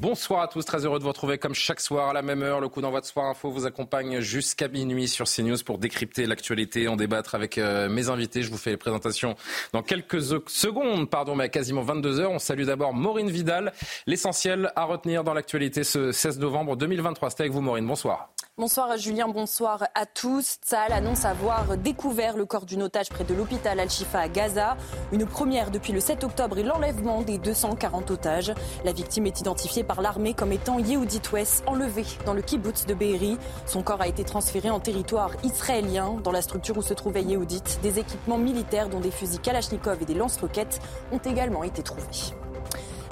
Bonsoir 0.00 0.40
à 0.40 0.48
tous, 0.48 0.64
très 0.64 0.86
heureux 0.86 0.98
de 0.98 1.02
vous 1.02 1.10
retrouver 1.10 1.36
comme 1.36 1.52
chaque 1.52 1.78
soir 1.78 2.08
à 2.08 2.14
la 2.14 2.22
même 2.22 2.42
heure. 2.42 2.58
Le 2.60 2.70
coup 2.70 2.80
d'envoi 2.80 3.02
de 3.02 3.04
Soir 3.04 3.26
Info 3.26 3.50
vous 3.50 3.66
accompagne 3.66 4.20
jusqu'à 4.20 4.66
minuit 4.66 5.06
sur 5.06 5.26
CNews 5.26 5.58
pour 5.62 5.76
décrypter 5.76 6.24
l'actualité, 6.24 6.88
en 6.88 6.96
débattre 6.96 7.34
avec 7.34 7.58
euh, 7.58 7.90
mes 7.90 8.08
invités. 8.08 8.42
Je 8.42 8.50
vous 8.50 8.56
fais 8.56 8.70
les 8.70 8.78
présentations 8.78 9.34
dans 9.74 9.82
quelques 9.82 10.22
secondes, 10.48 11.10
pardon, 11.10 11.36
mais 11.36 11.44
à 11.44 11.48
quasiment 11.50 11.82
22 11.82 12.18
heures. 12.18 12.30
On 12.30 12.38
salue 12.38 12.64
d'abord 12.64 12.94
Maureen 12.94 13.28
Vidal. 13.28 13.74
L'essentiel 14.06 14.72
à 14.74 14.84
retenir 14.84 15.22
dans 15.22 15.34
l'actualité 15.34 15.84
ce 15.84 16.12
16 16.12 16.38
novembre 16.38 16.76
2023. 16.76 17.28
C'était 17.28 17.42
avec 17.42 17.52
vous 17.52 17.60
Maureen, 17.60 17.86
bonsoir. 17.86 18.30
Bonsoir 18.60 18.94
Julien, 18.98 19.26
bonsoir 19.26 19.84
à 19.94 20.04
tous. 20.04 20.58
Tsahal 20.62 20.92
annonce 20.92 21.24
avoir 21.24 21.78
découvert 21.78 22.36
le 22.36 22.44
corps 22.44 22.66
d'une 22.66 22.82
otage 22.82 23.08
près 23.08 23.24
de 23.24 23.32
l'hôpital 23.32 23.80
Al-Shifa 23.80 24.18
à 24.18 24.28
Gaza. 24.28 24.76
Une 25.12 25.24
première 25.24 25.70
depuis 25.70 25.94
le 25.94 26.00
7 26.00 26.24
octobre 26.24 26.58
et 26.58 26.62
l'enlèvement 26.62 27.22
des 27.22 27.38
240 27.38 28.10
otages. 28.10 28.52
La 28.84 28.92
victime 28.92 29.24
est 29.24 29.40
identifiée 29.40 29.82
par 29.90 30.02
l'armée 30.02 30.34
comme 30.34 30.52
étant 30.52 30.78
Yehudit 30.78 31.22
West, 31.32 31.64
enlevé 31.66 32.04
dans 32.24 32.32
le 32.32 32.42
kibbutz 32.42 32.86
de 32.86 32.94
Be'eri. 32.94 33.38
Son 33.66 33.82
corps 33.82 34.00
a 34.00 34.06
été 34.06 34.22
transféré 34.22 34.70
en 34.70 34.78
territoire 34.78 35.32
israélien. 35.42 36.18
Dans 36.22 36.30
la 36.30 36.42
structure 36.42 36.78
où 36.78 36.82
se 36.82 36.94
trouvait 36.94 37.24
Yehudit, 37.24 37.80
des 37.82 37.98
équipements 37.98 38.38
militaires 38.38 38.88
dont 38.88 39.00
des 39.00 39.10
fusils 39.10 39.40
Kalachnikov 39.40 40.00
et 40.00 40.04
des 40.04 40.14
lance-roquettes 40.14 40.78
ont 41.10 41.18
également 41.18 41.64
été 41.64 41.82
trouvés. 41.82 42.39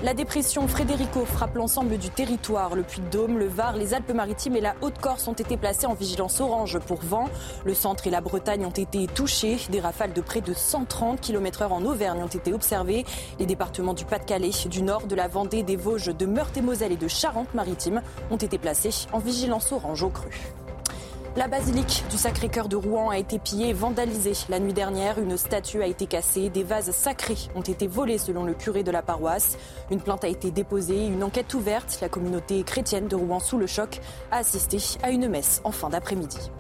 La 0.05 0.15
dépression 0.15 0.69
Frédérico 0.69 1.25
frappe 1.25 1.57
l'ensemble 1.57 1.99
du 1.99 2.09
territoire. 2.09 2.77
Le 2.77 2.85
Puy-de-Dôme, 2.85 3.37
le 3.37 3.49
Var, 3.49 3.77
les 3.77 3.95
Alpes-Maritimes 3.95 4.55
et 4.55 4.61
la 4.61 4.77
Haute-Corse 4.81 5.27
ont 5.27 5.33
été 5.33 5.57
placés 5.57 5.87
en 5.87 5.95
vigilance 5.95 6.41
orange 6.41 6.79
pour 6.79 7.01
vent. 7.01 7.29
Le 7.65 7.75
centre 7.75 8.07
et 8.07 8.11
la 8.11 8.21
Bretagne 8.21 8.65
ont 8.65 8.71
été 8.71 9.09
touchés. 9.09 9.59
Des 9.71 9.81
rafales 9.81 10.13
de 10.13 10.21
près 10.21 10.41
de 10.41 10.55
130 10.55 11.21
km/h 11.21 11.73
en 11.73 11.85
Auvergne 11.85 12.23
ont 12.23 12.29
été 12.29 12.53
observées. 12.53 13.05
Les 13.41 13.47
départements 13.47 13.93
du 13.93 14.05
Pas-de-Calais, 14.05 14.53
du 14.71 14.83
Nord, 14.83 15.09
de 15.09 15.17
la 15.17 15.27
Vendée, 15.27 15.65
des 15.65 15.75
Vosges, 15.75 16.17
de 16.17 16.27
Meurthe-et-Moselle 16.27 16.93
et 16.93 16.97
de 16.97 17.09
Charente-Maritime 17.09 18.01
ont 18.31 18.37
été 18.37 18.57
placés 18.57 19.09
en 19.13 19.19
vigilance 19.19 19.73
orange 19.73 20.05
au 20.05 20.11
cru. 20.11 20.31
La 21.39 21.47
basilique 21.47 22.03
du 22.11 22.17
Sacré-Cœur 22.17 22.69
de 22.69 22.75
Rouen 22.75 23.11
a 23.11 23.17
été 23.17 23.39
pillée 23.39 23.69
et 23.69 23.73
vandalisée. 23.73 24.33
La 24.49 24.59
nuit 24.59 24.73
dernière, 24.73 25.21
une 25.21 25.37
statue 25.37 25.81
a 25.81 25.87
été 25.87 26.07
cassée. 26.07 26.49
Des 26.49 26.65
vases 26.65 26.91
sacrés 26.91 27.39
ont 27.55 27.61
été 27.61 27.87
volés 27.87 28.19
selon 28.19 28.43
le 28.43 28.55
curé 28.55 28.83
de 28.83 28.91
la 28.91 29.03
paroisse. 29.03 29.57
Une 29.93 30.01
plainte 30.01 30.25
a 30.25 30.29
été 30.29 30.51
déposée, 30.51 31.07
une 31.07 31.23
enquête 31.23 31.55
ouverte. 31.55 31.99
La 32.03 32.09
communauté 32.09 32.65
chrétienne 32.65 33.07
de 33.07 33.15
Rouen, 33.15 33.39
sous 33.39 33.57
le 33.57 33.69
choc, 33.69 34.01
a 34.33 34.39
assisté 34.39 34.79
à 35.01 35.13
une 35.13 35.29
messe 35.29 35.61
en 35.63 35.71
fin 35.71 35.91
d'après-midi. 35.91 36.51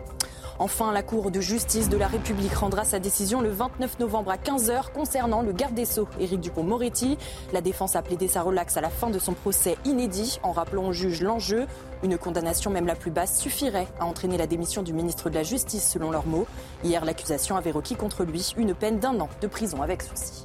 Enfin, 0.60 0.92
la 0.92 1.04
Cour 1.04 1.30
de 1.30 1.40
justice 1.40 1.88
de 1.88 1.96
la 1.96 2.08
République 2.08 2.54
rendra 2.54 2.84
sa 2.84 2.98
décision 2.98 3.40
le 3.40 3.50
29 3.50 4.00
novembre 4.00 4.32
à 4.32 4.36
15h 4.36 4.92
concernant 4.92 5.42
le 5.42 5.52
garde 5.52 5.74
des 5.74 5.84
Sceaux, 5.84 6.08
Éric 6.18 6.40
Dupont-Moretti. 6.40 7.16
La 7.52 7.60
défense 7.60 7.94
a 7.94 8.02
plaidé 8.02 8.26
sa 8.26 8.42
relaxe 8.42 8.76
à 8.76 8.80
la 8.80 8.90
fin 8.90 9.10
de 9.10 9.20
son 9.20 9.34
procès 9.34 9.76
inédit 9.84 10.40
en 10.42 10.50
rappelant 10.50 10.88
au 10.88 10.92
juge 10.92 11.22
l'enjeu. 11.22 11.66
Une 12.02 12.16
condamnation, 12.16 12.70
même 12.70 12.86
la 12.86 12.94
plus 12.94 13.10
basse, 13.10 13.40
suffirait 13.40 13.88
à 13.98 14.06
entraîner 14.06 14.36
la 14.36 14.46
démission 14.46 14.82
du 14.82 14.92
ministre 14.92 15.30
de 15.30 15.34
la 15.34 15.42
Justice, 15.42 15.88
selon 15.88 16.10
leurs 16.10 16.26
mots. 16.26 16.46
Hier, 16.84 17.04
l'accusation 17.04 17.56
avait 17.56 17.72
requis 17.72 17.96
contre 17.96 18.24
lui 18.24 18.52
une 18.56 18.74
peine 18.74 18.98
d'un 18.98 19.18
an 19.20 19.28
de 19.40 19.46
prison 19.46 19.82
avec 19.82 20.02
sursis. 20.02 20.44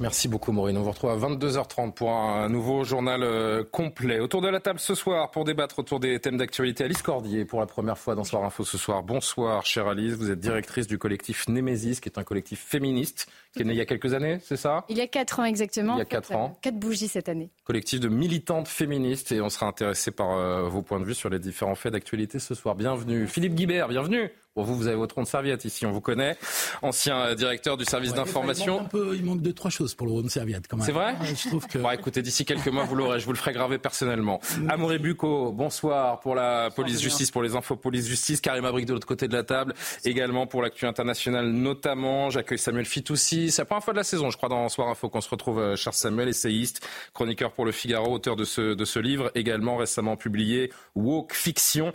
Merci 0.00 0.26
beaucoup 0.26 0.50
Maureen. 0.50 0.76
On 0.76 0.82
vous 0.82 0.90
retrouve 0.90 1.10
à 1.10 1.16
22h30 1.16 1.92
pour 1.92 2.10
un 2.10 2.48
nouveau 2.48 2.82
journal 2.82 3.22
euh, 3.22 3.62
complet. 3.62 4.18
Autour 4.18 4.42
de 4.42 4.48
la 4.48 4.58
table 4.58 4.80
ce 4.80 4.96
soir 4.96 5.30
pour 5.30 5.44
débattre 5.44 5.78
autour 5.78 6.00
des 6.00 6.18
thèmes 6.18 6.36
d'actualité, 6.36 6.82
Alice 6.82 7.00
Cordier 7.00 7.44
pour 7.44 7.60
la 7.60 7.66
première 7.66 7.96
fois 7.96 8.16
dans 8.16 8.24
Soir 8.24 8.42
Info 8.42 8.64
ce 8.64 8.76
soir. 8.76 9.04
Bonsoir 9.04 9.64
chère 9.64 9.86
Alice, 9.86 10.14
vous 10.14 10.32
êtes 10.32 10.40
directrice 10.40 10.88
du 10.88 10.98
collectif 10.98 11.48
Némésis 11.48 12.00
qui 12.00 12.08
est 12.08 12.18
un 12.18 12.24
collectif 12.24 12.60
féministe 12.60 13.28
qui 13.54 13.62
est 13.62 13.64
né 13.64 13.72
il 13.72 13.78
y 13.78 13.80
a 13.80 13.86
quelques 13.86 14.12
années, 14.14 14.38
c'est 14.44 14.56
ça? 14.56 14.84
Il 14.88 14.96
y 14.98 15.00
a 15.00 15.06
4 15.06 15.40
ans 15.40 15.44
exactement. 15.44 15.94
Il 15.96 15.98
y 16.00 16.02
a 16.02 16.06
4 16.06 16.32
ans. 16.34 16.58
4 16.62 16.74
bougies 16.76 17.08
cette 17.08 17.28
année. 17.28 17.50
Collectif 17.64 18.00
de 18.00 18.08
militantes 18.08 18.68
féministes 18.68 19.32
et 19.32 19.40
on 19.40 19.48
sera 19.48 19.66
intéressé 19.66 20.10
par 20.10 20.32
euh, 20.32 20.68
vos 20.68 20.82
points 20.82 21.00
de 21.00 21.04
vue 21.04 21.14
sur 21.14 21.30
les 21.30 21.38
différents 21.38 21.74
faits 21.74 21.92
d'actualité 21.92 22.38
ce 22.38 22.54
soir. 22.54 22.74
Bienvenue. 22.74 23.26
Philippe 23.26 23.54
Guibert, 23.54 23.88
bienvenue. 23.88 24.30
Bon, 24.56 24.62
vous, 24.62 24.76
vous 24.76 24.86
avez 24.86 24.94
votre 24.94 25.16
rond 25.16 25.22
de 25.22 25.26
serviette 25.26 25.64
ici, 25.64 25.84
on 25.84 25.90
vous 25.90 26.00
connaît. 26.00 26.36
Ancien 26.82 27.18
euh, 27.18 27.34
directeur 27.34 27.76
du 27.76 27.84
service 27.84 28.12
Ouais, 28.12 28.18
d'information. 28.18 28.74
Il 28.76 28.78
manque, 28.82 28.86
un 28.86 28.88
peu, 28.88 29.16
il 29.16 29.24
manque 29.24 29.42
deux, 29.42 29.52
trois 29.52 29.70
choses 29.70 29.94
pour 29.96 30.06
le 30.06 30.12
rond 30.12 30.22
de 30.22 30.28
serviette 30.28 30.68
quand 30.68 30.76
même. 30.76 30.86
C'est 30.86 30.92
vrai? 30.92 31.16
Ouais, 31.20 31.34
Je 31.34 31.48
trouve 31.48 31.66
que. 31.66 31.78
Bon, 31.78 31.90
écoutez, 31.90 32.22
d'ici 32.22 32.44
quelques 32.44 32.68
mois, 32.68 32.84
vous 32.84 32.94
l'aurez. 32.94 33.18
Je 33.18 33.24
vous 33.26 33.32
le 33.32 33.36
ferai 33.38 33.52
graver 33.52 33.78
personnellement. 33.78 34.40
Amaury 34.68 34.98
Bucco, 35.00 35.50
bonsoir 35.50 36.20
pour 36.20 36.36
la 36.36 36.70
police 36.70 37.00
justice, 37.00 37.32
pour 37.32 37.42
les 37.42 37.56
infos 37.56 37.74
police 37.74 38.06
justice. 38.06 38.40
Karim 38.40 38.64
Abrik 38.64 38.86
de 38.86 38.92
l'autre 38.92 39.08
côté 39.08 39.26
de 39.26 39.32
la 39.32 39.42
table. 39.42 39.74
Également 40.04 40.46
pour 40.46 40.62
l'actu 40.62 40.86
internationale, 40.86 41.46
notamment. 41.50 42.30
J'accueille 42.30 42.58
Samuel 42.58 42.84
Fitoussi. 42.86 43.43
C'est 43.50 43.62
la 43.62 43.66
première 43.66 43.84
fois 43.84 43.92
de 43.92 43.98
la 43.98 44.04
saison, 44.04 44.30
je 44.30 44.36
crois, 44.36 44.48
dans 44.48 44.68
Soir 44.68 44.88
Info 44.88 45.08
qu'on 45.08 45.20
se 45.20 45.28
retrouve. 45.28 45.58
euh, 45.58 45.76
Cher 45.76 45.94
Samuel, 45.94 46.28
essayiste, 46.28 46.86
chroniqueur 47.12 47.52
pour 47.52 47.64
le 47.64 47.72
Figaro, 47.72 48.12
auteur 48.12 48.36
de 48.36 48.44
ce, 48.44 48.74
de 48.74 48.84
ce 48.84 48.98
livre, 48.98 49.30
également 49.34 49.76
récemment 49.76 50.16
publié, 50.16 50.72
Woke 50.94 51.34
Fiction. 51.34 51.92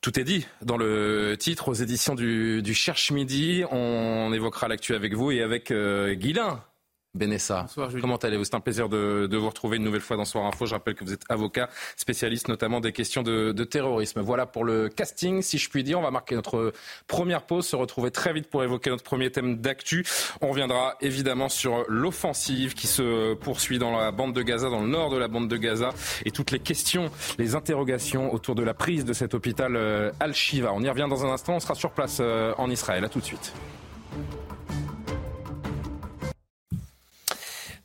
Tout 0.00 0.20
est 0.20 0.24
dit 0.24 0.46
dans 0.62 0.76
le 0.76 1.36
titre 1.38 1.68
aux 1.68 1.74
éditions 1.74 2.14
du, 2.14 2.62
du 2.62 2.74
Cherche 2.74 3.10
Midi. 3.10 3.64
On 3.70 4.32
évoquera 4.32 4.68
l'actu 4.68 4.94
avec 4.94 5.14
vous 5.14 5.30
et 5.30 5.42
avec 5.42 5.70
euh. 5.70 6.14
Benessa, 7.16 7.66
comment 8.00 8.16
allez-vous? 8.16 8.44
C'est 8.44 8.54
un 8.54 8.60
plaisir 8.60 8.88
de, 8.88 9.26
de 9.26 9.36
vous 9.36 9.48
retrouver 9.48 9.78
une 9.78 9.84
nouvelle 9.84 10.00
fois 10.00 10.16
dans 10.16 10.24
Soir 10.24 10.44
Info. 10.44 10.66
Je 10.66 10.74
rappelle 10.74 10.94
que 10.94 11.04
vous 11.04 11.12
êtes 11.12 11.24
avocat, 11.28 11.68
spécialiste 11.96 12.48
notamment 12.48 12.80
des 12.80 12.92
questions 12.92 13.22
de, 13.22 13.52
de 13.52 13.64
terrorisme. 13.64 14.20
Voilà 14.20 14.46
pour 14.46 14.64
le 14.64 14.88
casting, 14.88 15.42
si 15.42 15.58
je 15.58 15.68
puis 15.68 15.82
dire. 15.82 15.98
On 15.98 16.02
va 16.02 16.10
marquer 16.10 16.34
notre 16.34 16.72
première 17.06 17.42
pause, 17.42 17.66
se 17.66 17.76
retrouver 17.76 18.10
très 18.10 18.32
vite 18.32 18.48
pour 18.48 18.62
évoquer 18.62 18.90
notre 18.90 19.04
premier 19.04 19.30
thème 19.30 19.56
d'actu. 19.56 20.04
On 20.40 20.48
reviendra 20.48 20.96
évidemment 21.00 21.48
sur 21.48 21.84
l'offensive 21.88 22.74
qui 22.74 22.86
se 22.86 23.34
poursuit 23.34 23.78
dans 23.78 23.96
la 23.96 24.12
bande 24.12 24.34
de 24.34 24.42
Gaza, 24.42 24.70
dans 24.70 24.82
le 24.82 24.88
nord 24.88 25.10
de 25.10 25.16
la 25.16 25.28
bande 25.28 25.48
de 25.48 25.56
Gaza, 25.56 25.90
et 26.24 26.30
toutes 26.30 26.50
les 26.50 26.60
questions, 26.60 27.10
les 27.38 27.54
interrogations 27.54 28.32
autour 28.32 28.54
de 28.54 28.62
la 28.62 28.74
prise 28.74 29.04
de 29.04 29.12
cet 29.12 29.34
hôpital 29.34 29.76
euh, 29.76 30.12
Al-Shiva. 30.20 30.72
On 30.72 30.82
y 30.82 30.88
revient 30.88 31.06
dans 31.08 31.24
un 31.24 31.30
instant. 31.30 31.56
On 31.56 31.60
sera 31.60 31.74
sur 31.74 31.90
place 31.90 32.18
euh, 32.20 32.52
en 32.58 32.70
Israël. 32.70 33.04
À 33.04 33.08
tout 33.08 33.20
de 33.20 33.24
suite. 33.24 33.52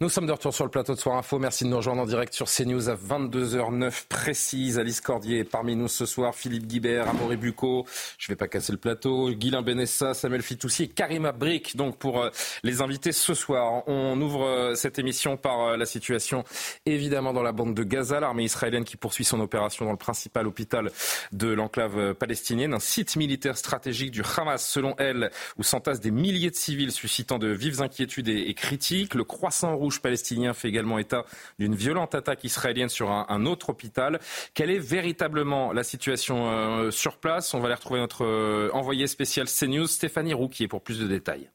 Nous 0.02 0.10
sommes 0.10 0.26
de 0.26 0.32
retour 0.32 0.52
sur 0.52 0.66
le 0.66 0.72
plateau 0.72 0.96
de 0.96 1.00
Soir 1.00 1.16
Info. 1.16 1.38
Merci 1.38 1.64
de 1.64 1.70
nous 1.70 1.78
rejoindre 1.78 2.02
en 2.02 2.08
direct 2.08 2.34
sur 2.34 2.48
CNews 2.48 2.90
à 2.90 2.96
22h09 2.96 4.08
précise. 4.10 4.80
Alice 4.80 5.00
Cordier 5.00 5.38
est 5.38 5.44
parmi 5.44 5.76
nous 5.76 5.88
ce 5.88 6.08
soir. 6.08 6.34
Philippe 6.34 6.66
Guibert, 6.66 7.08
Amaury 7.08 7.38
Bucco. 7.38 7.86
Je 8.18 8.28
vais 8.28 8.36
pas 8.36 8.48
casser 8.48 8.72
le 8.72 8.80
plateau. 8.80 9.30
Guilain 9.30 9.62
Benessa, 9.62 10.16
Samuel 10.16 10.42
Fitoussi 10.42 10.86
et 10.86 10.88
Karima 10.88 11.34
Brick. 11.34 11.76
Donc 11.76 12.00
pour 12.00 12.20
euh, 12.20 12.32
les 12.64 12.82
invités 12.82 13.12
ce 13.12 13.36
soir. 13.36 13.84
On 13.88 14.20
ouvre 14.20 14.44
euh, 14.44 14.74
cette 14.74 14.98
émission 14.98 15.38
par 15.38 15.68
euh, 15.68 15.78
la 15.78 15.86
situation 15.86 16.46
évidemment 16.88 17.32
dans 17.32 17.44
la 17.44 17.52
bande 17.52 17.76
de 17.76 17.84
Gaza. 17.84 18.20
L'armée 18.20 18.46
israélienne 18.46 18.86
qui 18.86 18.98
poursuit 18.98 19.24
son 19.24 19.40
opération 19.40 19.86
dans 19.86 19.92
le 19.92 19.98
principal 19.98 20.48
hôpital 20.48 20.90
de 21.32 21.50
l'enclave 21.50 22.16
palestinienne. 22.16 22.74
Un 22.74 22.80
site 22.80 23.18
militaire 23.18 23.56
stratégique 23.56 24.10
du 24.10 24.24
Hamas 24.36 24.68
selon 24.68 24.96
elle 24.98 25.30
où 25.60 25.64
s'entassent 25.64 26.02
des 26.02 26.10
milliers 26.10 26.50
de 26.50 26.56
civils 26.56 26.92
suscitant 26.92 27.38
de 27.38 27.50
vives 27.50 27.84
inquiétudes 27.84 28.30
et 28.30 28.56
critiques. 28.56 29.14
Le 29.14 29.26
croissant 29.26 29.78
rouge 29.78 29.91
palestinien 30.00 30.54
fait 30.54 30.70
également 30.70 30.98
état 30.98 31.26
d'une 31.60 31.76
violente 31.76 32.16
attaque 32.16 32.44
israélienne 32.44 32.90
sur 32.90 33.12
un, 33.12 33.26
un 33.30 33.46
autre 33.46 33.70
hôpital. 33.70 34.20
Quelle 34.54 34.70
est 34.70 34.80
véritablement 34.80 35.74
la 35.74 35.84
situation 35.84 36.50
euh, 36.50 36.92
sur 36.92 37.18
place? 37.18 37.54
On 37.54 37.60
va 37.60 37.66
aller 37.66 37.76
retrouver 37.76 38.00
notre 38.00 38.26
euh, 38.26 38.70
envoyé 38.74 39.08
spécial 39.08 39.48
CNews, 39.48 39.88
Stéphanie 39.88 40.34
Rouquier, 40.34 40.68
pour 40.68 40.82
plus 40.82 41.00
de 41.00 41.08
détails. 41.08 41.50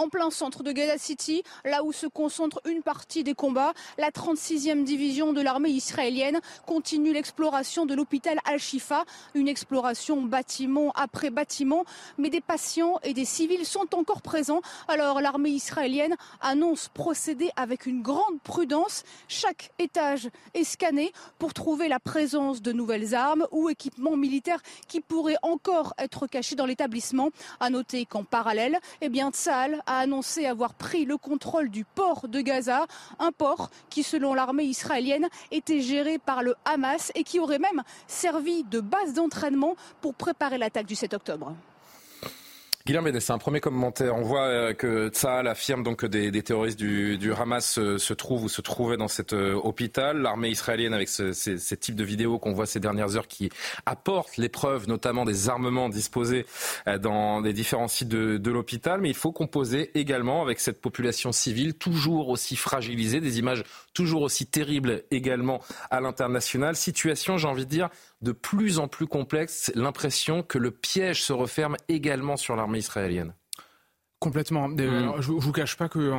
En 0.00 0.08
plein 0.08 0.30
centre 0.30 0.62
de 0.62 0.72
Gaza 0.72 0.96
City, 0.96 1.42
là 1.62 1.84
où 1.84 1.92
se 1.92 2.06
concentre 2.06 2.62
une 2.64 2.82
partie 2.82 3.22
des 3.22 3.34
combats. 3.34 3.74
La 3.98 4.10
36e 4.10 4.82
division 4.82 5.34
de 5.34 5.42
l'armée 5.42 5.68
israélienne 5.68 6.40
continue 6.64 7.12
l'exploration 7.12 7.84
de 7.84 7.94
l'hôpital 7.94 8.38
Al-Shifa, 8.46 9.04
une 9.34 9.46
exploration 9.46 10.22
bâtiment 10.22 10.90
après 10.94 11.28
bâtiment, 11.28 11.84
mais 12.16 12.30
des 12.30 12.40
patients 12.40 12.98
et 13.02 13.12
des 13.12 13.26
civils 13.26 13.66
sont 13.66 13.94
encore 13.94 14.22
présents. 14.22 14.62
Alors 14.88 15.20
l'armée 15.20 15.50
israélienne 15.50 16.16
annonce 16.40 16.88
procéder 16.88 17.50
avec 17.56 17.84
une 17.84 18.00
grande 18.00 18.40
prudence. 18.42 19.02
Chaque 19.28 19.70
étage 19.78 20.30
est 20.54 20.64
scanné 20.64 21.12
pour 21.38 21.52
trouver 21.52 21.88
la 21.88 22.00
présence 22.00 22.62
de 22.62 22.72
nouvelles 22.72 23.14
armes 23.14 23.46
ou 23.50 23.68
équipements 23.68 24.16
militaires 24.16 24.62
qui 24.88 25.02
pourraient 25.02 25.36
encore 25.42 25.92
être 25.98 26.26
cachés 26.26 26.56
dans 26.56 26.64
l'établissement. 26.66 27.28
À 27.60 27.68
noter 27.68 28.06
qu'en 28.06 28.24
parallèle, 28.24 28.78
eh 29.02 29.10
bien, 29.10 29.30
a 29.90 29.98
annoncé 29.98 30.46
avoir 30.46 30.74
pris 30.74 31.04
le 31.04 31.16
contrôle 31.16 31.68
du 31.68 31.84
port 31.84 32.28
de 32.28 32.40
Gaza, 32.40 32.86
un 33.18 33.32
port 33.32 33.70
qui, 33.90 34.04
selon 34.04 34.34
l'armée 34.34 34.62
israélienne, 34.62 35.28
était 35.50 35.80
géré 35.80 36.18
par 36.18 36.44
le 36.44 36.54
Hamas 36.64 37.10
et 37.16 37.24
qui 37.24 37.40
aurait 37.40 37.58
même 37.58 37.82
servi 38.06 38.62
de 38.62 38.78
base 38.78 39.14
d'entraînement 39.14 39.74
pour 40.00 40.14
préparer 40.14 40.58
l'attaque 40.58 40.86
du 40.86 40.94
7 40.94 41.14
octobre. 41.14 41.54
Guillaume 42.86 43.10
c'est 43.20 43.32
un 43.32 43.38
premier 43.38 43.60
commentaire. 43.60 44.16
On 44.16 44.22
voit 44.22 44.46
euh, 44.46 44.72
que 44.72 45.08
Tsahal 45.08 45.48
affirme 45.48 45.82
donc 45.82 45.98
que 45.98 46.06
des, 46.06 46.42
terroristes 46.42 46.78
du, 46.78 47.32
Hamas 47.34 47.74
se, 47.74 48.12
trouvent 48.14 48.44
ou 48.44 48.48
se 48.48 48.62
trouvaient 48.62 48.96
dans 48.96 49.06
cet 49.06 49.34
euh, 49.34 49.52
hôpital. 49.54 50.22
L'armée 50.22 50.48
israélienne, 50.48 50.94
avec 50.94 51.10
ce, 51.10 51.32
ces, 51.32 51.76
types 51.76 51.94
de 51.94 52.04
vidéos 52.04 52.38
qu'on 52.38 52.54
voit 52.54 52.64
ces 52.64 52.80
dernières 52.80 53.16
heures, 53.16 53.28
qui 53.28 53.50
apportent 53.84 54.38
les 54.38 54.48
preuves, 54.48 54.88
notamment 54.88 55.26
des 55.26 55.50
armements 55.50 55.90
disposés 55.90 56.46
euh, 56.88 56.96
dans 56.96 57.40
les 57.40 57.52
différents 57.52 57.86
sites 57.86 58.08
de, 58.08 58.38
de 58.38 58.50
l'hôpital. 58.50 59.02
Mais 59.02 59.10
il 59.10 59.14
faut 59.14 59.32
composer 59.32 59.90
également 59.98 60.40
avec 60.40 60.58
cette 60.58 60.80
population 60.80 61.32
civile 61.32 61.74
toujours 61.74 62.30
aussi 62.30 62.56
fragilisée, 62.56 63.20
des 63.20 63.38
images 63.38 63.62
toujours 63.92 64.22
aussi 64.22 64.46
terribles 64.46 65.02
également 65.10 65.60
à 65.90 66.00
l'international. 66.00 66.76
Situation, 66.76 67.36
j'ai 67.36 67.46
envie 67.46 67.66
de 67.66 67.70
dire, 67.70 67.90
de 68.22 68.32
plus 68.32 68.78
en 68.78 68.88
plus 68.88 69.06
complexe, 69.06 69.72
l'impression 69.74 70.42
que 70.42 70.58
le 70.58 70.70
piège 70.70 71.22
se 71.22 71.32
referme 71.32 71.76
également 71.88 72.36
sur 72.36 72.56
l'armée 72.56 72.78
israélienne. 72.78 73.34
Complètement. 74.18 74.68
Mm. 74.68 75.20
je, 75.20 75.32
ne 75.32 75.40
vous 75.40 75.52
cache 75.52 75.76
pas 75.76 75.88
que 75.88 76.12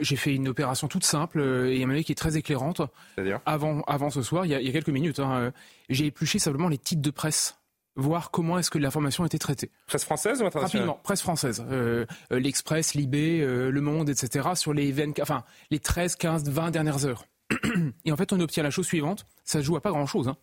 j'ai 0.00 0.16
fait 0.16 0.34
une 0.34 0.48
opération 0.48 0.88
toute 0.88 1.04
simple 1.04 1.40
euh, 1.40 1.72
et 1.72 1.84
à 1.84 2.02
qui 2.02 2.12
est 2.12 2.16
très 2.16 2.36
éclairante. 2.36 2.80
C'est-à-dire? 3.14 3.40
Avant, 3.46 3.82
avant 3.82 4.10
ce 4.10 4.22
soir, 4.22 4.46
il 4.46 4.50
y 4.50 4.54
a, 4.54 4.72
quelques 4.72 4.88
minutes, 4.88 5.20
hein, 5.20 5.36
euh, 5.36 5.50
j'ai 5.88 6.06
épluché 6.06 6.38
simplement 6.38 6.68
les 6.68 6.78
titres 6.78 7.02
de 7.02 7.10
presse 7.10 7.58
voir 7.98 8.30
comment 8.30 8.58
est-ce 8.58 8.70
que 8.70 8.76
l'information 8.76 9.24
a 9.24 9.26
été 9.26 9.38
traitée. 9.38 9.70
Presse 9.86 10.04
française 10.04 10.42
ou 10.42 10.46
internationale? 10.46 10.86
Rapidement, 10.86 11.00
presse 11.02 11.22
française. 11.22 11.64
Euh, 11.70 12.04
L'Express, 12.30 12.92
Libé, 12.92 13.40
Le 13.40 13.80
Monde, 13.80 14.10
etc. 14.10 14.50
sur 14.54 14.74
les, 14.74 14.92
20, 14.92 15.18
enfin, 15.20 15.44
les 15.70 15.78
13, 15.78 16.16
15, 16.16 16.50
20 16.50 16.70
dernières 16.72 17.06
heures. 17.06 17.24
Et 18.04 18.12
en 18.12 18.16
fait, 18.16 18.32
on 18.32 18.40
obtient 18.40 18.62
la 18.62 18.70
chose 18.70 18.86
suivante. 18.86 19.26
Ça 19.44 19.60
se 19.60 19.64
joue 19.64 19.76
à 19.76 19.80
pas 19.80 19.90
grand-chose. 19.90 20.28
Hein. 20.28 20.36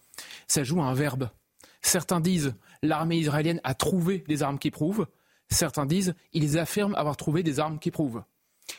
Ça 0.48 0.64
joue 0.64 0.82
à 0.82 0.86
un 0.86 0.94
verbe. 0.94 1.30
Certains 1.82 2.22
disent 2.22 2.56
l'armée 2.82 3.18
israélienne 3.18 3.60
a 3.64 3.74
trouvé 3.74 4.24
des 4.28 4.44
armes 4.44 4.60
qui 4.60 4.72
prouvent. 4.72 5.08
Certains 5.50 5.86
disent 5.86 6.16
ils 6.32 6.58
affirment 6.58 6.96
avoir 6.96 7.18
trouvé 7.18 7.44
des 7.44 7.60
armes 7.60 7.80
qui 7.80 7.92
prouvent. 7.92 8.24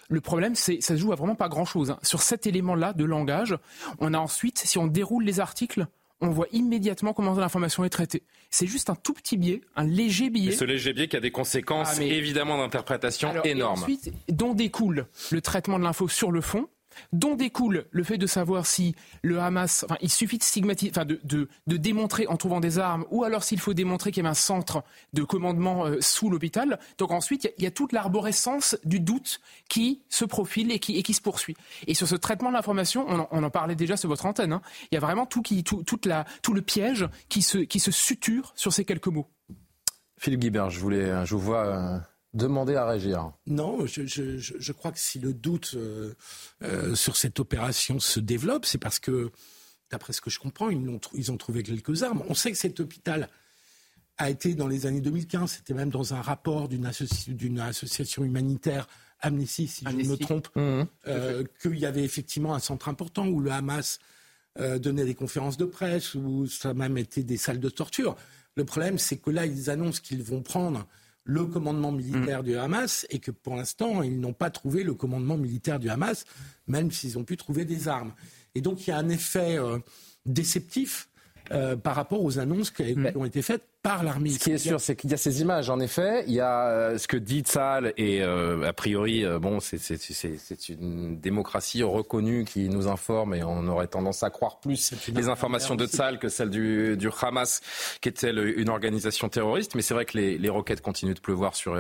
Le 0.09 0.21
problème, 0.21 0.55
c'est 0.55 0.81
ça 0.81 0.95
se 0.95 1.01
joue 1.01 1.13
à 1.13 1.17
vraiment 1.17 1.35
pas 1.35 1.49
grand-chose. 1.49 1.91
Hein. 1.91 1.99
Sur 2.03 2.23
cet 2.23 2.47
élément-là 2.47 2.95
de 2.95 3.05
langage, 3.05 3.57
on 3.99 4.15
a 4.15 4.19
ensuite, 4.19 4.59
si 4.59 4.79
on 4.79 4.87
déroule 4.87 5.25
les 5.25 5.41
articles, 5.41 5.87
on 6.21 6.31
voit 6.31 6.47
immédiatement 6.53 7.13
comment 7.13 7.35
l'information 7.35 7.85
est 7.85 7.91
traitée. 7.91 8.23
C'est 8.51 8.67
juste 8.67 8.89
un 8.89 8.95
tout 8.95 9.13
petit 9.13 9.37
biais, 9.37 9.61
un 9.77 9.85
léger 9.85 10.31
biais. 10.31 10.53
ce 10.53 10.65
léger 10.65 10.93
biais 10.93 11.09
qui 11.09 11.17
a 11.17 11.21
des 11.21 11.31
conséquences 11.31 11.99
ah, 11.99 12.03
évidemment 12.03 12.57
d'interprétation 12.57 13.43
énormes. 13.43 13.83
ensuite, 13.83 14.13
dont 14.29 14.55
découle 14.55 15.07
le 15.31 15.41
traitement 15.41 15.79
de 15.79 15.85
l'info 15.85 16.09
sur 16.09 16.31
le 16.31 16.41
fond, 16.41 16.69
dont 17.13 17.35
découle 17.35 17.87
le 17.91 18.05
fait 18.05 18.19
de 18.19 18.27
savoir 18.27 18.67
si 18.67 18.95
le 19.23 19.41
Hamas, 19.41 19.85
enfin, 19.85 19.97
il 20.01 20.11
suffit 20.11 20.39
de 20.39 20.43
stigmatiser, 20.43 20.91
enfin, 20.91 21.05
de, 21.05 21.21
de, 21.25 21.77
démontrer 21.77 22.27
en 22.27 22.37
trouvant 22.37 22.61
des 22.61 22.79
armes, 22.79 23.05
ou 23.11 23.25
alors 23.25 23.45
s'il 23.45 23.61
faut 23.61 23.75
démontrer 23.75 24.13
qu'il 24.13 24.23
y 24.23 24.27
a 24.27 24.31
un 24.31 24.35
centre 24.35 24.85
de 25.13 25.23
commandement 25.23 25.87
euh, 25.87 26.01
sous 26.01 26.31
l'hôpital. 26.31 26.79
Donc 26.99 27.11
ensuite, 27.11 27.53
il 27.59 27.65
y, 27.65 27.67
a 27.67 27.71
toute 27.71 27.93
l'arborescence 27.93 28.77
du 28.85 29.01
doute 29.01 29.41
qui 29.69 30.03
se 30.09 30.25
profile 30.25 30.71
et 30.73 30.79
qui, 30.79 30.97
et 30.97 31.03
qui 31.03 31.15
se 31.15 31.21
poursuit. 31.21 31.57
Et 31.87 31.95
sur 31.95 32.09
ce 32.09 32.17
traitement 32.17 32.49
de 32.49 32.55
l'information, 32.55 33.07
on, 33.31 33.43
en 33.43 33.51
parlait 33.51 33.75
déjà 33.75 33.97
sur 33.97 34.09
votre 34.09 34.27
antenne, 34.27 34.53
hein, 34.53 34.63
il 34.91 34.95
y 34.95 34.99
a 34.99 35.01
vraiment 35.01 35.27
tout, 35.27 35.43
qui, 35.43 35.65
tout, 35.65 35.83
toute 35.83 36.07
la, 36.07 36.25
tout 36.43 36.55
le 36.55 36.63
piège 36.63 37.07
qui 37.29 37.43
se, 37.43 37.59
qui 37.59 37.81
se 37.81 37.91
suture 37.91 38.53
sur 38.57 38.73
ces 38.73 38.85
quelques 38.85 39.09
mots. 39.09 39.29
Philippe 40.19 40.41
Guibert, 40.41 40.71
je, 40.71 40.81
voulais, 40.81 41.27
je 41.27 41.35
vous 41.35 41.41
vois. 41.41 42.01
Euh, 42.35 42.39
demander 42.39 42.75
à 42.75 42.87
régir. 42.87 43.33
Non, 43.47 43.87
je, 43.87 44.73
crois 44.73 44.93
que 44.93 44.99
si 44.99 45.19
le 45.19 45.33
doute 45.33 45.73
euh, 45.77 46.15
euh, 46.63 46.95
sur 46.95 47.17
cette 47.17 47.41
opération 47.41 48.01
se 48.01 48.21
développe, 48.21 48.67
c'est 48.67 48.79
parce 48.79 48.99
que, 48.99 49.31
d'après 49.91 50.13
ce 50.13 50.21
que 50.21 50.31
je 50.31 50.39
comprends, 50.39 50.71
ils 50.71 50.89
ont, 50.89 51.01
ils 51.15 51.33
ont 51.33 51.37
trouvé 51.37 51.63
quelques 51.63 52.03
armes. 52.03 52.23
On 52.29 52.35
sait 52.35 52.51
que 52.53 52.59
cet 52.59 52.81
hôpital 52.81 53.29
a 54.17 54.31
été 54.31 54.55
dans 54.55 54.69
les 54.69 54.87
années 54.87 55.01
2015, 55.01 55.51
c'était 55.51 55.75
même 55.75 55.91
dans 55.91 56.15
un 56.15 56.21
rapport 56.21 56.69
d'une 56.69 56.87
association 56.87 58.25
humanitaire, 58.25 58.87
Amnesty, 59.21 59.67
si 59.67 59.85
je 59.85 59.97
ne 59.97 60.05
me 60.05 60.17
trompe, 60.17 60.49
mmh. 60.55 60.83
euh, 61.07 61.45
qu'il 61.61 61.79
y 61.79 61.87
avait 61.87 62.05
effectivement 62.05 62.55
un 62.55 62.59
centre 62.59 62.89
important 62.89 63.27
où 63.27 63.41
le 63.41 63.51
Hamas 63.51 63.99
donnait 64.79 65.05
des 65.05 65.17
conférences 65.17 65.57
de 65.57 65.65
presse, 65.65 66.15
où 66.15 66.47
ça 66.47 66.71
a 66.71 66.75
même 66.75 66.97
été 66.97 67.25
des 67.25 67.37
salles 67.37 67.59
de 67.59 67.69
torture. 67.69 68.15
Le 68.55 68.65
problème, 68.65 68.99
c'est 68.99 69.17
que 69.17 69.31
là, 69.31 69.47
ils 69.47 69.69
annoncent 69.69 70.01
qu'ils 70.01 70.23
vont 70.23 70.43
prendre 70.43 70.87
le 71.25 71.47
commandement 71.47 71.91
militaire 71.91 72.43
mm. 72.43 72.47
du 72.47 72.57
Hamas 72.57 73.07
et 73.11 73.19
que 73.19 73.31
pour 73.31 73.57
l'instant, 73.57 74.03
ils 74.03 74.21
n'ont 74.21 74.33
pas 74.33 74.51
trouvé 74.51 74.85
le 74.85 74.95
commandement 74.95 75.37
militaire 75.37 75.79
du 75.79 75.89
Hamas, 75.89 76.25
même 76.67 76.91
s'ils 76.91 77.19
ont 77.19 77.25
pu 77.25 77.37
trouver 77.37 77.65
des 77.65 77.89
armes. 77.89 78.13
Et 78.55 78.61
donc, 78.61 78.87
il 78.87 78.91
y 78.91 78.93
a 78.93 78.99
un 78.99 79.09
effet 79.09 79.59
euh, 79.59 79.79
déceptif 80.27 81.09
euh, 81.51 81.77
par 81.77 81.97
rapport 81.97 82.23
aux 82.23 82.39
annonces 82.39 82.71
qui, 82.71 82.97
ont 83.15 83.25
été 83.25 83.43
faites 83.43 83.67
par 83.85 84.03
l'armée. 84.03 84.31
Ce 84.31 84.41
qui 84.41 84.51
est 84.51 84.59
sûr, 84.59 84.81
c'est 84.81 84.97
qu'il 84.97 85.11
y 85.11 85.15
a 85.15 85.17
ces 85.17 85.43
images, 85.43 85.71
en 85.71 85.79
effet. 85.79 86.25
Il 86.27 86.33
y 86.33 86.41
a 86.41 86.69
euh, 86.69 86.99
ce 86.99 87.07
que 87.07 87.17
dit 87.17 87.43
Tzal, 87.43 87.93
et 87.97 88.23
euh, 88.23 88.67
a 88.67 88.73
priori, 88.73 89.25
bon, 89.41 89.61
c'est 89.61 90.69
une 90.69 91.21
démocratie 91.21 91.85
reconnue 91.85 92.45
qui 92.45 92.69
nous 92.69 92.89
informe, 92.89 93.35
et 93.35 93.45
on 93.45 93.69
aurait 93.69 93.87
tendance 93.87 94.23
à 94.23 94.31
croire 94.31 94.59
plus 94.59 94.93
les 95.15 95.29
informations 95.29 95.77
de 95.77 95.87
Tzal 95.87 96.19
que 96.19 96.29
celles 96.29 96.51
du, 96.51 96.97
du 96.97 97.09
Hamas, 97.21 97.61
qui 98.01 98.09
était 98.09 98.31
une 98.31 98.71
organisation 98.71 99.29
terroriste. 99.29 99.75
Mais 99.75 99.83
c'est 99.83 99.95
vrai 99.95 100.07
que 100.07 100.19
les, 100.19 100.39
les, 100.39 100.49
roquettes 100.49 100.81
continuent 100.81 101.15
de 101.15 101.21
pleuvoir 101.21 101.55
sur 101.55 101.77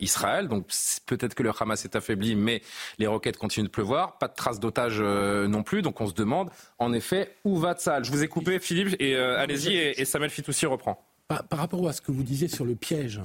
Israël. 0.00 0.48
Donc 0.48 0.66
peut-être 1.06 1.34
que 1.34 1.42
le 1.42 1.52
Hamas 1.58 1.84
est 1.84 1.94
affaibli, 1.94 2.34
mais 2.34 2.62
les 2.98 3.06
roquettes 3.06 3.36
continuent 3.36 3.66
de 3.66 3.70
pleuvoir. 3.70 4.18
Pas 4.18 4.28
de 4.28 4.34
traces 4.34 4.60
d'otages 4.60 5.00
non 5.00 5.62
plus. 5.62 5.82
Donc 5.82 6.00
on 6.00 6.06
se 6.06 6.14
demande, 6.14 6.50
en 6.78 6.92
effet, 6.92 7.36
où 7.44 7.58
va 7.58 7.74
Tzal? 7.74 8.04
Je 8.04 8.10
vous 8.10 8.22
ai 8.22 8.28
coupé, 8.28 8.58
Philippe 8.58 8.96
et 8.98 9.14
euh, 9.14 9.38
allez-y, 9.38 9.76
et, 9.76 10.04
Samuel 10.04 10.30
Fitoussi 10.30 10.66
reprend. 10.66 11.02
Par, 11.28 11.44
rapport 11.50 11.88
à 11.88 11.92
ce 11.92 12.00
que 12.00 12.12
vous 12.12 12.22
disiez 12.22 12.48
sur 12.48 12.64
le 12.64 12.74
piège, 12.74 13.20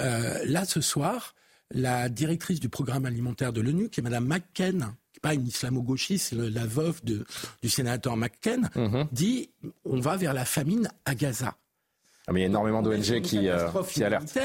euh, 0.00 0.44
là 0.46 0.64
ce 0.64 0.80
soir, 0.80 1.34
la 1.70 2.08
directrice 2.08 2.60
du 2.60 2.68
programme 2.68 3.06
alimentaire 3.06 3.52
de 3.52 3.60
l'ONU, 3.60 3.88
qui 3.88 4.00
est 4.00 4.02
Mme 4.02 4.26
McKen, 4.26 4.78
qui 5.12 5.18
n'est 5.18 5.20
pas 5.22 5.34
une 5.34 5.46
islamo-gauchiste, 5.46 6.28
c'est 6.30 6.36
la 6.36 6.66
veuve 6.66 7.00
du 7.04 7.68
sénateur 7.68 8.16
McKen, 8.16 8.68
mhm. 8.74 9.08
dit 9.12 9.50
on 9.84 10.00
va 10.00 10.16
vers 10.16 10.34
la 10.34 10.44
famine 10.44 10.90
à 11.04 11.14
Gaza. 11.14 11.56
Ah, 12.26 12.32
mais 12.32 12.40
il 12.40 12.42
y 12.42 12.46
a 12.46 12.48
énormément 12.48 12.82
d'ONG 12.82 13.20
qui, 13.20 13.48
euh, 13.48 13.68
qui 13.88 14.02
alertent. 14.02 14.36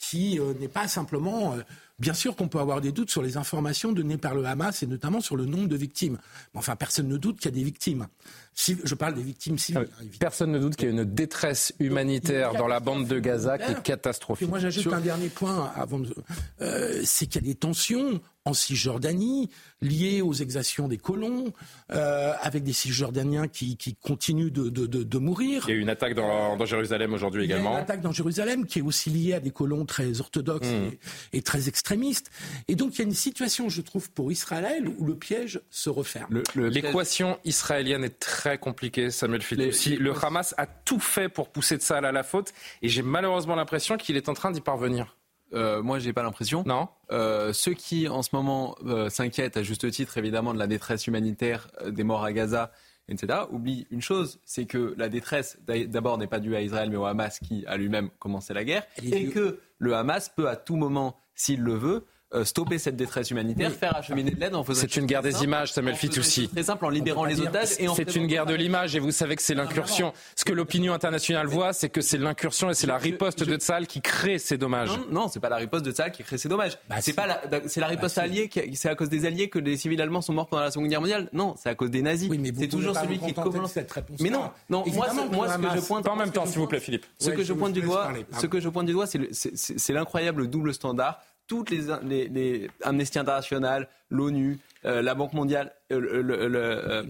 Qui 0.00 0.40
n'est 0.58 0.68
pas 0.68 0.88
simplement 0.88 1.54
Bien 2.00 2.14
sûr 2.14 2.34
qu'on 2.34 2.48
peut 2.48 2.58
avoir 2.58 2.80
des 2.80 2.92
doutes 2.92 3.10
sur 3.10 3.20
les 3.20 3.36
informations 3.36 3.92
données 3.92 4.16
par 4.16 4.34
le 4.34 4.42
Hamas 4.46 4.82
et 4.82 4.86
notamment 4.86 5.20
sur 5.20 5.36
le 5.36 5.44
nombre 5.44 5.68
de 5.68 5.76
victimes. 5.76 6.18
Mais 6.54 6.58
enfin, 6.58 6.74
personne 6.74 7.06
ne 7.08 7.18
doute 7.18 7.38
qu'il 7.38 7.50
y 7.50 7.54
a 7.54 7.56
des 7.56 7.62
victimes. 7.62 8.06
Si, 8.54 8.78
je 8.82 8.94
parle 8.94 9.12
des 9.14 9.22
victimes 9.22 9.58
civiles. 9.58 9.86
Ah 10.00 10.02
personne 10.18 10.50
ne 10.50 10.58
doute 10.58 10.76
qu'il 10.76 10.86
y 10.86 10.88
a 10.88 10.92
une 10.92 11.04
détresse 11.04 11.74
humanitaire 11.78 12.54
dans 12.54 12.68
la 12.68 12.80
bande 12.80 13.06
de 13.06 13.18
Gaza 13.18 13.58
qui 13.58 13.72
est 13.72 13.82
catastrophique. 13.82 14.48
moi, 14.48 14.58
j'ajoute 14.58 14.90
un 14.92 15.00
dernier 15.00 15.28
point 15.28 15.70
avant. 15.76 15.98
De, 15.98 16.14
euh, 16.62 17.02
c'est 17.04 17.26
qu'il 17.26 17.42
y 17.42 17.44
a 17.44 17.48
des 17.48 17.54
tensions 17.54 18.22
en 18.46 18.54
Cisjordanie, 18.54 19.50
liées 19.82 20.22
aux 20.22 20.32
exactions 20.32 20.88
des 20.88 20.96
colons, 20.96 21.52
euh, 21.92 22.32
avec 22.40 22.62
des 22.64 22.72
Cisjordaniens 22.72 23.48
qui, 23.48 23.76
qui 23.76 23.94
continuent 23.94 24.50
de, 24.50 24.68
de, 24.70 24.86
de, 24.86 25.18
mourir. 25.18 25.64
Il 25.68 25.72
y 25.72 25.74
a 25.74 25.76
eu 25.76 25.80
une 25.80 25.90
attaque 25.90 26.14
dans, 26.14 26.56
dans 26.56 26.64
Jérusalem 26.64 27.12
aujourd'hui 27.12 27.44
également. 27.44 27.70
Il 27.70 27.72
y 27.72 27.76
a 27.76 27.78
une 27.78 27.84
attaque 27.84 28.00
dans 28.00 28.12
Jérusalem 28.12 28.66
qui 28.66 28.78
est 28.78 28.82
aussi 28.82 29.10
liée 29.10 29.34
à 29.34 29.40
des 29.40 29.50
colons 29.50 29.84
très 29.84 30.20
orthodoxes 30.20 30.68
mmh. 30.68 31.34
et, 31.34 31.42
très 31.42 31.68
extrémistes. 31.68 32.30
Et 32.68 32.76
donc 32.76 32.94
il 32.94 32.98
y 33.00 33.02
a 33.02 33.04
une 33.04 33.14
situation, 33.14 33.68
je 33.68 33.82
trouve, 33.82 34.10
pour 34.10 34.32
Israël 34.32 34.88
où 34.98 35.04
le 35.04 35.16
piège 35.16 35.60
se 35.68 35.90
referme. 35.90 36.42
L'équation 36.54 37.38
israélienne 37.44 38.04
est 38.04 38.18
très 38.18 38.56
compliquée, 38.56 39.10
Samuel 39.10 39.42
Fitoussi. 39.42 39.96
Le 39.96 40.14
Hamas 40.24 40.54
a 40.56 40.66
tout 40.66 41.00
fait 41.00 41.28
pour 41.28 41.50
pousser 41.50 41.76
de 41.76 41.82
ça 41.82 41.98
à 41.98 42.12
la 42.12 42.22
faute 42.22 42.52
et 42.80 42.88
j'ai 42.88 43.02
malheureusement 43.02 43.54
l'impression 43.54 43.98
qu'il 43.98 44.16
est 44.16 44.30
en 44.30 44.34
train 44.34 44.50
d'y 44.50 44.62
parvenir. 44.62 45.16
Euh, 45.52 45.82
moi, 45.82 45.98
j'ai 45.98 46.12
pas 46.12 46.22
l'impression. 46.22 46.62
Non. 46.66 46.88
Euh, 47.10 47.52
ceux 47.52 47.74
qui, 47.74 48.08
en 48.08 48.22
ce 48.22 48.30
moment, 48.32 48.76
euh, 48.86 49.10
s'inquiètent 49.10 49.56
à 49.56 49.62
juste 49.62 49.90
titre, 49.90 50.16
évidemment, 50.18 50.54
de 50.54 50.58
la 50.58 50.66
détresse 50.66 51.06
humanitaire, 51.06 51.68
euh, 51.82 51.90
des 51.90 52.04
morts 52.04 52.24
à 52.24 52.32
Gaza, 52.32 52.72
etc., 53.08 53.40
oublient 53.50 53.86
une 53.90 54.02
chose, 54.02 54.40
c'est 54.44 54.66
que 54.66 54.94
la 54.96 55.08
détresse, 55.08 55.58
d'abord, 55.66 56.18
n'est 56.18 56.28
pas 56.28 56.38
due 56.38 56.54
à 56.54 56.62
Israël, 56.62 56.90
mais 56.90 56.96
au 56.96 57.04
Hamas 57.04 57.40
qui 57.40 57.64
a 57.66 57.76
lui-même 57.76 58.10
commencé 58.18 58.54
la 58.54 58.64
guerre, 58.64 58.86
et 59.02 59.28
que 59.28 59.58
le 59.78 59.94
Hamas 59.94 60.28
peut, 60.28 60.48
à 60.48 60.56
tout 60.56 60.76
moment, 60.76 61.20
s'il 61.34 61.60
le 61.62 61.74
veut, 61.74 62.06
stopper 62.44 62.78
cette 62.78 62.96
détresse 62.96 63.30
humanitaire, 63.30 63.72
faire 63.72 63.96
acheminer 63.96 64.30
de 64.30 64.40
l'aide 64.40 64.54
en 64.54 64.64
faisant. 64.64 64.80
C'est 64.80 64.96
une 64.96 65.06
guerre 65.06 65.22
des 65.22 65.42
images, 65.42 65.72
Samuel 65.72 65.96
Fitoussi. 65.96 66.48
Très 66.48 66.62
simple, 66.62 66.84
en 66.84 66.90
libérant 66.90 67.24
les 67.24 67.40
otages. 67.40 67.68
C'est 67.68 68.16
une 68.16 68.26
guerre 68.26 68.46
de 68.46 68.54
l'image 68.54 68.94
et 68.96 68.98
vous 68.98 69.10
savez 69.10 69.36
que 69.36 69.42
c'est 69.42 69.54
l'incursion. 69.54 70.12
Ce 70.36 70.44
que 70.44 70.52
l'opinion 70.52 70.92
internationale 70.92 71.46
voit, 71.46 71.72
c'est 71.72 71.88
que 71.88 72.00
c'est 72.00 72.18
l'incursion 72.18 72.70
et 72.70 72.74
c'est 72.74 72.86
la 72.86 72.98
riposte 72.98 73.44
de 73.44 73.56
Tsahal 73.56 73.86
qui 73.86 74.00
crée 74.00 74.38
ces 74.38 74.58
dommages. 74.58 74.90
Non, 74.90 75.22
non 75.22 75.28
c'est 75.28 75.40
pas 75.40 75.48
la 75.48 75.56
riposte 75.56 75.84
de 75.84 75.92
Tsahal 75.92 76.12
qui 76.12 76.22
crée 76.22 76.38
ces 76.38 76.48
dommages. 76.48 76.78
Bah, 76.88 76.96
c'est 77.00 77.12
pas 77.12 77.26
la, 77.26 77.40
c'est 77.66 77.80
la 77.80 77.86
bah, 77.86 77.90
riposte 77.90 78.18
alliée. 78.18 78.50
C'est 78.74 78.88
à 78.88 78.94
cause 78.94 79.08
des 79.08 79.26
alliés 79.26 79.48
que 79.48 79.58
les 79.58 79.76
civils 79.76 80.00
allemands 80.00 80.22
sont 80.22 80.32
morts 80.32 80.48
pendant 80.48 80.62
la 80.62 80.70
Seconde 80.70 80.88
Guerre 80.88 81.00
mondiale. 81.00 81.28
Non, 81.32 81.54
c'est 81.58 81.68
à 81.68 81.74
cause 81.74 81.90
des 81.90 82.02
nazis. 82.02 82.30
c'est 82.58 82.68
toujours 82.68 82.96
celui 82.96 83.18
qui 83.18 83.34
commence. 83.34 83.76
Mais 84.20 84.30
non, 84.30 84.50
non. 84.68 84.84
Moi, 84.86 85.08
moi, 85.32 85.48
ce 85.48 85.58
que 85.58 85.80
je 85.80 85.86
pointe. 85.86 86.04
Pas 86.04 86.12
en 86.12 86.16
même 86.16 86.32
temps, 86.32 86.46
s'il 86.46 86.58
vous 86.58 86.66
plaît, 86.66 86.80
Philippe. 86.80 87.06
Ce 87.18 87.30
que 87.30 87.42
je 87.42 87.52
pointe 87.52 87.72
du 87.72 87.82
doigt, 87.82 88.12
ce 88.38 88.46
que 88.46 88.60
je 88.60 88.68
pointe 88.68 88.86
du 88.86 88.92
doigt, 88.92 89.06
c'est 89.06 89.92
l'incroyable 89.92 90.48
double 90.48 90.74
standard 90.74 91.20
toutes 91.50 91.70
les, 91.70 91.86
les, 92.04 92.28
les 92.28 92.70
Amnesty 92.84 93.18
International, 93.18 93.88
l'ONU, 94.08 94.60
euh, 94.84 95.02
la 95.02 95.16
Banque 95.16 95.32
mondiale, 95.32 95.72
euh, 95.90 95.98
le, 95.98 97.04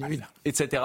etc., 0.47 0.83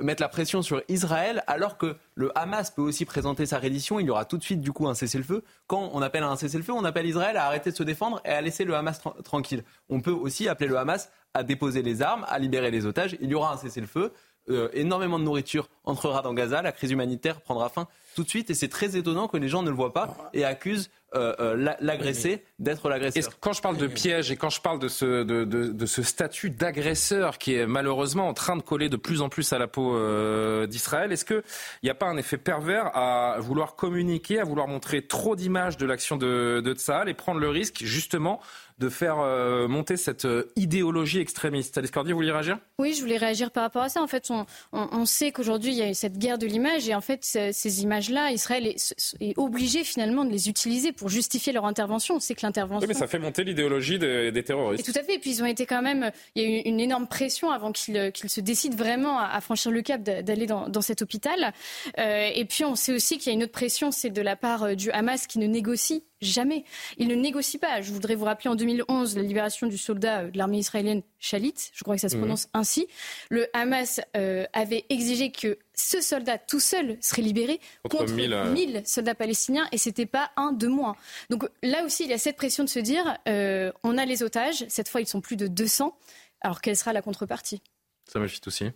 mettre 0.00 0.22
la 0.22 0.30
pression 0.30 0.62
sur 0.62 0.82
Israël 0.88 1.44
alors 1.46 1.76
que 1.76 1.96
le 2.14 2.36
Hamas 2.36 2.70
peut 2.70 2.80
aussi 2.80 3.04
présenter 3.04 3.44
sa 3.44 3.58
reddition. 3.58 4.00
Il 4.00 4.06
y 4.06 4.10
aura 4.10 4.24
tout 4.24 4.38
de 4.38 4.42
suite 4.42 4.62
du 4.62 4.72
coup 4.72 4.88
un 4.88 4.94
cessez-le-feu. 4.94 5.44
Quand 5.66 5.90
on 5.92 6.00
appelle 6.00 6.22
un 6.22 6.34
cessez-le-feu, 6.34 6.72
on 6.72 6.82
appelle 6.82 7.04
Israël 7.04 7.36
à 7.36 7.44
arrêter 7.44 7.70
de 7.72 7.76
se 7.76 7.82
défendre 7.82 8.22
et 8.24 8.30
à 8.30 8.40
laisser 8.40 8.64
le 8.64 8.74
Hamas 8.74 9.02
tranquille. 9.22 9.64
On 9.90 10.00
peut 10.00 10.10
aussi 10.10 10.48
appeler 10.48 10.70
le 10.70 10.78
Hamas 10.78 11.10
à 11.34 11.42
déposer 11.42 11.82
les 11.82 12.00
armes, 12.00 12.24
à 12.28 12.38
libérer 12.38 12.70
les 12.70 12.86
otages. 12.86 13.18
Il 13.20 13.28
y 13.28 13.34
aura 13.34 13.52
un 13.52 13.58
cessez-le-feu. 13.58 14.14
Euh, 14.50 14.68
énormément 14.72 15.18
de 15.18 15.24
nourriture 15.24 15.68
entrera 15.84 16.22
dans 16.22 16.34
Gaza. 16.34 16.62
La 16.62 16.72
crise 16.72 16.90
humanitaire 16.90 17.40
prendra 17.42 17.68
fin 17.68 17.86
tout 18.14 18.24
de 18.24 18.28
suite. 18.28 18.50
Et 18.50 18.54
c'est 18.54 18.68
très 18.68 18.96
étonnant 18.96 19.28
que 19.28 19.36
les 19.36 19.48
gens 19.48 19.62
ne 19.62 19.70
le 19.70 19.76
voient 19.76 19.92
pas 19.92 20.30
et 20.32 20.44
accusent 20.44 20.90
euh, 21.14 21.34
euh, 21.38 21.74
l'agressé 21.80 22.42
d'être 22.58 22.88
l'agresseur. 22.88 23.38
Quand 23.40 23.52
je 23.52 23.62
parle 23.62 23.76
de 23.76 23.86
piège 23.86 24.30
et 24.30 24.36
quand 24.36 24.50
je 24.50 24.60
parle 24.60 24.78
de 24.78 24.88
ce, 24.88 25.22
de, 25.22 25.44
de, 25.44 25.68
de 25.68 25.86
ce 25.86 26.02
statut 26.02 26.50
d'agresseur 26.50 27.38
qui 27.38 27.54
est 27.54 27.66
malheureusement 27.66 28.28
en 28.28 28.34
train 28.34 28.56
de 28.56 28.62
coller 28.62 28.88
de 28.88 28.96
plus 28.96 29.22
en 29.22 29.28
plus 29.28 29.52
à 29.52 29.58
la 29.58 29.66
peau 29.66 29.96
euh, 29.96 30.66
d'Israël, 30.66 31.12
est-ce 31.12 31.24
qu'il 31.24 31.42
n'y 31.82 31.90
a 31.90 31.94
pas 31.94 32.06
un 32.06 32.16
effet 32.16 32.36
pervers 32.36 32.96
à 32.96 33.36
vouloir 33.38 33.76
communiquer, 33.76 34.40
à 34.40 34.44
vouloir 34.44 34.68
montrer 34.68 35.02
trop 35.02 35.36
d'images 35.36 35.76
de 35.76 35.86
l'action 35.86 36.16
de, 36.16 36.60
de 36.64 36.74
Tsahal 36.74 37.08
et 37.08 37.14
prendre 37.14 37.40
le 37.40 37.48
risque 37.48 37.82
justement 37.84 38.40
de 38.78 38.88
faire 38.88 39.20
euh, 39.20 39.68
monter 39.68 39.96
cette 39.96 40.24
euh, 40.24 40.50
idéologie 40.56 41.20
extrémiste. 41.20 41.78
Alice 41.78 41.92
Cordier, 41.92 42.12
vous 42.12 42.18
voulez 42.18 42.32
réagir? 42.32 42.58
Oui, 42.78 42.92
je 42.92 43.00
voulais 43.00 43.16
réagir 43.16 43.52
par 43.52 43.62
rapport 43.62 43.82
à 43.82 43.88
ça. 43.88 44.02
En 44.02 44.08
fait, 44.08 44.30
on, 44.30 44.46
on, 44.72 45.04
sait 45.04 45.30
qu'aujourd'hui, 45.30 45.72
il 45.72 45.78
y 45.78 45.82
a 45.82 45.94
cette 45.94 46.18
guerre 46.18 46.38
de 46.38 46.46
l'image 46.46 46.88
et 46.88 46.94
en 46.94 47.00
fait, 47.00 47.20
ces 47.22 47.82
images-là, 47.82 48.32
Israël 48.32 48.66
est, 48.66 48.94
est, 49.20 49.38
obligé 49.38 49.84
finalement 49.84 50.24
de 50.24 50.30
les 50.30 50.48
utiliser 50.48 50.90
pour 50.90 51.08
justifier 51.08 51.52
leur 51.52 51.66
intervention. 51.66 52.16
On 52.16 52.20
sait 52.20 52.34
que 52.34 52.44
l'intervention... 52.44 52.80
Oui, 52.80 52.88
mais 52.88 52.98
ça 52.98 53.06
fait 53.06 53.20
monter 53.20 53.44
l'idéologie 53.44 53.98
des, 53.98 54.44
terroristes. 54.44 54.86
Et 54.86 54.92
tout 54.92 54.98
à 54.98 55.04
fait. 55.04 55.14
Et 55.14 55.18
puis, 55.20 55.30
ils 55.30 55.42
ont 55.42 55.46
été 55.46 55.66
quand 55.66 55.82
même... 55.82 56.10
Il 56.34 56.42
y 56.42 56.44
a 56.44 56.48
eu 56.48 56.62
une 56.62 56.80
énorme 56.80 57.06
pression 57.06 57.52
avant 57.52 57.70
qu'ils 57.70 58.12
se 58.12 58.40
décident 58.40 58.76
vraiment 58.76 59.18
à, 59.20 59.40
franchir 59.40 59.70
le 59.70 59.82
cap 59.82 60.02
d'aller 60.02 60.46
dans, 60.46 60.68
dans, 60.68 60.82
cet 60.82 61.00
hôpital. 61.00 61.52
Euh, 61.98 62.28
et 62.34 62.44
puis, 62.44 62.64
on 62.64 62.74
sait 62.74 62.92
aussi 62.92 63.18
qu'il 63.18 63.28
y 63.28 63.30
a 63.30 63.34
une 63.34 63.44
autre 63.44 63.52
pression, 63.52 63.92
c'est 63.92 64.10
de 64.10 64.22
la 64.22 64.34
part 64.34 64.74
du 64.74 64.90
Hamas 64.90 65.28
qui 65.28 65.38
ne 65.38 65.46
négocie 65.46 66.04
Jamais. 66.24 66.64
Il 66.98 67.08
ne 67.08 67.14
négocie 67.14 67.58
pas. 67.58 67.80
Je 67.82 67.92
voudrais 67.92 68.14
vous 68.14 68.24
rappeler 68.24 68.50
en 68.50 68.54
2011 68.54 69.16
la 69.16 69.22
libération 69.22 69.66
du 69.66 69.78
soldat 69.78 70.22
euh, 70.22 70.30
de 70.30 70.38
l'armée 70.38 70.58
israélienne 70.58 71.02
Shalit, 71.18 71.54
je 71.72 71.82
crois 71.84 71.94
que 71.94 72.00
ça 72.00 72.08
se 72.08 72.16
mhm. 72.16 72.22
prononce 72.22 72.48
ainsi. 72.52 72.86
Le 73.30 73.46
Hamas 73.52 74.00
euh, 74.16 74.44
avait 74.52 74.84
exigé 74.88 75.30
que 75.30 75.58
ce 75.74 76.00
soldat 76.00 76.38
tout 76.38 76.60
seul 76.60 76.96
serait 77.00 77.22
libéré 77.22 77.60
contre, 77.88 78.12
1000 78.12 78.32
euh, 78.32 78.80
soldats 78.84 79.14
palestiniens 79.14 79.68
et 79.72 79.78
c'était 79.78 80.06
pas 80.06 80.30
un 80.36 80.52
de 80.52 80.66
moins. 80.66 80.96
Donc 81.30 81.48
là 81.62 81.84
aussi, 81.84 82.04
il 82.04 82.10
y 82.10 82.14
a 82.14 82.18
cette 82.18 82.36
pression 82.36 82.64
de 82.64 82.68
se 82.68 82.78
dire 82.78 83.18
on 83.26 83.98
a 83.98 84.04
les 84.04 84.22
otages, 84.22 84.64
cette 84.68 84.88
fois 84.88 85.00
ils 85.00 85.06
sont 85.06 85.20
plus 85.20 85.36
de 85.36 85.46
200, 85.46 85.96
alors 86.40 86.60
quelle 86.60 86.76
sera 86.76 86.92
la 86.92 87.02
contrepartie? 87.02 87.62
Ça 88.06 88.18
me 88.18 88.28
fit 88.28 88.40
aussi. 88.46 88.70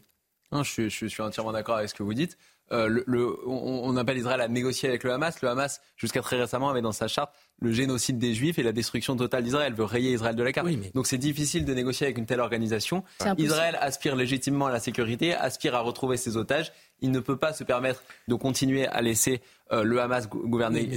je, 0.52 0.88
je, 0.88 1.06
suis 1.06 1.22
entièrement 1.22 1.52
d'accord 1.52 1.76
avec 1.76 1.90
ce 1.90 1.94
que 1.94 2.02
vous 2.02 2.14
dites. 2.14 2.38
Euh, 2.72 3.02
le, 3.06 3.36
on, 3.46 3.82
on, 3.84 3.96
appelle 3.96 4.18
Israël 4.18 4.40
à 4.40 4.48
négocier 4.48 4.88
avec 4.88 5.04
le 5.04 5.12
Hamas. 5.12 5.40
Le 5.42 5.48
Hamas, 5.48 5.80
jusqu'à 5.96 6.20
très 6.20 6.36
récemment, 6.36 6.68
avait 6.68 6.82
dans 6.82 6.92
sa 6.92 7.08
charte 7.08 7.32
le 7.60 7.72
génocide 7.72 8.18
des 8.18 8.34
Juifs 8.34 8.58
et 8.58 8.62
la 8.62 8.72
destruction 8.72 9.16
totale 9.16 9.42
d'Israël. 9.42 9.74
veut 9.74 9.84
rayer 9.84 10.12
Israël 10.12 10.36
de 10.36 10.42
la 10.42 10.52
carte. 10.52 10.68
Donc 10.94 11.06
c'est 11.06 11.18
difficile 11.18 11.64
de 11.64 11.74
négocier 11.74 12.06
avec 12.06 12.18
une 12.18 12.26
telle 12.26 12.40
organisation. 12.40 13.04
Israël 13.36 13.76
aspire 13.80 14.16
légitimement 14.16 14.66
à 14.66 14.72
la 14.72 14.80
sécurité, 14.80 15.34
aspire 15.34 15.74
à 15.74 15.80
retrouver 15.80 16.16
ses 16.16 16.36
otages. 16.36 16.72
Il 17.00 17.10
ne 17.10 17.20
peut 17.20 17.36
pas 17.36 17.52
se 17.52 17.64
permettre 17.64 18.02
de 18.28 18.34
continuer 18.34 18.86
à 18.86 19.02
laisser 19.02 19.40
euh, 19.72 19.82
le 19.82 20.00
Hamas 20.00 20.28
gouverner, 20.28 20.88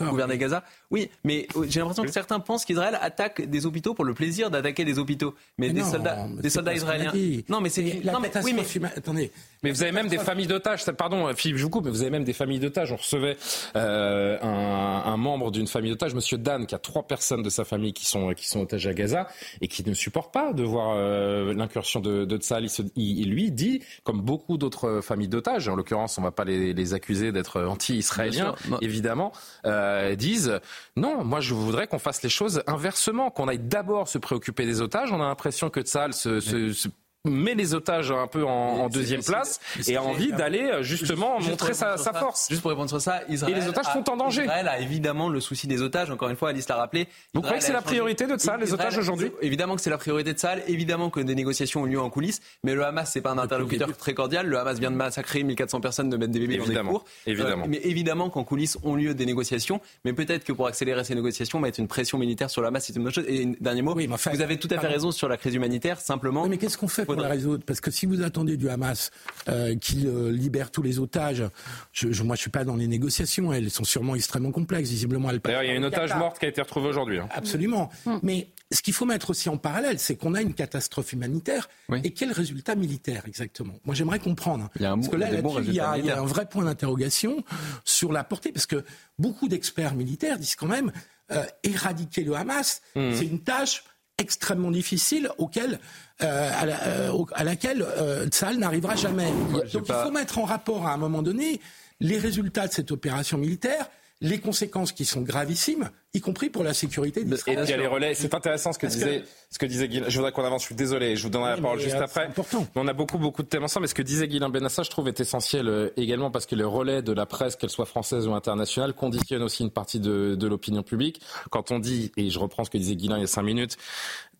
gouverner 0.00 0.38
Gaza. 0.38 0.64
Oui, 0.90 1.10
mais 1.22 1.46
euh, 1.56 1.66
j'ai 1.68 1.80
l'impression 1.80 2.02
que 2.02 2.10
certains 2.10 2.40
pensent 2.40 2.64
qu'Israël 2.64 2.98
attaque 3.00 3.48
des 3.48 3.66
hôpitaux 3.66 3.94
pour 3.94 4.04
le 4.04 4.14
plaisir 4.14 4.50
d'attaquer 4.50 4.84
des 4.84 4.98
hôpitaux. 4.98 5.34
Mais, 5.58 5.70
des 5.70 5.82
soldats, 5.82 6.26
des 6.40 6.50
soldats 6.50 6.74
israéliens. 6.74 7.12
Non, 7.48 7.60
mais 7.60 7.68
c'est 7.68 7.82
non, 8.04 8.20
mais, 8.20 8.30
oui, 8.42 8.54
mais... 8.80 8.88
attendez. 8.96 9.30
Mais 9.62 9.70
vous 9.70 9.82
avez 9.82 9.92
même 9.92 10.08
des 10.08 10.18
familles 10.18 10.46
d'otages. 10.46 10.84
Pardon, 10.92 11.32
Philippe, 11.34 11.58
je 11.58 11.62
vous 11.62 11.70
coupe, 11.70 11.84
mais 11.84 11.90
vous 11.90 12.02
avez 12.02 12.10
même 12.10 12.24
des 12.24 12.32
familles 12.32 12.58
d'otages. 12.58 12.92
On 12.92 12.96
recevait 12.96 13.36
euh, 13.76 14.38
un, 14.42 15.12
un, 15.12 15.16
membre 15.16 15.50
d'une 15.50 15.66
famille 15.66 15.90
d'otages, 15.90 16.14
Monsieur 16.14 16.38
Dan, 16.38 16.66
qui 16.66 16.74
a 16.74 16.78
trois 16.78 17.04
personnes 17.04 17.42
de 17.42 17.50
sa 17.50 17.64
famille 17.64 17.92
qui 17.92 18.06
sont 18.06 18.34
qui 18.34 18.48
sont 18.48 18.60
otages 18.60 18.86
à 18.86 18.94
Gaza 18.94 19.28
et 19.60 19.68
qui 19.68 19.88
ne 19.88 19.94
supporte 19.94 20.32
pas 20.32 20.52
de 20.52 20.62
voir 20.62 20.94
euh, 20.96 21.54
l'incursion 21.54 22.00
de, 22.00 22.24
de 22.24 22.36
Tsahal. 22.36 22.66
Il, 22.96 23.20
il, 23.20 23.30
lui 23.30 23.50
dit, 23.50 23.82
comme 24.02 24.20
beaucoup 24.20 24.58
d'autres 24.58 25.00
familles 25.00 25.28
d'otages, 25.28 25.68
en 25.68 25.76
l'occurrence, 25.76 26.18
on 26.18 26.22
ne 26.22 26.26
va 26.26 26.32
pas 26.32 26.44
les, 26.44 26.72
les 26.72 26.94
accuser 26.94 27.32
d'être 27.32 27.62
anti 27.62 27.83
israéliens 27.90 28.54
évidemment, 28.80 29.32
euh, 29.66 30.14
disent 30.14 30.60
non, 30.96 31.24
moi 31.24 31.40
je 31.40 31.54
voudrais 31.54 31.86
qu'on 31.86 31.98
fasse 31.98 32.22
les 32.22 32.28
choses 32.28 32.62
inversement, 32.66 33.30
qu'on 33.30 33.48
aille 33.48 33.58
d'abord 33.58 34.08
se 34.08 34.18
préoccuper 34.18 34.66
des 34.66 34.80
otages. 34.80 35.12
On 35.12 35.20
a 35.20 35.26
l'impression 35.26 35.70
que 35.70 35.80
Tzal 35.80 36.12
se, 36.14 36.40
se 36.40 36.88
met 37.30 37.54
les 37.54 37.74
otages 37.74 38.10
un 38.10 38.26
peu 38.26 38.44
en, 38.44 38.88
deuxième 38.88 39.22
place 39.22 39.58
et 39.86 39.96
a 39.96 40.02
envie 40.02 40.32
d'aller 40.32 40.62
euh, 40.62 40.82
justement 40.82 41.40
montrer 41.40 41.72
sa, 41.72 41.96
force. 41.96 42.48
Juste 42.50 42.60
pour 42.60 42.70
répondre 42.70 42.90
sur 42.90 43.00
ça, 43.00 43.22
Israël 43.28 43.56
et 43.56 43.60
les 43.60 43.68
otages 43.68 43.86
sont 43.92 44.08
en 44.10 44.16
danger. 44.16 44.42
Israël 44.42 44.68
a 44.68 44.78
évidemment 44.78 45.28
le 45.28 45.40
souci 45.40 45.66
des 45.66 45.80
otages. 45.80 46.10
Encore 46.10 46.28
une 46.28 46.36
fois, 46.36 46.50
Alice 46.50 46.68
l'a 46.68 46.76
rappelé. 46.76 47.08
Vous 47.32 47.40
croyez 47.40 47.60
que 47.60 47.64
c'est 47.64 47.72
la 47.72 47.82
priorité 47.82 48.26
de 48.26 48.36
ça, 48.36 48.56
les 48.56 48.74
otages 48.74 48.98
aujourd'hui? 48.98 49.32
Évidemment 49.40 49.74
que 49.74 49.80
c'est 49.80 49.90
la 49.90 49.98
priorité 49.98 50.34
de 50.34 50.38
ça. 50.38 50.54
Évidemment 50.66 51.08
que 51.08 51.20
des 51.20 51.34
négociations 51.34 51.82
ont 51.82 51.86
lieu 51.86 52.00
en 52.00 52.10
coulisses. 52.10 52.40
Mais 52.62 52.74
le 52.74 52.84
Hamas, 52.84 53.10
c'est 53.10 53.22
pas 53.22 53.30
un 53.30 53.38
interlocuteur 53.38 53.96
très 53.96 54.12
cordial. 54.12 54.46
Le 54.46 54.58
Hamas 54.58 54.78
vient 54.78 54.90
de 54.90 54.96
massacrer 54.96 55.42
1400 55.42 55.80
personnes, 55.80 56.10
de 56.10 56.16
mettre 56.18 56.32
des 56.32 56.40
bébés 56.40 56.58
dans 56.58 56.66
des 56.66 56.74
cours. 56.76 57.04
Évidemment. 57.26 57.64
Euh, 57.64 57.68
mais 57.68 57.80
évidemment 57.84 58.28
qu'en 58.28 58.44
coulisses 58.44 58.76
ont 58.82 58.96
lieu 58.96 59.14
des 59.14 59.26
négociations. 59.26 59.80
Mais 60.04 60.12
peut-être 60.12 60.44
que 60.44 60.52
pour 60.52 60.66
accélérer 60.66 61.04
ces 61.04 61.14
négociations, 61.14 61.58
mettre 61.58 61.80
une 61.80 61.88
pression 61.88 62.18
militaire 62.18 62.50
sur 62.50 62.60
le 62.60 62.68
Hamas, 62.68 62.84
c'est 62.84 62.96
une 62.96 63.04
bonne 63.04 63.14
chose. 63.14 63.24
Et 63.28 63.46
dernier 63.60 63.82
mot, 63.82 63.94
vous 63.94 64.42
avez 64.42 64.58
tout 64.58 64.68
à 64.70 64.78
fait 64.78 64.88
raison 64.88 65.10
sur 65.10 65.28
la 65.28 65.38
crise 65.38 65.54
humanitaire. 65.54 66.00
Simplement. 66.00 66.46
mais 66.46 66.58
qu'est-ce 66.58 66.76
qu'on 66.76 66.88
fait 66.88 67.06
la 67.22 67.28
résoudre 67.28 67.64
Parce 67.64 67.80
que 67.80 67.90
si 67.90 68.06
vous 68.06 68.22
attendez 68.22 68.56
du 68.56 68.68
Hamas 68.68 69.10
euh, 69.48 69.74
qu'il 69.76 70.06
euh, 70.06 70.30
libère 70.30 70.70
tous 70.70 70.82
les 70.82 70.98
otages, 70.98 71.44
je, 71.92 72.12
je, 72.12 72.22
moi 72.22 72.36
je 72.36 72.42
suis 72.42 72.50
pas 72.50 72.64
dans 72.64 72.76
les 72.76 72.86
négociations, 72.86 73.52
elles 73.52 73.70
sont 73.70 73.84
sûrement 73.84 74.14
extrêmement 74.14 74.52
complexes. 74.52 74.90
Visiblement, 74.90 75.30
elles 75.30 75.40
D'ailleurs, 75.40 75.62
il 75.62 75.68
y 75.68 75.72
a 75.72 75.74
une 75.74 75.84
otage 75.84 76.14
morte 76.16 76.38
qui 76.38 76.46
a 76.46 76.48
été 76.48 76.60
retrouvée 76.60 76.88
aujourd'hui. 76.88 77.18
Hein. 77.18 77.28
Absolument. 77.32 77.90
Hum. 78.06 78.20
Mais 78.22 78.48
ce 78.70 78.82
qu'il 78.82 78.94
faut 78.94 79.04
mettre 79.04 79.30
aussi 79.30 79.48
en 79.48 79.56
parallèle, 79.56 79.98
c'est 79.98 80.16
qu'on 80.16 80.34
a 80.34 80.42
une 80.42 80.54
catastrophe 80.54 81.12
humanitaire 81.12 81.68
et 82.02 82.10
quel 82.10 82.32
résultat 82.32 82.74
militaire 82.74 83.22
exactement? 83.26 83.74
Moi, 83.84 83.94
j'aimerais 83.94 84.18
comprendre. 84.18 84.68
Il 84.76 84.82
y 84.82 84.84
a 84.86 84.92
un, 84.92 84.96
parce 84.96 85.08
que 85.08 85.16
là, 85.16 85.28
il, 85.30 85.72
y 85.72 85.80
a, 85.80 85.98
il 85.98 86.06
y 86.06 86.10
a 86.10 86.18
un 86.18 86.26
vrai 86.26 86.46
point 86.46 86.64
d'interrogation 86.64 87.44
sur 87.84 88.12
la 88.12 88.24
portée, 88.24 88.52
parce 88.52 88.66
que 88.66 88.84
beaucoup 89.18 89.48
d'experts 89.48 89.94
militaires 89.94 90.38
disent 90.38 90.56
quand 90.56 90.66
même 90.66 90.92
euh, 91.30 91.44
éradiquer 91.62 92.24
le 92.24 92.34
Hamas, 92.34 92.82
hum. 92.96 93.14
c'est 93.14 93.26
une 93.26 93.40
tâche 93.40 93.84
extrêmement 94.18 94.70
difficile 94.70 95.28
auquel, 95.38 95.78
euh, 96.22 96.50
à, 96.54 96.66
la, 96.66 96.86
euh, 96.86 97.24
à, 97.32 97.44
laquelle 97.44 97.82
euh, 97.82 98.26
n'arrivera 98.56 98.96
jamais. 98.96 99.30
Donc 99.72 99.86
il 99.88 99.94
faut 99.94 100.10
mettre 100.10 100.38
en 100.38 100.44
rapport 100.44 100.86
à 100.86 100.92
un 100.92 100.96
moment 100.96 101.22
donné 101.22 101.60
les 102.00 102.18
résultats 102.18 102.66
de 102.66 102.72
cette 102.72 102.92
opération 102.92 103.38
militaire 103.38 103.88
les 104.24 104.40
conséquences 104.40 104.92
qui 104.92 105.04
sont 105.04 105.20
gravissimes, 105.20 105.90
y 106.14 106.20
compris 106.22 106.48
pour 106.48 106.64
la 106.64 106.72
sécurité 106.72 107.24
d'Israël. 107.24 107.58
Et 107.58 107.62
il 107.64 107.68
y 107.68 107.72
a 107.74 107.76
les 107.76 107.86
relais. 107.86 108.14
C'est 108.14 108.32
intéressant 108.34 108.72
ce 108.72 108.78
que 108.78 108.86
disait, 108.86 109.22
ce 109.50 109.58
que 109.58 109.66
disait 109.66 109.86
Je 109.90 110.16
voudrais 110.16 110.32
qu'on 110.32 110.44
avance. 110.44 110.62
Je 110.62 110.66
suis 110.68 110.74
désolé. 110.74 111.14
Je 111.14 111.24
vous 111.24 111.28
donnerai 111.28 111.50
la 111.50 111.62
parole 111.62 111.78
juste 111.78 111.94
après. 111.96 112.26
Important. 112.28 112.66
On 112.74 112.88
a 112.88 112.94
beaucoup, 112.94 113.18
beaucoup 113.18 113.42
de 113.42 113.48
thèmes 113.48 113.64
ensemble. 113.64 113.84
Mais 113.84 113.88
ce 113.88 113.94
que 113.94 114.02
disait 114.02 114.26
Guilain 114.26 114.48
Benassa, 114.48 114.82
je 114.82 114.88
trouve, 114.88 115.08
est 115.08 115.20
essentiel 115.20 115.68
euh, 115.68 115.90
également 115.98 116.30
parce 116.30 116.46
que 116.46 116.54
le 116.54 116.66
relais 116.66 117.02
de 117.02 117.12
la 117.12 117.26
presse, 117.26 117.56
qu'elle 117.56 117.68
soit 117.68 117.84
française 117.84 118.26
ou 118.26 118.32
internationale, 118.32 118.94
conditionne 118.94 119.42
aussi 119.42 119.62
une 119.62 119.70
partie 119.70 120.00
de, 120.00 120.34
de 120.36 120.46
l'opinion 120.46 120.82
publique. 120.82 121.20
Quand 121.50 121.70
on 121.70 121.78
dit, 121.78 122.10
et 122.16 122.30
je 122.30 122.38
reprends 122.38 122.64
ce 122.64 122.70
que 122.70 122.78
disait 122.78 122.96
Guilain 122.96 123.18
il 123.18 123.22
y 123.22 123.24
a 123.24 123.26
cinq 123.26 123.42
minutes, 123.42 123.76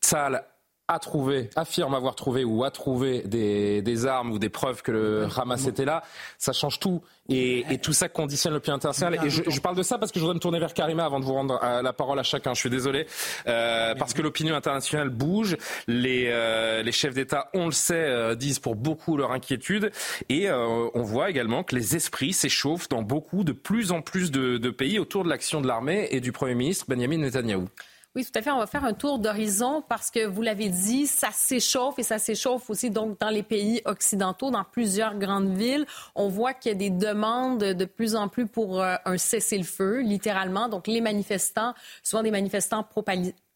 Tzal 0.00 0.44
a 0.86 0.98
trouvé, 0.98 1.48
affirme 1.56 1.94
avoir 1.94 2.14
trouvé 2.14 2.44
ou 2.44 2.62
a 2.62 2.70
trouvé 2.70 3.22
des, 3.22 3.80
des 3.80 4.06
armes 4.06 4.32
ou 4.32 4.38
des 4.38 4.50
preuves 4.50 4.82
que 4.82 4.92
le 4.92 5.26
Hamas 5.34 5.66
était 5.66 5.86
là, 5.86 6.02
ça 6.36 6.52
change 6.52 6.78
tout. 6.78 7.00
Et, 7.30 7.64
et 7.70 7.78
tout 7.78 7.94
ça 7.94 8.10
conditionne 8.10 8.52
le 8.52 8.60
plan 8.60 8.74
international. 8.74 9.18
Et 9.24 9.30
je, 9.30 9.42
je, 9.48 9.60
parle 9.60 9.76
de 9.76 9.82
ça 9.82 9.96
parce 9.96 10.12
que 10.12 10.18
je 10.18 10.20
voudrais 10.20 10.34
me 10.34 10.40
tourner 10.40 10.58
vers 10.58 10.74
Karima 10.74 11.06
avant 11.06 11.20
de 11.20 11.24
vous 11.24 11.32
rendre 11.32 11.58
euh, 11.64 11.80
la 11.80 11.94
parole 11.94 12.18
à 12.18 12.22
chacun. 12.22 12.52
Je 12.52 12.60
suis 12.60 12.68
désolé. 12.68 13.06
Euh, 13.46 13.94
parce 13.94 14.12
que 14.12 14.20
l'opinion 14.20 14.54
internationale 14.54 15.08
bouge. 15.08 15.56
Les, 15.86 16.26
euh, 16.28 16.82
les 16.82 16.92
chefs 16.92 17.14
d'État, 17.14 17.48
on 17.54 17.64
le 17.64 17.72
sait, 17.72 17.94
euh, 17.94 18.34
disent 18.34 18.58
pour 18.58 18.76
beaucoup 18.76 19.16
leur 19.16 19.32
inquiétude. 19.32 19.90
Et 20.28 20.50
euh, 20.50 20.88
on 20.92 21.02
voit 21.02 21.30
également 21.30 21.64
que 21.64 21.74
les 21.74 21.96
esprits 21.96 22.34
s'échauffent 22.34 22.90
dans 22.90 23.02
beaucoup, 23.02 23.42
de 23.42 23.52
plus 23.52 23.90
en 23.90 24.02
plus 24.02 24.30
de, 24.30 24.58
de 24.58 24.70
pays 24.70 24.98
autour 24.98 25.24
de 25.24 25.30
l'action 25.30 25.62
de 25.62 25.66
l'armée 25.66 26.08
et 26.10 26.20
du 26.20 26.30
Premier 26.30 26.54
ministre 26.54 26.84
Benjamin 26.88 27.18
Netanyahou. 27.18 27.68
Oui, 28.16 28.24
tout 28.24 28.38
à 28.38 28.42
fait. 28.42 28.52
On 28.52 28.58
va 28.58 28.68
faire 28.68 28.84
un 28.84 28.92
tour 28.92 29.18
d'horizon 29.18 29.82
parce 29.88 30.08
que 30.08 30.24
vous 30.24 30.40
l'avez 30.40 30.68
dit, 30.68 31.08
ça 31.08 31.30
s'échauffe 31.32 31.98
et 31.98 32.04
ça 32.04 32.20
s'échauffe 32.20 32.70
aussi 32.70 32.88
donc 32.90 33.18
dans 33.18 33.28
les 33.28 33.42
pays 33.42 33.82
occidentaux, 33.86 34.52
dans 34.52 34.62
plusieurs 34.62 35.18
grandes 35.18 35.56
villes. 35.56 35.84
On 36.14 36.28
voit 36.28 36.54
qu'il 36.54 36.70
y 36.70 36.74
a 36.74 36.78
des 36.78 36.90
demandes 36.90 37.64
de 37.64 37.84
plus 37.84 38.14
en 38.14 38.28
plus 38.28 38.46
pour 38.46 38.80
euh, 38.80 38.94
un 39.04 39.18
cessez-le-feu, 39.18 40.02
littéralement. 40.02 40.68
Donc 40.68 40.86
les 40.86 41.00
manifestants, 41.00 41.74
souvent 42.04 42.22
des 42.22 42.30
manifestants 42.30 42.84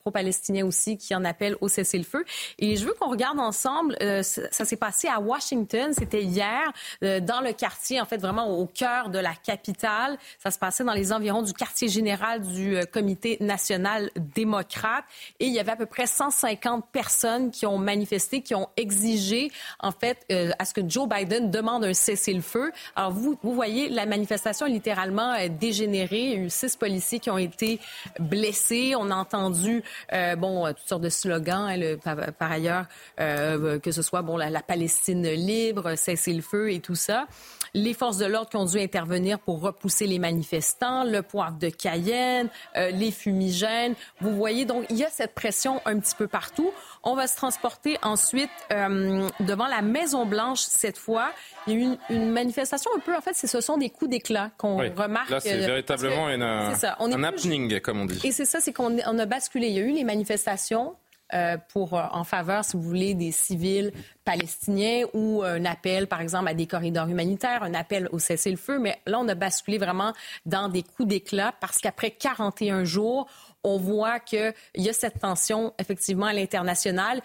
pro-palestiniens 0.01 0.67
aussi 0.67 0.97
qui 0.97 1.15
en 1.15 1.25
appellent 1.25 1.57
au 1.61 1.69
cessez-le-feu. 1.69 2.25
Et 2.59 2.77
je 2.77 2.85
veux 2.85 2.95
qu'on 2.95 3.11
regarde 3.11 3.39
ensemble, 3.39 3.97
euh, 4.03 4.23
ça, 4.23 4.65
s'est 4.65 4.77
passé 4.77 5.09
à 5.09 5.21
Washington, 5.21 5.93
c'était 5.93 6.23
hier, 6.23 6.73
euh, 7.03 7.21
dans 7.21 7.41
le 7.41 7.53
quartier, 7.53 8.01
en 8.01 8.05
fait, 8.05 8.19
vraiment 8.19 8.59
au 8.59 8.67
cœur 8.67 9.11
de 9.11 9.19
la 9.19 9.35
capitale. 9.35 10.19
Ça 10.43 10.51
se 10.51 10.59
passait 10.59 10.85
dans 10.85 10.93
les 10.93 11.13
environs 11.13 11.43
du 11.43 11.53
quartier 11.53 11.89
général 11.89 12.43
du 12.43 12.77
euh, 12.77 12.85
Comité 12.85 13.37
national 13.41 14.11
démocrate. 14.17 15.05
Et 15.41 15.47
il 15.47 15.53
y 15.53 15.61
avait 15.61 15.73
à 15.73 15.77
peu 15.77 15.87
près 15.87 16.07
150 16.07 16.87
personnes 16.91 17.51
qui 17.51 17.67
ont 17.67 17.79
manifesté, 17.79 18.41
qui 18.41 18.55
ont 18.55 18.69
exigé, 18.77 19.51
en 19.81 19.93
fait, 19.93 20.27
à 20.59 20.65
ce 20.65 20.73
que 20.75 20.81
Joe 20.89 21.09
Biden 21.09 21.51
demande 21.51 21.85
un 21.85 21.95
cessez-le-feu. 21.95 22.73
Alors, 22.97 23.13
vous, 23.13 23.39
vous 23.43 23.55
voyez, 23.55 23.89
la 23.89 24.07
manifestation 24.07 24.67
est 24.67 24.71
littéralement 24.71 25.35
dégénérée. 25.49 26.21
Il 26.21 26.31
y 26.31 26.35
a 26.35 26.37
eu 26.37 26.51
six 26.51 26.77
policiers 26.77 27.21
qui 27.21 27.31
ont 27.31 27.39
été 27.39 27.79
blessés. 28.19 28.95
On 28.97 29.11
a 29.11 29.15
entendu 29.15 29.83
euh, 30.13 30.37
bon, 30.37 30.67
toutes 30.69 30.89
sortes 30.89 31.03
de 31.03 31.09
slogans, 31.09 31.69
hein, 31.69 31.97
par, 32.39 32.53
ailleurs, 32.53 32.87
euh, 33.21 33.79
que 33.79 33.91
ce 33.91 34.03
soit 34.03 34.23
bon 34.23 34.37
la, 34.37 34.63
Palestine 34.63 35.29
libre, 35.29 35.95
cesser 35.97 36.33
le 36.33 36.43
feu 36.43 36.73
et 36.73 36.81
tout 36.81 36.95
ça. 36.95 37.27
Les 37.75 37.95
forces 37.95 38.19
de 38.19 38.27
l'ordre 38.27 38.49
qui 38.49 38.57
ont 38.57 38.65
dû 38.65 38.81
intervenir 38.81 39.39
pour 39.39 39.61
repousser 39.61 40.07
les 40.07 40.19
manifestants, 40.19 41.05
le 41.05 41.23
poivre 41.23 41.59
de 41.59 41.69
Cayenne, 41.69 42.49
euh, 42.77 42.91
les 42.91 43.11
fumigènes. 43.11 43.95
Vous 44.21 44.35
voyez, 44.35 44.65
donc 44.65 44.87
il 44.91 44.97
y 44.97 45.05
a 45.05 45.11
cette 45.11 45.35
pression 45.35 45.81
un 45.85 45.99
petit 45.99 46.15
peu 46.15 46.29
partout. 46.29 46.71
On 47.11 47.15
va 47.15 47.27
se 47.27 47.37
transporter 47.37 47.97
ensuite 48.03 48.51
devant 48.71 49.67
la 49.67 49.81
Maison 49.81 50.27
Blanche 50.27 50.61
cette 50.61 50.99
fois. 50.99 51.33
Il 51.67 51.73
y 51.73 51.77
a 51.77 51.79
eu 51.79 51.97
une, 52.11 52.31
manifestation 52.31 52.91
un 52.95 53.01
peu, 53.01 53.17
en 53.17 53.23
fait, 53.23 53.33
ce 53.33 53.61
sont 53.63 53.79
des 53.79 53.89
coups 53.89 54.11
d'éclat 54.11 54.51
qu'on 54.59 54.77
remarque. 54.77 55.31
Là, 55.31 55.41
c'est 55.41 55.57
véritablement 55.57 56.29
une, 56.29 56.43
un 56.43 57.23
happening, 57.25 57.81
comme 57.81 58.01
on 58.01 58.05
dit. 58.05 58.21
Et 58.25 58.31
c'est 58.31 58.45
ça, 58.45 58.61
c'est 58.61 58.75
qu'on 58.75 58.99
a 58.99 59.27
basculé. 59.27 59.69
Il 59.69 59.73
y 59.73 59.79
a 59.79 59.85
eu 59.85 59.93
les 59.93 60.05
manifestations. 60.05 60.97
Euh, 61.35 61.59
pour 61.75 61.93
euh, 61.93 62.05
en 62.13 62.25
faveur, 62.25 62.65
si 62.65 62.75
vous 62.75 62.83
voulez, 62.83 63.13
des 63.13 63.33
civils 63.33 63.93
palestiniens 64.25 65.05
ou 65.13 65.43
un 65.43 65.67
appel, 65.67 66.07
par 66.07 66.23
exemple, 66.23 66.49
à 66.49 66.55
des 66.55 66.67
corridors 66.67 67.07
humanitaires, 67.07 67.63
un 67.63 67.75
appel 67.75 68.09
au 68.13 68.19
cessez-le-feu. 68.19 68.79
Mais 68.79 68.99
là, 69.05 69.19
on 69.21 69.29
a 69.29 69.35
basculé 69.35 69.77
vraiment 69.77 70.15
dans 70.47 70.71
des 70.71 70.83
coups 70.83 71.07
d'éclat 71.07 71.53
parce 71.61 71.81
qu'après 71.81 72.13
41 72.13 72.85
jours, 72.85 73.29
on 73.65 73.79
voit 73.79 74.21
qu'il 74.21 74.55
y 74.77 74.89
a 74.89 74.93
cette 74.93 75.21
tension, 75.21 75.75
effectivement, 75.79 76.27
à 76.27 76.33
l'international. 76.33 77.21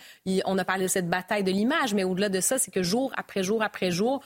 On 0.46 0.58
a 0.58 0.66
parlé 0.66 0.84
de 0.84 0.90
cette 0.90 1.10
bataille 1.10 1.44
de 1.44 1.52
l'image, 1.52 1.94
mais 1.94 2.04
au-delà 2.04 2.30
de 2.30 2.40
ça, 2.40 2.58
c'est 2.58 2.72
que 2.72 2.84
jour 2.84 3.12
après 3.16 3.44
jour 3.44 3.62
après 3.62 3.92
jour, 3.92 4.22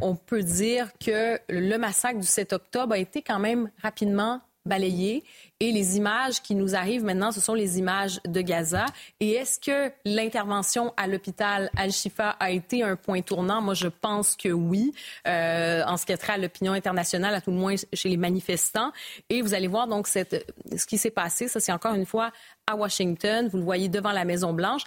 on 0.00 0.14
peut 0.14 0.42
dire 0.42 0.90
que 0.98 1.38
le 1.48 1.76
massacre 1.76 2.18
du 2.18 2.26
7 2.26 2.52
octobre 2.52 2.94
a 2.94 2.98
été 2.98 3.22
quand 3.22 3.38
même 3.38 3.70
rapidement 3.82 4.40
balayé 4.66 5.24
et 5.58 5.72
les 5.72 5.96
images 5.96 6.42
qui 6.42 6.54
nous 6.54 6.74
arrivent 6.74 7.04
maintenant, 7.04 7.32
ce 7.32 7.40
sont 7.40 7.54
les 7.54 7.78
images 7.78 8.20
de 8.26 8.40
Gaza. 8.40 8.86
Et 9.20 9.32
est-ce 9.32 9.58
que 9.58 9.92
l'intervention 10.04 10.92
à 10.96 11.06
l'hôpital 11.06 11.70
Al-Shifa 11.76 12.30
a 12.40 12.50
été 12.50 12.82
un 12.82 12.96
point 12.96 13.20
tournant? 13.22 13.60
Moi, 13.60 13.74
je 13.74 13.88
pense 13.88 14.36
que 14.36 14.48
oui, 14.48 14.92
euh, 15.26 15.82
en 15.86 15.96
ce 15.96 16.06
qui 16.06 16.12
a 16.12 16.18
trait 16.18 16.34
à 16.34 16.38
l'opinion 16.38 16.72
internationale, 16.72 17.34
à 17.34 17.40
tout 17.40 17.50
le 17.50 17.56
moins 17.56 17.74
chez 17.92 18.08
les 18.08 18.16
manifestants. 18.16 18.92
Et 19.28 19.42
vous 19.42 19.54
allez 19.54 19.68
voir 19.68 19.86
donc 19.86 20.06
ce 20.08 20.86
qui 20.86 20.98
s'est 20.98 21.10
passé. 21.10 21.48
Ça, 21.48 21.60
c'est 21.60 21.72
encore 21.72 21.94
une 21.94 22.06
fois 22.06 22.30
à 22.66 22.76
Washington. 22.76 23.48
Vous 23.48 23.58
le 23.58 23.64
voyez 23.64 23.88
devant 23.88 24.12
la 24.12 24.24
Maison-Blanche 24.24 24.82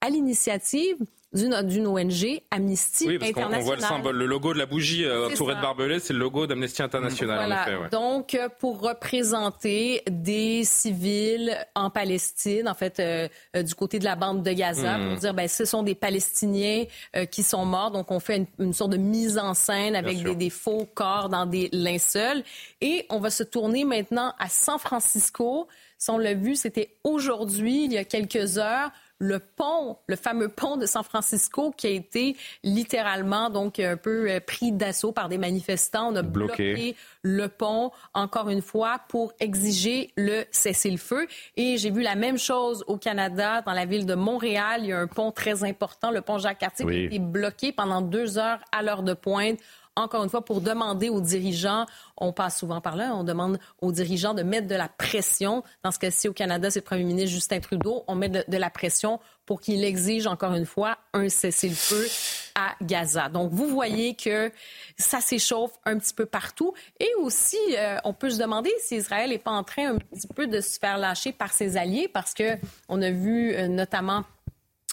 à 0.00 0.08
l'initiative 0.08 0.96
d'une 1.32 1.86
ONG, 1.86 2.42
Amnesty 2.50 3.06
oui, 3.06 3.18
parce 3.18 3.30
International. 3.30 3.60
On 3.60 3.64
voit 3.64 3.76
le 3.76 3.82
symbole, 3.82 4.16
le 4.16 4.26
logo 4.26 4.52
de 4.52 4.58
la 4.58 4.66
bougie 4.66 5.04
euh, 5.04 5.28
entourée 5.28 5.54
de 5.54 5.60
barbelés, 5.60 6.00
c'est 6.00 6.12
le 6.12 6.18
logo 6.18 6.48
d'Amnesty 6.48 6.82
International. 6.82 7.52
En 7.52 7.62
effet, 7.62 7.88
Donc, 7.92 8.34
euh, 8.34 8.48
pour 8.58 8.80
représenter 8.80 10.02
des 10.10 10.64
civils 10.64 11.56
en 11.76 11.88
Palestine, 11.88 12.68
en 12.68 12.74
fait, 12.74 12.98
euh, 12.98 13.28
du 13.62 13.74
côté 13.76 14.00
de 14.00 14.04
la 14.04 14.16
bande 14.16 14.42
de 14.42 14.50
Gaza, 14.50 14.96
pour 14.96 15.12
hmm. 15.12 15.18
dire, 15.18 15.34
ben, 15.34 15.46
ce 15.46 15.64
sont 15.64 15.84
des 15.84 15.94
Palestiniens 15.94 16.84
qui 17.30 17.44
sont 17.44 17.64
morts. 17.64 17.92
Donc, 17.92 18.10
on 18.10 18.18
fait 18.18 18.48
une, 18.58 18.72
sorte 18.72 18.90
de 18.90 18.96
mise 18.96 19.38
en 19.38 19.54
scène 19.54 19.94
avec 19.94 20.22
des, 20.22 20.34
des, 20.34 20.50
faux 20.50 20.88
corps 20.94 21.28
dans 21.28 21.46
des 21.46 21.68
linceuls. 21.72 22.42
Et 22.80 23.06
on 23.08 23.20
va 23.20 23.30
se 23.30 23.44
tourner 23.44 23.84
maintenant 23.84 24.34
à 24.38 24.48
San 24.48 24.78
Francisco. 24.78 25.68
Si 25.96 26.10
on 26.10 26.18
l'a 26.18 26.34
vu, 26.34 26.56
c'était 26.56 26.96
aujourd'hui, 27.04 27.84
il 27.84 27.92
y 27.92 27.98
a 27.98 28.04
quelques 28.04 28.58
heures 28.58 28.90
le 29.20 29.38
pont, 29.38 29.98
le 30.06 30.16
fameux 30.16 30.48
pont 30.48 30.78
de 30.78 30.86
San 30.86 31.04
Francisco 31.04 31.72
qui 31.76 31.86
a 31.86 31.90
été 31.90 32.36
littéralement 32.64 33.50
donc 33.50 33.78
un 33.78 33.96
peu 33.96 34.30
euh, 34.30 34.40
pris 34.40 34.72
d'assaut 34.72 35.12
par 35.12 35.28
des 35.28 35.38
manifestants. 35.38 36.12
On 36.12 36.16
a 36.16 36.22
bloqué. 36.22 36.96
le 37.22 37.48
pont 37.48 37.92
encore 38.14 38.48
une 38.48 38.62
fois 38.62 39.02
pour 39.08 39.34
exiger 39.38 40.10
le 40.16 40.44
cessez-le-feu. 40.50 41.26
Et 41.56 41.76
j'ai 41.76 41.90
vu 41.90 42.00
la 42.00 42.14
même 42.14 42.38
chose 42.38 42.82
au 42.86 42.96
Canada, 42.96 43.60
dans 43.60 43.74
la 43.74 43.84
ville 43.84 44.06
de 44.06 44.14
Montréal. 44.14 44.80
Il 44.82 44.88
y 44.88 44.92
a 44.92 44.98
un 44.98 45.06
pont 45.06 45.32
très 45.32 45.64
important, 45.64 46.10
le 46.10 46.22
pont 46.22 46.38
Jacques-Cartier, 46.38 46.86
qui 46.86 46.92
a 46.92 47.04
été 47.04 47.18
bloqué 47.18 47.72
pendant 47.72 48.00
deux 48.00 48.38
heures 48.38 48.60
à 48.72 48.82
l'heure 48.82 49.02
de 49.02 49.12
pointe 49.12 49.58
encore 49.96 50.22
une 50.24 50.30
fois, 50.30 50.44
pour 50.44 50.60
demander 50.60 51.08
aux 51.08 51.20
dirigeants, 51.20 51.86
on 52.16 52.32
passe 52.32 52.58
souvent 52.58 52.80
par 52.80 52.96
là, 52.96 53.14
on 53.14 53.24
demande 53.24 53.58
aux 53.80 53.92
dirigeants 53.92 54.34
de 54.34 54.42
mettre 54.42 54.68
de 54.68 54.74
la 54.74 54.88
pression. 54.88 55.62
Dans 55.82 55.90
ce 55.90 55.98
cas-ci, 55.98 56.28
au 56.28 56.32
Canada, 56.32 56.70
c'est 56.70 56.80
le 56.80 56.84
premier 56.84 57.04
ministre 57.04 57.30
Justin 57.30 57.60
Trudeau. 57.60 58.04
On 58.06 58.14
met 58.14 58.28
de, 58.28 58.56
la 58.56 58.70
pression 58.70 59.20
pour 59.46 59.60
qu'il 59.60 59.82
exige, 59.84 60.26
encore 60.26 60.54
une 60.54 60.66
fois, 60.66 60.98
un 61.12 61.28
cessez-le-feu 61.28 62.06
à 62.54 62.74
Gaza. 62.82 63.28
Donc, 63.28 63.50
vous 63.52 63.66
voyez 63.66 64.14
que 64.14 64.52
ça 64.96 65.20
s'échauffe 65.20 65.72
un 65.84 65.98
petit 65.98 66.14
peu 66.14 66.26
partout. 66.26 66.72
Et 66.98 67.10
aussi, 67.18 67.58
euh, 67.76 67.96
on 68.04 68.12
peut 68.12 68.30
se 68.30 68.38
demander 68.38 68.70
si 68.80 68.96
Israël 68.96 69.30
n'est 69.30 69.38
pas 69.38 69.50
en 69.50 69.64
train 69.64 69.94
un 69.94 69.98
petit 69.98 70.28
peu 70.28 70.46
de 70.46 70.60
se 70.60 70.78
faire 70.78 70.98
lâcher 70.98 71.32
par 71.32 71.52
ses 71.52 71.76
alliés, 71.76 72.08
parce 72.08 72.34
que 72.34 72.56
on 72.88 73.02
a 73.02 73.10
vu 73.10 73.54
euh, 73.54 73.66
notamment 73.66 74.24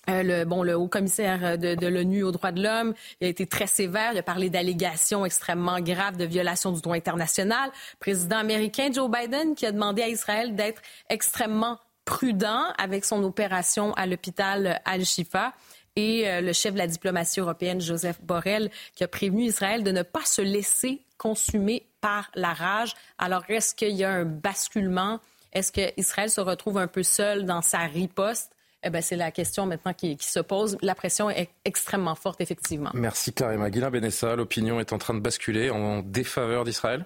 euh, 0.10 0.24
le, 0.24 0.46
bon, 0.46 0.63
le 0.63 0.76
haut 0.76 0.88
commissaire 0.88 1.58
de, 1.58 1.76
de 1.76 1.88
l'ONU 1.88 2.24
aux 2.24 2.32
droits 2.32 2.52
de 2.52 2.63
l'homme, 2.63 2.93
il 3.20 3.28
a 3.28 3.30
été 3.30 3.46
très 3.46 3.67
sévère. 3.67 4.12
Il 4.13 4.17
a 4.17 4.24
parlé 4.24 4.50
d'allégations 4.50 5.26
extrêmement 5.26 5.80
graves 5.80 6.17
de 6.17 6.26
violation 6.26 6.72
du 6.72 6.82
droit 6.82 6.96
international. 6.96 7.70
président 8.00 8.38
américain 8.38 8.89
Joe 8.91 9.10
Biden 9.10 9.56
qui 9.56 9.65
a 9.65 9.72
demandé 9.72 10.02
à 10.02 10.08
Israël 10.08 10.56
d'être 10.56 10.82
extrêmement 11.10 11.78
prudent 12.06 12.63
avec 12.78 13.04
son 13.04 13.24
opération 13.24 13.93
à 13.93 14.06
l'hôpital 14.06 14.82
Al-Shifa. 14.86 15.54
Et 15.98 16.30
euh, 16.30 16.41
le 16.41 16.54
chef 16.54 16.74
de 16.74 16.78
la 16.78 16.88
diplomatie 16.88 17.39
européenne, 17.39 17.82
Joseph 17.82 18.22
Borrell, 18.22 18.70
qui 18.96 19.04
a 19.04 19.08
prévenu 19.08 19.43
Israël 19.43 19.84
de 19.84 19.91
ne 19.91 20.04
pas 20.04 20.24
se 20.24 20.41
laisser 20.41 21.02
consumer 21.17 21.88
par 22.00 22.30
la 22.36 22.54
rage. 22.54 22.93
Alors, 23.17 23.43
est-ce 23.50 23.74
qu'il 23.74 23.96
y 23.96 24.04
a 24.04 24.12
un 24.12 24.24
basculement? 24.24 25.20
Est-ce 25.54 25.72
qu'Israël 25.72 26.30
se 26.30 26.39
retrouve 26.39 26.78
un 26.78 26.88
peu 26.88 27.02
seul 27.04 27.46
dans 27.46 27.63
sa 27.63 27.80
riposte? 27.80 28.52
Eh 28.84 28.90
ben, 28.90 29.02
c'est 29.02 29.16
la 29.16 29.32
question 29.32 29.66
maintenant 29.66 29.94
qui, 29.94 30.18
se 30.20 30.40
pose. 30.40 30.78
La 30.82 30.96
pression 30.96 31.30
est 31.30 31.50
extrêmement 31.66 32.16
forte, 32.16 32.42
effectivement. 32.42 32.92
Merci, 32.94 33.34
Karima. 33.34 33.70
Guilain 33.70 33.90
Benessa, 33.90 34.36
l'opinion 34.36 34.80
est 34.80 34.94
en 34.94 34.98
train 34.98 35.13
de 35.13 35.20
basculer 35.20 35.70
en 35.70 36.02
défaveur 36.02 36.63
d'Israël 36.63 37.06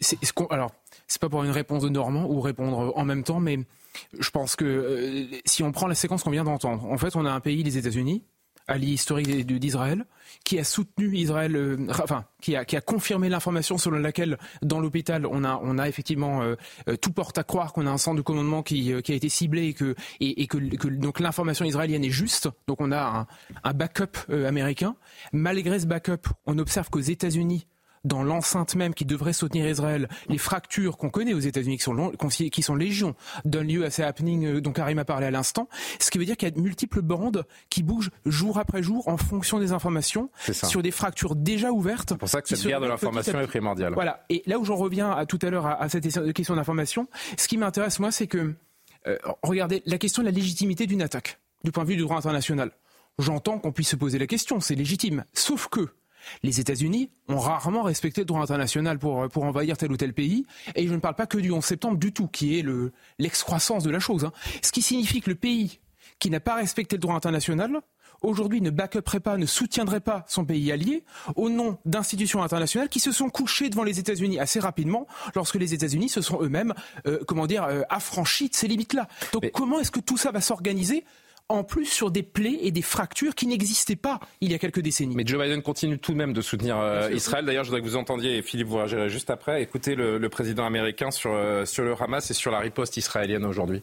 c'est, 0.00 0.18
Alors, 0.50 0.72
c'est 1.06 1.20
pas 1.20 1.28
pour 1.28 1.42
une 1.44 1.50
réponse 1.50 1.82
de 1.82 1.88
Normand 1.88 2.26
ou 2.26 2.40
répondre 2.40 2.92
en 2.96 3.04
même 3.04 3.24
temps, 3.24 3.40
mais 3.40 3.58
je 4.18 4.30
pense 4.30 4.56
que 4.56 4.64
euh, 4.64 5.38
si 5.44 5.62
on 5.62 5.72
prend 5.72 5.86
la 5.86 5.94
séquence 5.94 6.22
qu'on 6.22 6.30
vient 6.30 6.44
d'entendre, 6.44 6.84
en 6.84 6.98
fait, 6.98 7.16
on 7.16 7.24
a 7.24 7.30
un 7.30 7.40
pays, 7.40 7.62
les 7.62 7.78
États-Unis, 7.78 8.22
allié 8.68 8.92
historique 8.92 9.46
d'Israël, 9.46 10.04
qui 10.44 10.58
a 10.58 10.64
soutenu 10.64 11.16
Israël, 11.16 11.56
euh, 11.56 11.86
enfin, 11.90 12.24
qui 12.40 12.56
a, 12.56 12.64
confirmé 12.80 13.28
l'information 13.28 13.78
selon 13.78 13.98
laquelle 13.98 14.38
dans 14.62 14.80
l'hôpital 14.80 15.26
on 15.26 15.44
a, 15.44 15.88
effectivement 15.88 16.42
euh, 16.42 16.54
euh, 16.88 16.96
tout 16.96 17.12
porte 17.12 17.38
à 17.38 17.44
croire 17.44 17.72
qu'on 17.72 17.86
a 17.86 17.90
un 17.90 17.98
centre 17.98 18.16
de 18.16 18.22
commandement 18.22 18.62
qui, 18.62 18.92
a 18.92 18.98
été 18.98 19.28
ciblé 19.28 19.74
et 20.20 20.46
que, 20.46 20.58
donc 20.88 21.20
l'information 21.20 21.64
israélienne 21.64 22.04
est 22.04 22.10
juste. 22.10 22.48
Donc 22.66 22.80
on 22.80 22.92
a 22.92 23.02
un, 23.02 23.26
un 23.64 23.72
backup 23.72 24.18
américain. 24.30 24.96
Malgré 25.32 25.80
ce 25.80 25.86
backup, 25.86 26.28
on 26.46 26.58
observe 26.58 26.90
qu'aux 26.90 27.00
États-Unis, 27.00 27.66
dans 28.04 28.22
l'enceinte 28.22 28.74
même 28.74 28.94
qui 28.94 29.04
devrait 29.04 29.32
soutenir 29.32 29.68
Israël, 29.68 30.08
les 30.28 30.38
fractures 30.38 30.96
qu'on 30.96 31.10
connaît 31.10 31.34
aux 31.34 31.40
États-Unis, 31.40 31.78
qui 31.78 31.84
sont, 31.84 32.12
qui 32.28 32.62
sont 32.62 32.74
légion, 32.74 33.14
donnent 33.44 33.68
lieu 33.68 33.84
à 33.84 33.90
ces 33.90 34.02
happenings 34.02 34.46
euh, 34.46 34.60
dont 34.60 34.72
Karim 34.72 34.98
a 34.98 35.04
parlé 35.04 35.26
à 35.26 35.30
l'instant. 35.30 35.68
Ce 36.00 36.10
qui 36.10 36.18
veut 36.18 36.24
dire 36.24 36.36
qu'il 36.36 36.48
y 36.48 36.52
a 36.52 36.54
de 36.54 36.60
multiples 36.60 37.02
bandes 37.02 37.44
qui 37.70 37.82
bougent 37.82 38.10
jour 38.26 38.58
après 38.58 38.82
jour 38.82 39.08
en 39.08 39.16
fonction 39.16 39.58
des 39.58 39.72
informations 39.72 40.30
sur 40.52 40.82
des 40.82 40.90
fractures 40.90 41.36
déjà 41.36 41.70
ouvertes. 41.70 42.10
C'est 42.10 42.18
pour 42.18 42.28
ça 42.28 42.42
que 42.42 42.48
cette 42.48 42.66
guerre 42.66 42.80
de 42.80 42.86
l'information 42.86 43.40
est 43.40 43.46
primordiale. 43.46 43.94
Voilà. 43.94 44.24
Et 44.28 44.42
là 44.46 44.58
où 44.58 44.64
j'en 44.64 44.76
reviens 44.76 45.10
à, 45.10 45.26
tout 45.26 45.38
à 45.42 45.50
l'heure 45.50 45.66
à, 45.66 45.88
cette 45.88 46.32
question 46.32 46.56
d'information, 46.56 47.08
ce 47.36 47.48
qui 47.48 47.56
m'intéresse 47.56 47.98
moi, 48.00 48.10
c'est 48.10 48.26
que 48.26 48.54
euh, 49.06 49.18
regardez 49.42 49.82
la 49.86 49.98
question 49.98 50.22
de 50.22 50.26
la 50.26 50.32
légitimité 50.32 50.86
d'une 50.86 51.02
attaque 51.02 51.38
du 51.64 51.72
point 51.72 51.84
de 51.84 51.88
vue 51.88 51.96
du 51.96 52.02
droit 52.02 52.16
international. 52.16 52.72
J'entends 53.18 53.58
qu'on 53.58 53.72
puisse 53.72 53.90
se 53.90 53.96
poser 53.96 54.18
la 54.18 54.26
question, 54.26 54.60
c'est 54.60 54.74
légitime. 54.74 55.24
Sauf 55.34 55.68
que 55.68 55.88
les 56.42 56.60
États-Unis 56.60 57.10
ont 57.28 57.38
rarement 57.38 57.82
respecté 57.82 58.22
le 58.22 58.26
droit 58.26 58.42
international 58.42 58.98
pour, 58.98 59.28
pour 59.28 59.44
envahir 59.44 59.76
tel 59.76 59.92
ou 59.92 59.96
tel 59.96 60.12
pays. 60.12 60.46
Et 60.74 60.86
je 60.86 60.94
ne 60.94 61.00
parle 61.00 61.14
pas 61.14 61.26
que 61.26 61.38
du 61.38 61.50
11 61.50 61.64
septembre 61.64 61.98
du 61.98 62.12
tout, 62.12 62.28
qui 62.28 62.58
est 62.58 62.66
l'excroissance 63.18 63.84
de 63.84 63.90
la 63.90 64.00
chose. 64.00 64.24
Hein. 64.24 64.32
Ce 64.62 64.72
qui 64.72 64.82
signifie 64.82 65.20
que 65.20 65.30
le 65.30 65.36
pays 65.36 65.80
qui 66.18 66.30
n'a 66.30 66.40
pas 66.40 66.54
respecté 66.54 66.96
le 66.96 67.00
droit 67.00 67.14
international, 67.14 67.80
aujourd'hui 68.22 68.60
ne 68.60 68.70
backuperait 68.70 69.20
pas, 69.20 69.36
ne 69.36 69.46
soutiendrait 69.46 70.00
pas 70.00 70.24
son 70.28 70.44
pays 70.44 70.70
allié 70.72 71.04
au 71.36 71.50
nom 71.50 71.78
d'institutions 71.84 72.42
internationales 72.42 72.88
qui 72.88 73.00
se 73.00 73.12
sont 73.12 73.28
couchées 73.28 73.68
devant 73.68 73.84
les 73.84 73.98
États-Unis 73.98 74.38
assez 74.38 74.60
rapidement 74.60 75.06
lorsque 75.34 75.56
les 75.56 75.74
États-Unis 75.74 76.08
se 76.08 76.20
sont 76.20 76.40
eux-mêmes, 76.40 76.74
euh, 77.06 77.18
comment 77.26 77.46
dire, 77.46 77.64
euh, 77.64 77.82
affranchis 77.90 78.48
de 78.48 78.54
ces 78.54 78.68
limites-là. 78.68 79.08
Donc 79.32 79.50
comment 79.52 79.80
est-ce 79.80 79.90
que 79.90 80.00
tout 80.00 80.16
ça 80.16 80.30
va 80.30 80.40
s'organiser 80.40 81.04
en 81.48 81.64
plus 81.64 81.86
sur 81.86 82.10
des 82.10 82.22
plaies 82.22 82.58
et 82.62 82.70
des 82.70 82.82
fractures 82.82 83.34
qui 83.34 83.46
n'existaient 83.46 83.96
pas 83.96 84.20
il 84.40 84.50
y 84.50 84.54
a 84.54 84.58
quelques 84.58 84.80
décennies. 84.80 85.14
Mais 85.14 85.24
Joe 85.26 85.42
Biden 85.42 85.62
continue 85.62 85.98
tout 85.98 86.12
de 86.12 86.16
même 86.16 86.32
de 86.32 86.40
soutenir 86.40 86.78
euh, 86.78 87.10
Israël. 87.12 87.44
D'ailleurs, 87.44 87.64
je 87.64 87.70
voudrais 87.70 87.82
que 87.82 87.86
vous 87.86 87.96
entendiez, 87.96 88.38
et 88.38 88.42
Philippe 88.42 88.68
vous 88.68 88.76
réagirez 88.76 89.08
juste 89.08 89.30
après, 89.30 89.62
écoutez 89.62 89.94
le, 89.94 90.18
le 90.18 90.28
président 90.28 90.64
américain 90.64 91.10
sur, 91.10 91.32
euh, 91.32 91.64
sur 91.64 91.84
le 91.84 91.94
Hamas 92.00 92.30
et 92.30 92.34
sur 92.34 92.50
la 92.50 92.60
riposte 92.60 92.96
israélienne 92.96 93.44
aujourd'hui. 93.44 93.82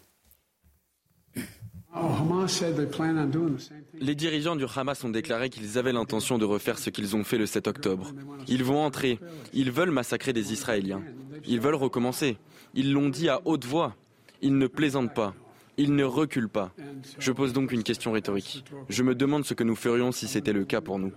Les 4.00 4.16
dirigeants 4.16 4.56
du 4.56 4.66
Hamas 4.76 5.04
ont 5.04 5.10
déclaré 5.10 5.50
qu'ils 5.50 5.78
avaient 5.78 5.92
l'intention 5.92 6.38
de 6.38 6.46
refaire 6.46 6.78
ce 6.78 6.90
qu'ils 6.90 7.16
ont 7.16 7.24
fait 7.24 7.38
le 7.38 7.46
7 7.46 7.68
octobre. 7.68 8.14
Ils 8.48 8.64
vont 8.64 8.84
entrer. 8.84 9.20
Ils 9.54 9.72
veulent 9.72 9.92
massacrer 9.92 10.32
des 10.32 10.54
Israéliens. 10.54 11.02
Ils 11.46 11.60
veulent 11.60 11.76
recommencer. 11.76 12.38
Ils 12.76 12.94
l'ont 12.94 13.10
dit 13.10 13.28
à 13.28 13.42
haute 13.46 13.66
voix. 13.66 13.96
Ils 14.42 14.58
ne 14.58 14.68
plaisantent 14.68 15.14
pas. 15.14 15.34
Ils 15.80 15.96
ne 15.96 16.04
reculent 16.04 16.50
pas. 16.50 16.74
Je 17.20 17.32
pose 17.32 17.54
donc 17.54 17.72
une 17.72 17.84
question 17.84 18.12
rhétorique. 18.12 18.66
Je 18.90 19.02
me 19.02 19.16
demande 19.16 19.46
ce 19.46 19.54
que 19.54 19.64
nous 19.64 19.78
ferions 19.78 20.12
si 20.12 20.28
c'était 20.28 20.52
le 20.52 20.66
cas 20.66 20.82
pour 20.82 21.00
nous. 21.00 21.14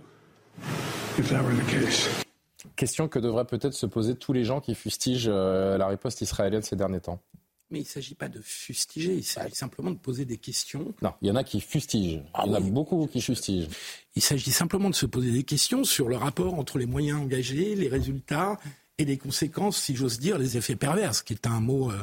Question 2.77 3.09
que 3.09 3.19
devraient 3.19 3.45
peut-être 3.45 3.73
se 3.73 3.85
poser 3.85 4.15
tous 4.15 4.31
les 4.31 4.45
gens 4.45 4.61
qui 4.61 4.73
fustigent 4.73 5.27
euh, 5.27 5.77
la 5.77 5.87
riposte 5.87 6.21
israélienne 6.21 6.61
ces 6.61 6.77
derniers 6.77 7.01
temps. 7.01 7.21
Mais 7.71 7.79
il 7.79 7.83
ne 7.83 7.87
s'agit 7.87 8.15
pas 8.15 8.29
de 8.29 8.39
fustiger, 8.41 9.13
il 9.15 9.23
s'agit 9.23 9.53
simplement 9.53 9.91
de 9.91 9.97
poser 9.97 10.23
des 10.23 10.37
questions. 10.37 10.93
Non, 11.01 11.11
il 11.21 11.27
y 11.27 11.31
en 11.31 11.35
a 11.35 11.43
qui 11.43 11.59
fustigent. 11.59 12.21
il 12.45 12.47
y 12.47 12.49
en 12.49 12.53
a 12.53 12.59
beaucoup 12.61 13.07
qui 13.07 13.19
fustigent. 13.19 13.67
Il 14.15 14.21
s'agit 14.21 14.51
simplement 14.51 14.89
de 14.89 14.95
se 14.95 15.05
poser 15.05 15.31
des 15.31 15.43
questions 15.43 15.83
sur 15.83 16.07
le 16.07 16.15
rapport 16.15 16.53
entre 16.53 16.77
les 16.77 16.85
moyens 16.85 17.19
engagés, 17.19 17.75
les 17.75 17.89
résultats 17.89 18.59
et 18.99 19.05
les 19.05 19.17
conséquences, 19.17 19.77
si 19.77 19.95
j'ose 19.95 20.19
dire, 20.19 20.37
les 20.37 20.55
effets 20.55 20.75
pervers, 20.75 21.23
qui 21.23 21.33
est 21.33 21.47
un 21.47 21.59
mot 21.59 21.89
euh, 21.89 21.95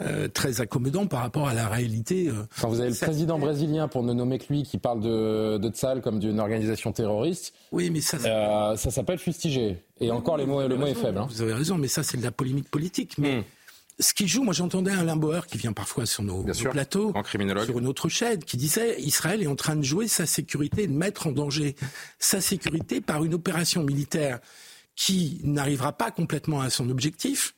euh, 0.00 0.28
très 0.28 0.60
accommodant 0.60 1.06
par 1.06 1.20
rapport 1.20 1.48
à 1.48 1.54
la 1.54 1.68
réalité. 1.68 2.28
Euh, 2.28 2.44
Quand 2.60 2.68
vous 2.68 2.80
avez 2.80 2.90
le 2.90 2.96
président 2.96 3.38
brésilien, 3.38 3.88
pour 3.88 4.02
ne 4.02 4.12
nommer 4.12 4.38
que 4.38 4.52
lui, 4.52 4.62
qui 4.62 4.76
parle 4.76 5.00
de, 5.00 5.56
de 5.56 5.68
Tsal 5.70 6.02
comme 6.02 6.18
d'une 6.18 6.38
organisation 6.38 6.92
terroriste, 6.92 7.54
oui, 7.72 7.88
mais 7.90 8.02
ça, 8.02 8.18
euh, 8.18 8.76
ça 8.76 8.90
s'appelle 8.90 9.18
fustiger. 9.18 9.82
Et 10.00 10.10
encore, 10.10 10.36
les 10.36 10.44
mots, 10.44 10.66
le 10.66 10.76
mot 10.76 10.86
est 10.86 10.94
faible. 10.94 11.18
Hein. 11.18 11.28
Vous 11.30 11.40
avez 11.40 11.54
raison, 11.54 11.78
mais 11.78 11.88
ça, 11.88 12.02
c'est 12.02 12.18
de 12.18 12.22
la 12.22 12.30
polémique 12.30 12.70
politique. 12.70 13.16
Mais 13.16 13.38
Mm. 13.38 13.44
ce 14.00 14.12
qui 14.14 14.28
joue, 14.28 14.44
moi 14.44 14.52
j'entendais 14.52 14.92
Alain 14.92 15.16
Bauer, 15.16 15.46
qui 15.46 15.56
vient 15.58 15.72
parfois 15.72 16.04
sur 16.06 16.22
nos, 16.22 16.44
nos 16.44 16.52
sûr, 16.54 16.70
plateaux, 16.70 17.12
sur 17.64 17.78
une 17.78 17.86
autre 17.86 18.08
chaîne, 18.10 18.44
qui 18.44 18.56
disait 18.58 19.00
Israël 19.00 19.42
est 19.42 19.46
en 19.48 19.56
train 19.56 19.76
de 19.76 19.82
jouer 19.82 20.08
sa 20.08 20.26
sécurité, 20.26 20.86
de 20.86 20.92
mettre 20.92 21.26
en 21.26 21.32
danger 21.32 21.74
sa 22.18 22.40
sécurité 22.42 23.00
par 23.00 23.24
une 23.24 23.34
opération 23.34 23.82
militaire 23.82 24.38
qui 24.98 25.40
n'arrivera 25.44 25.92
pas 25.92 26.10
complètement 26.10 26.60
à 26.60 26.70
son 26.70 26.90
objectif, 26.90 27.54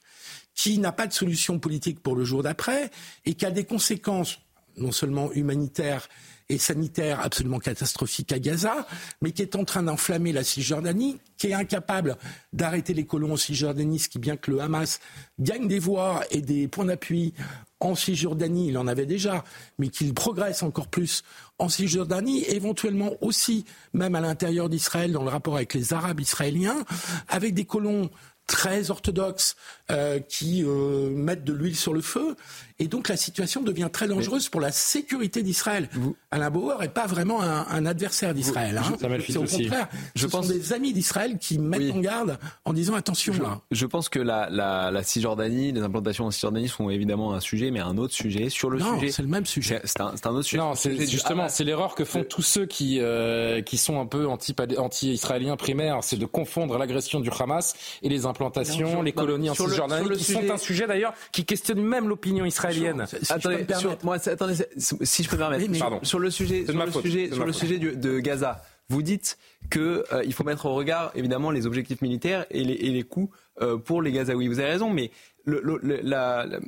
qui 0.54 0.78
n'a 0.78 0.92
pas 0.92 1.06
de 1.06 1.14
solution 1.14 1.58
politique 1.58 2.02
pour 2.02 2.14
le 2.14 2.22
jour 2.22 2.42
d'après, 2.42 2.90
et 3.24 3.32
qui 3.32 3.46
a 3.46 3.50
des 3.50 3.64
conséquences 3.64 4.38
non 4.76 4.92
seulement 4.92 5.32
humanitaires 5.32 6.06
et 6.50 6.58
sanitaires 6.58 7.20
absolument 7.20 7.58
catastrophiques 7.58 8.32
à 8.32 8.38
Gaza, 8.38 8.86
mais 9.22 9.32
qui 9.32 9.40
est 9.40 9.56
en 9.56 9.64
train 9.64 9.82
d'enflammer 9.82 10.32
la 10.32 10.44
Cisjordanie, 10.44 11.18
qui 11.38 11.46
est 11.46 11.54
incapable 11.54 12.18
d'arrêter 12.52 12.92
les 12.92 13.06
colons 13.06 13.32
en 13.32 13.36
Cisjordanie, 13.38 14.00
qui 14.00 14.18
bien 14.18 14.36
que 14.36 14.50
le 14.50 14.60
Hamas 14.60 15.00
gagne 15.38 15.66
des 15.66 15.78
voix 15.78 16.22
et 16.30 16.42
des 16.42 16.68
points 16.68 16.84
d'appui 16.84 17.32
en 17.80 17.94
Cisjordanie, 17.94 18.68
il 18.68 18.78
en 18.78 18.86
avait 18.86 19.06
déjà, 19.06 19.44
mais 19.78 19.88
qu'il 19.88 20.14
progresse 20.14 20.62
encore 20.62 20.88
plus 20.88 21.22
en 21.58 21.68
Cisjordanie, 21.68 22.44
éventuellement 22.44 23.12
aussi, 23.20 23.64
même 23.92 24.14
à 24.14 24.20
l'intérieur 24.20 24.68
d'Israël, 24.68 25.12
dans 25.12 25.22
le 25.22 25.30
rapport 25.30 25.56
avec 25.56 25.74
les 25.74 25.92
Arabes 25.92 26.20
israéliens, 26.20 26.84
avec 27.28 27.54
des 27.54 27.64
colons 27.64 28.10
très 28.46 28.90
orthodoxes 28.90 29.54
euh, 29.90 30.18
qui 30.18 30.64
euh, 30.64 31.08
mettent 31.10 31.44
de 31.44 31.52
l'huile 31.52 31.76
sur 31.76 31.94
le 31.94 32.00
feu. 32.00 32.34
Et 32.82 32.88
donc 32.88 33.08
la 33.08 33.16
situation 33.16 33.62
devient 33.62 33.88
très 33.92 34.08
dangereuse 34.08 34.48
pour 34.48 34.60
la 34.60 34.72
sécurité 34.72 35.42
d'Israël. 35.42 35.88
Alain 36.30 36.50
Bauer 36.50 36.80
n'est 36.80 36.88
pas 36.88 37.06
vraiment 37.06 37.42
un, 37.42 37.66
un 37.68 37.84
adversaire 37.86 38.32
d'Israël. 38.34 38.78
Hein. 38.78 38.96
C'est 39.28 39.36
au 39.36 39.42
contraire, 39.44 39.88
Je 40.14 40.22
ce 40.22 40.26
pense- 40.26 40.46
sont 40.46 40.52
des 40.52 40.72
amis 40.72 40.92
d'Israël 40.94 41.36
qui 41.38 41.58
mettent 41.58 41.80
Oui. 41.82 41.92
en 41.92 42.00
garde 42.00 42.38
en 42.64 42.72
disant 42.72 42.94
attention 42.94 43.34
là. 43.34 43.60
Je 43.70 43.84
pense 43.84 44.08
que 44.08 44.18
la, 44.18 44.48
la, 44.50 44.90
la 44.90 45.02
Cisjordanie, 45.02 45.72
les 45.72 45.82
implantations 45.82 46.24
en 46.24 46.30
Cisjordanie 46.30 46.68
sont 46.68 46.88
évidemment 46.88 47.34
un 47.34 47.40
sujet, 47.40 47.70
mais 47.70 47.80
un 47.80 47.98
autre 47.98 48.14
sujet. 48.14 48.48
Sur 48.48 48.70
le 48.70 48.78
Non, 48.78 48.94
sujet, 48.98 49.12
c'est 49.12 49.22
le 49.22 49.28
même 49.28 49.44
sujet. 49.46 49.80
c'est 49.84 50.00
un, 50.00 50.06
autre 50.30 50.42
sujet. 50.42 50.58
Non, 50.58 50.74
c'est 50.74 51.06
justement 51.06 51.42
Hamas. 51.42 51.54
c'est 51.54 51.64
l'erreur 51.64 51.94
que 51.94 52.06
font 52.06 52.24
tous 52.24 52.42
ceux 52.42 52.64
qui 52.64 52.98
euh, 53.00 53.60
qui 53.60 53.76
sont 53.76 54.00
un 54.00 54.06
peu 54.06 54.26
anti 54.26 54.54
anti-israéliens 54.78 55.56
primaires, 55.56 55.98
c'est 56.02 56.16
de 56.16 56.24
confondre 56.26 56.78
l'agression 56.78 57.20
du 57.20 57.28
Hamas 57.38 57.74
et 58.02 58.08
les 58.08 58.24
implantations, 58.24 59.02
les 59.02 59.12
colonies 59.12 59.50
en 59.50 59.54
le- 59.58 59.68
Cisjordanie, 59.68 60.08
le 60.08 60.16
qui 60.16 60.24
sujet- 60.24 60.46
sont 60.48 60.54
un 60.54 60.56
sujet 60.56 60.86
d'ailleurs 60.86 61.12
qui 61.30 61.44
questionne 61.44 61.82
même 61.82 62.08
l'opinion 62.08 62.46
israélienne. 62.46 62.69
Si 63.06 63.32
attendez, 63.32 63.66
sur, 63.78 63.96
moi, 64.04 64.18
si 64.18 65.22
je 65.22 65.28
peux 65.28 65.36
me 65.36 65.40
permettre, 65.40 65.64
Oui, 65.68 65.78
sur, 66.02 66.18
le 66.18 66.30
sujet, 66.30 66.64
sur 66.66 66.74
le 66.86 66.90
sujet, 66.92 67.28
de 67.28 67.32
sur 67.34 67.40
ma 67.40 67.46
le 67.46 67.52
faute. 67.52 67.60
sujet 67.60 67.78
du- 67.78 67.96
de 67.96 68.18
Gaza, 68.20 68.62
vous 68.88 69.02
dites 69.02 69.38
que 69.70 70.04
euh, 70.12 70.22
il 70.24 70.32
faut 70.32 70.42
mettre 70.44 70.66
en 70.66 70.74
regard 70.74 71.12
évidemment 71.14 71.50
les 71.50 71.66
objectifs 71.66 72.02
militaires 72.02 72.46
et 72.50 72.64
les, 72.64 72.74
et 72.74 72.90
les 72.90 73.02
coûts 73.04 73.30
euh, 73.62 73.76
pour 73.76 74.02
les 74.02 74.10
Gazaouis. 74.12 74.48
Vous 74.48 74.58
avez 74.58 74.70
raison, 74.70 74.90
mais 74.90 75.10
le, 75.44 75.60
le- 75.62 75.78
le- 75.82 76.00
la- 76.02 76.46
la- 76.46 76.58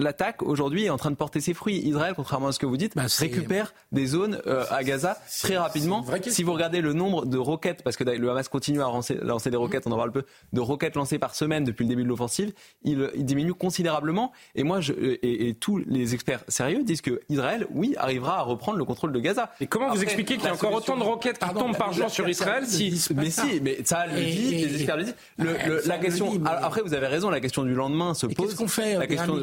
L'attaque 0.00 0.42
aujourd'hui 0.42 0.84
est 0.84 0.90
en 0.90 0.98
train 0.98 1.10
de 1.10 1.16
porter 1.16 1.40
ses 1.40 1.54
fruits. 1.54 1.78
Israël, 1.78 2.12
contrairement 2.14 2.48
à 2.48 2.52
ce 2.52 2.58
que 2.58 2.66
vous 2.66 2.76
dites, 2.76 2.94
Bah, 2.94 3.04
récupère 3.18 3.72
des 3.92 4.04
zones 4.06 4.42
euh, 4.46 4.64
à 4.70 4.84
Gaza 4.84 5.16
très 5.40 5.56
rapidement. 5.56 6.04
Si 6.28 6.42
vous 6.42 6.52
regardez 6.52 6.82
le 6.82 6.92
nombre 6.92 7.24
de 7.24 7.38
roquettes, 7.38 7.82
parce 7.82 7.96
que 7.96 8.04
le 8.04 8.30
Hamas 8.30 8.48
continue 8.48 8.80
à 8.82 8.84
lancer, 8.84 9.14
lancer 9.22 9.50
des 9.50 9.56
roquettes, 9.56 9.86
on 9.86 9.92
en 9.92 9.96
parle 9.96 10.12
peu, 10.12 10.24
de 10.52 10.60
roquettes 10.60 10.96
lancées 10.96 11.18
par 11.18 11.34
semaine 11.34 11.64
depuis 11.64 11.84
le 11.84 11.88
début 11.88 12.02
de 12.04 12.08
l'offensive, 12.08 12.52
il, 12.82 13.10
il 13.14 13.24
diminue 13.24 13.54
considérablement. 13.54 14.32
Et 14.54 14.64
moi, 14.64 14.82
je, 14.82 14.92
et, 14.92 15.48
et 15.48 15.54
tous 15.54 15.78
les 15.78 16.12
experts 16.12 16.44
sérieux 16.46 16.82
disent 16.84 17.00
que 17.00 17.22
Israël, 17.30 17.66
oui, 17.70 17.94
arrivera 17.96 18.40
à 18.40 18.42
reprendre 18.42 18.76
le 18.76 18.84
contrôle 18.84 19.12
de 19.12 19.18
Gaza. 19.20 19.50
Et 19.62 19.66
comment 19.66 19.88
vous 19.94 20.02
expliquez 20.02 20.34
qu'il 20.34 20.44
y 20.44 20.48
a 20.48 20.52
encore 20.52 20.72
solution- 20.72 20.92
autant 20.94 21.02
de 21.04 21.08
roquettes 21.10 21.38
qui 21.38 21.40
Pardon, 21.46 21.60
tombent 21.60 21.78
par 21.78 21.94
jour 21.94 22.10
sur 22.10 22.28
Israël 22.28 22.66
si 22.66 22.90
Mais 23.14 23.30
si, 23.30 23.60
mais 23.62 23.78
ça 23.82 24.06
le 24.06 24.18
Et- 24.18 24.26
dit, 24.26 24.54
et- 24.56 24.66
les 24.66 24.74
experts 24.76 24.96
le 24.98 25.04
disent. 25.04 25.16
Le- 25.38 25.56
le- 25.66 25.80
ça 25.80 25.88
la 25.88 25.96
le 25.96 26.02
question, 26.02 26.30
dit, 26.32 26.38
mais- 26.38 26.50
après 26.50 26.82
vous 26.82 26.92
avez 26.92 27.06
raison, 27.06 27.30
la 27.30 27.40
question 27.40 27.62
du 27.62 27.72
lendemain 27.74 28.12
se 28.12 28.26
pose. 28.26 28.34
qu'est-ce 28.48 28.56
qu'on 28.58 28.68
fait 28.68 28.98
La 28.98 29.06
question, 29.06 29.36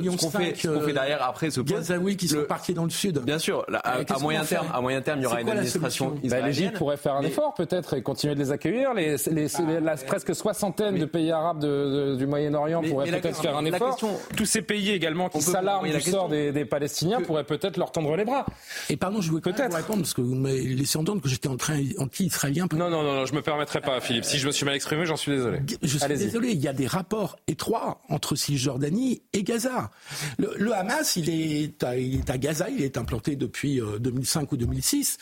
ce 0.45 0.49
fait, 0.55 0.67
ce 0.67 0.67
qu'on 0.67 0.81
fait 0.81 0.93
derrière 0.93 1.23
après. 1.23 1.49
Gazaouis 1.49 2.17
qui 2.17 2.27
sont 2.27 2.37
Le- 2.37 2.45
parqués 2.47 2.73
dans 2.73 2.83
le 2.83 2.89
sud. 2.89 3.19
Bien 3.19 3.39
sûr, 3.39 3.65
là, 3.69 3.79
à, 3.79 4.19
moyen 4.19 4.43
terme, 4.43 4.67
à 4.73 4.81
moyen 4.81 5.01
terme, 5.01 5.19
il 5.19 5.23
y 5.23 5.25
aura 5.25 5.41
une 5.41 5.49
administration 5.49 6.05
solution 6.09 6.21
Bah, 6.21 6.25
israélienne. 6.27 6.47
L'Égypte 6.49 6.77
pourrait 6.77 6.97
faire 6.97 7.13
un 7.15 7.21
Mais- 7.21 7.27
effort 7.29 7.53
peut-être 7.53 7.95
et 7.95 8.01
continuer 8.01 8.35
de 8.35 8.39
les 8.39 8.51
accueillir. 8.51 8.93
Les, 8.93 9.15
les- 9.31 9.47
les- 9.47 9.79
la 9.81 9.95
presque 9.97 10.35
soixantaine 10.35 10.97
de 10.97 11.05
pays 11.05 11.31
arabes 11.31 11.59
de- 11.59 12.11
de- 12.11 12.15
du 12.17 12.25
Moyen-Orient 12.27 12.81
pourraient 12.83 13.09
peut-être 13.11 13.41
faire 13.41 13.57
un 13.57 13.65
effort. 13.65 13.91
question- 13.91 14.17
Tous 14.35 14.45
ces 14.45 14.61
pays 14.61 14.91
également 14.91 15.29
qui 15.29 15.41
s'alarment 15.41 15.89
du 15.89 16.01
sort 16.01 16.29
des, 16.29 16.51
des 16.51 16.65
Palestiniens 16.65 17.19
que- 17.19 17.25
pourraient 17.25 17.43
peut-être 17.43 17.77
leur 17.77 17.91
tendre 17.91 18.15
les 18.15 18.25
bras. 18.25 18.45
Et 18.89 18.97
pardon, 18.97 19.21
je 19.21 19.29
voulais 19.29 19.41
peut-être 19.41 19.75
répondre 19.75 20.01
parce 20.01 20.13
que 20.13 20.21
vous 20.21 20.35
m'avez 20.35 20.61
laissé 20.63 20.97
entendre 20.97 21.21
que 21.21 21.29
j'étais 21.29 21.47
en 21.49 21.57
train 21.57 21.81
anti-israélien. 21.97 22.67
Non, 22.73 22.89
non, 22.89 23.03
non, 23.03 23.13
non, 23.15 23.25
je 23.25 23.33
me 23.33 23.41
permettrai 23.41 23.81
pas, 23.81 23.99
Philippe. 24.01 24.25
Si 24.25 24.37
je 24.37 24.47
me 24.47 24.51
suis 24.51 24.65
mal 24.65 24.75
exprimé, 24.75 25.05
j'en 25.05 25.15
suis 25.17 25.31
désolé. 25.31 25.59
Je 25.81 25.97
suis 25.97 26.07
désolé, 26.07 26.49
il 26.51 26.59
y 26.59 26.67
a 26.67 26.73
des 26.73 26.87
rapports 26.87 27.37
étroits 27.47 28.01
entre 28.09 28.35
Cisjordanie 28.35 29.21
et 29.33 29.43
Gaza. 29.43 29.89
Le, 30.37 30.73
Hamas, 30.73 31.15
il 31.15 31.29
est, 31.29 31.83
à, 31.83 32.37
Gaza, 32.37 32.69
il 32.69 32.81
est 32.81 32.97
implanté 32.97 33.35
depuis 33.35 33.81
euh, 33.81 33.99
2005 33.99 34.51
ou 34.51 34.57
2006, 34.57 35.17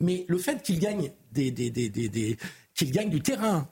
mais 0.00 0.24
le 0.28 0.38
fait 0.38 0.62
qu'il 0.62 0.78
gagne, 0.78 1.10
qu'il 1.34 2.90
gagne 2.90 3.10
du 3.10 3.20
terrain 3.20 3.68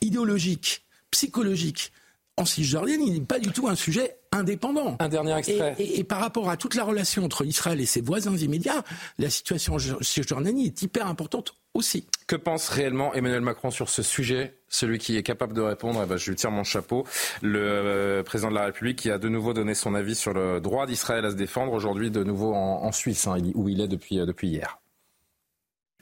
idéologique, 0.00 0.84
psychologique 1.10 1.92
en 2.36 2.44
Cisjordanie, 2.44 3.08
il 3.08 3.12
n'est 3.14 3.20
pas 3.20 3.38
du 3.38 3.50
tout 3.50 3.68
un 3.68 3.74
sujet 3.74 4.16
indépendant. 4.32 4.96
Un 5.00 5.08
dernier 5.08 5.36
extrait. 5.36 5.74
Et, 5.78 5.82
et- 5.82 5.98
et 6.00 6.04
par 6.04 6.20
rapport 6.20 6.50
à 6.50 6.56
toute 6.56 6.74
la 6.74 6.84
relation 6.84 7.24
entre 7.24 7.44
Israël 7.44 7.80
et 7.80 7.86
ses 7.86 8.00
voisins 8.00 8.36
immédiats, 8.36 8.82
la 9.18 9.30
situation 9.30 9.74
en 9.74 9.78
Cisjordanie 10.00 10.66
est 10.66 10.82
hyper 10.82 11.06
importante 11.06 11.54
aussi. 11.74 12.06
Que 12.26 12.36
pense 12.36 12.68
réellement 12.68 13.14
Emmanuel 13.14 13.40
Macron 13.42 13.70
sur 13.70 13.88
ce 13.88 14.02
sujet? 14.02 14.58
Celui 14.68 14.98
qui 14.98 15.16
est 15.16 15.22
capable 15.22 15.54
de 15.54 15.60
répondre, 15.60 16.00
eh 16.04 16.06
ben, 16.08 16.16
je 16.16 16.30
lui 16.30 16.36
tire 16.36 16.50
mon 16.50 16.64
chapeau. 16.64 17.06
Le 17.42 17.58
euh, 17.60 18.22
président 18.22 18.50
de 18.50 18.54
la 18.54 18.64
République 18.66 18.98
qui 18.98 19.10
a 19.10 19.18
de 19.18 19.28
nouveau 19.28 19.52
donné 19.52 19.74
son 19.74 19.94
avis 19.94 20.14
sur 20.14 20.32
le 20.32 20.60
droit 20.60 20.86
d'Israël 20.86 21.24
à 21.24 21.30
se 21.30 21.36
défendre, 21.36 21.72
aujourd'hui 21.72 22.10
de 22.10 22.24
nouveau 22.24 22.54
en, 22.54 22.82
en 22.84 22.92
Suisse, 22.92 23.26
hein, 23.26 23.36
où 23.54 23.68
il 23.68 23.80
est 23.80 23.88
depuis, 23.88 24.18
euh, 24.18 24.26
depuis 24.26 24.48
hier. 24.48 24.78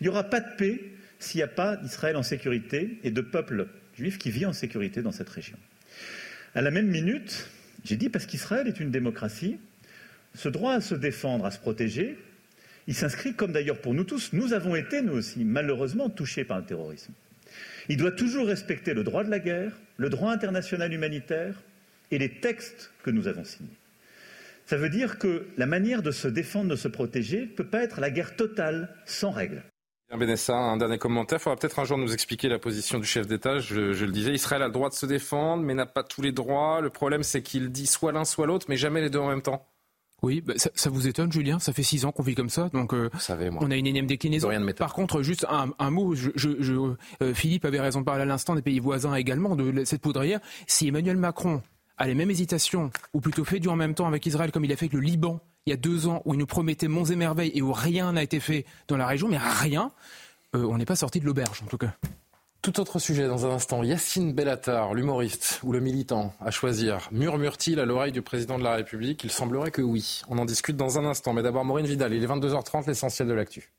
Il 0.00 0.04
n'y 0.04 0.08
aura 0.08 0.24
pas 0.24 0.40
de 0.40 0.56
paix 0.56 0.80
s'il 1.18 1.38
n'y 1.40 1.42
a 1.42 1.48
pas 1.48 1.76
d'Israël 1.76 2.16
en 2.16 2.22
sécurité 2.22 2.98
et 3.02 3.10
de 3.10 3.20
peuple 3.20 3.68
juif 3.94 4.18
qui 4.18 4.30
vit 4.30 4.46
en 4.46 4.52
sécurité 4.52 5.02
dans 5.02 5.12
cette 5.12 5.28
région. 5.28 5.58
À 6.54 6.62
la 6.62 6.70
même 6.70 6.86
minute, 6.88 7.48
j'ai 7.84 7.96
dit 7.96 8.08
parce 8.08 8.26
qu'Israël 8.26 8.68
est 8.68 8.80
une 8.80 8.90
démocratie, 8.90 9.58
ce 10.34 10.48
droit 10.48 10.74
à 10.74 10.80
se 10.80 10.94
défendre, 10.94 11.44
à 11.44 11.50
se 11.50 11.58
protéger, 11.58 12.16
il 12.86 12.94
s'inscrit 12.94 13.34
comme 13.34 13.52
d'ailleurs 13.52 13.80
pour 13.80 13.94
nous 13.94 14.04
tous, 14.04 14.32
nous 14.32 14.52
avons 14.52 14.74
été 14.74 15.02
nous 15.02 15.12
aussi 15.12 15.44
malheureusement 15.44 16.08
touchés 16.08 16.44
par 16.44 16.58
le 16.58 16.64
terrorisme. 16.64 17.12
Il 17.88 17.96
doit 17.96 18.12
toujours 18.12 18.46
respecter 18.46 18.94
le 18.94 19.04
droit 19.04 19.24
de 19.24 19.30
la 19.30 19.38
guerre, 19.38 19.72
le 19.96 20.08
droit 20.08 20.32
international 20.32 20.92
humanitaire 20.92 21.54
et 22.10 22.18
les 22.18 22.28
textes 22.28 22.90
que 23.02 23.10
nous 23.10 23.28
avons 23.28 23.44
signés. 23.44 23.68
Ça 24.66 24.76
veut 24.76 24.88
dire 24.88 25.18
que 25.18 25.46
la 25.56 25.66
manière 25.66 26.02
de 26.02 26.12
se 26.12 26.28
défendre, 26.28 26.70
de 26.70 26.76
se 26.76 26.88
protéger, 26.88 27.40
ne 27.40 27.46
peut 27.46 27.64
pas 27.64 27.82
être 27.82 28.00
la 28.00 28.10
guerre 28.10 28.36
totale, 28.36 28.88
sans 29.04 29.30
règles. 29.30 29.62
Benessa, 30.16 30.56
un 30.56 30.76
dernier 30.76 30.98
commentaire. 30.98 31.38
Il 31.38 31.42
faudra 31.42 31.56
peut-être 31.56 31.78
un 31.78 31.84
jour 31.84 31.98
nous 31.98 32.12
expliquer 32.12 32.48
la 32.48 32.58
position 32.58 32.98
du 32.98 33.06
chef 33.06 33.26
d'État. 33.26 33.58
Je, 33.58 33.92
je, 33.92 34.04
le 34.04 34.12
disais, 34.12 34.32
Israël 34.32 34.62
a 34.62 34.66
le 34.66 34.72
droit 34.72 34.88
de 34.88 34.94
se 34.94 35.06
défendre, 35.06 35.62
mais 35.62 35.74
n'a 35.74 35.86
pas 35.86 36.02
tous 36.02 36.22
les 36.22 36.32
droits. 36.32 36.80
Le 36.80 36.90
problème, 36.90 37.22
c'est 37.22 37.42
qu'il 37.42 37.70
dit 37.70 37.86
soit 37.86 38.12
l'un, 38.12 38.24
soit 38.24 38.46
l'autre, 38.46 38.66
mais 38.68 38.76
jamais 38.76 39.00
les 39.00 39.10
deux 39.10 39.18
en 39.18 39.28
même 39.28 39.42
temps. 39.42 39.66
Oui, 40.22 40.42
bah, 40.42 40.54
ça, 40.56 40.70
ça, 40.74 40.90
vous 40.90 41.06
étonne, 41.08 41.32
Julien? 41.32 41.58
Ça 41.58 41.72
fait 41.72 41.82
six 41.82 42.04
ans 42.04 42.12
qu'on 42.12 42.22
vit 42.22 42.34
comme 42.34 42.50
ça, 42.50 42.68
donc 42.74 42.92
euh, 42.92 43.08
savez, 43.18 43.48
moi. 43.48 43.62
on 43.64 43.70
a 43.70 43.76
une 43.76 43.86
énième 43.86 44.06
déclinaison. 44.06 44.48
Rien 44.48 44.60
de 44.60 44.72
Par 44.72 44.92
contre, 44.92 45.22
juste 45.22 45.46
un, 45.48 45.70
un 45.78 45.90
mot. 45.90 46.14
Je, 46.14 46.30
je, 46.34 46.72
euh, 47.22 47.34
Philippe 47.34 47.64
avait 47.64 47.80
raison 47.80 48.00
de 48.00 48.04
parler 48.04 48.22
à 48.22 48.26
l'instant 48.26 48.54
des 48.54 48.62
pays 48.62 48.80
voisins 48.80 49.14
également 49.14 49.56
de 49.56 49.84
cette 49.84 50.02
poudrière. 50.02 50.40
Si 50.66 50.88
Emmanuel 50.88 51.16
Macron 51.16 51.62
a 51.96 52.06
les 52.06 52.14
mêmes 52.14 52.30
hésitations, 52.30 52.90
ou 53.14 53.20
plutôt 53.20 53.44
fait 53.44 53.60
du 53.60 53.68
en 53.68 53.76
même 53.76 53.94
temps 53.94 54.06
avec 54.06 54.24
Israël, 54.26 54.52
comme 54.52 54.64
il 54.64 54.72
a 54.72 54.76
fait 54.76 54.86
avec 54.86 54.94
le 54.94 55.00
Liban 55.00 55.40
il 55.66 55.70
y 55.70 55.72
a 55.72 55.76
deux 55.76 56.06
ans, 56.06 56.22
où 56.24 56.34
il 56.34 56.38
nous 56.38 56.46
promettait 56.46 56.88
monts 56.88 57.04
et 57.04 57.16
merveilles 57.16 57.52
et 57.54 57.62
où 57.62 57.72
rien 57.72 58.12
n'a 58.12 58.22
été 58.22 58.40
fait 58.40 58.64
dans 58.88 58.96
la 58.96 59.06
région, 59.06 59.28
mais 59.28 59.38
rien, 59.38 59.92
euh, 60.54 60.64
on 60.64 60.78
n'est 60.78 60.86
pas 60.86 60.96
sorti 60.96 61.20
de 61.20 61.26
l'auberge 61.26 61.62
en 61.62 61.66
tout 61.66 61.78
cas. 61.78 61.94
Tout 62.62 62.78
autre 62.78 62.98
sujet 62.98 63.26
dans 63.26 63.46
un 63.46 63.50
instant. 63.52 63.82
Yacine 63.82 64.34
Bellatar, 64.34 64.92
l'humoriste 64.92 65.60
ou 65.62 65.72
le 65.72 65.80
militant, 65.80 66.34
à 66.40 66.50
choisir. 66.50 67.08
Murmure-t-il 67.10 67.80
à 67.80 67.86
l'oreille 67.86 68.12
du 68.12 68.20
président 68.20 68.58
de 68.58 68.64
la 68.64 68.74
République? 68.74 69.24
Il 69.24 69.30
semblerait 69.30 69.70
que 69.70 69.80
oui. 69.80 70.20
On 70.28 70.36
en 70.36 70.44
discute 70.44 70.76
dans 70.76 70.98
un 70.98 71.06
instant. 71.06 71.32
Mais 71.32 71.42
d'abord, 71.42 71.64
Maureen 71.64 71.86
Vidal, 71.86 72.12
il 72.12 72.22
est 72.22 72.26
22h30, 72.26 72.86
l'essentiel 72.86 73.28
de 73.28 73.32
l'actu. 73.32 73.72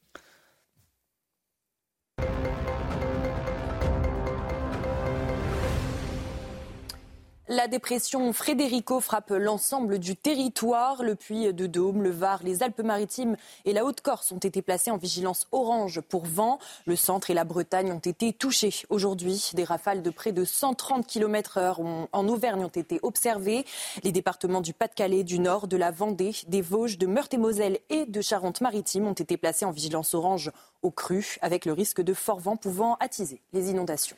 La 7.54 7.68
dépression 7.68 8.32
Frédérico 8.32 9.02
frappe 9.02 9.32
l'ensemble 9.32 10.00
du 10.00 10.16
territoire. 10.16 11.04
Le 11.04 11.16
Puy 11.16 11.54
de 11.54 11.68
Dôme, 11.68 12.02
le 12.02 12.10
Var, 12.10 12.40
les 12.44 12.64
Alpes-Maritimes 12.64 13.36
et 13.66 13.74
la 13.74 13.84
Haute-Corse 13.84 14.32
ont 14.32 14.38
été 14.38 14.62
placés 14.62 14.90
en 14.90 14.96
vigilance 14.96 15.48
orange 15.52 16.00
pour 16.00 16.26
vent. 16.26 16.60
Le 16.86 16.96
centre 16.96 17.30
et 17.30 17.34
la 17.34 17.44
Bretagne 17.44 17.92
ont 17.92 18.00
été 18.00 18.32
touchés 18.32 18.74
aujourd'hui. 18.88 19.52
Des 19.54 19.66
rafales 19.66 20.02
de 20.02 20.10
près 20.10 20.32
de 20.32 20.46
130 20.46 21.06
km/h 21.06 22.08
en 22.10 22.28
Auvergne 22.30 22.64
ont 22.64 22.70
été 22.70 23.02
observées. 23.04 23.66
Les 24.06 24.14
départements 24.14 24.62
du 24.62 24.74
Pas-de-Calais, 24.74 25.26
du 25.26 25.38
Nord, 25.38 25.68
de 25.68 25.76
la 25.76 25.92
Vendée, 25.92 26.32
des 26.48 26.62
Vosges, 26.62 26.98
de 26.98 27.06
Meurthe-et-Moselle 27.06 27.80
et 27.90 28.06
de 28.06 28.22
Charente-Maritime 28.22 29.08
ont 29.08 29.12
été 29.12 29.36
placés 29.36 29.66
en 29.66 29.72
vigilance 29.72 30.14
orange 30.14 30.54
au 30.84 30.92
cru, 30.92 31.36
avec 31.42 31.66
le 31.66 31.74
risque 31.74 32.00
de 32.00 32.14
fort 32.14 32.40
vent 32.40 32.56
pouvant 32.56 32.96
attiser 33.02 33.42
les 33.52 33.72
inondations. 33.72 34.16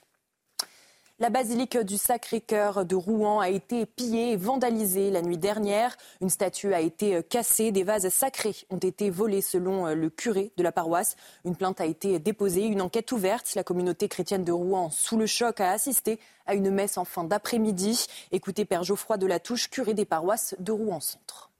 La 1.20 1.30
basilique 1.30 1.78
du 1.78 1.98
Sacré-Cœur 1.98 2.86
de 2.86 2.96
Rouen 2.96 3.40
a 3.40 3.48
été 3.48 3.86
pillée 3.86 4.32
et 4.32 4.36
vandalisée 4.36 5.12
la 5.12 5.22
nuit 5.22 5.38
dernière. 5.38 5.96
Une 6.22 6.30
statue 6.32 6.74
a 6.74 6.82
été 6.82 7.22
cassée, 7.22 7.72
des 7.72 7.84
vases 7.84 8.10
sacrés 8.10 8.56
ont 8.72 8.80
été 8.80 9.12
volés 9.12 9.42
selon 9.42 9.94
le 9.94 10.10
curé 10.10 10.52
de 10.58 10.64
la 10.64 10.72
paroisse. 10.72 11.16
Une 11.46 11.56
plainte 11.56 11.80
a 11.80 11.86
été 11.86 12.18
déposée, 12.18 12.66
une 12.66 12.82
enquête 12.82 13.12
ouverte. 13.12 13.54
La 13.54 13.64
communauté 13.64 14.08
chrétienne 14.08 14.44
de 14.44 14.52
Rouen, 14.52 14.90
sous 14.90 15.16
le 15.16 15.28
choc, 15.28 15.62
a 15.62 15.70
assisté 15.70 16.20
à 16.48 16.56
une 16.56 16.72
messe 16.72 16.98
en 16.98 17.06
fin 17.06 17.24
d'après-midi. 17.24 18.08
Écoutez 18.32 18.66
Père 18.66 18.84
Geoffroy 18.84 19.18
de 19.18 19.28
la 19.28 19.40
Touche, 19.40 19.70
curé 19.70 19.94
des 19.94 20.06
paroisses 20.06 20.56
de 20.58 20.72
Rouen-Centre. 20.72 21.53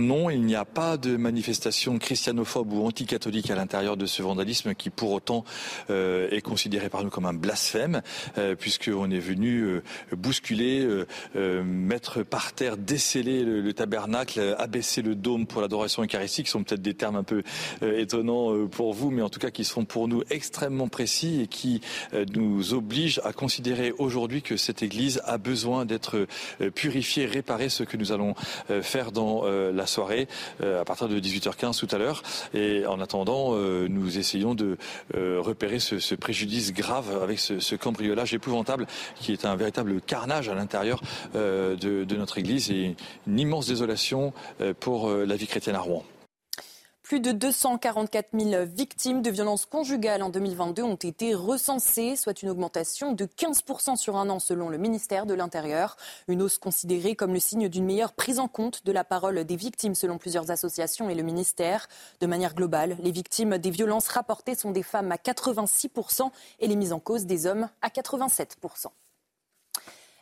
Non, 0.00 0.30
il 0.30 0.40
n'y 0.42 0.54
a 0.54 0.64
pas 0.64 0.96
de 0.96 1.18
manifestation 1.18 1.98
christianophobe 1.98 2.72
ou 2.72 2.86
anticatholique 2.86 3.50
à 3.50 3.54
l'intérieur 3.54 3.98
de 3.98 4.06
ce 4.06 4.22
vandalisme 4.22 4.74
qui 4.74 4.88
pour 4.88 5.12
autant 5.12 5.44
euh, 5.90 6.30
est 6.30 6.40
considéré 6.40 6.88
par 6.88 7.04
nous 7.04 7.10
comme 7.10 7.26
un 7.26 7.34
blasphème, 7.34 8.00
euh, 8.38 8.54
puisqu'on 8.54 9.10
est 9.10 9.18
venu 9.18 9.60
euh, 9.60 9.82
bousculer, 10.12 10.88
mettre 11.34 12.22
par 12.22 12.54
terre, 12.54 12.78
déceler 12.78 13.44
le, 13.44 13.60
le, 13.60 13.72
tabernacle, 13.74 14.56
abaisser 14.58 15.02
le 15.02 15.14
dôme 15.14 15.46
pour 15.46 15.60
l'adoration 15.60 16.02
eucharistique, 16.02 16.46
qui 16.46 16.50
sont 16.50 16.64
peut-être 16.64 16.80
des 16.80 16.94
termes 16.94 17.16
un 17.16 17.22
peu 17.22 17.42
étonnants 17.82 18.66
pour 18.68 18.94
vous, 18.94 19.10
mais 19.10 19.22
en 19.22 19.28
tout 19.28 19.38
cas 19.38 19.50
qui 19.50 19.64
sont 19.64 19.84
pour 19.84 20.08
nous 20.08 20.22
extrêmement 20.30 20.88
précis 20.88 21.42
et 21.42 21.46
qui 21.46 21.80
nous 22.34 22.72
obligent 22.72 23.20
à 23.24 23.32
considérer 23.32 23.92
aujourd'hui 23.98 24.40
que 24.40 24.56
cette 24.56 24.82
Église 24.82 25.20
a 25.24 25.36
besoin 25.36 25.84
d'être 25.84 26.26
purifiée, 26.74 27.26
réparée, 27.26 27.68
ce 27.68 27.82
que 27.82 27.96
nous 27.96 28.12
allons 28.12 28.34
faire 28.82 29.12
dans 29.12 29.44
la 29.44 29.86
soirée 29.90 30.28
euh, 30.62 30.80
à 30.80 30.84
partir 30.84 31.08
de 31.08 31.18
18h15 31.18 31.78
tout 31.78 31.94
à 31.94 31.98
l'heure. 31.98 32.22
Et 32.54 32.86
en 32.86 33.00
attendant, 33.00 33.50
euh, 33.54 33.86
nous 33.88 34.18
essayons 34.18 34.54
de 34.54 34.78
euh, 35.16 35.38
repérer 35.40 35.78
ce, 35.78 35.98
ce, 35.98 36.14
préjudice 36.14 36.72
grave 36.72 37.22
avec 37.22 37.38
ce, 37.38 37.60
ce, 37.60 37.74
cambriolage 37.74 38.34
épouvantable 38.34 38.86
qui 39.16 39.32
est 39.32 39.44
un 39.44 39.56
véritable 39.56 40.00
carnage 40.00 40.48
à 40.48 40.54
l'intérieur 40.54 41.00
de, 41.34 41.76
de, 41.76 42.16
notre 42.16 42.38
Église 42.38 42.70
et 42.70 42.94
une 43.26 43.38
immense 43.38 43.66
désolation 43.66 44.32
pour 44.80 45.10
la 45.10 45.36
vie 45.36 45.46
chrétienne 45.46 45.76
à 45.76 45.80
Rouen. 45.80 46.04
Plus 47.10 47.18
de 47.18 47.32
244 47.32 48.28
000 48.38 48.66
victimes 48.66 49.20
de 49.20 49.32
violences 49.32 49.66
conjugales 49.66 50.22
en 50.22 50.28
2022 50.28 50.84
ont 50.84 50.94
été 50.94 51.34
recensées, 51.34 52.14
soit 52.14 52.40
une 52.40 52.50
augmentation 52.50 53.10
de 53.10 53.24
15% 53.24 53.96
sur 53.96 54.16
un 54.16 54.30
an 54.30 54.38
selon 54.38 54.68
le 54.68 54.78
ministère 54.78 55.26
de 55.26 55.34
l'Intérieur. 55.34 55.96
Une 56.28 56.40
hausse 56.40 56.58
considérée 56.58 57.16
comme 57.16 57.32
le 57.32 57.40
signe 57.40 57.68
d'une 57.68 57.84
meilleure 57.84 58.12
prise 58.12 58.38
en 58.38 58.46
compte 58.46 58.86
de 58.86 58.92
la 58.92 59.02
parole 59.02 59.42
des 59.42 59.56
victimes 59.56 59.96
selon 59.96 60.18
plusieurs 60.18 60.52
associations 60.52 61.10
et 61.10 61.16
le 61.16 61.24
ministère. 61.24 61.88
De 62.20 62.28
manière 62.28 62.54
globale, 62.54 62.96
les 63.00 63.10
victimes 63.10 63.58
des 63.58 63.70
violences 63.70 64.06
rapportées 64.06 64.54
sont 64.54 64.70
des 64.70 64.84
femmes 64.84 65.10
à 65.10 65.16
86% 65.16 66.30
et 66.60 66.68
les 66.68 66.76
mises 66.76 66.92
en 66.92 67.00
cause 67.00 67.26
des 67.26 67.44
hommes 67.44 67.68
à 67.82 67.90
87 67.90 68.56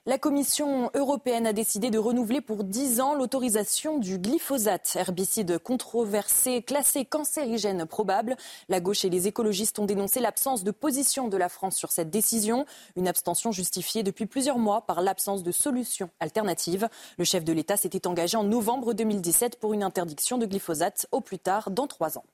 la 0.09 0.17
Commission 0.17 0.91
européenne 0.95 1.47
a 1.47 1.53
décidé 1.53 1.91
de 1.91 1.99
renouveler 1.99 2.41
pour 2.41 2.65
10 2.65 3.03
ans 3.03 3.15
l'autorisation 3.15 3.99
du 3.99 4.19
glyphosate, 4.19 4.97
herbicide 4.97 5.59
controversé, 5.59 6.63
classé 6.63 7.05
cancérigène 7.05 7.85
probable. 7.85 8.35
La 8.71 8.81
gauche 8.81 9.05
et 9.05 9.11
les 9.11 9.29
écologistes 9.29 9.79
ont 9.79 9.85
dénoncé 9.85 10.21
l'absence 10.21 10.65
de 10.65 10.71
position 10.71 11.29
de 11.29 11.37
la 11.37 11.51
France 11.51 11.77
sur 11.77 11.93
cette 11.93 12.09
décision, 12.09 12.65
une 12.97 13.07
abstention 13.07 13.53
justifiée 13.53 14.03
depuis 14.03 14.25
plusieurs 14.25 14.59
mois 14.59 14.87
par 14.87 15.03
l'absence 15.03 15.43
de 15.43 15.53
solution 15.53 16.09
alternative. 16.21 16.89
Le 17.19 17.25
chef 17.25 17.45
de 17.45 17.53
l'État 17.53 17.77
s'était 17.77 18.07
engagé 18.07 18.39
en 18.39 18.45
novembre 18.45 18.95
2017 18.95 19.61
pour 19.61 19.75
une 19.75 19.83
interdiction 19.83 20.39
de 20.39 20.47
glyphosate 20.47 21.07
au 21.13 21.21
plus 21.21 21.39
tard 21.39 21.71
dans 21.71 21.87
trois 21.87 22.17
ans. 22.17 22.25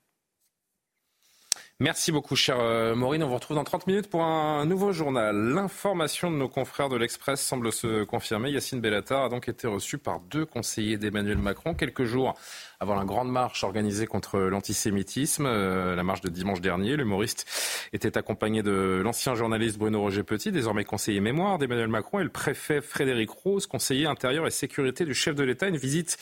Merci 1.81 2.13
beaucoup, 2.13 2.37
chère 2.37 2.61
euh, 2.61 2.95
Maureen. 2.95 3.25
On 3.25 3.27
vous 3.27 3.35
retrouve 3.35 3.57
dans 3.57 3.65
30 3.65 3.89
minutes 3.89 4.09
pour 4.09 4.23
un 4.23 4.65
nouveau 4.65 4.93
journal. 4.93 5.35
L'information 5.37 6.31
de 6.31 6.37
nos 6.37 6.49
confrères 6.49 6.89
de 6.89 6.95
l'Express 6.95 7.41
semble 7.41 7.73
se 7.73 8.05
confirmer. 8.05 8.53
Yacine 8.53 8.81
Bellatar 8.81 9.25
a 9.25 9.29
donc 9.29 9.49
été 9.49 9.67
reçu 9.67 9.99
par 9.99 10.21
deux 10.21 10.47
conseillers 10.47 10.99
d'Emmanuel 10.99 11.39
Macron 11.39 11.75
quelques 11.75 12.05
jours 12.05 12.37
avant 12.79 12.95
la 12.95 13.05
grande 13.05 13.29
marche 13.29 13.65
organisée 13.65 14.07
contre 14.07 14.39
l'antisémitisme, 14.39 15.47
euh, 15.47 15.97
la 15.97 16.05
marche 16.05 16.21
de 16.21 16.29
dimanche 16.29 16.61
dernier. 16.61 16.97
L'humoriste 16.97 17.45
était 17.93 18.17
accompagné 18.17 18.63
de 18.63 19.01
l'ancien 19.03 19.35
journaliste 19.35 19.77
Bruno 19.77 20.01
Roger 20.01 20.23
Petit, 20.23 20.53
désormais 20.53 20.85
conseiller 20.85 21.21
mémoire 21.21 21.59
d'Emmanuel 21.59 21.89
Macron, 21.89 22.21
et 22.21 22.25
le 22.25 22.31
préfet 22.31 22.83
Frédéric 22.83 23.31
Rose, 23.31 23.67
conseiller 23.67 24.07
intérieur 24.07 24.47
et 24.47 24.53
sécurité 24.53 25.05
du 25.05 25.15
chef 25.15 25.35
de 25.35 25.43
l'État. 25.43 25.67
Une 25.67 25.77
visite 25.77 26.19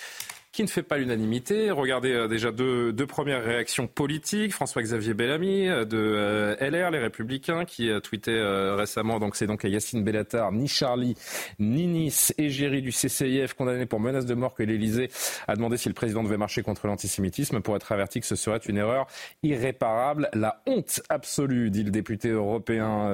qui 0.53 0.63
ne 0.63 0.69
fait 0.69 0.83
pas 0.83 0.99
l'unanimité. 0.99 1.71
Regardez 1.71 2.13
euh, 2.13 2.29
déjà 2.29 2.53
deux, 2.53 2.93
deux, 2.93 3.07
premières 3.07 3.43
réactions 3.43 3.87
politiques. 3.87 4.53
François-Xavier 4.53 5.15
Bellamy 5.15 5.67
euh, 5.69 5.87
de 5.87 5.97
euh, 5.97 6.57
LR, 6.61 6.91
les 6.91 6.99
Républicains, 6.99 7.65
qui 7.65 7.91
a 7.91 8.03
tweeté 8.03 8.33
récemment, 8.77 9.19
donc 9.19 9.37
c'est 9.37 9.47
donc 9.47 9.65
Yacine 9.65 10.05
Bellatar, 10.05 10.53
ni 10.53 10.69
Charlie, 10.69 11.17
ni 11.59 11.87
Nice, 11.87 12.35
égérie 12.37 12.83
du 12.83 12.91
CCIF, 12.91 13.55
condamné 13.55 13.87
pour 13.87 14.01
menace 14.01 14.27
de 14.27 14.35
mort 14.35 14.55
que 14.55 14.63
l'Élysée 14.63 15.11
a 15.49 15.57
demandé 15.57 15.77
si 15.79 15.89
le 15.89 15.95
président 15.95 16.23
devait 16.23 16.37
marcher 16.37 16.63
contre 16.63 16.87
l'antisémitisme 16.87 17.61
pour 17.61 17.75
être 17.77 17.91
averti 17.93 18.21
que 18.21 18.27
ce 18.27 18.37
serait 18.37 18.59
une 18.59 18.77
erreur 18.77 19.07
irréparable. 19.43 20.29
La 20.35 20.63
honte 20.67 21.01
absolue, 21.09 21.71
dit 21.71 21.83
le 21.85 21.91
député 21.91 22.29
européen. 22.29 23.09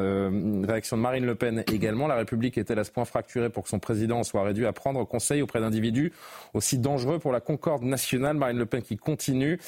Réaction 0.67 0.97
de 0.97 1.03
Marine 1.03 1.27
Le 1.27 1.35
Pen 1.37 1.63
également. 1.73 2.09
La 2.09 2.17
République 2.17 2.59
est-elle 2.59 2.79
à 2.79 2.85
ce 2.85 2.91
point 2.91 3.05
fracturée 3.05 3.51
pour 3.51 3.63
que 3.63 3.69
son 3.69 3.79
président 3.79 4.25
soit 4.25 4.43
réduit 4.43 4.67
à 4.67 4.73
prendre 4.73 5.05
conseil 5.05 5.43
auprès 5.43 5.61
d'individus 5.61 6.13
aussi 6.55 6.79
dangereux 6.79 7.19
pour 7.19 7.28
pour 7.29 7.35
la 7.35 7.41
concorde 7.43 7.83
nationale. 7.83 8.39
Marine 8.39 8.57
Le 8.57 8.65
Pen 8.65 8.81
qui 8.81 8.97
continue. 8.97 9.59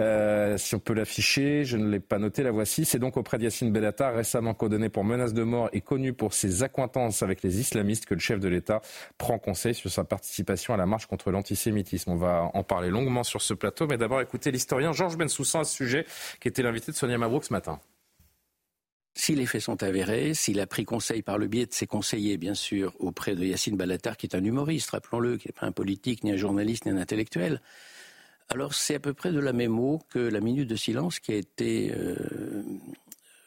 Euh, 0.00 0.58
si 0.58 0.74
on 0.74 0.80
peut 0.80 0.94
l'afficher, 0.94 1.64
je 1.64 1.76
ne 1.76 1.88
l'ai 1.88 2.00
pas 2.00 2.18
noté, 2.18 2.42
la 2.42 2.50
voici. 2.50 2.84
C'est 2.84 2.98
donc 2.98 3.16
auprès 3.16 3.38
d'Yassine 3.38 3.70
Bellatar, 3.70 4.16
récemment 4.16 4.52
condamné 4.52 4.88
pour 4.88 5.04
menace 5.04 5.32
de 5.32 5.44
mort 5.44 5.68
et 5.72 5.80
connu 5.80 6.12
pour 6.12 6.34
ses 6.34 6.64
accointances 6.64 7.22
avec 7.22 7.44
les 7.44 7.60
islamistes, 7.60 8.06
que 8.06 8.14
le 8.14 8.20
chef 8.20 8.40
de 8.40 8.48
l'État 8.48 8.82
prend 9.16 9.38
conseil 9.38 9.76
sur 9.76 9.92
sa 9.92 10.02
participation 10.02 10.74
à 10.74 10.76
la 10.76 10.86
marche 10.86 11.06
contre 11.06 11.30
l'antisémitisme. 11.30 12.10
On 12.10 12.16
va 12.16 12.50
en 12.52 12.64
parler 12.64 12.90
longuement 12.90 13.22
sur 13.22 13.42
ce 13.42 13.54
plateau, 13.54 13.86
mais 13.86 13.96
d'abord 13.96 14.20
écouter 14.20 14.50
l'historien 14.50 14.90
Georges 14.90 15.16
Bensoussan 15.16 15.60
à 15.60 15.64
ce 15.64 15.72
sujet, 15.72 16.06
qui 16.40 16.48
était 16.48 16.64
l'invité 16.64 16.90
de 16.90 16.96
Sonia 16.96 17.16
Mabrouk 17.16 17.44
ce 17.44 17.52
matin. 17.52 17.78
Si 19.14 19.34
les 19.36 19.46
faits 19.46 19.62
sont 19.62 19.82
avérés, 19.82 20.34
s'il 20.34 20.58
a 20.58 20.66
pris 20.66 20.84
conseil 20.84 21.22
par 21.22 21.38
le 21.38 21.46
biais 21.46 21.66
de 21.66 21.72
ses 21.72 21.86
conseillers, 21.86 22.36
bien 22.36 22.54
sûr, 22.54 22.92
auprès 22.98 23.36
de 23.36 23.44
Yacine 23.44 23.76
Balatar, 23.76 24.16
qui 24.16 24.26
est 24.26 24.34
un 24.34 24.42
humoriste, 24.42 24.90
rappelons-le, 24.90 25.36
qui 25.36 25.48
n'est 25.48 25.52
pas 25.52 25.66
un 25.66 25.72
politique, 25.72 26.24
ni 26.24 26.32
un 26.32 26.36
journaliste, 26.36 26.86
ni 26.86 26.92
un 26.92 26.96
intellectuel, 26.96 27.60
alors 28.48 28.74
c'est 28.74 28.96
à 28.96 29.00
peu 29.00 29.14
près 29.14 29.32
de 29.32 29.38
la 29.38 29.52
même 29.52 29.78
eau 29.78 30.00
que 30.10 30.18
la 30.18 30.40
minute 30.40 30.68
de 30.68 30.76
silence 30.76 31.18
qui 31.18 31.32
a 31.32 31.36
été 31.36 31.92
euh, 31.94 32.62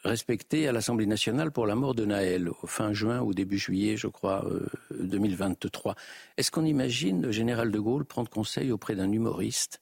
respectée 0.04 0.66
à 0.66 0.72
l'Assemblée 0.72 1.06
nationale 1.06 1.52
pour 1.52 1.66
la 1.66 1.74
mort 1.74 1.94
de 1.94 2.04
Naël, 2.04 2.50
fin 2.66 2.92
juin 2.92 3.20
ou 3.20 3.32
début 3.32 3.58
juillet, 3.58 3.96
je 3.96 4.08
crois, 4.08 4.44
euh, 4.46 4.66
2023. 4.98 5.94
Est-ce 6.36 6.50
qu'on 6.50 6.64
imagine 6.64 7.22
le 7.22 7.32
général 7.32 7.70
de 7.70 7.78
Gaulle 7.78 8.04
prendre 8.04 8.30
conseil 8.30 8.72
auprès 8.72 8.96
d'un 8.96 9.12
humoriste 9.12 9.80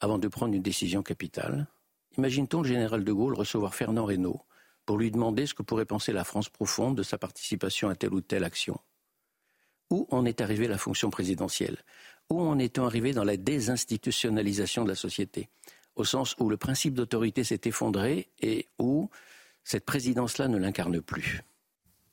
avant 0.00 0.18
de 0.18 0.28
prendre 0.28 0.54
une 0.54 0.62
décision 0.62 1.02
capitale? 1.02 1.66
Imagine-t-on 2.18 2.62
le 2.62 2.68
général 2.68 3.04
de 3.04 3.12
Gaulle 3.12 3.34
recevoir 3.34 3.74
Fernand 3.74 4.04
Reynaud 4.04 4.40
pour 4.88 4.96
lui 4.96 5.10
demander 5.10 5.44
ce 5.44 5.52
que 5.52 5.62
pourrait 5.62 5.84
penser 5.84 6.14
la 6.14 6.24
France 6.24 6.48
profonde 6.48 6.96
de 6.96 7.02
sa 7.02 7.18
participation 7.18 7.90
à 7.90 7.94
telle 7.94 8.14
ou 8.14 8.22
telle 8.22 8.42
action 8.42 8.80
Où 9.90 10.08
en 10.10 10.24
est 10.24 10.40
arrivée 10.40 10.66
la 10.66 10.78
fonction 10.78 11.10
présidentielle? 11.10 11.76
Où 12.30 12.40
en 12.40 12.58
est-on 12.58 12.86
arrivé 12.86 13.12
dans 13.12 13.22
la 13.22 13.36
désinstitutionnalisation 13.36 14.84
de 14.84 14.88
la 14.88 14.94
société? 14.94 15.50
Au 15.94 16.04
sens 16.04 16.36
où 16.38 16.48
le 16.48 16.56
principe 16.56 16.94
d'autorité 16.94 17.44
s'est 17.44 17.60
effondré 17.66 18.30
et 18.40 18.66
où 18.78 19.10
cette 19.62 19.84
présidence-là 19.84 20.48
ne 20.48 20.56
l'incarne 20.56 21.02
plus. 21.02 21.42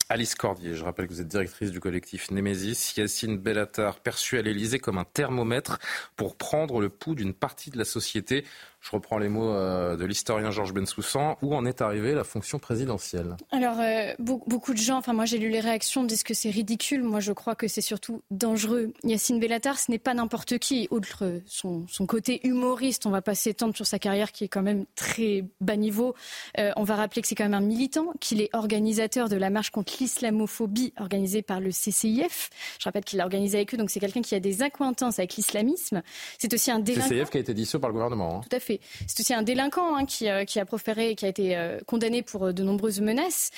Alice 0.07 0.35
Cordier, 0.35 0.75
je 0.75 0.83
rappelle 0.83 1.07
que 1.07 1.13
vous 1.13 1.21
êtes 1.21 1.27
directrice 1.27 1.71
du 1.71 1.79
collectif 1.79 2.29
Némésis. 2.29 2.95
Yacine 2.95 3.37
Bellatar, 3.37 4.01
perçue 4.01 4.37
à 4.37 4.43
l'Elysée 4.43 4.77
comme 4.77 4.99
un 4.99 5.03
thermomètre 5.03 5.79
pour 6.15 6.35
prendre 6.35 6.79
le 6.79 6.89
pouls 6.89 7.15
d'une 7.15 7.33
partie 7.33 7.71
de 7.71 7.77
la 7.79 7.85
société. 7.85 8.45
Je 8.85 8.91
reprends 8.91 9.17
les 9.17 9.29
mots 9.29 9.49
euh, 9.49 9.97
de 9.97 10.05
l'historien 10.05 10.51
Georges 10.51 10.71
Bensoussan. 10.71 11.37
Où 11.41 11.55
en 11.55 11.65
est 11.65 11.81
arrivée 11.81 12.13
la 12.13 12.23
fonction 12.23 12.59
présidentielle? 12.59 13.35
Alors, 13.51 13.79
euh, 13.79 14.13
beaucoup 14.19 14.73
de 14.73 14.77
gens, 14.77 14.97
enfin 14.97 15.13
moi 15.13 15.25
j'ai 15.25 15.39
lu 15.39 15.49
les 15.49 15.59
réactions, 15.59 16.03
disent 16.03 16.21
que 16.21 16.35
c'est 16.35 16.51
ridicule. 16.51 17.01
Moi 17.01 17.19
je 17.19 17.31
crois 17.31 17.55
que 17.55 17.67
c'est 17.67 17.81
surtout 17.81 18.21
dangereux. 18.29 18.93
Yacine 19.03 19.39
Bellatar, 19.39 19.79
ce 19.79 19.89
n'est 19.89 19.97
pas 19.97 20.13
n'importe 20.13 20.59
qui. 20.59 20.87
Outre 20.91 21.41
son, 21.47 21.87
côté 22.07 22.45
humoriste, 22.47 23.07
on 23.07 23.09
va 23.09 23.23
pas 23.23 23.33
s'étendre 23.33 23.75
sur 23.75 23.87
sa 23.87 23.97
carrière 23.97 24.31
qui 24.31 24.43
est 24.43 24.47
quand 24.47 24.61
même 24.61 24.85
très 24.95 25.43
bas 25.61 25.77
niveau. 25.77 26.13
Euh, 26.59 26.71
on 26.75 26.83
va 26.83 26.95
rappeler 26.95 27.23
que 27.23 27.27
c'est 27.27 27.33
quand 27.35 27.45
même 27.45 27.55
un 27.55 27.61
militant, 27.61 28.13
qu'il 28.19 28.39
est 28.39 28.53
organisateur 28.53 29.29
de 29.29 29.35
la 29.35 29.49
marche 29.49 29.71
contre 29.71 29.95
l'islamophobie 29.99 30.93
organisée 30.99 31.41
par 31.41 31.59
le 31.59 31.71
CCIF. 31.71 32.51
Je 32.79 32.85
rappelle 32.85 33.03
qu'il 33.03 33.17
l'a 33.17 33.23
organisée 33.23 33.57
avec 33.57 33.73
eux, 33.73 33.77
donc 33.77 33.89
c'est 33.89 33.99
quelqu'un 33.99 34.21
qui 34.21 34.35
a 34.35 34.39
des 34.39 34.61
accointances 34.61 35.17
avec 35.17 35.35
l'islamisme. 35.37 36.03
C'est 36.37 36.53
aussi 36.53 36.69
un 36.69 36.79
délinquant. 36.79 37.09
CCIF 37.09 37.31
qui 37.31 37.37
a 37.37 37.41
été 37.41 37.55
dissous 37.55 37.79
par 37.79 37.89
le 37.89 37.93
gouvernement. 37.93 38.37
Hein. 38.37 38.41
Tout 38.47 38.55
à 38.55 38.59
fait. 38.59 38.74
C'est 39.07 39.19
aussi 39.19 39.33
un 39.33 39.43
délinquant 39.43 39.95
hein, 39.95 40.05
qui, 40.05 40.29
euh, 40.29 40.45
qui, 40.45 40.59
a 40.59 40.65
proféré, 40.65 41.15
qui 41.15 41.25
a 41.25 41.27
été 41.27 41.57
euh, 41.57 41.79
condamné 41.85 42.21
pour 42.21 42.45
euh, 42.45 42.53
de 42.53 42.63
nombreuses 42.63 43.01
menaces. 43.01 43.51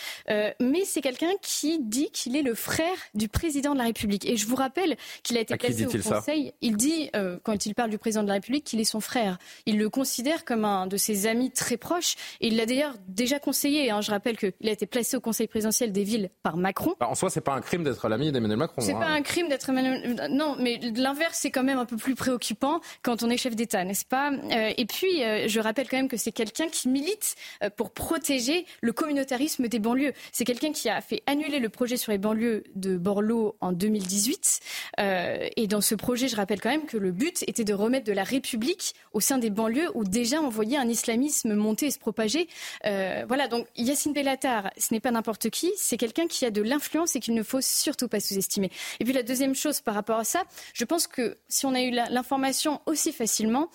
mais 0.59 0.85
c'est 0.85 1.01
quelqu'un 1.01 1.31
qui 1.41 1.79
dit 1.79 2.09
qu'il 2.11 2.35
est 2.35 2.41
le 2.41 2.55
frère 2.55 2.97
du 3.13 3.27
président 3.27 3.73
de 3.73 3.77
la 3.77 3.85
République. 3.85 4.25
Et 4.25 4.37
je 4.37 4.47
vous 4.47 4.55
rappelle 4.55 4.97
qu'il 5.23 5.37
a 5.37 5.41
été 5.41 5.55
placé 5.55 5.85
au 5.85 5.89
Conseil. 5.89 6.53
Il 6.61 6.77
dit, 6.77 7.09
quand 7.43 7.65
il 7.65 7.75
parle 7.75 7.89
du 7.89 7.97
président 7.97 8.23
de 8.23 8.27
la 8.27 8.35
République, 8.35 8.63
qu'il 8.63 8.79
est 8.79 8.85
son 8.85 8.99
frère. 8.99 9.37
Il 9.65 9.77
le 9.77 9.89
considère 9.89 10.45
comme 10.45 10.65
un 10.65 10.87
de 10.87 10.97
ses 10.97 11.27
amis 11.27 11.51
très 11.51 11.77
proches. 11.77 12.15
Et 12.41 12.47
il 12.47 12.57
l'a 12.57 12.65
d'ailleurs 12.65 12.95
déjà 13.07 13.39
conseillé. 13.39 13.91
Hein. 13.91 14.01
Je 14.01 14.11
rappelle 14.11 14.37
qu'il 14.37 14.67
a 14.67 14.71
été 14.71 14.85
placé 14.85 15.17
au 15.17 15.21
Conseil 15.21 15.47
présidentiel 15.47 15.91
des 15.91 16.03
villes 16.03 16.29
par 16.43 16.57
Macron. 16.57 16.95
Bah, 16.99 17.07
en 17.09 17.15
soi, 17.15 17.29
c'est 17.29 17.41
pas 17.41 17.53
un 17.53 17.61
crime 17.61 17.83
d'être 17.83 18.07
l'ami 18.07 18.31
d'Emmanuel 18.31 18.57
Macron. 18.57 18.81
C'est 18.81 18.93
hein. 18.93 18.99
pas 18.99 19.07
un 19.07 19.21
crime 19.21 19.47
d'être 19.49 19.69
Emmanuel. 19.69 20.27
Non, 20.31 20.55
mais 20.59 20.79
l'inverse, 20.95 21.37
c'est 21.41 21.51
quand 21.51 21.63
même 21.63 21.79
un 21.79 21.85
peu 21.85 21.97
plus 21.97 22.15
préoccupant 22.15 22.81
quand 23.01 23.23
on 23.23 23.29
est 23.29 23.37
chef 23.37 23.55
d'État, 23.55 23.83
n'est-ce 23.83 24.05
pas? 24.05 24.31
Et 24.77 24.85
puis 24.85 25.06
euh, 25.23 25.47
je 25.47 25.59
rappelle 25.59 25.87
quand 25.87 25.97
même 25.97 26.07
que 26.07 26.17
c'est 26.17 26.31
quelqu'un 26.31 26.67
qui 26.67 26.89
milite 26.89 27.35
euh, 27.63 27.69
pour 27.69 27.91
protéger 27.91 28.65
le 28.81 28.93
communautarisme 28.93 29.67
des 29.67 29.79
banlieues. 29.79 30.13
C'est 30.31 30.45
quelqu'un 30.45 30.71
qui 30.71 30.89
a 30.89 31.01
fait 31.01 31.23
annuler 31.25 31.59
le 31.59 31.69
projet 31.69 31.97
sur 31.97 32.11
les 32.11 32.17
banlieues 32.17 32.63
de 32.75 32.97
Borloo 32.97 33.55
en 33.61 33.71
2018. 33.71 34.59
Euh, 34.99 35.47
et 35.55 35.67
dans 35.67 35.81
ce 35.81 35.95
projet, 35.95 36.27
je 36.27 36.35
rappelle 36.35 36.61
quand 36.61 36.69
même 36.69 36.85
que 36.85 36.97
le 36.97 37.11
but 37.11 37.43
était 37.47 37.63
de 37.63 37.73
remettre 37.73 38.05
de 38.05 38.13
la 38.13 38.23
République 38.23 38.93
au 39.13 39.19
sein 39.19 39.37
des 39.37 39.49
banlieues 39.49 39.89
où 39.93 40.03
déjà 40.03 40.41
on 40.41 40.49
voyait 40.49 40.77
un 40.77 40.87
islamisme 40.87 41.53
monter 41.53 41.87
et 41.87 41.91
se 41.91 41.99
propager. 41.99 42.47
voilà, 42.83 43.47
donc 43.47 43.67
Yacine 43.75 44.13
Bellatar, 44.13 44.71
ce 44.77 44.93
n'est 44.93 44.99
pas 44.99 45.11
n'importe 45.11 45.49
qui, 45.49 45.71
c'est 45.77 45.97
quelqu'un 45.97 46.27
qui 46.27 46.45
a 46.45 46.51
de 46.51 46.61
l'influence 46.61 47.15
et 47.15 47.19
qu'il 47.19 47.33
ne 47.33 47.43
faut 47.43 47.61
surtout 47.61 48.07
pas 48.07 48.19
sous-estimer. 48.19 48.71
Et 48.99 49.03
puis 49.03 49.13
la 49.13 49.23
deuxième 49.23 49.55
chose 49.55 49.81
par 49.81 49.95
rapport 49.95 50.19
à 50.19 50.23
ça, 50.23 50.43
je 50.73 50.85
pense 50.85 51.07
que 51.07 51.37
si 51.47 51.65
on 51.65 51.73
a 51.73 51.81
eu 51.81 51.91
l'information 51.91 52.81
aussi 52.85 53.11
facilement, 53.11 53.69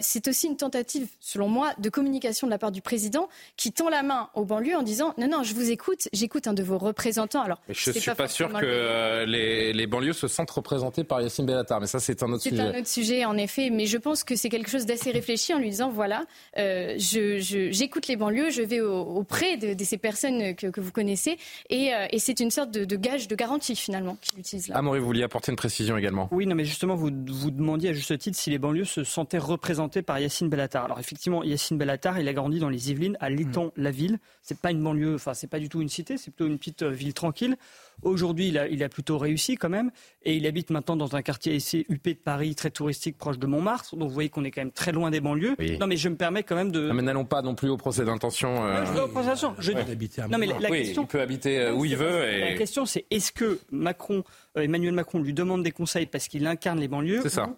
c'est 0.00 0.28
aussi 0.28 0.46
une 0.46 0.56
tentative 0.60 1.08
selon 1.20 1.48
moi, 1.48 1.72
de 1.78 1.88
communication 1.90 2.46
de 2.46 2.50
la 2.50 2.58
part 2.58 2.72
du 2.72 2.82
président 2.82 3.28
qui 3.56 3.72
tend 3.72 3.88
la 3.88 4.02
main 4.02 4.28
aux 4.34 4.44
banlieues 4.44 4.76
en 4.76 4.82
disant 4.82 5.14
non, 5.18 5.28
non, 5.28 5.42
je 5.42 5.54
vous 5.54 5.70
écoute, 5.70 6.08
j'écoute 6.12 6.46
un 6.46 6.52
de 6.52 6.62
vos 6.62 6.78
représentants. 6.78 7.42
Alors, 7.42 7.60
je 7.68 7.90
ne 7.90 7.98
suis 7.98 8.10
pas, 8.12 8.28
sûr 8.28 8.52
que 8.52 8.64
euh, 8.64 9.26
les, 9.26 9.86
banlieues 9.86 10.12
se 10.12 10.28
sentent 10.28 10.50
représentées 10.50 11.04
par 11.04 11.20
Yassine 11.20 11.46
Bellatar, 11.46 11.80
mais 11.80 11.86
ça, 11.86 11.98
c'est 11.98 12.22
un 12.22 12.32
autre 12.32 12.42
sujet. 12.42 12.56
C'est 12.56 12.62
un 12.62 12.78
autre 12.78 12.88
sujet, 12.88 13.24
en 13.24 13.36
effet, 13.36 13.70
mais 13.70 13.86
je 13.86 13.98
pense 13.98 14.24
que 14.24 14.36
c'est 14.36 14.48
quelque 14.48 14.70
chose 14.70 14.86
d'assez 14.86 15.10
réfléchi 15.10 15.52
en 15.54 15.58
lui 15.58 15.70
disant 15.70 15.90
voilà, 15.90 16.24
euh, 16.58 16.94
j'écoute 16.98 18.06
les 18.06 18.16
banlieues, 18.16 18.50
je 18.50 18.62
vais 18.62 18.80
auprès 18.80 19.56
de, 19.56 19.84
ces 19.84 19.98
personnes 19.98 20.54
que, 20.54 20.80
vous 20.80 20.92
connaissez, 20.92 21.38
euh, 21.72 22.06
et, 22.10 22.18
c'est 22.18 22.40
une 22.40 22.50
sorte 22.50 22.70
de, 22.70 22.96
gage 22.96 23.28
de 23.28 23.34
garantie 23.34 23.74
finalement 23.74 24.16
qu'il 24.20 24.38
utilise 24.38 24.68
là. 24.68 24.76
Amaury, 24.76 25.00
vous 25.00 25.06
vouliez 25.06 25.22
apporter 25.22 25.50
une 25.50 25.56
précision 25.56 25.96
également 25.96 26.28
Oui, 26.30 26.46
non, 26.46 26.54
mais 26.54 26.64
justement, 26.64 26.94
vous, 26.94 27.10
vous 27.26 27.50
demandiez 27.50 27.90
à 27.90 27.92
juste 27.92 28.16
titre 28.18 28.38
si 28.38 28.50
les 28.50 28.58
banlieues 28.58 28.84
se 28.84 29.04
sentaient 29.04 29.38
représentées 29.38 30.02
par 30.02 30.18
Yassine 30.18 30.49
Bellatar. 30.50 30.84
Alors 30.84 30.98
effectivement, 30.98 31.42
Yacine 31.42 31.78
Bellatar, 31.78 32.18
il 32.18 32.28
a 32.28 32.32
grandi 32.32 32.58
dans 32.58 32.68
les 32.68 32.90
Yvelines, 32.90 33.16
à 33.20 33.30
L'étang-la-Ville. 33.30 34.18
C'est 34.42 34.58
pas 34.58 34.70
une 34.70 34.82
banlieue, 34.82 35.14
enfin 35.14 35.34
c'est 35.34 35.46
pas 35.46 35.58
du 35.58 35.68
tout 35.68 35.80
une 35.80 35.88
cité, 35.88 36.18
c'est 36.18 36.30
plutôt 36.30 36.50
une 36.50 36.58
petite 36.58 36.82
euh, 36.82 36.90
ville 36.90 37.14
tranquille. 37.14 37.56
Aujourd'hui, 38.02 38.48
il 38.48 38.58
a, 38.58 38.66
il 38.66 38.82
a, 38.82 38.88
plutôt 38.88 39.18
réussi 39.18 39.56
quand 39.56 39.68
même, 39.68 39.90
et 40.22 40.34
il 40.34 40.46
habite 40.46 40.70
maintenant 40.70 40.96
dans 40.96 41.16
un 41.16 41.22
quartier 41.22 41.54
assez 41.54 41.84
huppé 41.88 42.14
de 42.14 42.18
Paris, 42.18 42.54
très 42.54 42.70
touristique, 42.70 43.18
proche 43.18 43.38
de 43.38 43.46
Montmartre. 43.46 43.94
Donc 43.94 44.08
vous 44.08 44.14
voyez 44.14 44.30
qu'on 44.30 44.44
est 44.44 44.50
quand 44.50 44.62
même 44.62 44.72
très 44.72 44.92
loin 44.92 45.10
des 45.10 45.20
banlieues. 45.20 45.54
Non, 45.78 45.86
mais 45.86 45.96
je 45.96 46.08
me 46.08 46.16
permets 46.16 46.42
quand 46.42 46.56
même 46.56 46.72
de. 46.72 46.88
Non, 46.88 46.94
mais 46.94 47.02
n'allons 47.02 47.24
pas 47.26 47.42
non 47.42 47.54
plus 47.54 47.68
au 47.68 47.76
procès 47.76 48.04
d'intention. 48.04 48.64
Euh... 48.64 48.84
je 48.86 48.92
vais 48.92 49.00
au 49.00 49.08
procès 49.08 49.26
d'intention. 49.26 49.54
Je... 49.58 49.72
Non, 49.72 50.38
mais 50.38 50.46
la, 50.46 50.68
question. 50.68 51.02
Il 51.02 51.08
peut 51.08 51.20
habiter 51.20 51.58
euh, 51.58 51.74
où 51.74 51.84
il 51.84 51.96
veut. 51.96 52.24
Et... 52.28 52.40
La 52.40 52.54
question, 52.54 52.86
c'est 52.86 53.04
est-ce 53.10 53.32
que 53.32 53.60
Macron, 53.70 54.24
euh, 54.56 54.62
Emmanuel 54.62 54.94
Macron, 54.94 55.20
lui 55.20 55.34
demande 55.34 55.62
des 55.62 55.72
conseils 55.72 56.06
parce 56.06 56.28
qu'il 56.28 56.46
incarne 56.46 56.80
les 56.80 56.88
banlieues 56.88 57.20
C'est 57.22 57.28
ça 57.28 57.54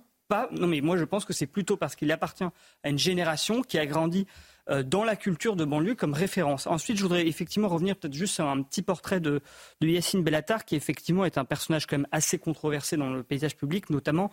non, 0.52 0.66
mais 0.66 0.80
moi 0.80 0.96
je 0.96 1.04
pense 1.04 1.24
que 1.24 1.32
c'est 1.32 1.46
plutôt 1.46 1.76
parce 1.76 1.96
qu'il 1.96 2.10
appartient 2.12 2.44
à 2.44 2.88
une 2.88 2.98
génération 2.98 3.62
qui 3.62 3.78
a 3.78 3.86
grandi 3.86 4.26
euh, 4.70 4.82
dans 4.82 5.04
la 5.04 5.16
culture 5.16 5.56
de 5.56 5.64
banlieue 5.64 5.94
comme 5.94 6.14
référence. 6.14 6.66
Ensuite, 6.66 6.96
je 6.96 7.02
voudrais 7.02 7.26
effectivement 7.26 7.68
revenir 7.68 7.96
peut-être 7.96 8.14
juste 8.14 8.34
sur 8.34 8.46
un 8.46 8.62
petit 8.62 8.82
portrait 8.82 9.20
de, 9.20 9.40
de 9.80 9.88
Yacine 9.88 10.22
Bellatar, 10.22 10.64
qui 10.64 10.76
effectivement 10.76 11.24
est 11.24 11.36
un 11.36 11.44
personnage 11.44 11.86
quand 11.86 11.98
même 11.98 12.06
assez 12.12 12.38
controversé 12.38 12.96
dans 12.96 13.10
le 13.10 13.22
paysage 13.24 13.56
public, 13.56 13.90
notamment 13.90 14.30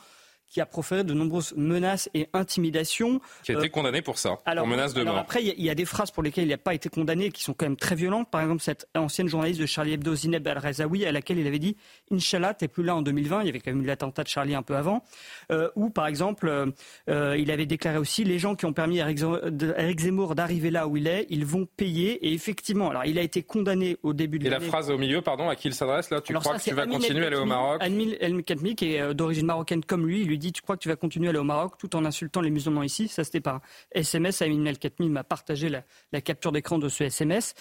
qui 0.50 0.62
a 0.62 0.66
proféré 0.66 1.04
de 1.04 1.14
nombreuses 1.14 1.54
menaces 1.56 2.10
et 2.14 2.28
intimidations. 2.34 3.22
Qui 3.44 3.52
a 3.52 3.56
été 3.56 3.68
euh, 3.68 3.70
condamné 3.70 4.02
pour 4.02 4.18
ça, 4.18 4.40
alors, 4.46 4.64
pour 4.64 4.72
menace 4.72 4.94
de 4.94 5.02
alors 5.02 5.18
Après, 5.18 5.44
il 5.44 5.64
y, 5.64 5.70
a 5.70 5.76
des 5.76 5.86
phrases 5.86 6.12
pour 6.12 6.24
lesquelles 6.24 6.46
il 6.46 6.50
n'a 6.50 6.58
pas 6.58 6.74
été 6.74 6.90
condamné 6.90 7.26
et 7.26 7.32
qui 7.32 7.44
sont 7.44 7.54
quand 7.54 7.66
même 7.66 7.78
très 7.78 7.96
violentes. 7.96 8.30
Par 8.32 8.42
exemple, 8.42 8.62
cette 8.62 8.88
ancienne 8.96 9.28
journaliste 9.28 9.62
de 9.62 9.68
Charlie 9.68 9.94
Hebdo, 9.94 10.16
Zineb 10.16 10.48
Al-Razaoui, 10.48 11.06
à 11.06 11.12
laquelle 11.12 11.38
il 11.38 11.48
avait 11.48 11.60
dit 11.60 11.78
Inch'Allah, 12.12 12.54
t'es 12.56 12.68
plus 12.68 12.84
là 12.84 12.96
en 12.96 13.02
2020. 13.02 13.42
Il 13.42 13.46
y 13.46 13.50
avait 13.50 13.60
quand 13.60 13.72
même 13.72 13.84
eu 13.84 13.86
l'attentat 13.86 14.24
de 14.24 14.28
Charlie 14.28 14.56
un 14.56 14.64
peu 14.64 14.76
avant. 14.76 15.04
Euh, 15.52 15.70
ou, 15.76 15.92
par 15.92 16.08
exemple, 16.08 16.74
euh, 17.10 17.38
il 17.38 17.52
avait 17.52 17.68
déclaré 17.68 17.98
aussi 17.98 18.24
les 18.24 18.40
gens 18.40 18.56
qui 18.56 18.66
ont 18.66 18.74
permis 18.74 19.02
à 19.02 19.10
Eric 19.10 20.00
Zemmour 20.00 20.34
d'arriver 20.34 20.72
là 20.72 20.88
où 20.88 20.98
il 20.98 21.08
est, 21.08 21.28
ils 21.30 21.46
vont 21.46 21.68
payer. 21.78 22.26
Et 22.28 22.34
effectivement, 22.34 22.90
alors 22.90 23.06
il 23.06 23.20
a 23.20 23.22
été 23.22 23.44
condamné 23.44 23.98
au 24.02 24.14
début 24.14 24.40
de 24.40 24.46
l'année. 24.46 24.56
Et 24.56 24.68
la 24.68 24.72
phrase 24.72 24.90
au 24.90 24.98
milieu, 24.98 25.22
pardon, 25.22 25.48
à 25.48 25.56
qui 25.56 25.68
il 25.68 25.76
s'adresse 25.76 26.10
là? 26.10 26.22
Tu 26.22 26.34
crois 26.34 26.58
que 26.58 26.64
tu 26.64 26.74
vas 26.74 26.88
continuer 26.88 27.26
à 27.26 27.28
aller 27.28 27.36
au 27.36 27.46
Maroc? 27.46 27.84
Anmil 27.84 28.18
El 28.20 28.44
qui 28.44 28.96
est 28.96 29.14
d'origine 29.14 29.46
marocaine 29.46 29.84
comme 29.84 30.08
lui, 30.08 30.24
lui 30.24 30.39
dit 30.40 30.52
Tu 30.52 30.62
crois 30.62 30.76
que 30.76 30.82
tu 30.82 30.90
vas 30.90 30.96
continuer 30.96 31.28
à 31.28 31.30
aller 31.30 31.40
au 31.40 31.44
Maroc 31.44 31.74
tout 31.78 31.96
en 31.96 32.06
insultant 32.06 32.42
les 32.42 32.50
musulmans 32.50 32.84
ici? 32.84 33.08
Ça, 33.08 33.24
c'était 33.24 33.42
par 33.42 33.62
SMS. 33.92 34.42
Amin 34.42 34.66
El 34.66 34.80
Khatmi 34.80 35.10
m'a 35.10 35.24
partagé 35.24 35.70
la, 35.70 36.22
capture 36.22 36.52
d'écran 36.52 36.80
de 36.80 36.90
ce 36.90 37.04
SMS. 37.04 37.54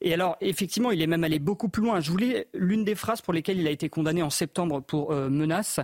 Et 0.00 0.14
alors, 0.14 0.36
effectivement, 0.40 0.90
il 0.90 1.02
est 1.02 1.06
même 1.06 1.24
allé 1.24 1.38
beaucoup 1.38 1.68
plus 1.68 1.82
loin. 1.82 2.00
Je 2.00 2.10
voulais 2.10 2.48
l'une 2.54 2.84
des 2.84 2.94
phrases 2.94 3.20
pour 3.20 3.32
lesquelles 3.32 3.58
il 3.58 3.66
a 3.66 3.70
été 3.70 3.88
condamné 3.88 4.22
en 4.22 4.30
septembre 4.30 4.80
pour 4.80 5.12
euh, 5.12 5.28
menace. 5.28 5.80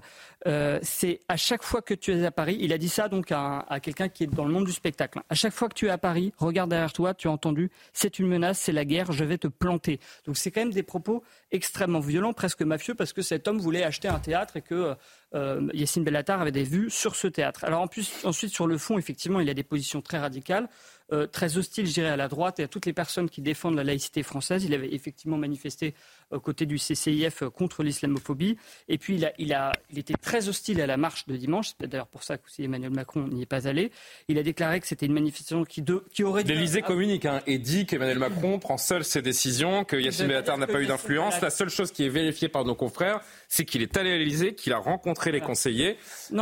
Euh, 0.46 0.78
c'est 0.82 1.20
à 1.28 1.36
chaque 1.36 1.62
fois 1.62 1.82
que 1.82 1.94
tu 1.94 2.12
es 2.12 2.24
à 2.24 2.30
Paris. 2.30 2.56
Il 2.60 2.72
a 2.72 2.78
dit 2.78 2.88
ça 2.88 3.08
donc 3.08 3.32
à, 3.32 3.60
à 3.68 3.80
quelqu'un 3.80 4.08
qui 4.08 4.24
est 4.24 4.26
dans 4.26 4.44
le 4.44 4.52
monde 4.52 4.66
du 4.66 4.72
spectacle. 4.72 5.20
À 5.28 5.34
chaque 5.34 5.52
fois 5.52 5.68
que 5.68 5.74
tu 5.74 5.86
es 5.86 5.90
à 5.90 5.98
Paris, 5.98 6.32
regarde 6.38 6.70
derrière 6.70 6.92
toi, 6.92 7.14
tu 7.14 7.28
as 7.28 7.30
entendu, 7.30 7.70
c'est 7.92 8.18
une 8.18 8.28
menace, 8.28 8.58
c'est 8.58 8.72
la 8.72 8.84
guerre, 8.84 9.12
je 9.12 9.24
vais 9.24 9.38
te 9.38 9.48
planter. 9.48 10.00
Donc 10.26 10.36
c'est 10.36 10.50
quand 10.50 10.60
même 10.60 10.72
des 10.72 10.82
propos 10.82 11.22
extrêmement 11.50 12.00
violents, 12.00 12.32
presque 12.32 12.62
mafieux, 12.62 12.94
parce 12.94 13.12
que 13.12 13.22
cet 13.22 13.48
homme 13.48 13.58
voulait 13.58 13.84
acheter 13.84 14.08
un 14.08 14.18
théâtre 14.18 14.56
et 14.56 14.62
que 14.62 14.94
euh, 15.35 15.68
Yassine 15.73 16.05
Bellatar 16.05 16.40
avait 16.40 16.53
des 16.53 16.64
vues 16.64 16.90
sur 16.90 17.16
ce 17.16 17.27
théâtre. 17.27 17.64
Alors 17.64 17.81
en 17.81 17.87
plus, 17.87 18.25
ensuite, 18.25 18.53
sur 18.53 18.66
le 18.66 18.79
fond, 18.79 18.99
effectivement, 18.99 19.40
il 19.40 19.49
a 19.49 19.55
des 19.55 19.62
positions 19.62 20.03
très 20.03 20.18
radicales. 20.18 20.68
Euh, 21.12 21.27
très 21.27 21.59
hostile, 21.59 21.87
je 21.87 21.92
dirais, 21.92 22.09
à 22.09 22.16
la 22.16 22.29
droite 22.29 22.59
et 22.61 22.62
à 22.62 22.68
toutes 22.68 22.87
les 22.87 22.92
personnes 22.92 23.29
qui 23.29 23.42
défendent 23.42 23.75
la 23.75 23.85
laïcité 23.85 24.23
française. 24.23 24.64
Il 24.64 24.73
avait 24.73 24.95
effectivement 24.95 25.37
manifesté 25.37 25.95
aux 26.33 26.40
côtés 26.40 26.66
du 26.66 26.79
CCIF 26.79 27.45
contre 27.55 27.83
l'islamophobie. 27.83 28.57
Et 28.88 28.99
puis, 28.99 29.16
il, 29.16 29.25
a, 29.25 29.33
il, 29.38 29.53
a, 29.53 29.73
il 29.90 29.99
était 29.99 30.14
très 30.14 30.49
hostile 30.49 30.81
à 30.81 30.87
la 30.87 30.97
marche 30.97 31.27
de 31.27 31.37
dimanche. 31.37 31.73
C'est 31.81 31.87
d'ailleurs 31.87 32.07
pour 32.07 32.23
ça 32.23 32.38
que 32.38 32.49
Emmanuel 32.59 32.90
Macron 32.90 33.29
n'y 33.29 33.42
est 33.42 33.47
pas 33.47 33.68
allé. 33.68 33.90
Il 34.29 34.38
a 34.38 34.42
déclaré 34.42 34.81
que 34.81 34.87
c'était 34.87 35.07
une 35.07 35.12
manifestation 35.12 35.64
qui, 35.64 35.83
de, 35.83 36.05
qui 36.12 36.25
aurait... 36.25 36.42
L'Élysée 36.42 36.83
communique 36.83 37.27
hein, 37.27 37.40
et 37.47 37.59
dit 37.59 37.87
qu'Emmanuel 37.87 38.18
Macron 38.18 38.59
prend 38.59 38.79
seul 38.79 39.05
ses 39.05 39.23
décisions, 39.23 39.85
que 39.85 39.97
Yassine 39.97 40.27
Bellatar 40.27 40.59
n'a 40.59 40.66
pas 40.66 40.81
eu 40.81 40.87
d'influence. 40.87 41.40
La 41.40 41.51
seule 41.51 41.71
chose 41.71 41.92
qui 41.92 42.05
est 42.05 42.09
vérifiée 42.09 42.49
par 42.49 42.64
nos 42.64 42.74
confrères, 42.74 43.20
c'est 43.49 43.64
qu'il 43.64 43.83
est 43.83 43.97
allé 43.97 44.12
à 44.12 44.18
l'Élysée, 44.18 44.55
qu'il 44.55 44.72
a 44.72 44.78
rencontré 44.78 45.33
les 45.33 45.41
conseillers. 45.41 45.97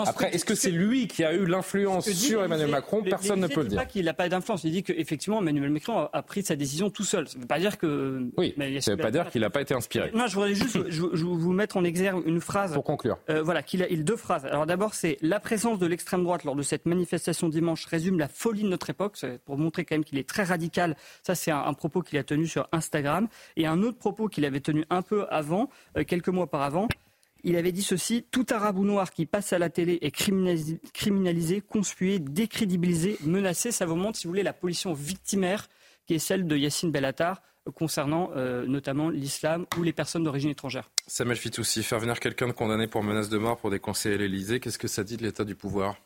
Après, 0.06 0.34
est-ce 0.34 0.44
que 0.44 0.54
c'est 0.54 0.70
lui 0.70 1.08
qui 1.08 1.24
a 1.24 1.32
eu 1.32 1.46
l'influence 1.46 2.10
sur 2.10 2.44
Emmanuel 2.44 2.68
Macron? 2.68 3.02
Personne 3.02 3.40
ne 3.40 3.48
peut 3.48 3.62
le 3.62 3.68
dire. 3.68 3.78
pas 3.78 3.86
qu'il 3.86 4.04
n'a 4.04 4.14
pas 4.14 4.28
d'influence. 4.28 4.64
Il 4.64 4.72
dit 4.72 4.82
qu'effectivement, 4.82 5.40
Emmanuel 5.40 5.70
Macron 5.70 6.08
a, 6.12 6.22
pris 6.22 6.42
sa 6.42 6.56
décision 6.56 6.90
tout 6.90 7.04
seul. 7.04 7.28
Ça 7.28 7.36
ne 7.36 7.42
veut 7.42 7.48
pas 7.48 7.58
dire 7.58 7.78
que. 7.78 8.30
Oui, 8.36 8.54
ça 8.80 8.92
ne 8.92 8.96
veut 8.96 9.02
pas 9.02 9.10
dire 9.10 9.30
qu'il 9.30 9.40
n'a 9.40 9.50
pas 9.50 9.60
été 9.60 9.74
inspiré. 9.80 10.10
Non, 10.14 10.26
je 10.26 10.34
voudrais 10.34 10.54
juste 10.54 10.88
je, 10.88 11.02
vous 11.02 11.52
mettre 11.52 11.76
en 11.76 11.84
exergue 11.84 12.22
une 12.26 12.40
phrase. 12.40 12.74
Pour 12.74 12.84
conclure. 12.84 13.18
Euh, 13.28 13.42
voilà, 13.42 13.62
qu'il 13.62 13.82
a 13.82 13.88
il, 13.88 14.04
deux 14.04 14.16
phrases. 14.16 14.44
Alors 14.44 14.66
d'abord, 14.66 14.94
c'est 14.94 15.16
la 15.22 15.40
présence 15.40 15.78
de 15.78 15.86
l'extrême 15.86 16.22
droite 16.22 16.44
lors 16.44 16.54
de 16.54 16.62
cette 16.62 16.86
manifestation 16.86 17.48
dimanche 17.48 17.84
résume 17.86 18.18
la 18.18 18.28
folie 18.28 18.62
de 18.62 18.68
notre 18.68 18.90
époque, 18.90 19.18
pour 19.44 19.58
montrer 19.58 19.84
quand 19.84 19.94
même 19.94 20.04
qu'il 20.04 20.18
est 20.18 20.28
très 20.28 20.44
radical. 20.44 20.96
Ça, 21.22 21.34
c'est 21.34 21.50
un, 21.50 21.72
propos 21.74 22.02
qu'il 22.02 22.18
a 22.18 22.24
tenu 22.24 22.46
sur 22.46 22.68
Instagram. 22.72 23.28
Et 23.56 23.66
un 23.66 23.82
autre 23.82 23.98
propos 23.98 24.28
qu'il 24.28 24.44
avait 24.44 24.60
tenu 24.60 24.84
un 24.90 25.02
peu 25.02 25.26
avant, 25.30 25.68
euh, 25.96 26.04
quelques 26.04 26.28
mois 26.28 26.44
auparavant. 26.44 26.88
Il 27.42 27.56
avait 27.56 27.72
dit 27.72 27.82
ceci 27.82 28.26
tout 28.30 28.46
arabe 28.50 28.78
ou 28.78 28.84
noir 28.84 29.10
qui 29.10 29.24
passe 29.24 29.52
à 29.54 29.58
la 29.58 29.70
télé 29.70 29.98
est 30.02 30.10
criminalisé, 30.10 30.78
criminalisé 30.92 31.62
conspué, 31.62 32.18
décrédibilisé, 32.18 33.16
menacé. 33.24 33.72
Ça 33.72 33.86
vous 33.86 33.96
montre, 33.96 34.18
si 34.18 34.26
vous 34.26 34.32
voulez, 34.32 34.42
la 34.42 34.52
position 34.52 34.92
victimaire 34.92 35.68
qui 36.06 36.14
est 36.14 36.18
celle 36.18 36.46
de 36.46 36.56
Yassine 36.56 36.90
Bellatar 36.90 37.40
concernant 37.74 38.30
euh, 38.36 38.66
notamment 38.66 39.10
l'islam 39.10 39.66
ou 39.78 39.82
les 39.82 39.92
personnes 39.92 40.24
d'origine 40.24 40.50
étrangère. 40.50 40.90
Samuel 41.06 41.36
Fitoussi, 41.36 41.82
faire 41.82 41.98
venir 41.98 42.18
quelqu'un 42.20 42.48
de 42.48 42.52
condamné 42.52 42.86
pour 42.86 43.02
menace 43.02 43.28
de 43.28 43.38
mort 43.38 43.56
pour 43.56 43.70
des 43.70 43.78
conseillers 43.78 44.14
à 44.14 44.18
l'Élysée, 44.18 44.60
qu'est-ce 44.60 44.78
que 44.78 44.88
ça 44.88 45.04
dit 45.04 45.16
de 45.16 45.22
l'état 45.22 45.44
du 45.44 45.54
pouvoir? 45.54 45.96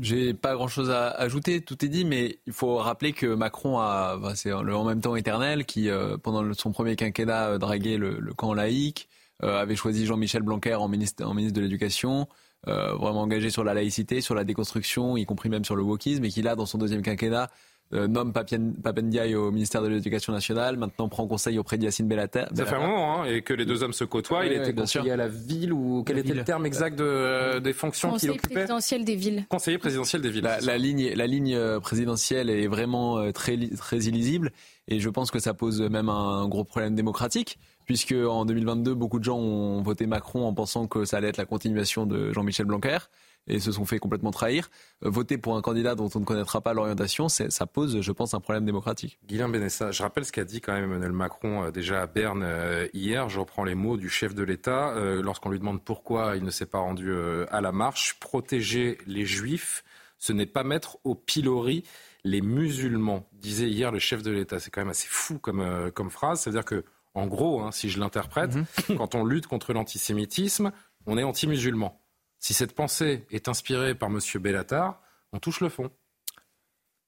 J'ai 0.00 0.34
pas 0.34 0.54
grand 0.54 0.66
chose 0.66 0.90
à 0.90 1.08
ajouter, 1.10 1.60
tout 1.60 1.84
est 1.84 1.88
dit, 1.88 2.04
mais 2.04 2.40
il 2.46 2.52
faut 2.52 2.76
rappeler 2.78 3.12
que 3.12 3.26
Macron 3.26 3.78
a, 3.78 4.18
c'est 4.34 4.50
le 4.50 4.74
en 4.74 4.84
même 4.84 5.00
temps 5.00 5.14
éternel 5.14 5.64
qui, 5.66 5.88
euh, 5.88 6.16
pendant 6.18 6.52
son 6.54 6.72
premier 6.72 6.96
quinquennat, 6.96 7.58
draguait 7.58 7.96
le, 7.96 8.18
le 8.18 8.34
camp 8.34 8.54
laïque, 8.54 9.08
euh, 9.42 9.60
avait 9.60 9.76
choisi 9.76 10.06
Jean-Michel 10.06 10.42
Blanquer 10.42 10.74
en 10.74 10.88
ministre, 10.88 11.24
en 11.24 11.34
ministre 11.34 11.56
de 11.56 11.60
l'Éducation, 11.60 12.28
euh, 12.68 12.94
vraiment 12.94 13.22
engagé 13.22 13.50
sur 13.50 13.64
la 13.64 13.74
laïcité, 13.74 14.20
sur 14.20 14.34
la 14.34 14.44
déconstruction, 14.44 15.16
y 15.16 15.26
compris 15.26 15.48
même 15.48 15.64
sur 15.64 15.76
le 15.76 15.82
wokisme, 15.82 16.24
et 16.24 16.30
qui 16.30 16.40
là, 16.40 16.54
dans 16.56 16.66
son 16.66 16.78
deuxième 16.78 17.02
quinquennat, 17.02 17.44
euh, 17.44 17.48
nomme 17.92 18.32
Papendiaï 18.32 19.34
au 19.34 19.50
ministère 19.50 19.82
de 19.82 19.88
l'Éducation 19.88 20.32
nationale, 20.32 20.76
maintenant 20.76 21.08
prend 21.08 21.26
conseil 21.26 21.58
auprès 21.58 21.78
d'Yacine 21.78 22.08
Bellatar. 22.08 22.48
Ça 22.54 22.66
fait 22.66 22.76
un 22.76 22.80
moment, 22.80 23.22
hein, 23.22 23.24
et 23.26 23.42
que 23.42 23.54
les 23.54 23.64
deux 23.64 23.82
hommes 23.82 23.92
se 23.92 24.04
côtoient. 24.04 24.44
il 24.46 24.52
était 24.52 24.74
conseiller 24.74 25.12
à 25.12 25.16
la 25.16 25.28
ville, 25.28 25.72
ou 25.72 26.02
quel 26.04 26.18
était 26.18 26.34
le 26.34 26.44
terme 26.44 26.66
exact 26.66 26.98
de, 26.98 27.58
des 27.60 27.72
fonctions 27.72 28.16
qu'il 28.16 28.30
occupait 28.30 28.66
Conseiller 28.66 28.66
présidentiel 28.66 29.04
des 29.04 29.16
villes. 29.16 29.46
Conseiller 29.48 29.78
présidentiel 29.78 30.22
des 30.22 30.30
villes. 30.30 30.48
La, 30.62 30.78
ligne, 30.78 31.12
la 31.14 31.26
ligne 31.26 31.80
présidentielle 31.80 32.50
est 32.50 32.66
vraiment 32.66 33.32
très, 33.32 33.56
très 33.76 33.98
illisible, 33.98 34.52
et 34.88 35.00
je 35.00 35.08
pense 35.08 35.30
que 35.30 35.38
ça 35.38 35.54
pose 35.54 35.80
même 35.80 36.08
un 36.08 36.48
gros 36.48 36.64
problème 36.64 36.94
démocratique 36.94 37.58
puisque 37.86 38.12
en 38.14 38.44
2022, 38.44 38.94
beaucoup 38.94 39.18
de 39.18 39.24
gens 39.24 39.38
ont 39.38 39.82
voté 39.82 40.06
Macron 40.06 40.46
en 40.46 40.54
pensant 40.54 40.86
que 40.86 41.04
ça 41.04 41.18
allait 41.18 41.28
être 41.28 41.36
la 41.36 41.44
continuation 41.44 42.06
de 42.06 42.32
Jean-Michel 42.32 42.66
Blanquer 42.66 42.98
et 43.46 43.60
se 43.60 43.72
sont 43.72 43.84
fait 43.84 43.98
complètement 43.98 44.30
trahir. 44.30 44.70
Euh, 45.04 45.10
voter 45.10 45.38
pour 45.38 45.56
un 45.56 45.62
candidat 45.62 45.94
dont 45.94 46.08
on 46.14 46.20
ne 46.20 46.24
connaîtra 46.24 46.60
pas 46.60 46.74
l'orientation, 46.74 47.28
ça 47.28 47.66
pose, 47.66 48.00
je 48.00 48.12
pense, 48.12 48.34
un 48.34 48.40
problème 48.40 48.64
démocratique. 48.64 49.18
Guilain 49.26 49.48
Benessa, 49.48 49.90
je 49.90 50.02
rappelle 50.02 50.24
ce 50.24 50.32
qu'a 50.32 50.44
dit 50.44 50.60
quand 50.60 50.72
même 50.72 50.84
Emmanuel 50.84 51.12
Macron 51.12 51.64
euh, 51.64 51.70
déjà 51.70 52.02
à 52.02 52.06
Berne 52.06 52.42
euh, 52.42 52.88
hier. 52.92 53.28
Je 53.28 53.40
reprends 53.40 53.64
les 53.64 53.74
mots 53.74 53.96
du 53.96 54.08
chef 54.08 54.34
de 54.34 54.42
l'État 54.42 54.94
lorsqu'on 54.94 55.50
lui 55.50 55.58
demande 55.58 55.82
pourquoi 55.82 56.36
il 56.36 56.44
ne 56.44 56.50
s'est 56.50 56.66
pas 56.66 56.78
rendu 56.78 57.12
à 57.50 57.60
la 57.60 57.72
marche. 57.72 58.18
Protéger 58.20 58.98
les 59.06 59.24
juifs, 59.24 59.84
ce 60.18 60.32
n'est 60.32 60.46
pas 60.46 60.64
mettre 60.64 60.98
au 61.04 61.14
pilori 61.14 61.84
les 62.24 62.40
musulmans, 62.40 63.28
disait 63.32 63.68
hier 63.68 63.92
le 63.92 63.98
chef 63.98 64.22
de 64.22 64.30
l'État. 64.30 64.58
C'est 64.60 64.70
quand 64.70 64.80
même 64.80 64.90
assez 64.90 65.08
fou 65.08 65.38
comme, 65.38 65.90
comme 65.92 66.10
phrase. 66.10 66.40
C'est-à-dire 66.40 66.64
que 66.64 66.84
en 67.14 67.26
gros, 67.26 67.60
hein, 67.60 67.70
si 67.70 67.88
je 67.88 68.00
l'interprète, 68.00 68.54
mhm. 68.54 68.96
quand 68.96 69.14
on 69.14 69.24
lutte 69.24 69.46
contre 69.46 69.72
l'antisémitisme, 69.72 70.72
on 71.06 71.16
est 71.16 71.22
anti-musulman. 71.22 72.00
Si 72.44 72.52
cette 72.52 72.74
pensée 72.74 73.24
est 73.30 73.48
inspirée 73.48 73.94
par 73.94 74.10
M. 74.10 74.20
Bellatar, 74.34 75.00
on 75.32 75.38
touche 75.38 75.62
le 75.62 75.70
fond. 75.70 75.90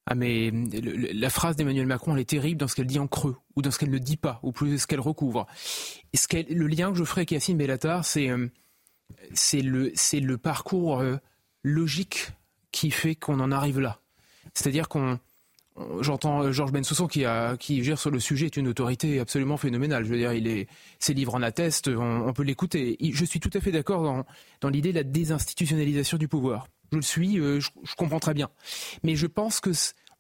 Ah 0.06 0.14
mais 0.14 0.50
la 0.50 1.28
phrase 1.28 1.56
d'Emmanuel 1.56 1.86
Macron, 1.86 2.14
elle 2.14 2.22
est 2.22 2.30
terrible 2.30 2.58
dans 2.58 2.68
ce 2.68 2.74
qu'elle 2.74 2.86
dit 2.86 2.98
en 2.98 3.06
creux, 3.06 3.36
ou 3.54 3.60
dans 3.60 3.70
ce 3.70 3.78
qu'elle 3.78 3.90
ne 3.90 3.98
dit 3.98 4.16
pas, 4.16 4.40
ou 4.42 4.52
plus 4.52 4.78
ce 4.78 4.86
qu'elle 4.86 4.98
recouvre. 4.98 5.46
Ce 6.14 6.26
le 6.54 6.66
lien 6.66 6.90
que 6.90 6.96
je 6.96 7.04
ferai 7.04 7.20
avec 7.20 7.32
Yassine 7.32 7.58
Bellatar, 7.58 8.06
c'est 8.06 8.30
euh, 8.30 8.48
le, 9.52 9.92
le 10.20 10.38
parcours 10.38 11.00
euh, 11.00 11.18
logique 11.62 12.28
qui 12.72 12.90
fait 12.90 13.14
qu'on 13.14 13.38
en 13.38 13.52
arrive 13.52 13.78
là. 13.78 14.00
C'est-à-dire 14.54 14.88
qu'on 14.88 15.20
J'entends 16.00 16.42
euh, 16.42 16.52
Georges 16.52 16.72
Bensoussan 16.72 17.06
qui, 17.06 17.24
a, 17.24 17.56
qui 17.56 17.84
gère 17.84 17.98
sur 17.98 18.10
le 18.10 18.20
sujet 18.20 18.46
est 18.46 18.56
une 18.56 18.68
autorité 18.68 19.20
absolument 19.20 19.56
phénoménale. 19.56 20.04
Je 20.04 20.10
veux 20.10 20.16
dire, 20.16 20.32
il 20.32 20.46
est, 20.46 20.68
ses 20.98 21.14
livres 21.14 21.34
en 21.34 21.42
attestent, 21.42 21.88
on, 21.88 22.32
peut 22.32 22.42
l'écouter. 22.42 22.96
Je 23.00 23.24
suis 23.24 23.40
tout 23.40 23.50
à 23.52 23.60
fait 23.60 23.72
d'accord 23.72 24.02
dans, 24.02 24.24
dans 24.60 24.68
l'idée 24.68 24.90
de 24.90 24.96
la 24.96 25.04
désinstitutionnalisation 25.04 26.16
du 26.16 26.28
pouvoir. 26.28 26.68
Je 26.92 26.96
le 26.96 27.02
suis, 27.02 27.38
euh, 27.38 27.60
je, 27.60 27.94
comprends 27.96 28.20
très 28.20 28.34
bien. 28.34 28.48
Mais 29.02 29.16
je 29.16 29.26
pense 29.26 29.60
que 29.60 29.70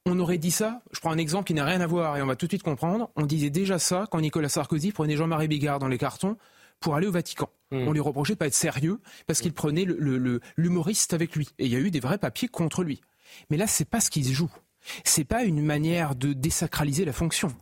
on 0.04 0.18
aurait 0.20 0.38
dit 0.38 0.50
ça. 0.50 0.82
Je 0.92 1.00
prends 1.00 1.10
un 1.10 1.18
exemple 1.18 1.46
qui 1.46 1.54
n'a 1.54 1.64
rien 1.64 1.80
à 1.80 1.86
voir 1.86 2.16
et 2.16 2.22
on 2.22 2.26
va 2.26 2.36
tout 2.36 2.46
de 2.46 2.52
suite 2.52 2.62
comprendre. 2.62 3.10
On 3.16 3.26
disait 3.26 3.50
déjà 3.50 3.78
ça 3.78 4.06
quand 4.10 4.20
Nicolas 4.20 4.48
Sarkozy 4.48 4.92
prenait 4.92 5.16
Jean-Marie 5.16 5.48
Bigard 5.48 5.78
dans 5.78 5.88
les 5.88 5.98
cartons 5.98 6.36
pour 6.80 6.94
aller 6.94 7.06
au 7.06 7.12
Vatican. 7.12 7.48
Hmm. 7.72 7.88
On 7.88 7.92
lui 7.92 8.00
reprochait 8.00 8.34
de 8.34 8.38
pas 8.38 8.46
être 8.46 8.54
sérieux 8.54 9.00
parce 9.26 9.40
qu'il 9.40 9.52
prenait 9.52 9.84
l'humoriste 10.56 11.12
le, 11.12 11.16
avec 11.16 11.34
lui. 11.34 11.48
Et 11.58 11.66
il 11.66 11.72
y 11.72 11.76
a 11.76 11.80
eu 11.80 11.90
des 11.90 12.00
vrais 12.00 12.18
papiers 12.18 12.48
contre 12.48 12.84
lui. 12.84 13.00
Mais 13.50 13.56
là, 13.56 13.66
c'est 13.66 13.88
pas 13.88 14.00
ce 14.00 14.10
qui 14.10 14.22
se 14.22 14.32
joue. 14.32 14.50
C'est 15.04 15.24
pas 15.24 15.44
une 15.44 15.62
manière 15.62 16.14
de 16.14 16.32
désacraliser 16.32 17.04
la 17.04 17.12
fonction. 17.12 17.52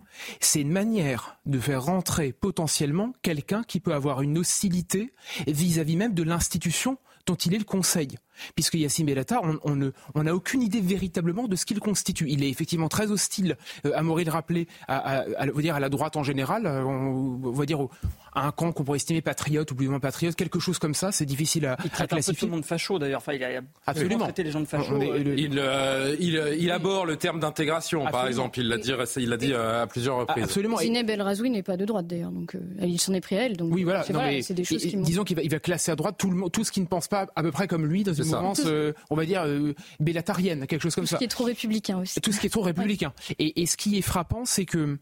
C'est 0.40 0.60
une 0.60 0.70
manière 0.70 1.38
de 1.46 1.58
faire 1.58 1.84
rentrer 1.84 2.32
potentiellement 2.32 3.12
quelqu'un 3.22 3.62
qui 3.62 3.80
peut 3.80 3.94
avoir 3.94 4.22
une 4.22 4.38
hostilité 4.38 5.12
vis-à-vis 5.46 5.96
même 5.96 6.14
de 6.14 6.22
l'institution 6.22 6.98
dont 7.26 7.34
il 7.34 7.54
est 7.54 7.58
le 7.58 7.64
conseil 7.64 8.18
puisque 8.54 8.74
Yassine 8.74 9.06
Bellatar, 9.06 9.42
on 9.64 10.22
n'a 10.22 10.34
aucune 10.34 10.62
idée 10.62 10.80
véritablement 10.80 11.48
de 11.48 11.56
ce 11.56 11.64
qu'il 11.66 11.80
constitue. 11.80 12.26
Il 12.28 12.42
est 12.44 12.48
effectivement 12.48 12.88
très 12.88 13.10
hostile, 13.10 13.56
euh, 13.86 13.92
à 13.94 14.02
Maurice 14.02 14.26
de 14.26 14.30
rappeler, 14.30 14.68
à, 14.88 15.24
la 15.46 15.88
droite 15.88 16.16
en 16.16 16.22
général, 16.22 16.66
euh, 16.66 16.84
on, 16.84 17.50
va 17.50 17.66
dire 17.66 17.86
à 18.34 18.46
un 18.46 18.50
camp 18.52 18.72
qu'on 18.72 18.84
pourrait 18.84 18.96
estimer 18.96 19.22
patriote 19.22 19.70
ou 19.70 19.74
plus 19.74 19.86
ou 19.86 19.90
moins 19.90 20.00
patriote, 20.00 20.34
quelque 20.34 20.58
chose 20.58 20.78
comme 20.78 20.94
ça, 20.94 21.12
c'est 21.12 21.26
difficile 21.26 21.66
à, 21.66 21.76
il 21.84 21.90
traite 21.90 22.10
classifier. 22.10 22.32
Un 22.32 22.34
peu 22.34 22.40
tout 22.40 22.46
le 22.46 22.52
monde 22.52 22.64
facho 22.64 22.98
d'ailleurs. 22.98 23.18
Enfin, 23.18 23.32
il 23.32 23.44
a 23.44 23.60
Absolument. 23.86 24.24
traité 24.24 24.42
les 24.42 24.50
gens 24.50 24.60
de 24.60 24.66
facho. 24.66 25.00
il, 25.00 25.58
euh, 25.58 26.16
il, 26.18 26.56
il, 26.58 26.70
aborde 26.70 27.08
le 27.08 27.16
terme 27.16 27.40
d'intégration, 27.40 28.04
par 28.06 28.26
exemple. 28.26 28.60
Il 28.60 28.68
l'a 28.68 28.78
dit, 28.78 28.92
il 29.16 29.28
l'a 29.28 29.36
dit 29.36 29.54
à 29.54 29.86
plusieurs 29.86 30.16
reprises. 30.18 30.44
Absolument. 30.44 30.78
Zineb 30.78 31.08
El 31.08 31.22
Razoui 31.22 31.50
n'est 31.50 31.62
pas 31.62 31.76
de 31.76 31.84
droite 31.84 32.06
d'ailleurs, 32.06 32.32
donc 32.32 32.56
il 32.80 33.00
s'en 33.00 33.12
est 33.14 33.20
pris 33.20 33.36
à 33.36 33.46
elle. 33.46 33.56
Donc, 33.56 33.72
oui, 33.72 33.84
voilà. 33.84 34.04
c'est 34.42 34.54
des 34.54 34.64
choses 34.64 34.82
qui 34.82 34.96
disons 34.96 35.24
qu'il 35.24 35.36
va, 35.36 35.42
il 35.42 35.50
va 35.50 35.58
classer 35.58 35.92
à 35.92 35.96
droite 35.96 36.16
tout, 36.18 36.30
le, 36.30 36.48
tout 36.50 36.64
ce 36.64 36.72
qui 36.72 36.80
ne 36.80 36.86
pense 36.86 37.08
pas 37.08 37.26
à 37.36 37.42
peu 37.42 37.50
près 37.50 37.66
comme 37.68 37.86
lui 37.86 38.04
dans 38.04 38.12
une 38.12 38.24
mouvance 38.24 38.62
on 39.10 39.16
va 39.16 39.24
dire, 39.24 39.42
euh, 39.42 39.74
bellatarienne, 40.00 40.66
quelque 40.66 40.82
chose 40.82 40.94
comme 40.94 41.06
ça. 41.06 41.16
Tout 41.16 41.16
ce 41.16 41.18
qui 41.18 41.24
est 41.24 41.28
trop 41.28 41.44
républicain 41.44 41.98
aussi. 41.98 42.20
Tout 42.20 42.32
ce 42.32 42.40
qui 42.40 42.46
est 42.46 42.50
trop 42.50 42.62
républicain. 42.62 43.12
Et, 43.38 43.66
ce 43.66 43.76
qui 43.76 43.96
est 43.98 44.02
frappant, 44.02 44.44
c'est 44.44 44.66
que 44.66 44.98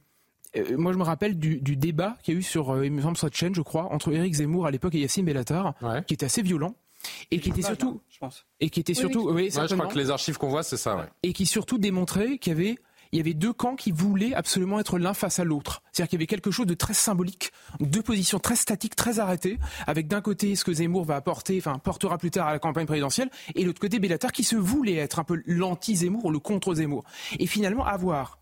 euh, 0.56 0.76
moi, 0.76 0.92
je 0.92 0.98
me 0.98 1.02
rappelle 1.02 1.38
du, 1.38 1.76
débat 1.76 2.16
qu'il 2.22 2.34
y 2.34 2.36
a 2.36 2.40
eu 2.40 2.42
sur, 2.42 2.70
euh, 2.70 2.86
il 2.86 2.92
me 2.92 3.02
semble, 3.02 3.16
sur 3.16 3.32
chaîne, 3.32 3.54
je 3.54 3.62
crois, 3.62 3.92
entre 3.92 4.12
Éric 4.12 4.34
Zemmour 4.34 4.66
à 4.66 4.70
l'époque 4.70 4.94
et 4.94 5.00
Yassine 5.00 5.24
Bellatar, 5.24 5.74
qui 6.06 6.14
était 6.14 6.26
assez 6.26 6.42
violent. 6.42 6.74
Et 7.32 7.40
qui 7.40 7.48
était 7.48 7.62
surtout, 7.62 8.00
je 8.08 8.18
pense. 8.18 8.46
et 8.60 8.70
qui 8.70 8.78
était 8.78 8.94
surtout, 8.94 9.28
oui, 9.30 9.50
je 9.50 9.74
crois 9.74 9.86
que 9.88 9.98
les 9.98 10.10
archives 10.10 10.38
qu'on 10.38 10.50
voit, 10.50 10.62
c'est 10.62 10.76
ça, 10.76 11.08
Et 11.24 11.32
qui 11.32 11.46
surtout 11.46 11.78
démontrait 11.78 12.38
qu'il 12.38 12.52
y 12.52 12.56
avait 12.56 12.78
il 13.12 13.18
y 13.18 13.20
avait 13.20 13.34
deux 13.34 13.52
camps 13.52 13.76
qui 13.76 13.92
voulaient 13.92 14.32
absolument 14.32 14.80
être 14.80 14.98
l'un 14.98 15.12
face 15.12 15.38
à 15.38 15.44
l'autre. 15.44 15.82
C'est-à-dire 15.92 16.08
qu'il 16.08 16.16
y 16.16 16.20
avait 16.20 16.26
quelque 16.26 16.50
chose 16.50 16.66
de 16.66 16.72
très 16.72 16.94
symbolique, 16.94 17.52
deux 17.78 18.00
positions 18.00 18.38
très 18.38 18.56
statiques, 18.56 18.96
très 18.96 19.18
arrêtées, 19.18 19.58
avec 19.86 20.08
d'un 20.08 20.22
côté 20.22 20.56
ce 20.56 20.64
que 20.64 20.72
Zemmour 20.72 21.04
va 21.04 21.16
apporter, 21.16 21.58
enfin 21.58 21.78
portera 21.78 22.16
plus 22.16 22.30
tard 22.30 22.46
à 22.46 22.52
la 22.52 22.58
campagne 22.58 22.86
présidentielle, 22.86 23.28
et 23.54 23.64
l'autre 23.64 23.80
côté 23.80 23.98
Bellatar 23.98 24.32
qui 24.32 24.44
se 24.44 24.56
voulait 24.56 24.94
être 24.94 25.18
un 25.18 25.24
peu 25.24 25.42
l'anti-Zemmour 25.44 26.24
ou 26.24 26.30
le 26.30 26.38
contre-Zemmour. 26.38 27.04
Et 27.38 27.46
finalement 27.46 27.84
avoir 27.84 28.38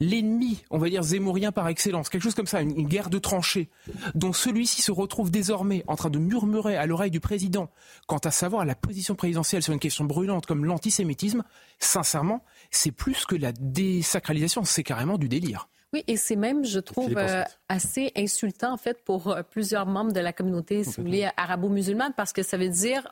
l'ennemi, 0.00 0.62
on 0.70 0.78
va 0.78 0.88
dire 0.88 1.02
zémourien 1.02 1.52
par 1.52 1.68
excellence, 1.68 2.08
quelque 2.08 2.22
chose 2.22 2.34
comme 2.34 2.46
ça, 2.46 2.62
une, 2.62 2.88
guerre 2.88 3.10
de 3.10 3.18
tranchées, 3.18 3.68
dont 4.14 4.32
celui-ci 4.32 4.82
se 4.82 4.90
retrouve 4.90 5.30
désormais 5.30 5.84
en 5.86 5.96
train 5.96 6.10
de 6.10 6.18
murmurer 6.18 6.76
à 6.76 6.86
l'oreille 6.86 7.10
du 7.10 7.20
président 7.20 7.70
quant 8.06 8.18
à 8.18 8.30
savoir 8.30 8.64
la 8.64 8.74
position 8.74 9.14
présidentielle 9.14 9.62
sur 9.62 9.72
une 9.72 9.78
question 9.78 10.04
brûlante 10.04 10.46
comme 10.46 10.64
l'antisémitisme, 10.64 11.44
sincèrement, 11.78 12.42
c'est 12.70 12.92
plus 12.92 13.26
que 13.26 13.36
la 13.36 13.52
désacralisation, 13.52 14.64
c'est 14.64 14.82
carrément 14.82 15.18
du 15.18 15.28
délire. 15.28 15.68
Oui, 15.92 16.04
et 16.06 16.16
c'est 16.16 16.36
même, 16.36 16.64
je 16.64 16.78
trouve, 16.78 17.12
euh, 17.16 17.42
assez 17.70 18.12
insultant, 18.16 18.72
en 18.72 18.76
fait, 18.76 19.02
pour 19.04 19.28
euh, 19.28 19.42
plusieurs 19.42 19.86
membres 19.86 20.12
de 20.12 20.20
la 20.20 20.32
communauté, 20.32 20.84
si 20.84 20.96
vous 20.96 21.04
voulez, 21.04 21.28
arabo-musulmane, 21.36 22.12
parce 22.16 22.32
que 22.32 22.42
ça 22.42 22.56
veut 22.56 22.68
dire, 22.68 23.06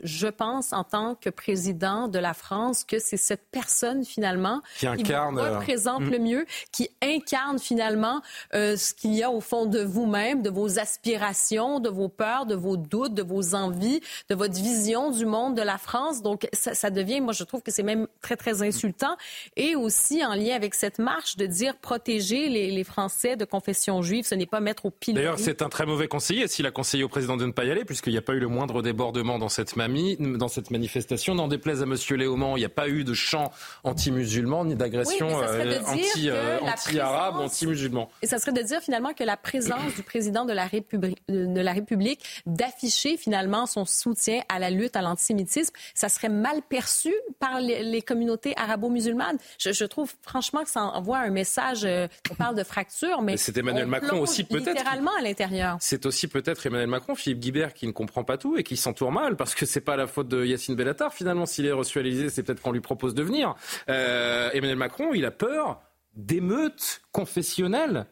je 0.00 0.28
pense, 0.28 0.72
en 0.72 0.84
tant 0.84 1.14
que 1.14 1.30
président 1.30 2.08
de 2.08 2.18
la 2.18 2.34
France, 2.34 2.84
que 2.84 2.98
c'est 2.98 3.16
cette 3.16 3.46
personne, 3.50 4.04
finalement, 4.04 4.60
qui, 4.78 4.86
incarne, 4.86 5.38
euh, 5.38 5.58
représente 5.58 6.02
le 6.02 6.18
mieux, 6.18 6.46
qui 6.72 6.90
incarne, 7.02 7.58
finalement, 7.58 8.22
ce 8.52 8.94
qu'il 8.94 9.14
y 9.14 9.22
a 9.22 9.30
au 9.30 9.40
fond 9.40 9.66
de 9.66 9.80
vous-même, 9.80 10.42
de 10.42 10.50
vos 10.50 10.78
aspirations, 10.78 11.80
de 11.80 11.88
vos 11.88 12.08
peurs, 12.08 12.46
de 12.46 12.54
vos 12.54 12.76
doutes, 12.76 13.14
de 13.14 13.22
vos 13.22 13.54
envies, 13.54 14.00
de 14.28 14.34
votre 14.34 14.54
vision 14.54 15.10
du 15.10 15.24
monde 15.24 15.56
de 15.56 15.62
la 15.62 15.78
France. 15.78 16.22
Donc, 16.22 16.48
ça, 16.52 16.74
ça 16.74 16.90
devient, 16.90 17.20
moi, 17.20 17.32
je 17.32 17.44
trouve 17.44 17.62
que 17.62 17.70
c'est 17.70 17.82
même 17.82 18.06
très, 18.20 18.36
très 18.36 18.62
insultant. 18.62 19.16
Et 19.56 19.74
aussi, 19.74 20.24
en 20.24 20.34
lien 20.34 20.54
avec 20.54 20.74
cette 20.74 20.98
marche, 20.98 21.36
de 21.36 21.46
dire 21.46 21.76
protéger 21.76 22.48
les, 22.48 22.82
Français 22.82 23.36
de 23.36 23.44
confession 23.44 24.01
juive. 24.02 24.26
Ce 24.26 24.34
n'est 24.34 24.46
pas 24.46 24.60
mettre 24.60 24.86
au 24.86 24.90
pilori. 24.90 25.22
D'ailleurs, 25.22 25.38
c'est 25.38 25.62
un 25.62 25.68
très 25.68 25.86
mauvais 25.86 26.08
conseiller 26.08 26.48
s'il 26.48 26.66
a 26.66 26.70
conseillé 26.70 27.04
au 27.04 27.08
président 27.08 27.36
de 27.36 27.46
ne 27.46 27.52
pas 27.52 27.64
y 27.64 27.70
aller, 27.70 27.84
puisqu'il 27.84 28.12
n'y 28.12 28.18
a 28.18 28.22
pas 28.22 28.34
eu 28.34 28.38
le 28.38 28.48
moindre 28.48 28.82
débordement 28.82 29.38
dans 29.38 29.48
cette, 29.48 29.76
mamie, 29.76 30.16
dans 30.18 30.48
cette 30.48 30.70
manifestation. 30.70 31.34
N'en 31.34 31.48
déplaise 31.48 31.82
à 31.82 31.84
M. 31.84 31.96
Léaumont, 32.10 32.56
il 32.56 32.60
n'y 32.60 32.66
a 32.66 32.70
pas 32.70 32.88
eu 32.88 33.04
de 33.04 33.14
chant 33.14 33.50
anti-musulman 33.84 34.64
ni 34.64 34.74
d'agression 34.74 35.28
euh, 35.42 35.80
anti, 35.86 36.28
euh, 36.28 36.58
anti-arabe, 36.60 37.36
anti-musulman. 37.36 38.10
Et 38.22 38.26
ça 38.26 38.38
serait 38.38 38.52
de 38.52 38.62
dire 38.62 38.80
finalement 38.80 39.12
que 39.12 39.24
la 39.24 39.36
présence 39.36 39.94
du 39.94 40.02
président 40.02 40.44
de 40.44 40.52
la 40.52 40.66
République, 40.66 41.18
de 41.28 41.60
la 41.60 41.72
République 41.72 42.20
d'afficher 42.46 43.16
finalement 43.16 43.66
son 43.66 43.84
soutien 43.84 44.42
à 44.48 44.58
la 44.58 44.70
lutte 44.70 44.96
à 44.96 45.02
l'antisémitisme, 45.02 45.74
ça 45.94 46.08
serait 46.08 46.28
mal 46.28 46.62
perçu 46.68 47.12
par 47.38 47.60
les, 47.60 48.02
communautés 48.02 48.54
arabo-musulmanes. 48.56 49.38
Je, 49.58 49.84
trouve 49.84 50.12
franchement 50.22 50.64
que 50.64 50.70
ça 50.70 50.82
envoie 50.82 51.18
un 51.18 51.30
message, 51.30 51.84
euh, 51.84 52.08
on 52.30 52.34
parle 52.34 52.56
de 52.56 52.64
fracture, 52.64 53.22
mais, 53.22 53.36
c'est 53.36 53.56
Emmanuel 53.56 53.86
Macron 53.92 54.20
aussi 54.20 54.44
peut-être. 54.44 54.68
Littéralement 54.68 55.12
à 55.18 55.22
l'intérieur. 55.22 55.76
C'est 55.80 56.06
aussi 56.06 56.28
peut-être 56.28 56.66
Emmanuel 56.66 56.88
Macron, 56.88 57.14
Philippe 57.14 57.40
Guibert, 57.40 57.74
qui 57.74 57.86
ne 57.86 57.92
comprend 57.92 58.24
pas 58.24 58.38
tout 58.38 58.56
et 58.56 58.64
qui 58.64 58.76
s'entoure 58.76 59.12
mal, 59.12 59.36
parce 59.36 59.54
que 59.54 59.66
c'est 59.66 59.80
pas 59.80 59.96
la 59.96 60.06
faute 60.06 60.28
de 60.28 60.44
Yacine 60.44 60.74
Bellatar. 60.74 61.12
Finalement, 61.12 61.46
s'il 61.46 61.66
est 61.66 61.72
reçu 61.72 61.98
à 61.98 62.02
l'Élysée, 62.02 62.30
c'est 62.30 62.42
peut-être 62.42 62.60
qu'on 62.60 62.72
lui 62.72 62.80
propose 62.80 63.14
de 63.14 63.22
venir. 63.22 63.54
Euh, 63.88 64.50
Emmanuel 64.52 64.76
Macron, 64.76 65.14
il 65.14 65.24
a 65.24 65.30
peur 65.30 65.80
d'émeutes 66.14 67.02
confessionnelles. 67.12 68.06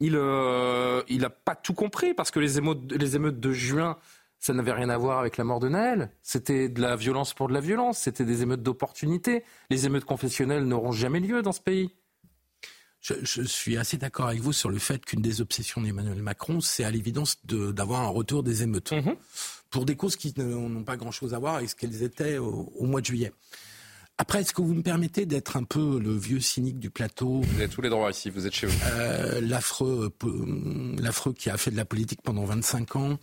Il 0.00 0.12
n'a 0.12 0.18
euh, 0.18 1.28
pas 1.44 1.54
tout 1.54 1.74
compris 1.74 2.14
parce 2.14 2.30
que 2.30 2.40
les 2.40 2.58
émeutes, 2.58 2.92
les 2.92 3.16
émeutes 3.16 3.40
de 3.40 3.52
juin, 3.52 3.96
ça 4.38 4.52
n'avait 4.52 4.72
rien 4.72 4.90
à 4.90 4.98
voir 4.98 5.20
avec 5.20 5.36
la 5.36 5.44
mort 5.44 5.60
de 5.60 5.68
Naël. 5.68 6.10
C'était 6.20 6.68
de 6.68 6.80
la 6.80 6.96
violence 6.96 7.32
pour 7.32 7.48
de 7.48 7.54
la 7.54 7.60
violence. 7.60 7.98
C'était 7.98 8.24
des 8.24 8.42
émeutes 8.42 8.62
d'opportunité. 8.62 9.44
Les 9.70 9.86
émeutes 9.86 10.04
confessionnelles 10.04 10.64
n'auront 10.64 10.92
jamais 10.92 11.20
lieu 11.20 11.42
dans 11.42 11.52
ce 11.52 11.62
pays. 11.62 11.94
Je, 13.04 13.42
suis 13.42 13.76
assez 13.76 13.98
d'accord 13.98 14.28
avec 14.28 14.40
vous 14.40 14.54
sur 14.54 14.70
le 14.70 14.78
fait 14.78 15.04
qu'une 15.04 15.20
des 15.20 15.42
obsessions 15.42 15.82
d'Emmanuel 15.82 16.22
Macron, 16.22 16.62
c'est 16.62 16.84
à 16.84 16.90
l'évidence 16.90 17.36
d'avoir 17.44 18.00
un 18.00 18.08
retour 18.08 18.42
des 18.42 18.62
émeutes. 18.62 18.92
Mhm. 18.92 19.16
Pour 19.68 19.84
des 19.84 19.94
causes 19.94 20.16
qui 20.16 20.32
n'ont 20.38 20.84
pas 20.84 20.96
grand-chose 20.96 21.34
à 21.34 21.38
voir 21.38 21.56
avec 21.56 21.68
ce 21.68 21.74
qu'elles 21.74 22.02
étaient 22.02 22.38
au, 22.38 22.86
mois 22.86 23.02
de 23.02 23.06
juillet. 23.06 23.32
Après, 24.16 24.40
est-ce 24.40 24.54
que 24.54 24.62
vous 24.62 24.72
me 24.72 24.82
permettez 24.82 25.26
d'être 25.26 25.58
un 25.58 25.64
peu 25.64 25.98
le 25.98 26.16
vieux 26.16 26.40
cynique 26.40 26.78
du 26.78 26.88
plateau? 26.88 27.42
Vous 27.42 27.56
avez 27.56 27.68
tous 27.68 27.82
les 27.82 27.90
droits 27.90 28.08
ici, 28.08 28.30
vous 28.30 28.46
êtes 28.46 28.54
chez 28.54 28.68
vous. 28.68 28.78
Euh, 28.86 29.40
l'affreux, 29.42 30.10
l'affreux 30.98 31.34
qui 31.34 31.50
a 31.50 31.58
fait 31.58 31.72
de 31.72 31.76
la 31.76 31.84
politique 31.84 32.22
pendant 32.22 32.44
25 32.44 32.96
ans. 32.96 33.18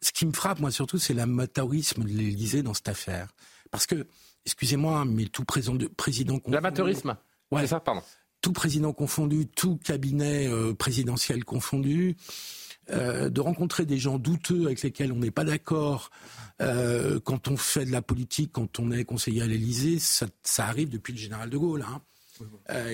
Ce 0.00 0.12
qui 0.12 0.24
me 0.24 0.32
frappe, 0.32 0.60
moi, 0.60 0.70
surtout, 0.70 0.98
c'est 0.98 1.14
l'amateurisme 1.14 2.04
de 2.04 2.08
l'Élysée 2.08 2.62
dans 2.62 2.74
cette 2.74 2.88
affaire. 2.88 3.28
Parce 3.70 3.86
que, 3.86 4.06
excusez-moi, 4.46 5.04
mais 5.04 5.26
tout 5.26 5.44
président, 5.44 5.76
président 5.94 6.40
L'amateurisme 6.46 7.16
Ouais. 7.50 7.62
C'est 7.62 7.68
ça, 7.68 7.80
pardon 7.80 8.02
tout 8.44 8.52
président 8.52 8.92
confondu, 8.92 9.46
tout 9.46 9.78
cabinet 9.82 10.46
euh, 10.46 10.74
présidentiel 10.74 11.46
confondu, 11.46 12.14
euh, 12.90 13.30
de 13.30 13.40
rencontrer 13.40 13.86
des 13.86 13.96
gens 13.96 14.18
douteux 14.18 14.66
avec 14.66 14.82
lesquels 14.82 15.12
on 15.12 15.16
n'est 15.16 15.30
pas 15.30 15.44
d'accord 15.44 16.10
euh, 16.60 17.18
quand 17.24 17.48
on 17.48 17.56
fait 17.56 17.86
de 17.86 17.90
la 17.90 18.02
politique, 18.02 18.50
quand 18.52 18.78
on 18.80 18.92
est 18.92 19.06
conseiller 19.06 19.40
à 19.40 19.46
l'Élysée, 19.46 19.98
ça, 19.98 20.26
arrive 20.58 20.90
depuis 20.90 21.14
le 21.14 21.18
général 21.18 21.48
de 21.48 21.56
Gaulle. 21.56 21.86
Hein. 21.88 22.02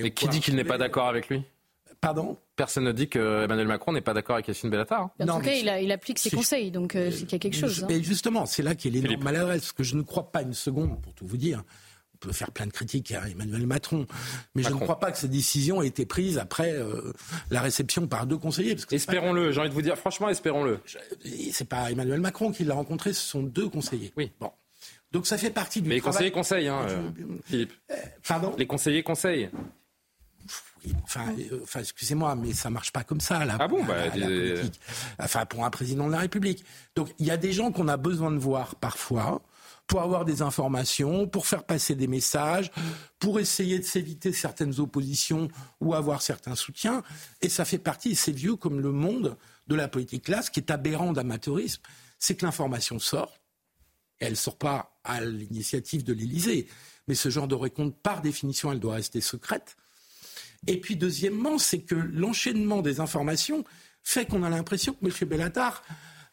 Et 0.01 0.11
qui 0.11 0.29
dit 0.29 0.39
qu'il 0.39 0.55
n'est 0.55 0.63
pas 0.63 0.77
d'accord 0.77 1.09
avec 1.09 1.27
lui? 1.27 1.43
Pardon? 1.99 2.37
Personne 2.55 2.85
ne 2.85 2.93
dit 2.93 3.09
que 3.09 3.43
Emmanuel 3.43 3.67
Macron 3.67 3.91
n'est 3.91 3.99
pas 3.99 4.13
d'accord 4.13 4.35
avec 4.35 4.47
Yassine 4.47 4.69
Bellatar. 4.69 5.09
Hein. 5.19 5.27
En 5.27 5.39
tout 5.39 5.45
cas, 5.45 5.53
il, 5.53 5.91
applique 5.91 6.19
ses 6.19 6.29
conseils, 6.29 6.71
donc 6.71 6.93
c'est 6.93 7.11
qu'il 7.11 7.33
y 7.33 7.35
a 7.35 7.39
quelque 7.39 7.57
chose. 7.57 7.85
Mais 7.89 7.95
hein. 7.95 8.01
justement, 8.01 8.45
c'est 8.45 8.63
là 8.63 8.73
qu'il 8.73 8.95
est 8.95 9.01
l'énorme 9.01 9.23
malheur, 9.23 9.49
parce 9.49 9.73
que 9.73 9.83
je 9.83 9.97
ne 9.97 10.01
crois 10.01 10.31
pas 10.31 10.43
une 10.43 10.53
seconde, 10.53 11.01
pour 11.01 11.13
tout 11.13 11.27
vous 11.27 11.37
dire, 11.37 11.61
peut 12.21 12.31
faire 12.31 12.51
plein 12.51 12.67
de 12.67 12.71
critiques 12.71 13.11
à 13.11 13.27
Emmanuel 13.27 13.67
Macron, 13.67 14.05
mais 14.55 14.63
je 14.63 14.69
ne 14.69 14.75
crois 14.75 14.99
pas 14.99 15.11
que 15.11 15.17
cette 15.17 15.31
décision 15.31 15.81
ait 15.81 15.87
été 15.87 16.05
prise 16.05 16.37
après 16.37 16.71
euh, 16.71 17.11
la 17.49 17.61
réception 17.61 18.07
par 18.07 18.25
deux 18.27 18.37
conseillers. 18.37 18.77
Espérons-le, 18.91 19.51
j'ai 19.51 19.59
envie 19.59 19.69
de 19.69 19.73
vous 19.73 19.81
dire, 19.81 19.97
franchement, 19.97 20.29
espérons-le. 20.29 20.79
C'est 21.51 21.67
pas 21.67 21.91
Emmanuel 21.91 22.21
Macron 22.21 22.51
qui 22.51 22.63
l'a 22.63 22.75
rencontré, 22.75 23.11
ce 23.11 23.21
sont 23.21 23.43
deux 23.43 23.67
conseillers. 23.67 24.13
Oui. 24.15 24.31
Bon. 24.39 24.51
Donc 25.11 25.27
ça 25.27 25.37
fait 25.37 25.49
partie 25.49 25.81
du. 25.81 25.89
Mais 25.89 25.95
les 25.95 26.01
conseillers 26.01 26.31
conseillent, 26.31 26.69
hein, 26.69 26.85
euh, 26.87 27.09
Philippe. 27.45 27.73
Euh, 27.91 27.95
pardon? 28.25 28.55
Les 28.57 28.67
conseillers 28.67 29.03
conseillent. 29.03 29.49
enfin, 31.03 31.25
enfin 31.63 31.81
excusez-moi, 31.81 32.35
mais 32.35 32.53
ça 32.53 32.69
marche 32.69 32.93
pas 32.93 33.03
comme 33.03 33.19
ça 33.19 33.43
là. 33.43 33.57
Ah 33.59 33.67
bon, 33.67 33.83
bah, 33.83 33.95
Enfin, 35.19 35.45
pour 35.45 35.65
un 35.65 35.69
président 35.69 36.07
de 36.07 36.13
la 36.13 36.19
République. 36.19 36.63
Donc, 36.95 37.09
il 37.19 37.25
y 37.25 37.31
a 37.31 37.37
des 37.37 37.51
gens 37.51 37.71
qu'on 37.71 37.89
a 37.89 37.97
besoin 37.97 38.31
de 38.31 38.37
voir 38.37 38.75
parfois 38.75 39.41
pour 39.87 40.01
avoir 40.01 40.23
des 40.23 40.41
informations, 40.41 41.27
pour 41.27 41.47
faire 41.47 41.65
passer 41.65 41.95
des 41.95 42.07
messages, 42.07 42.71
pour 43.19 43.39
essayer 43.39 43.77
de 43.77 43.83
s'éviter 43.83 44.31
certaines 44.31 44.79
oppositions 44.79 45.49
ou 45.81 45.93
avoir 45.93 46.21
certains 46.21 46.55
soutiens. 46.55 47.03
Et 47.41 47.49
ça 47.49 47.65
fait 47.65 47.77
partie, 47.77 48.15
c'est 48.15 48.31
vieux 48.31 48.55
comme 48.55 48.79
le 48.79 48.91
monde 48.91 49.37
de 49.67 49.75
la 49.75 49.87
politique 49.87 50.27
ce 50.27 50.51
qui 50.51 50.59
est 50.59 50.71
aberrant 50.71 51.13
d'amateurisme, 51.13 51.81
c'est 52.19 52.35
que 52.35 52.45
l'information 52.45 52.99
sort, 52.99 53.33
elle 54.19 54.31
ne 54.31 54.35
sort 54.35 54.57
pas 54.57 54.97
à 55.03 55.21
l'initiative 55.21 56.03
de 56.03 56.13
l'Élysée, 56.13 56.67
mais 57.07 57.15
ce 57.15 57.29
genre 57.29 57.47
de 57.47 57.55
récompte, 57.55 57.97
par 58.01 58.21
définition, 58.21 58.71
elle 58.71 58.79
doit 58.79 58.95
rester 58.95 59.21
secrète. 59.21 59.75
Et 60.67 60.79
puis, 60.79 60.95
deuxièmement, 60.95 61.57
c'est 61.57 61.81
que 61.81 61.95
l'enchaînement 61.95 62.81
des 62.81 62.99
informations 62.99 63.63
fait 64.03 64.25
qu'on 64.25 64.43
a 64.43 64.49
l'impression 64.49 64.93
que 64.93 65.05
M. 65.05 65.27
Bellatar 65.27 65.83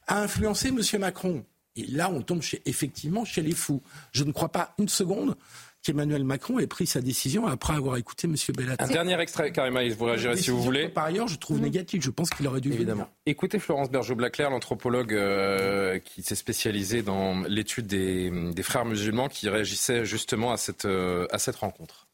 a 0.07 0.23
influencé 0.23 0.69
M. 0.69 0.81
Macron. 1.01 1.45
Et 1.79 1.87
là, 1.87 2.11
on 2.11 2.23
tombe 2.23 2.43
effectivement 2.67 3.25
chez 3.25 3.43
les 3.43 3.55
fous. 3.55 3.83
Je 4.13 4.25
ne 4.25 4.33
crois 4.33 4.51
pas 4.51 4.75
une 4.79 4.89
seconde 4.89 5.37
qu'Emmanuel 5.85 6.25
Macron 6.25 6.59
ait 6.59 6.67
pris 6.67 6.87
sa 6.87 7.01
décision 7.01 7.47
après 7.47 7.75
avoir 7.75 7.97
écouté 7.97 8.27
M. 8.27 8.35
Bellatar. 8.57 8.89
Un 8.89 8.91
dernier 8.91 9.21
extrait, 9.21 9.53
Karima, 9.53 9.89
vous 9.89 10.05
réagirez 10.05 10.37
si 10.37 10.51
vous 10.51 10.61
voulez. 10.61 10.89
Par 10.89 11.05
ailleurs, 11.05 11.29
je 11.29 11.39
trouve 11.39 11.61
négatif. 11.61 12.03
Je 12.03 12.11
pense 12.11 12.31
qu'il 12.31 12.47
aurait 12.49 12.61
dû. 12.61 12.73
Évidemment. 12.73 13.09
Écoutez 13.27 13.59
Florence 13.61 13.91
Bergeau-Blaclair, 13.91 14.51
l'anthropologue 14.51 15.15
euh, 15.15 15.99
qui 16.01 16.23
s'est 16.23 16.35
spécialisée 16.35 17.03
dans 17.03 17.41
l'étude 17.43 17.87
des, 17.87 18.63
frères 18.63 18.85
musulmans, 18.85 19.29
qui 19.29 19.49
réagissait 19.49 20.05
justement 20.05 20.53
à 20.53 20.57
cette, 20.57 20.85
euh, 20.85 21.27
à 21.31 21.39
cette 21.39 21.57
rencontre. 21.57 22.08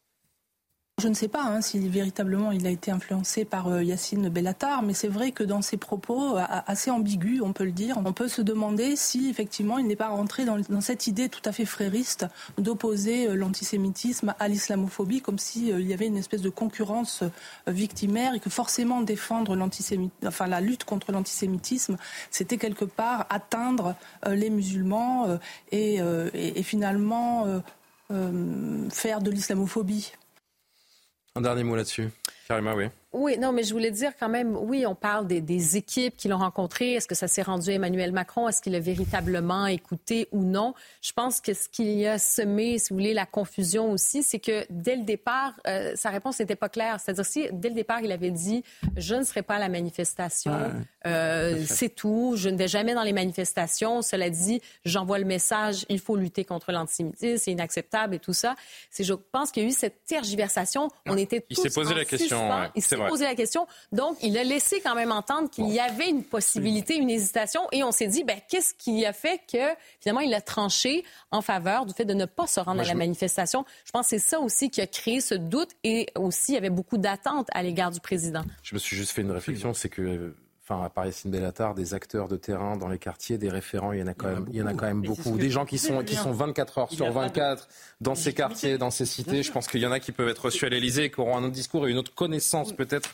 Je 1.01 1.09
ne 1.09 1.13
sais 1.13 1.27
pas 1.27 1.43
hein, 1.43 1.59
si 1.59 1.89
véritablement 1.89 2.53
il 2.53 2.65
a 2.65 2.69
été 2.69 2.89
influencé 2.89 3.43
par 3.43 3.67
euh, 3.67 3.83
Yacine 3.83 4.29
Bellatar, 4.29 4.81
mais 4.81 4.93
c'est 4.93 5.09
vrai 5.09 5.33
que 5.33 5.43
dans 5.43 5.61
ses 5.61 5.75
propos 5.75 6.37
assez 6.37 6.89
ambigus, 6.89 7.41
on 7.41 7.51
peut 7.51 7.65
le 7.65 7.73
dire, 7.73 7.97
on 8.05 8.13
peut 8.13 8.29
se 8.29 8.41
demander 8.41 8.95
si 8.95 9.27
effectivement 9.29 9.77
il 9.77 9.87
n'est 9.87 9.97
pas 9.97 10.07
rentré 10.07 10.45
dans, 10.45 10.57
cette 10.79 11.07
idée 11.07 11.27
tout 11.27 11.41
à 11.43 11.51
fait 11.51 11.65
frériste 11.65 12.27
d'opposer 12.57 13.27
euh, 13.27 13.35
l'antisémitisme 13.35 14.33
à 14.39 14.47
l'islamophobie, 14.47 15.19
comme 15.19 15.37
s'il 15.37 15.73
euh, 15.73 15.81
y 15.81 15.93
avait 15.93 16.07
une 16.07 16.15
espèce 16.15 16.41
de 16.41 16.49
concurrence 16.49 17.23
victimaire 17.67 18.33
et 18.33 18.39
que 18.39 18.49
forcément 18.49 19.01
défendre 19.01 19.57
enfin 20.25 20.47
la 20.47 20.61
lutte 20.61 20.85
contre 20.85 21.11
l'antisémitisme, 21.11 21.97
c'était 22.31 22.57
quelque 22.57 22.85
part 22.85 23.25
atteindre 23.29 23.95
les 24.25 24.49
musulmans 24.49 25.39
et 25.71 25.99
finalement 26.63 27.61
faire 28.89 29.21
de 29.21 29.31
l'islamophobie. 29.31 30.13
Un 31.37 31.41
dernier 31.41 31.65
mot 31.65 31.75
là-dessus. 31.75 32.09
Karima, 32.47 32.73
oui. 32.75 32.85
Oui, 33.17 33.37
non, 33.37 33.51
mais 33.51 33.63
je 33.63 33.73
voulais 33.73 33.91
dire 33.91 34.11
quand 34.19 34.29
même, 34.29 34.55
oui, 34.55 34.85
on 34.85 34.93
parle 34.93 35.25
des, 35.25 35.77
équipes 35.77 36.15
qui 36.15 36.27
l'ont 36.27 36.37
rencontré. 36.37 36.93
Est-ce 36.93 37.07
que 37.07 37.15
ça 37.15 37.27
s'est 37.27 37.41
rendu 37.41 37.69
à 37.69 37.73
Emmanuel 37.73 38.11
Macron? 38.11 38.47
Est-ce 38.47 38.61
qu'il 38.61 38.75
a 38.75 38.79
véritablement 38.79 39.67
écouté 39.67 40.27
ou 40.31 40.43
non? 40.43 40.73
Je 41.01 41.13
pense 41.13 41.41
que 41.41 41.53
ce 41.53 41.69
qui 41.69 42.05
a 42.05 42.19
semé, 42.19 42.77
si 42.77 42.89
vous 42.89 42.97
voulez, 42.97 43.13
la 43.13 43.25
confusion 43.25 43.91
aussi, 43.91 44.21
c'est 44.21 44.39
que 44.39 44.65
dès 44.69 44.95
le 44.95 45.03
départ, 45.03 45.53
euh, 45.65 45.93
sa 45.95 46.09
réponse 46.09 46.39
n'était 46.39 46.55
pas 46.55 46.69
claire. 46.69 46.99
C'est-à-dire, 46.99 47.25
si 47.25 47.47
dès 47.51 47.69
le 47.69 47.75
départ, 47.75 48.01
il 48.01 48.11
avait 48.11 48.31
dit 48.31 48.63
je 48.97 49.15
ne 49.15 49.23
serai 49.23 49.41
pas 49.41 49.55
à 49.55 49.59
la 49.59 49.69
manifestation, 49.69 50.53
euh, 51.07 51.63
c'est 51.65 51.89
tout, 51.89 52.33
je 52.35 52.49
ne 52.49 52.57
vais 52.57 52.67
jamais 52.67 52.93
dans 52.93 53.03
les 53.03 53.13
manifestations. 53.13 54.01
Cela 54.01 54.29
dit, 54.29 54.61
j'envoie 54.83 55.19
le 55.19 55.25
message 55.25 55.85
il 55.89 55.99
faut 55.99 56.15
lutter 56.15 56.45
contre 56.45 56.71
l'antisémitisme, 56.71 57.37
c'est 57.37 57.51
inacceptable 57.51 58.15
et 58.15 58.19
tout 58.19 58.33
ça. 58.33 58.55
C'est, 58.89 59.03
je 59.03 59.13
pense 59.13 59.51
qu'il 59.51 59.63
y 59.63 59.65
a 59.65 59.69
eu 59.69 59.73
cette 59.73 60.03
tergiversation. 60.05 60.89
On 61.07 61.17
était 61.17 61.39
tous 61.41 61.47
Il 61.49 61.57
s'est 61.57 61.69
posé 61.69 61.93
la 61.93 62.05
question. 62.05 62.49
Poser 63.07 63.25
la 63.25 63.35
question. 63.35 63.67
Donc, 63.91 64.17
il 64.21 64.37
a 64.37 64.43
laissé 64.43 64.81
quand 64.81 64.95
même 64.95 65.11
entendre 65.11 65.49
qu'il 65.49 65.69
y 65.69 65.79
avait 65.79 66.09
une 66.09 66.23
possibilité, 66.23 66.95
une 66.95 67.09
hésitation, 67.09 67.61
et 67.71 67.83
on 67.83 67.91
s'est 67.91 68.07
dit, 68.07 68.23
ben, 68.23 68.39
qu'est-ce 68.49 68.73
qui 68.73 69.05
a 69.05 69.13
fait 69.13 69.41
que 69.51 69.75
finalement 69.99 70.21
il 70.21 70.33
a 70.33 70.41
tranché 70.41 71.03
en 71.31 71.41
faveur 71.41 71.85
du 71.85 71.93
fait 71.93 72.05
de 72.05 72.13
ne 72.13 72.25
pas 72.25 72.47
se 72.47 72.59
rendre 72.59 72.81
à 72.81 72.85
la 72.85 72.95
manifestation? 72.95 73.65
Je 73.85 73.91
pense 73.91 74.07
que 74.07 74.17
c'est 74.17 74.29
ça 74.29 74.39
aussi 74.39 74.69
qui 74.69 74.81
a 74.81 74.87
créé 74.87 75.21
ce 75.21 75.35
doute, 75.35 75.71
et 75.83 76.07
aussi 76.15 76.51
il 76.51 76.55
y 76.55 76.57
avait 76.57 76.69
beaucoup 76.69 76.97
d'attentes 76.97 77.47
à 77.53 77.63
l'égard 77.63 77.91
du 77.91 77.99
président. 77.99 78.43
Je 78.63 78.75
me 78.75 78.79
suis 78.79 78.95
juste 78.95 79.11
fait 79.11 79.21
une 79.21 79.31
réflexion, 79.31 79.73
c'est 79.73 79.89
que 79.89 80.33
enfin 80.67 80.83
à 80.83 80.89
Paris 80.89 81.15
Bellatar, 81.25 81.75
des 81.75 81.93
acteurs 81.93 82.27
de 82.27 82.37
terrain 82.37 82.75
dans 82.75 82.87
les 82.87 82.97
quartiers, 82.97 83.37
des 83.37 83.49
référents, 83.49 83.91
il 83.91 83.99
y 83.99 84.03
en 84.03 84.07
a 84.07 84.15
quand 84.15 84.27
même, 84.27 84.47
il 84.49 84.55
y 84.55 84.61
en 84.61 84.65
a 84.65 84.73
quand 84.73 84.87
même 84.87 85.01
beaucoup. 85.01 85.37
Des 85.37 85.51
gens 85.51 85.65
qui 85.65 85.77
sont 85.77 86.03
qui 86.03 86.15
sont 86.15 86.31
24 86.31 86.77
heures 86.79 86.91
sur 86.91 87.11
24 87.11 87.67
dans 88.01 88.15
ces 88.15 88.33
quartiers, 88.33 88.77
dans 88.77 88.89
ces 88.89 89.05
cités. 89.05 89.43
Je 89.43 89.51
pense 89.51 89.67
qu'il 89.67 89.81
y 89.81 89.85
en 89.85 89.91
a 89.91 89.99
qui 89.99 90.11
peuvent 90.11 90.29
être 90.29 90.45
reçus 90.45 90.65
à 90.65 90.69
l'Elysée, 90.69 91.11
qui 91.11 91.19
auront 91.19 91.37
un 91.37 91.43
autre 91.43 91.53
discours 91.53 91.87
et 91.87 91.91
une 91.91 91.97
autre 91.97 92.13
connaissance 92.13 92.73
peut-être 92.73 93.11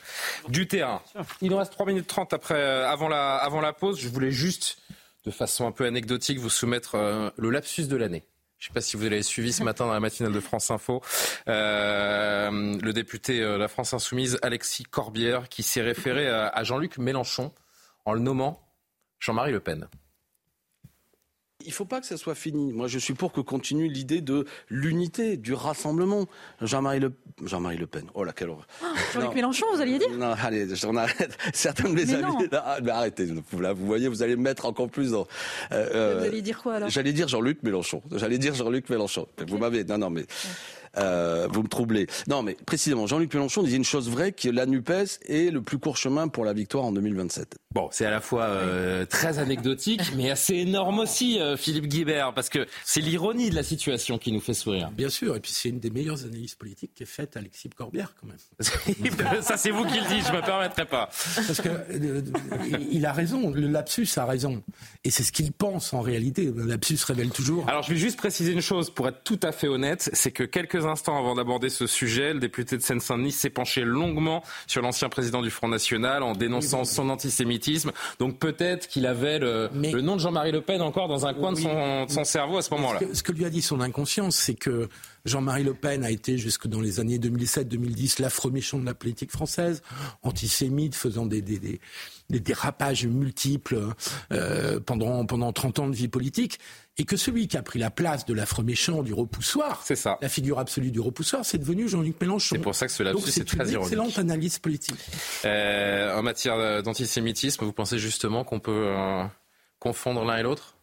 du 0.47 0.67
terrain. 0.67 1.01
Il 1.41 1.51
nous 1.51 1.57
reste 1.57 1.73
3 1.73 1.85
minutes 1.85 2.07
30 2.07 2.33
après, 2.33 2.55
euh, 2.55 2.89
avant 2.89 3.09
la, 3.09 3.35
avant 3.35 3.59
la 3.59 3.73
pause. 3.73 3.99
Je 3.99 4.07
voulais 4.07 4.31
juste, 4.31 4.77
de 5.25 5.31
façon 5.31 5.67
un 5.67 5.71
peu 5.71 5.85
anecdotique, 5.85 6.39
vous 6.39 6.49
soumettre 6.49 6.95
euh, 6.95 7.29
le 7.37 7.49
lapsus 7.49 7.87
de 7.87 7.97
l'année. 7.97 8.23
Je 8.62 8.68
ne 8.68 8.70
sais 8.70 8.74
pas 8.76 8.82
si 8.82 8.95
vous 8.95 9.03
l'avez 9.03 9.24
suivi 9.24 9.51
ce 9.51 9.64
matin 9.64 9.88
dans 9.88 9.93
la 9.93 9.99
matinale 9.99 10.34
de 10.34 10.39
France 10.39 10.70
Info. 10.70 11.01
Euh, 11.47 12.78
le 12.80 12.93
député 12.93 13.39
de 13.39 13.47
la 13.47 13.68
France 13.68 13.95
Insoumise, 13.95 14.38
Alexis 14.43 14.84
Corbière, 14.84 15.49
qui 15.49 15.64
s'est 15.64 15.82
référé 15.82 16.30
à 16.30 16.64
Jean-Luc 16.64 16.99
Mélenchon 16.99 17.51
en 18.05 18.14
le 18.14 18.20
nommant 18.20 18.62
Jean-Marie 19.20 19.51
Le 19.51 19.62
Pen. 19.62 19.88
Il 21.66 21.70
ne 21.70 21.74
faut 21.74 21.86
pas 21.86 21.99
que 22.01 22.07
ça 22.07 22.18
soit 22.18 22.36
fini. 22.36 22.74
Moi, 22.74 22.88
je 22.88 22.99
suis 22.99 23.14
pour 23.14 23.32
que 23.32 23.41
continue 23.41 23.88
l'idée 23.88 24.22
de 24.22 24.45
l'unité, 24.70 25.38
du 25.38 25.53
rassemblement. 25.53 26.28
Jean-Marie 26.62 26.99
Le... 26.99 27.14
Jean 27.45 27.62
Le 27.62 27.88
Pen. 27.88 28.05
Oh 28.14 28.24
là, 28.24 28.34
quelle 28.34 28.49
horreur. 28.49 28.68
Oh, 28.84 28.88
Jean-Luc 29.14 29.36
Mélenchon, 29.36 29.66
vous 29.74 29.82
alliez 29.82 29.99
dire 29.99 30.09
Non, 30.12 30.34
allez, 30.41 30.76
j'en 30.76 30.95
arrête. 30.95 31.38
Certains 31.53 31.89
de 31.89 31.93
mes 31.93 32.14
amis. 32.14 32.47
Ah, 32.64 32.78
mais 32.84 32.91
arrêtez. 32.91 33.28
Là, 33.59 33.74
vous 33.74 33.86
voyez, 33.86 34.07
vous 34.07 34.22
allez 34.22 34.36
me 34.36 34.41
mettre 34.43 34.66
encore 34.66 34.89
plus 34.89 35.12
dans. 35.12 35.26
Euh, 35.72 36.20
vous 36.20 36.26
alliez 36.26 36.41
dire 36.41 36.62
quoi 36.62 36.76
alors? 36.76 36.89
J'allais 36.89 37.14
dire 37.14 37.28
Jean-Luc 37.28 37.64
Mélenchon. 37.64 38.01
J'allais 38.12 38.38
dire 38.38 38.53
Jean-Luc 38.53 38.89
Mélenchon. 38.89 39.28
Vous 39.47 39.57
m'avez. 39.57 39.84
Non, 39.84 39.97
non, 39.97 40.09
mais. 40.09 40.26
Euh, 40.97 41.47
vous 41.49 41.63
me 41.63 41.67
troublez. 41.67 42.07
Non, 42.27 42.43
mais 42.43 42.55
précisément, 42.65 43.07
Jean-Luc 43.07 43.33
Mélenchon 43.33 43.63
disait 43.63 43.77
une 43.77 43.83
chose 43.83 44.09
vraie, 44.09 44.31
que 44.31 44.49
la 44.49 44.65
NUPES 44.65 45.19
est 45.27 45.51
le 45.51 45.61
plus 45.61 45.77
court 45.77 45.97
chemin 45.97 46.27
pour 46.27 46.45
la 46.45 46.53
victoire 46.53 46.85
en 46.85 46.91
2027. 46.91 47.57
Bon, 47.73 47.87
c'est 47.91 48.05
à 48.05 48.11
la 48.11 48.19
fois 48.19 48.43
euh, 48.43 49.05
très 49.05 49.39
anecdotique, 49.39 50.01
mais 50.17 50.29
assez 50.29 50.55
énorme 50.55 50.99
aussi, 50.99 51.39
euh, 51.39 51.55
Philippe 51.55 51.87
Guibert, 51.87 52.33
parce 52.33 52.49
que 52.49 52.67
c'est 52.83 52.99
l'ironie 52.99 53.49
de 53.49 53.55
la 53.55 53.63
situation 53.63 54.17
qui 54.17 54.33
nous 54.33 54.41
fait 54.41 54.53
sourire. 54.53 54.91
Bien 54.91 55.09
sûr, 55.09 55.37
et 55.37 55.39
puis 55.39 55.53
c'est 55.53 55.69
une 55.69 55.79
des 55.79 55.89
meilleures 55.89 56.25
analyses 56.25 56.55
politiques 56.55 56.91
qui 56.93 57.03
est 57.03 57.07
faite 57.07 57.37
Alexis 57.37 57.69
Corbière, 57.69 58.13
quand 58.19 58.27
même. 58.27 58.37
Ça, 59.41 59.55
c'est 59.55 59.71
vous 59.71 59.85
qui 59.85 59.97
le 59.97 60.07
dites, 60.07 60.27
je 60.27 60.33
me 60.33 60.41
permettrai 60.41 60.85
pas. 60.85 61.09
Parce 61.35 61.61
que 61.61 61.69
il 62.91 63.05
a 63.05 63.13
raison, 63.13 63.51
le 63.51 63.67
lapsus 63.67 64.07
a 64.17 64.25
raison, 64.25 64.61
et 65.05 65.11
c'est 65.11 65.23
ce 65.23 65.31
qu'il 65.31 65.53
pense 65.53 65.93
en 65.93 66.01
réalité. 66.01 66.51
Le 66.53 66.65
lapsus 66.65 66.97
révèle 67.05 67.29
toujours. 67.29 67.67
Alors, 67.69 67.83
je 67.83 67.93
vais 67.93 67.99
juste 67.99 68.17
préciser 68.17 68.51
une 68.51 68.61
chose, 68.61 68.89
pour 68.89 69.07
être 69.07 69.23
tout 69.23 69.39
à 69.43 69.53
fait 69.53 69.67
honnête, 69.69 70.09
c'est 70.11 70.31
que 70.31 70.43
quelques 70.43 70.80
instants 70.86 71.17
avant 71.17 71.36
d'aborder 71.36 71.69
ce 71.69 71.88
sujet, 71.88 72.34
le 72.34 72.39
député 72.39 72.77
de 72.77 72.82
Seine-Saint-Denis 72.82 73.32
s'est 73.32 73.49
penché 73.49 73.84
longuement 73.84 74.43
sur 74.67 74.82
l'ancien 74.82 75.09
président 75.09 75.41
du 75.41 75.49
Front 75.49 75.67
National 75.67 76.23
en 76.23 76.34
dénonçant 76.34 76.84
son 76.84 77.09
antisémitisme. 77.09 77.91
Donc 78.19 78.39
peut-être 78.39 78.88
qu'il 78.88 79.05
avait 79.05 79.39
le, 79.39 79.69
nom 80.01 80.15
de 80.15 80.21
Jean-Marie 80.21 80.51
Le 80.51 80.61
Pen 80.61 80.82
encore 80.82 81.07
dans 81.07 81.25
un 81.25 81.34
coin 81.34 81.53
de, 81.53 81.57
son, 81.57 82.23
cerveau 82.23 82.57
à 82.57 82.61
ce 82.61 82.73
moment-là. 82.73 82.99
Ce, 83.13 83.23
que 83.23 83.32
lui 83.32 83.45
a 83.45 83.49
dit 83.49 83.61
son 83.61 83.82
inconscience, 83.82 84.36
c'est 84.36 84.55
que 84.55 84.89
Jean-Marie 85.25 85.63
Le 85.63 85.73
Pen 85.73 86.03
a 86.03 86.11
été 86.11 86.38
jusque 86.38 86.67
dans 86.67 86.82
les 86.82 86.99
années 86.99 87.17
2007-2010 87.17 88.21
l'affreux 88.21 88.51
méchant 88.51 88.79
de 88.79 88.86
la 88.86 88.93
politique 88.93 89.32
française, 89.32 89.82
antisémite, 90.23 90.95
faisant 90.95 91.25
des, 91.25 91.41
des, 91.41 91.59
des, 91.59 91.79
des 92.32 92.39
dérapages 92.39 93.05
multiples 93.05 93.79
euh, 94.32 94.79
pendant, 94.79 95.25
pendant 95.25 95.51
30 95.53 95.79
ans 95.79 95.88
de 95.89 95.95
vie 95.95 96.07
politique 96.07 96.59
et 96.97 97.05
que 97.05 97.15
celui 97.15 97.47
qui 97.47 97.57
a 97.57 97.61
pris 97.61 97.79
la 97.79 97.89
place 97.89 98.25
de 98.25 98.34
l'affreux 98.34 98.63
méchant 98.63 99.03
du 99.03 99.13
repoussoir, 99.13 99.82
c'est 99.86 99.95
ça. 99.95 100.17
la 100.21 100.29
figure 100.29 100.59
absolue 100.59 100.91
du 100.91 100.99
repoussoir, 100.99 101.45
c'est 101.45 101.57
devenu 101.57 101.88
Jean-Luc 101.88 102.19
Mélenchon. 102.19 102.55
C'est 102.55 102.61
pour 102.61 102.75
ça 102.75 102.88
que 102.88 102.91
ce 102.91 103.03
lapsus 103.03 103.39
est, 103.39 103.45
très 103.45 103.57
ironique. 103.57 103.89
C'est 103.89 103.95
une 103.95 104.03
excellente 104.03 104.19
analyse 104.19 104.59
politique. 104.59 104.99
Euh, 105.45 106.17
en 106.17 106.23
matière 106.23 106.84
d'antisémitisme, 106.84 107.63
vous 107.63 107.73
pensez 107.73 107.97
justement 107.97 108.43
qu'on 108.43 108.59
peut 108.59 108.88
euh, 108.88 109.23
confondre 109.79 110.25
l'un 110.25 110.38
et 110.38 110.43
l'autre? 110.43 110.75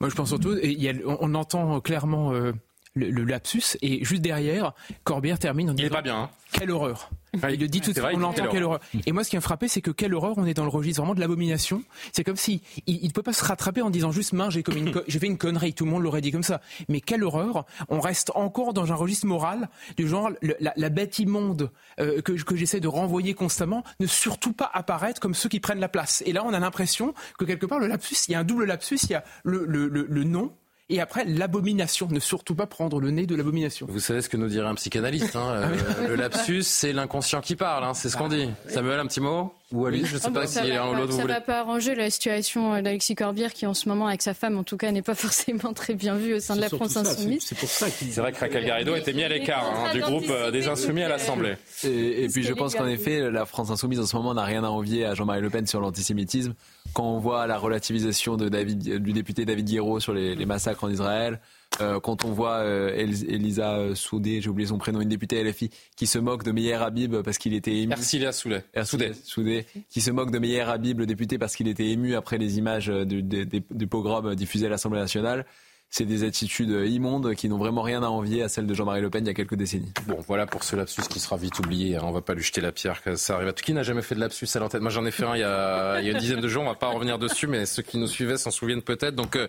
Moi, 0.00 0.10
je 0.10 0.14
pense 0.14 0.28
surtout, 0.28 0.54
et 0.60 0.72
y 0.72 0.90
a, 0.90 0.92
on, 1.06 1.34
entend 1.34 1.80
clairement 1.80 2.32
euh, 2.32 2.52
le, 2.96 3.24
lapsus, 3.24 3.76
et 3.82 4.04
juste 4.04 4.22
derrière, 4.22 4.72
Corbière 5.04 5.38
termine 5.38 5.70
en 5.70 5.74
disant... 5.74 5.86
Il 5.86 5.90
n'est 5.90 5.96
pas 5.96 6.02
bien. 6.02 6.22
Hein. 6.22 6.30
Quelle 6.52 6.70
horreur 6.70 7.10
il 7.50 7.60
le 7.60 7.68
dit 7.68 7.80
tout 7.80 7.92
de 7.92 7.98
suite, 7.98 8.08
on 8.14 8.18
l'entend, 8.18 8.46
quelle 8.50 8.62
horreur. 8.62 8.80
Et 9.04 9.12
moi, 9.12 9.24
ce 9.24 9.30
qui 9.30 9.36
m'a 9.36 9.42
frappé, 9.42 9.68
c'est 9.68 9.82
que 9.82 9.90
quelle 9.90 10.14
horreur, 10.14 10.34
on 10.38 10.46
est 10.46 10.54
dans 10.54 10.62
le 10.62 10.70
registre 10.70 11.02
vraiment 11.02 11.14
de 11.14 11.20
l'abomination. 11.20 11.82
C'est 12.12 12.24
comme 12.24 12.36
si 12.36 12.62
il 12.86 13.06
ne 13.06 13.12
peut 13.12 13.22
pas 13.22 13.32
se 13.32 13.44
rattraper 13.44 13.82
en 13.82 13.90
disant 13.90 14.10
juste, 14.10 14.32
mince, 14.32 14.54
j'ai 14.54 15.18
fait 15.18 15.26
une 15.26 15.38
connerie, 15.38 15.74
tout 15.74 15.84
le 15.84 15.90
monde 15.90 16.02
l'aurait 16.02 16.20
dit 16.20 16.32
comme 16.32 16.42
ça. 16.42 16.60
Mais 16.88 17.00
quelle 17.00 17.24
horreur, 17.24 17.66
on 17.88 18.00
reste 18.00 18.32
encore 18.34 18.72
dans 18.72 18.92
un 18.92 18.94
registre 18.94 19.26
moral 19.26 19.68
du 19.96 20.08
genre, 20.08 20.30
la, 20.60 20.88
bête 20.88 21.18
immonde 21.18 21.70
euh, 22.00 22.22
que, 22.22 22.32
que 22.32 22.56
j'essaie 22.56 22.80
de 22.80 22.88
renvoyer 22.88 23.34
constamment, 23.34 23.84
ne 24.00 24.06
surtout 24.06 24.52
pas 24.52 24.70
apparaître 24.72 25.20
comme 25.20 25.34
ceux 25.34 25.48
qui 25.48 25.60
prennent 25.60 25.80
la 25.80 25.88
place. 25.88 26.22
Et 26.24 26.32
là, 26.32 26.42
on 26.44 26.54
a 26.54 26.60
l'impression 26.60 27.12
que 27.38 27.44
quelque 27.44 27.66
part, 27.66 27.78
le 27.78 27.86
lapsus, 27.86 28.16
il 28.28 28.32
y 28.32 28.34
a 28.34 28.40
un 28.40 28.44
double 28.44 28.64
lapsus, 28.64 28.98
il 29.02 29.10
y 29.10 29.14
a 29.14 29.24
le, 29.44 29.66
le, 29.66 29.88
le 29.88 30.24
nom 30.24 30.52
et 30.88 31.00
après, 31.00 31.24
l'abomination. 31.24 32.08
Ne 32.10 32.20
surtout 32.20 32.54
pas 32.54 32.66
prendre 32.66 33.00
le 33.00 33.10
nez 33.10 33.26
de 33.26 33.34
l'abomination. 33.34 33.86
Vous 33.90 33.98
savez 33.98 34.22
ce 34.22 34.28
que 34.28 34.36
nous 34.36 34.48
dirait 34.48 34.68
un 34.68 34.74
psychanalyste. 34.74 35.34
Hein, 35.34 35.50
euh, 35.54 36.08
le 36.08 36.14
lapsus, 36.14 36.62
c'est 36.62 36.92
l'inconscient 36.92 37.40
qui 37.40 37.56
parle. 37.56 37.84
Hein, 37.84 37.94
c'est 37.94 38.08
ce 38.08 38.16
qu'on 38.16 38.28
dit. 38.28 38.48
Samuel, 38.68 39.00
un 39.00 39.06
petit 39.06 39.20
mot? 39.20 39.52
Ou 39.72 39.84
Alice, 39.84 40.06
je 40.06 40.14
ne 40.14 40.20
sais 40.20 40.28
ah 40.28 40.30
pas 40.30 40.46
si 40.46 40.62
l'un 40.62 40.90
ou 40.90 40.94
l'autre 40.94 41.12
voulez. 41.12 41.26
Ça 41.26 41.26
va 41.26 41.40
pas 41.40 41.58
arranger 41.58 41.96
la 41.96 42.08
situation 42.08 42.80
d'Alexis 42.80 43.16
Corbière 43.16 43.52
qui, 43.52 43.66
en 43.66 43.74
ce 43.74 43.88
moment, 43.88 44.06
avec 44.06 44.22
sa 44.22 44.32
femme, 44.32 44.56
en 44.58 44.62
tout 44.62 44.76
cas, 44.76 44.90
n'est 44.92 45.02
pas 45.02 45.16
forcément 45.16 45.72
très 45.72 45.94
bien 45.94 46.14
vue 46.14 46.34
au 46.34 46.40
sein 46.40 46.54
de 46.54 46.60
la 46.60 46.68
France 46.68 46.96
Insoumise. 46.96 47.42
C'est 47.46 47.58
pour 47.58 47.68
ça 47.68 47.88
C'est 47.88 48.20
vrai 48.20 48.30
que 48.30 48.38
Raquel 48.38 48.64
Garrido 48.64 48.94
était 48.94 49.12
mis 49.12 49.24
à 49.24 49.28
l'écart 49.28 49.64
hein, 49.64 49.92
du 49.92 50.00
groupe 50.00 50.30
euh, 50.30 50.52
des 50.52 50.68
Insoumis 50.68 51.02
à 51.02 51.08
l'Assemblée. 51.08 51.56
Et, 51.82 52.28
puis 52.28 52.44
je 52.44 52.52
pense 52.52 52.76
qu'en 52.76 52.86
effet, 52.86 53.28
la 53.30 53.44
France 53.44 53.70
Insoumise 53.70 53.98
en 53.98 54.06
ce 54.06 54.14
moment 54.14 54.34
n'a 54.34 54.44
rien 54.44 54.62
à 54.62 54.68
envier 54.68 55.04
à 55.04 55.14
Jean-Marie 55.14 55.40
Le 55.40 55.50
Pen 55.50 55.66
sur 55.66 55.80
l'antisémitisme. 55.80 56.54
Quand 56.92 57.04
on 57.04 57.18
voit 57.18 57.46
la 57.48 57.58
relativisation 57.58 58.36
de 58.36 58.48
David, 58.48 59.02
du 59.02 59.12
député 59.12 59.44
David 59.44 59.66
Guiraud 59.66 59.98
sur 59.98 60.14
les, 60.14 60.36
les 60.36 60.46
massacres 60.46 60.84
en 60.84 60.90
Israël, 60.90 61.40
euh, 61.80 62.00
quand 62.00 62.24
on 62.24 62.32
voit 62.32 62.58
euh, 62.58 62.94
Elisa 62.94 63.94
Soudé, 63.94 64.40
j'ai 64.40 64.48
oublié 64.48 64.68
son 64.68 64.78
prénom, 64.78 65.00
une 65.00 65.08
députée 65.08 65.42
LFI, 65.42 65.70
qui 65.96 66.06
se 66.06 66.18
moque 66.18 66.44
de 66.44 66.52
Meyer 66.52 66.74
Habib 66.74 67.16
parce 67.22 67.38
qu'il 67.38 67.54
était 67.54 67.76
ému. 67.76 67.92
Ercilia 67.92 68.32
Soudé. 68.32 68.60
Soudé. 68.84 69.12
Soudé. 69.24 69.66
Qui 69.90 70.00
se 70.00 70.10
moque 70.10 70.30
de 70.30 70.38
Meyer 70.38 70.60
Habib, 70.62 70.98
le 70.98 71.06
député, 71.06 71.38
parce 71.38 71.56
qu'il 71.56 71.68
était 71.68 71.86
ému 71.86 72.14
après 72.14 72.38
les 72.38 72.58
images 72.58 72.88
du, 72.88 73.22
du 73.22 73.86
pogrom 73.86 74.34
diffusé 74.34 74.66
à 74.66 74.68
l'Assemblée 74.68 75.00
nationale 75.00 75.46
c'est 75.90 76.04
des 76.04 76.24
attitudes 76.24 76.70
immondes 76.86 77.34
qui 77.34 77.48
n'ont 77.48 77.58
vraiment 77.58 77.82
rien 77.82 78.02
à 78.02 78.08
envier 78.08 78.42
à 78.42 78.48
celles 78.48 78.66
de 78.66 78.74
Jean-Marie 78.74 79.00
Le 79.00 79.10
Pen 79.10 79.24
il 79.24 79.28
y 79.28 79.30
a 79.30 79.34
quelques 79.34 79.54
décennies. 79.54 79.92
Bon, 80.06 80.18
voilà 80.26 80.46
pour 80.46 80.64
ce 80.64 80.76
lapsus 80.76 81.02
qui 81.08 81.20
sera 81.20 81.36
vite 81.36 81.58
oublié. 81.58 81.96
Hein. 81.96 82.02
On 82.04 82.12
va 82.12 82.20
pas 82.20 82.34
lui 82.34 82.42
jeter 82.42 82.60
la 82.60 82.72
pierre, 82.72 83.02
que 83.02 83.16
ça 83.16 83.34
arrive 83.34 83.48
à 83.48 83.52
tout. 83.52 83.64
Qui 83.64 83.72
n'a 83.72 83.82
jamais 83.82 84.02
fait 84.02 84.14
de 84.14 84.20
lapsus 84.20 84.48
à 84.54 84.58
l'antenne? 84.58 84.82
Moi, 84.82 84.90
j'en 84.90 85.06
ai 85.06 85.10
fait 85.10 85.24
un 85.24 85.34
il 85.34 85.40
y, 85.40 85.44
a, 85.44 86.00
il 86.00 86.06
y, 86.06 86.08
a, 86.08 86.12
une 86.12 86.18
dizaine 86.18 86.40
de 86.40 86.48
jours. 86.48 86.62
On 86.64 86.68
va 86.68 86.74
pas 86.74 86.88
revenir 86.88 87.18
dessus, 87.18 87.46
mais 87.46 87.66
ceux 87.66 87.82
qui 87.82 87.98
nous 87.98 88.06
suivaient 88.06 88.36
s'en 88.36 88.50
souviennent 88.50 88.82
peut-être. 88.82 89.14
Donc, 89.14 89.36
euh, 89.36 89.46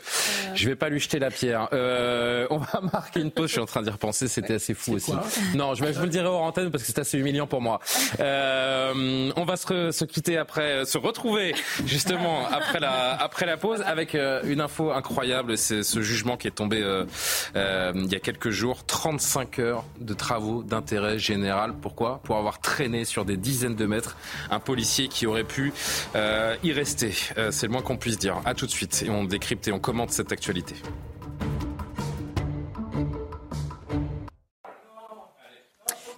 je 0.53 0.67
vais 0.67 0.75
pas 0.75 0.89
lui 0.89 0.99
jeter 0.99 1.19
la 1.19 1.31
pierre. 1.31 1.69
Euh, 1.73 2.47
on 2.49 2.57
va 2.57 2.81
marquer 2.93 3.21
une 3.21 3.31
pause. 3.31 3.47
Je 3.47 3.53
suis 3.53 3.61
en 3.61 3.65
train 3.65 3.81
d'y 3.81 3.89
repenser. 3.89 4.27
C'était 4.27 4.55
assez 4.55 4.73
fou 4.73 4.93
aussi. 4.93 5.11
non, 5.55 5.73
je, 5.75 5.83
vous 5.83 6.03
le 6.03 6.09
dirai 6.09 6.27
hors 6.27 6.41
antenne 6.41 6.71
parce 6.71 6.83
que 6.83 6.87
c'est 6.87 6.99
assez 6.99 7.17
humiliant 7.17 7.47
pour 7.47 7.61
moi. 7.61 7.79
Euh, 8.19 9.31
on 9.35 9.43
va 9.43 9.57
se, 9.57 9.91
se, 9.91 10.05
quitter 10.05 10.37
après, 10.37 10.85
se 10.85 10.97
retrouver 10.97 11.53
justement 11.85 12.47
après 12.47 12.79
la, 12.79 13.13
après 13.15 13.45
la 13.45 13.57
pause 13.57 13.81
avec 13.85 14.15
euh, 14.15 14.41
une 14.45 14.61
info 14.61 14.91
incroyable. 14.91 15.57
C'est 15.57 15.83
ce 15.83 16.01
jugement 16.01 16.26
qui 16.35 16.47
est 16.47 16.51
tombé 16.51 16.81
euh, 16.81 17.05
euh, 17.55 17.93
il 17.95 18.11
y 18.11 18.15
a 18.15 18.19
quelques 18.19 18.49
jours. 18.49 18.83
35 18.85 19.59
heures 19.59 19.85
de 20.01 20.13
travaux 20.13 20.63
d'intérêt 20.63 21.19
général. 21.19 21.73
Pourquoi? 21.81 22.19
Pour 22.23 22.35
avoir 22.35 22.59
traîné 22.59 23.05
sur 23.05 23.23
des 23.23 23.37
dizaines 23.37 23.75
de 23.75 23.85
mètres 23.85 24.17
un 24.51 24.59
policier 24.59 25.07
qui 25.07 25.25
aurait 25.25 25.45
pu 25.45 25.71
euh, 26.15 26.55
y 26.63 26.73
rester. 26.73 27.13
C'est 27.51 27.67
le 27.67 27.71
moins 27.71 27.81
qu'on 27.81 27.97
puisse 27.97 28.17
dire. 28.17 28.41
À 28.43 28.53
tout 28.53 28.65
de 28.65 28.71
suite. 28.71 29.03
Et 29.05 29.09
on 29.09 29.23
décrypte 29.23 29.67
et 29.67 29.71
on 29.71 29.79
commente 29.79 30.11
cette 30.11 30.31
actualité. 30.31 30.75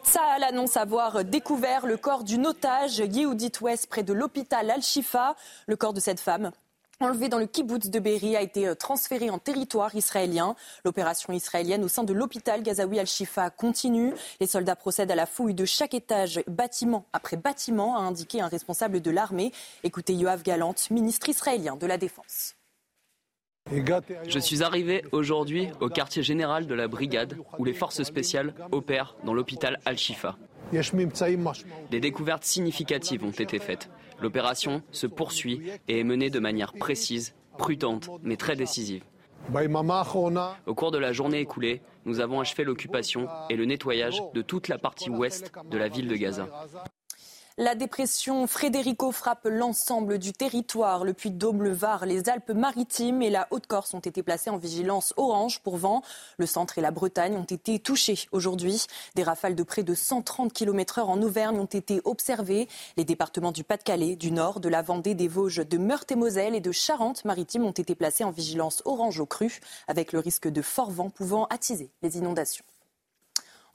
Saal 0.03 0.43
annonce 0.43 0.77
avoir 0.77 1.23
découvert 1.23 1.85
le 1.85 1.97
corps 1.97 2.23
d'une 2.23 2.47
otage 2.47 2.97
Yehudit 2.97 3.51
West 3.61 3.87
près 3.87 4.01
de 4.01 4.13
l'hôpital 4.13 4.71
Al-Shifa. 4.71 5.35
Le 5.67 5.75
corps 5.75 5.93
de 5.93 5.99
cette 5.99 6.19
femme 6.19 6.51
enlevé 6.99 7.29
dans 7.29 7.37
le 7.37 7.45
kibbutz 7.45 7.89
de 7.89 7.99
Berry, 7.99 8.35
a 8.35 8.41
été 8.41 8.67
euh, 8.67 8.75
transféré 8.75 9.29
en 9.29 9.39
territoire 9.39 9.95
israélien. 9.95 10.55
L'opération 10.83 11.33
israélienne 11.33 11.83
au 11.83 11.87
sein 11.87 12.03
de 12.03 12.13
l'hôpital 12.13 12.61
Gazaoui 12.61 12.99
Al-Shifa 12.99 13.49
continue. 13.49 14.13
Les 14.39 14.47
soldats 14.47 14.75
procèdent 14.75 15.11
à 15.11 15.15
la 15.15 15.25
fouille 15.25 15.53
de 15.53 15.65
chaque 15.65 15.93
étage, 15.93 16.41
bâtiment 16.47 17.05
après 17.13 17.37
bâtiment, 17.37 17.97
a 17.97 18.01
indiqué 18.01 18.41
un 18.41 18.47
responsable 18.47 19.01
de 19.01 19.11
l'armée. 19.11 19.51
Écoutez 19.83 20.13
Yoav 20.13 20.43
Galant, 20.43 20.75
ministre 20.91 21.29
israélien 21.29 21.75
de 21.75 21.87
la 21.87 21.97
Défense. 21.97 22.55
Je 24.27 24.39
suis 24.39 24.63
arrivé 24.63 25.05
aujourd'hui 25.11 25.67
au 25.79 25.89
quartier 25.89 26.23
général 26.23 26.65
de 26.65 26.73
la 26.73 26.87
brigade 26.87 27.35
où 27.59 27.65
les 27.65 27.73
forces 27.73 28.01
spéciales 28.03 28.53
opèrent 28.71 29.15
dans 29.23 29.33
l'hôpital 29.33 29.79
Al-Shifa. 29.85 30.37
Des 31.91 31.99
découvertes 31.99 32.43
significatives 32.43 33.23
ont 33.23 33.31
été 33.31 33.59
faites. 33.59 33.89
L'opération 34.21 34.81
se 34.91 35.07
poursuit 35.07 35.61
et 35.87 35.99
est 35.99 36.03
menée 36.03 36.29
de 36.29 36.39
manière 36.39 36.73
précise, 36.73 37.35
prudente, 37.57 38.09
mais 38.23 38.37
très 38.37 38.55
décisive. 38.55 39.03
Au 40.67 40.75
cours 40.75 40.91
de 40.91 40.97
la 40.97 41.13
journée 41.13 41.39
écoulée, 41.39 41.81
nous 42.05 42.19
avons 42.19 42.39
achevé 42.39 42.63
l'occupation 42.63 43.27
et 43.49 43.55
le 43.55 43.65
nettoyage 43.65 44.21
de 44.33 44.41
toute 44.41 44.67
la 44.67 44.77
partie 44.77 45.09
ouest 45.09 45.51
de 45.69 45.77
la 45.77 45.87
ville 45.87 46.07
de 46.07 46.15
Gaza. 46.15 46.47
La 47.61 47.75
dépression 47.75 48.47
Frédérico 48.47 49.11
frappe 49.11 49.45
l'ensemble 49.51 50.17
du 50.17 50.31
territoire. 50.31 51.03
Le 51.03 51.11
Puy-de-Dôme, 51.11 51.61
le 51.61 51.73
Var, 51.73 52.05
les 52.05 52.29
Alpes-Maritimes 52.29 53.21
et 53.21 53.29
la 53.29 53.49
Haute-Corse 53.51 53.93
ont 53.93 53.99
été 53.99 54.23
placés 54.23 54.49
en 54.49 54.55
vigilance 54.55 55.13
orange 55.17 55.59
pour 55.59 55.75
vent. 55.75 56.01
Le 56.37 56.45
centre 56.45 56.77
et 56.77 56.81
la 56.81 56.91
Bretagne 56.91 57.35
ont 57.35 57.43
été 57.43 57.77
touchés 57.79 58.29
aujourd'hui. 58.31 58.85
Des 59.15 59.23
rafales 59.23 59.55
de 59.55 59.63
près 59.63 59.83
de 59.83 59.93
130 59.93 60.53
km/h 60.53 61.01
en 61.01 61.21
Auvergne 61.21 61.59
ont 61.59 61.65
été 61.65 61.99
observées. 62.05 62.69
Les 62.95 63.03
départements 63.03 63.51
du 63.51 63.65
Pas-de-Calais, 63.65 64.15
du 64.15 64.31
Nord, 64.31 64.61
de 64.61 64.69
la 64.69 64.81
Vendée, 64.81 65.13
des 65.13 65.27
Vosges, 65.27 65.67
de 65.67 65.77
Meurthe-et-Moselle 65.77 66.55
et 66.55 66.61
de 66.61 66.71
Charente-Maritime 66.71 67.65
ont 67.65 67.71
été 67.71 67.93
placés 67.93 68.23
en 68.23 68.31
vigilance 68.31 68.81
orange 68.85 69.19
au 69.19 69.25
cru, 69.25 69.59
avec 69.89 70.13
le 70.13 70.19
risque 70.19 70.47
de 70.47 70.61
fort 70.61 70.91
vent 70.91 71.09
pouvant 71.09 71.43
attiser 71.47 71.91
les 72.03 72.19
inondations. 72.19 72.63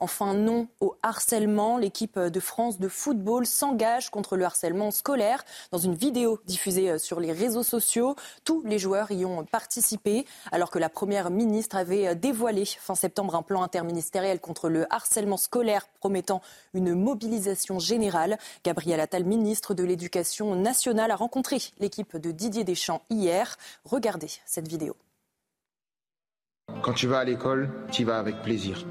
Enfin, 0.05 0.35
non 0.35 0.67
au 0.81 0.95
harcèlement. 1.01 1.79
L'équipe 1.79 2.19
de 2.19 2.39
France 2.39 2.77
de 2.79 2.87
football 2.87 3.47
s'engage 3.47 4.11
contre 4.11 4.37
le 4.37 4.45
harcèlement 4.45 4.91
scolaire. 4.91 5.43
Dans 5.71 5.79
une 5.79 5.95
vidéo 5.95 6.39
diffusée 6.45 6.91
euh, 6.91 6.99
sur 6.99 7.19
les 7.19 7.31
réseaux 7.31 7.63
sociaux, 7.63 8.15
tous 8.43 8.61
les 8.65 8.77
joueurs 8.77 9.09
y 9.09 9.25
ont 9.25 9.43
participé, 9.45 10.27
alors 10.51 10.69
que 10.69 10.77
la 10.77 10.89
Première 10.89 11.31
ministre 11.31 11.75
avait 11.75 12.09
euh, 12.09 12.13
dévoilé 12.13 12.65
fin 12.65 12.93
septembre 12.93 13.33
un 13.33 13.41
plan 13.41 13.63
interministériel 13.63 14.39
contre 14.39 14.69
le 14.69 14.85
harcèlement 14.93 15.37
scolaire 15.37 15.87
promettant 15.99 16.43
une 16.75 16.93
mobilisation 16.93 17.79
générale. 17.79 18.37
Gabriel 18.63 18.99
Attal, 18.99 19.23
ministre 19.23 19.73
de 19.73 19.83
l'Éducation 19.83 20.53
nationale, 20.53 21.09
a 21.09 21.15
rencontré 21.15 21.57
l'équipe 21.79 22.15
de 22.15 22.29
Didier 22.29 22.63
Deschamps 22.63 23.01
hier. 23.09 23.57
Regardez 23.85 24.29
cette 24.45 24.67
vidéo. 24.67 24.95
Quand 26.83 26.93
tu 26.93 27.07
vas 27.07 27.17
à 27.17 27.23
l'école, 27.23 27.71
tu 27.91 28.03
y 28.03 28.05
vas 28.05 28.19
avec 28.19 28.43
plaisir. 28.43 28.85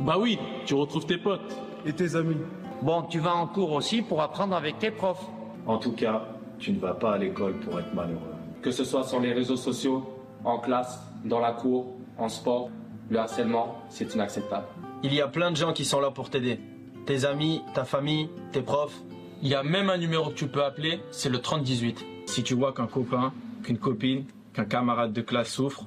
Bah 0.00 0.16
oui, 0.18 0.38
tu 0.64 0.74
retrouves 0.74 1.04
tes 1.04 1.18
potes. 1.18 1.54
Et 1.84 1.92
tes 1.92 2.16
amis. 2.16 2.36
Bon, 2.82 3.02
tu 3.02 3.18
vas 3.18 3.34
en 3.34 3.46
cours 3.46 3.72
aussi 3.72 4.02
pour 4.02 4.22
apprendre 4.22 4.54
avec 4.54 4.78
tes 4.78 4.90
profs. 4.90 5.26
En 5.66 5.78
tout 5.78 5.92
cas, 5.92 6.22
tu 6.58 6.72
ne 6.72 6.78
vas 6.78 6.94
pas 6.94 7.14
à 7.14 7.18
l'école 7.18 7.58
pour 7.60 7.78
être 7.78 7.92
malheureux. 7.94 8.34
Que 8.62 8.70
ce 8.70 8.84
soit 8.84 9.04
sur 9.04 9.20
les 9.20 9.32
réseaux 9.32 9.56
sociaux, 9.56 10.06
en 10.44 10.58
classe, 10.58 11.00
dans 11.24 11.40
la 11.40 11.52
cour, 11.52 11.96
en 12.18 12.28
sport, 12.28 12.70
le 13.10 13.18
harcèlement, 13.18 13.82
c'est 13.88 14.14
inacceptable. 14.14 14.66
Il 15.02 15.12
y 15.14 15.20
a 15.20 15.28
plein 15.28 15.50
de 15.50 15.56
gens 15.56 15.72
qui 15.72 15.84
sont 15.84 16.00
là 16.00 16.10
pour 16.10 16.30
t'aider. 16.30 16.60
Tes 17.04 17.24
amis, 17.24 17.62
ta 17.74 17.84
famille, 17.84 18.28
tes 18.52 18.62
profs. 18.62 19.00
Il 19.42 19.48
y 19.48 19.54
a 19.54 19.62
même 19.62 19.90
un 19.90 19.98
numéro 19.98 20.30
que 20.30 20.34
tu 20.34 20.46
peux 20.46 20.64
appeler, 20.64 21.00
c'est 21.10 21.30
le 21.30 21.38
3018. 21.38 22.04
Si 22.26 22.42
tu 22.42 22.54
vois 22.54 22.72
qu'un 22.72 22.86
copain, 22.86 23.32
qu'une 23.62 23.78
copine, 23.78 24.24
qu'un 24.54 24.66
camarade 24.66 25.12
de 25.12 25.20
classe 25.22 25.50
souffre, 25.50 25.84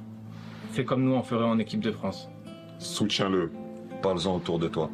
fais 0.72 0.86
comme 0.86 1.04
nous 1.04 1.14
on 1.14 1.24
ferait 1.24 1.46
en 1.46 1.60
équipe 1.60 1.82
de 1.82 1.92
France. 1.92 2.30
Soutiens-le 2.80 3.52
parle-en 4.04 4.36
autour 4.36 4.60
de 4.60 4.68
toi. 4.68 4.90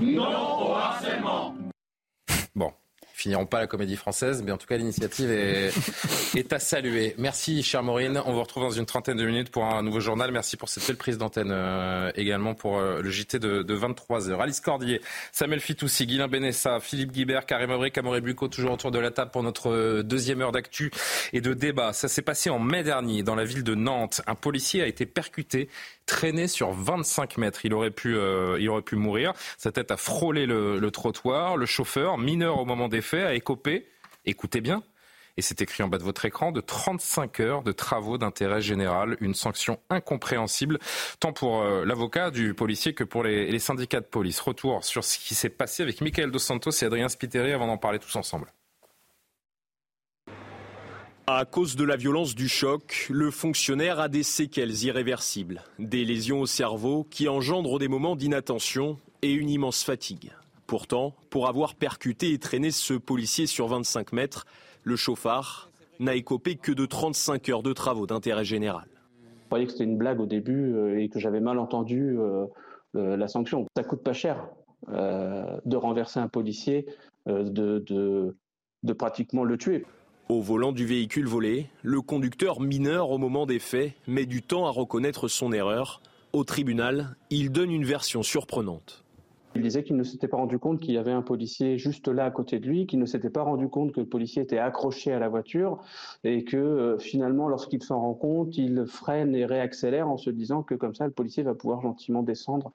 Non 0.00 0.70
au 0.70 0.72
harcèlement 0.72 1.54
Bon, 2.54 2.72
finiront 3.12 3.46
pas 3.46 3.58
la 3.58 3.66
comédie 3.66 3.96
française, 3.96 4.42
mais 4.44 4.52
en 4.52 4.56
tout 4.56 4.68
cas 4.68 4.76
l'initiative 4.76 5.28
est, 5.30 5.72
est, 6.36 6.52
à 6.52 6.60
saluer. 6.60 7.16
Merci, 7.18 7.64
chère 7.64 7.82
Maureen. 7.82 8.22
On 8.24 8.32
vous 8.32 8.40
retrouve 8.40 8.62
dans 8.62 8.70
une 8.70 8.86
trentaine 8.86 9.16
de 9.16 9.26
minutes 9.26 9.50
pour 9.50 9.64
un 9.64 9.82
nouveau 9.82 9.98
journal. 9.98 10.30
Merci 10.30 10.56
pour 10.56 10.68
cette 10.68 10.86
belle 10.86 10.96
prise 10.96 11.18
d'antenne 11.18 11.50
euh, 11.50 12.12
également 12.14 12.54
pour 12.54 12.78
euh, 12.78 13.02
le 13.02 13.10
JT 13.10 13.40
de, 13.40 13.62
de 13.62 13.76
23h. 13.76 14.40
Alice 14.40 14.60
Cordier, 14.60 15.00
Samuel 15.32 15.58
Fitoussi, 15.58 16.06
Guilain 16.06 16.28
Benessa, 16.28 16.78
Philippe 16.78 17.10
Guibert, 17.10 17.44
Karim 17.44 17.72
Abri, 17.72 17.90
Camoré 17.90 18.20
Bucco, 18.20 18.46
toujours 18.46 18.72
autour 18.72 18.92
de 18.92 19.00
la 19.00 19.10
table 19.10 19.32
pour 19.32 19.42
notre 19.42 19.70
euh, 19.70 20.02
deuxième 20.04 20.40
heure 20.40 20.52
d'actu 20.52 20.92
et 21.32 21.40
de 21.40 21.54
débat. 21.54 21.92
Ça 21.92 22.06
s'est 22.06 22.22
passé 22.22 22.50
en 22.50 22.60
mai 22.60 22.84
dernier 22.84 23.24
dans 23.24 23.34
la 23.34 23.44
ville 23.44 23.64
de 23.64 23.74
Nantes. 23.74 24.22
Un 24.28 24.36
policier 24.36 24.80
a 24.82 24.86
été 24.86 25.06
percuté 25.06 25.68
traîné 26.08 26.48
sur 26.48 26.72
25 26.72 27.36
mètres. 27.38 27.64
Il 27.64 27.72
aurait 27.74 27.92
pu, 27.92 28.16
euh, 28.16 28.58
il 28.58 28.68
aurait 28.68 28.82
pu 28.82 28.96
mourir. 28.96 29.32
Sa 29.58 29.70
tête 29.70 29.92
a 29.92 29.96
frôlé 29.96 30.46
le, 30.46 30.90
trottoir. 30.90 31.56
Le 31.56 31.66
chauffeur, 31.66 32.18
mineur 32.18 32.58
au 32.58 32.64
moment 32.64 32.88
des 32.88 33.02
faits, 33.02 33.24
a 33.24 33.34
écopé, 33.34 33.86
écoutez 34.24 34.60
bien, 34.60 34.82
et 35.36 35.42
c'est 35.42 35.60
écrit 35.60 35.84
en 35.84 35.88
bas 35.88 35.98
de 35.98 36.02
votre 36.02 36.24
écran, 36.24 36.50
de 36.50 36.60
35 36.60 37.40
heures 37.40 37.62
de 37.62 37.70
travaux 37.70 38.18
d'intérêt 38.18 38.60
général, 38.60 39.16
une 39.20 39.34
sanction 39.34 39.78
incompréhensible, 39.90 40.78
tant 41.20 41.32
pour 41.32 41.62
euh, 41.62 41.84
l'avocat 41.84 42.32
du 42.32 42.54
policier 42.54 42.94
que 42.94 43.04
pour 43.04 43.22
les, 43.22 43.48
les, 43.50 43.58
syndicats 43.60 44.00
de 44.00 44.06
police. 44.06 44.40
Retour 44.40 44.82
sur 44.84 45.04
ce 45.04 45.18
qui 45.18 45.36
s'est 45.36 45.50
passé 45.50 45.84
avec 45.84 46.00
Michael 46.00 46.32
Dos 46.32 46.40
Santos 46.40 46.70
et 46.70 46.84
Adrien 46.84 47.08
Spiteri 47.08 47.52
avant 47.52 47.68
d'en 47.68 47.78
parler 47.78 48.00
tous 48.00 48.16
ensemble. 48.16 48.48
À 51.30 51.44
cause 51.44 51.76
de 51.76 51.84
la 51.84 51.96
violence 51.96 52.34
du 52.34 52.48
choc, 52.48 53.06
le 53.10 53.30
fonctionnaire 53.30 54.00
a 54.00 54.08
des 54.08 54.22
séquelles 54.22 54.84
irréversibles, 54.84 55.60
des 55.78 56.06
lésions 56.06 56.40
au 56.40 56.46
cerveau 56.46 57.04
qui 57.10 57.28
engendrent 57.28 57.78
des 57.78 57.86
moments 57.86 58.16
d'inattention 58.16 58.96
et 59.20 59.32
une 59.32 59.50
immense 59.50 59.84
fatigue. 59.84 60.32
Pourtant, 60.66 61.12
pour 61.28 61.46
avoir 61.46 61.74
percuté 61.74 62.32
et 62.32 62.38
traîné 62.38 62.70
ce 62.70 62.94
policier 62.94 63.44
sur 63.44 63.66
25 63.66 64.14
mètres, 64.14 64.46
le 64.84 64.96
chauffard 64.96 65.68
n'a 66.00 66.14
écopé 66.14 66.56
que 66.56 66.72
de 66.72 66.86
35 66.86 67.46
heures 67.50 67.62
de 67.62 67.74
travaux 67.74 68.06
d'intérêt 68.06 68.46
général. 68.46 68.86
Je 69.42 69.46
croyais 69.48 69.66
que 69.66 69.72
c'était 69.72 69.84
une 69.84 69.98
blague 69.98 70.20
au 70.20 70.26
début 70.26 70.72
euh, 70.72 70.98
et 70.98 71.10
que 71.10 71.18
j'avais 71.18 71.40
mal 71.40 71.58
entendu 71.58 72.16
euh, 72.18 72.46
la 72.94 73.28
sanction. 73.28 73.66
Ça 73.76 73.84
coûte 73.84 74.02
pas 74.02 74.14
cher 74.14 74.48
euh, 74.88 75.58
de 75.66 75.76
renverser 75.76 76.20
un 76.20 76.28
policier, 76.28 76.86
de, 77.26 77.80
de, 77.80 78.34
de 78.82 78.92
pratiquement 78.94 79.44
le 79.44 79.58
tuer. 79.58 79.84
Au 80.28 80.42
volant 80.42 80.72
du 80.72 80.84
véhicule 80.84 81.26
volé, 81.26 81.68
le 81.82 82.02
conducteur 82.02 82.60
mineur 82.60 83.10
au 83.10 83.16
moment 83.16 83.46
des 83.46 83.58
faits 83.58 83.94
met 84.06 84.26
du 84.26 84.42
temps 84.42 84.66
à 84.66 84.70
reconnaître 84.70 85.26
son 85.26 85.52
erreur. 85.52 86.02
Au 86.34 86.44
tribunal, 86.44 87.16
il 87.30 87.50
donne 87.50 87.70
une 87.70 87.86
version 87.86 88.22
surprenante. 88.22 89.04
Il 89.54 89.62
disait 89.62 89.82
qu'il 89.82 89.96
ne 89.96 90.02
s'était 90.02 90.28
pas 90.28 90.36
rendu 90.36 90.58
compte 90.58 90.80
qu'il 90.80 90.92
y 90.92 90.98
avait 90.98 91.12
un 91.12 91.22
policier 91.22 91.78
juste 91.78 92.08
là 92.08 92.26
à 92.26 92.30
côté 92.30 92.58
de 92.58 92.66
lui, 92.66 92.86
qu'il 92.86 92.98
ne 92.98 93.06
s'était 93.06 93.30
pas 93.30 93.40
rendu 93.40 93.68
compte 93.68 93.92
que 93.92 94.00
le 94.00 94.06
policier 94.06 94.42
était 94.42 94.58
accroché 94.58 95.14
à 95.14 95.18
la 95.18 95.30
voiture 95.30 95.82
et 96.24 96.44
que 96.44 96.58
euh, 96.58 96.98
finalement, 96.98 97.48
lorsqu'il 97.48 97.82
s'en 97.82 97.98
rend 97.98 98.12
compte, 98.12 98.58
il 98.58 98.84
freine 98.86 99.34
et 99.34 99.46
réaccélère 99.46 100.10
en 100.10 100.18
se 100.18 100.28
disant 100.28 100.62
que 100.62 100.74
comme 100.74 100.94
ça, 100.94 101.06
le 101.06 101.12
policier 101.12 101.42
va 101.42 101.54
pouvoir 101.54 101.80
gentiment 101.80 102.22
descendre 102.22 102.70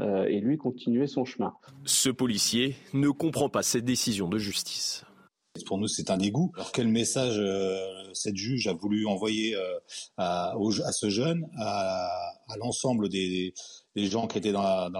euh, 0.00 0.26
et 0.26 0.40
lui 0.40 0.58
continuer 0.58 1.06
son 1.06 1.24
chemin. 1.24 1.54
Ce 1.86 2.10
policier 2.10 2.76
ne 2.92 3.08
comprend 3.08 3.48
pas 3.48 3.62
cette 3.62 3.86
décision 3.86 4.28
de 4.28 4.36
justice. 4.36 5.06
Pour 5.64 5.78
nous, 5.78 5.88
c'est 5.88 6.10
un 6.10 6.16
dégoût. 6.16 6.52
Alors 6.54 6.72
quel 6.72 6.88
message 6.88 7.36
euh, 7.38 8.12
cette 8.14 8.36
juge 8.36 8.66
a 8.66 8.72
voulu 8.72 9.06
envoyer 9.06 9.54
euh, 9.54 9.78
à, 10.16 10.56
au, 10.58 10.70
à, 10.82 10.92
ce 10.92 11.08
jeune, 11.08 11.48
à, 11.58 12.08
à 12.48 12.56
l'ensemble 12.58 13.08
des, 13.08 13.54
des, 13.94 14.06
gens 14.06 14.26
qui 14.26 14.38
étaient 14.38 14.52
dans 14.52 14.90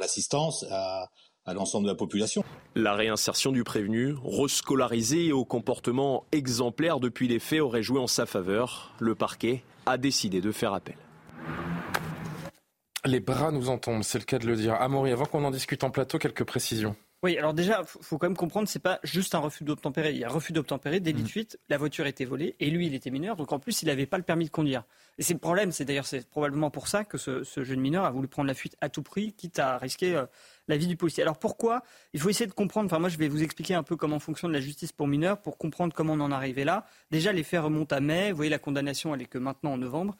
l'assistance, 0.00 0.62
la, 0.62 0.68
dans 0.68 0.74
à, 0.74 1.10
à 1.44 1.54
l'ensemble 1.54 1.86
de 1.86 1.90
la 1.90 1.96
population? 1.96 2.44
La 2.74 2.94
réinsertion 2.94 3.52
du 3.52 3.64
prévenu, 3.64 4.14
rescolarisé 4.24 5.26
et 5.26 5.32
au 5.32 5.44
comportement 5.44 6.24
exemplaire 6.32 7.00
depuis 7.00 7.28
les 7.28 7.38
faits, 7.38 7.60
aurait 7.60 7.82
joué 7.82 8.00
en 8.00 8.06
sa 8.06 8.26
faveur. 8.26 8.94
Le 9.00 9.14
parquet 9.14 9.62
a 9.86 9.98
décidé 9.98 10.40
de 10.40 10.52
faire 10.52 10.72
appel. 10.72 10.96
Les 13.04 13.18
bras 13.18 13.50
nous 13.50 13.68
en 13.68 13.78
tombent, 13.78 14.04
c'est 14.04 14.18
le 14.18 14.24
cas 14.24 14.38
de 14.38 14.46
le 14.46 14.54
dire. 14.54 14.74
Amaury, 14.74 15.10
avant 15.10 15.26
qu'on 15.26 15.44
en 15.44 15.50
discute 15.50 15.82
en 15.82 15.90
plateau, 15.90 16.18
quelques 16.18 16.44
précisions. 16.44 16.94
Oui, 17.24 17.38
alors 17.38 17.54
déjà, 17.54 17.82
il 17.82 18.02
faut 18.02 18.18
quand 18.18 18.26
même 18.26 18.36
comprendre, 18.36 18.66
c'est 18.66 18.80
pas 18.80 18.98
juste 19.04 19.36
un 19.36 19.38
refus 19.38 19.62
d'obtempérer. 19.62 20.10
Il 20.10 20.18
y 20.18 20.24
a 20.24 20.26
un 20.26 20.32
refus 20.32 20.52
d'obtempérer, 20.52 20.98
délit 20.98 21.22
de 21.22 21.28
fuite, 21.28 21.56
la 21.68 21.78
voiture 21.78 22.08
était 22.08 22.24
volée, 22.24 22.56
et 22.58 22.68
lui, 22.68 22.88
il 22.88 22.94
était 22.94 23.10
mineur, 23.10 23.36
donc 23.36 23.52
en 23.52 23.60
plus, 23.60 23.82
il 23.82 23.86
n'avait 23.86 24.06
pas 24.06 24.16
le 24.16 24.24
permis 24.24 24.46
de 24.46 24.50
conduire. 24.50 24.82
Et 25.18 25.22
c'est 25.22 25.32
le 25.32 25.38
problème, 25.38 25.70
c'est 25.70 25.84
d'ailleurs, 25.84 26.06
c'est 26.06 26.28
probablement 26.28 26.72
pour 26.72 26.88
ça 26.88 27.04
que 27.04 27.18
ce, 27.18 27.44
ce, 27.44 27.62
jeune 27.62 27.78
mineur 27.78 28.04
a 28.04 28.10
voulu 28.10 28.26
prendre 28.26 28.48
la 28.48 28.54
fuite 28.54 28.76
à 28.80 28.88
tout 28.88 29.04
prix, 29.04 29.34
quitte 29.34 29.60
à 29.60 29.78
risquer 29.78 30.16
euh, 30.16 30.26
la 30.66 30.76
vie 30.76 30.88
du 30.88 30.96
policier. 30.96 31.22
Alors 31.22 31.38
pourquoi? 31.38 31.84
Il 32.12 32.18
faut 32.18 32.28
essayer 32.28 32.48
de 32.48 32.54
comprendre, 32.54 32.86
enfin 32.86 32.98
moi 32.98 33.08
je 33.08 33.18
vais 33.18 33.28
vous 33.28 33.44
expliquer 33.44 33.74
un 33.74 33.84
peu 33.84 33.94
comment 33.94 34.18
fonctionne 34.18 34.50
la 34.50 34.60
justice 34.60 34.90
pour 34.90 35.06
mineurs, 35.06 35.40
pour 35.40 35.58
comprendre 35.58 35.94
comment 35.94 36.14
on 36.14 36.20
en 36.20 36.32
est 36.32 36.34
arrivé 36.34 36.64
là. 36.64 36.86
Déjà, 37.12 37.32
les 37.32 37.44
faits 37.44 37.60
remontent 37.60 37.94
à 37.94 38.00
mai, 38.00 38.30
vous 38.30 38.36
voyez, 38.36 38.50
la 38.50 38.58
condamnation, 38.58 39.14
elle 39.14 39.22
est 39.22 39.26
que 39.26 39.38
maintenant 39.38 39.74
en 39.74 39.78
novembre. 39.78 40.16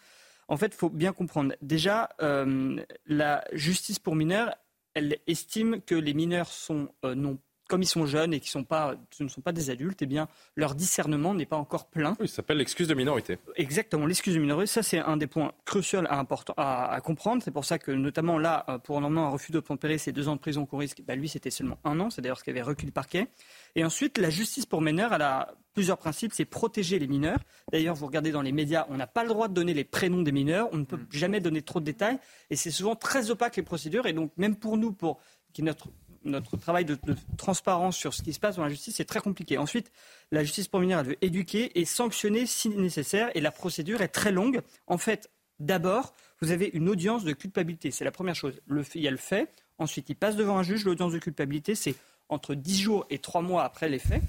En 0.46 0.57
fait, 0.57 0.66
il 0.66 0.76
faut 0.76 0.90
bien 0.90 1.12
comprendre. 1.12 1.55
Déjà, 1.62 2.11
euh, 2.20 2.76
la 3.07 3.42
justice 3.53 3.98
pour 3.98 4.14
mineurs, 4.14 4.55
elle 4.95 5.18
estime 5.26 5.80
que 5.80 5.95
les 5.95 6.14
mineurs 6.14 6.49
sont 6.49 6.88
euh, 7.05 7.14
non 7.14 7.38
comme 7.68 7.82
ils 7.82 7.86
sont 7.86 8.05
jeunes 8.05 8.34
et 8.34 8.40
qui 8.40 8.51
sont 8.51 8.64
pas, 8.64 8.97
ce 9.11 9.24
ne 9.24 9.30
sont 9.30 9.40
pas 9.40 9.53
des 9.53 9.70
adultes, 9.70 10.03
eh 10.03 10.07
bien, 10.07 10.28
leur 10.57 10.74
discernement 10.74 11.32
n'est 11.32 11.47
pas 11.47 11.57
encore 11.57 11.86
plein. 11.88 12.14
Oui, 12.20 12.28
ça 12.28 12.36
s'appelle 12.36 12.59
l'excuse 12.59 12.86
de 12.86 12.93
minorité. 12.93 13.38
Exactement, 13.57 14.05
l'excuse 14.05 14.34
de 14.34 14.40
minorité. 14.40 14.66
Ça, 14.66 14.82
c'est 14.82 14.99
un 14.99 15.16
des 15.16 15.26
points 15.26 15.53
cruciaux 15.64 16.01
à, 16.07 16.18
important, 16.18 16.53
à, 16.59 16.93
à 16.93 17.01
comprendre. 17.01 17.43
C'est 17.43 17.51
pour 17.51 17.64
ça 17.64 17.78
que, 17.78 17.90
notamment 17.90 18.38
là, 18.38 18.78
pour 18.84 19.01
normalement 19.01 19.28
un 19.28 19.30
refus 19.30 19.53
d'obtempérer, 19.53 19.97
c'est 19.97 20.12
deux 20.12 20.28
ans 20.28 20.36
de 20.36 20.40
prison 20.40 20.66
qu'on 20.66 20.76
risque. 20.76 21.01
Bah, 21.07 21.14
lui, 21.16 21.30
c'était 21.30 21.51
seulement 21.51 21.78
un 21.84 21.99
an. 22.01 22.11
C'est 22.11 22.20
d'ailleurs 22.20 22.38
ce 22.38 22.45
qu'avait 22.45 22.61
reculé 22.61 22.88
le 22.88 22.93
parquet. 22.93 23.28
Et 23.74 23.86
ensuite, 23.86 24.18
la 24.18 24.28
justice 24.28 24.66
pour 24.66 24.82
mineurs, 24.82 25.14
elle 25.14 25.22
a 25.22 25.55
plusieurs 25.75 25.99
principes. 25.99 26.33
C'est 26.35 26.45
protéger 26.45 26.99
les 26.99 27.07
mineurs. 27.07 27.41
D'ailleurs, 27.70 27.95
vous 27.95 28.07
regardez 28.07 28.33
dans 28.33 28.43
les 28.43 28.53
médias, 28.53 28.87
on 28.89 28.97
n'a 28.97 29.07
pas 29.07 29.23
le 29.23 29.29
droit 29.29 29.49
de 29.49 29.55
donner 29.55 29.75
les 29.75 29.85
prénoms 29.85 30.23
des 30.23 30.33
mineurs. 30.33 30.68
On 30.73 30.79
ne 30.79 30.85
peut 30.85 31.01
jamais 31.11 31.41
donner 31.41 31.62
trop 31.62 31.81
de 31.81 31.85
détails. 31.85 32.18
Et 32.51 32.57
c'est 32.57 32.70
souvent 32.70 32.97
très 32.97 33.31
opaque 33.31 33.57
les 33.57 33.62
procédures. 33.62 34.07
Et 34.07 34.12
donc, 34.12 34.33
même 34.37 34.57
pour 34.57 34.77
nous, 34.77 34.93
pour 34.93 35.20
qui 35.53 35.62
notre 35.62 35.89
notre 36.25 36.57
travail 36.57 36.85
de, 36.85 36.97
de, 37.03 37.16
transparence 37.37 37.97
sur 37.97 38.14
ce 38.14 38.23
qui 38.23 38.33
se 38.33 38.41
passe 38.41 38.57
dans 38.57 38.62
la 38.62 38.68
justice 38.68 39.01
est 39.01 39.05
très 39.05 39.20
compliqué. 39.20 39.59
Ensuite, 39.59 39.91
la 40.31 40.45
justice 40.45 40.68
pour 40.68 40.81
mineurs, 40.81 41.01
elle 41.01 41.07
veut 41.07 41.16
éduquer 41.20 41.79
et 41.81 41.85
sanctionner 41.85 42.47
si 42.47 42.68
nécessaire, 42.68 43.31
et 43.35 43.41
la 43.41 43.51
procédure 43.51 44.03
est 44.03 44.09
très 44.09 44.33
longue. 44.33 44.61
En 44.87 44.99
fait, 44.99 45.31
d'abord, 45.59 46.14
vous 46.41 46.51
avez 46.51 46.70
une 46.73 46.89
audience 46.89 47.25
de 47.25 47.33
culpabilité. 47.33 47.91
C'est 47.91 48.05
la 48.05 48.11
première 48.11 48.35
chose. 48.35 48.61
Le, 48.66 48.85
il 48.95 49.03
y 49.03 49.09
a 49.09 49.11
le 49.11 49.16
fait. 49.16 49.49
Ensuite, 49.79 50.11
il 50.11 50.16
passe 50.16 50.37
devant 50.37 50.59
un 50.59 50.62
juge. 50.62 50.85
L'audience 50.85 51.12
de 51.12 51.18
culpabilité, 51.18 51.75
c'est 51.75 51.95
entre 52.29 52.55
10 52.55 52.81
jours 52.81 53.07
et 53.11 53.18
3 53.18 53.43
mois 53.43 53.64
après 53.64 53.89
les 53.89 53.99
faits. 53.99 54.23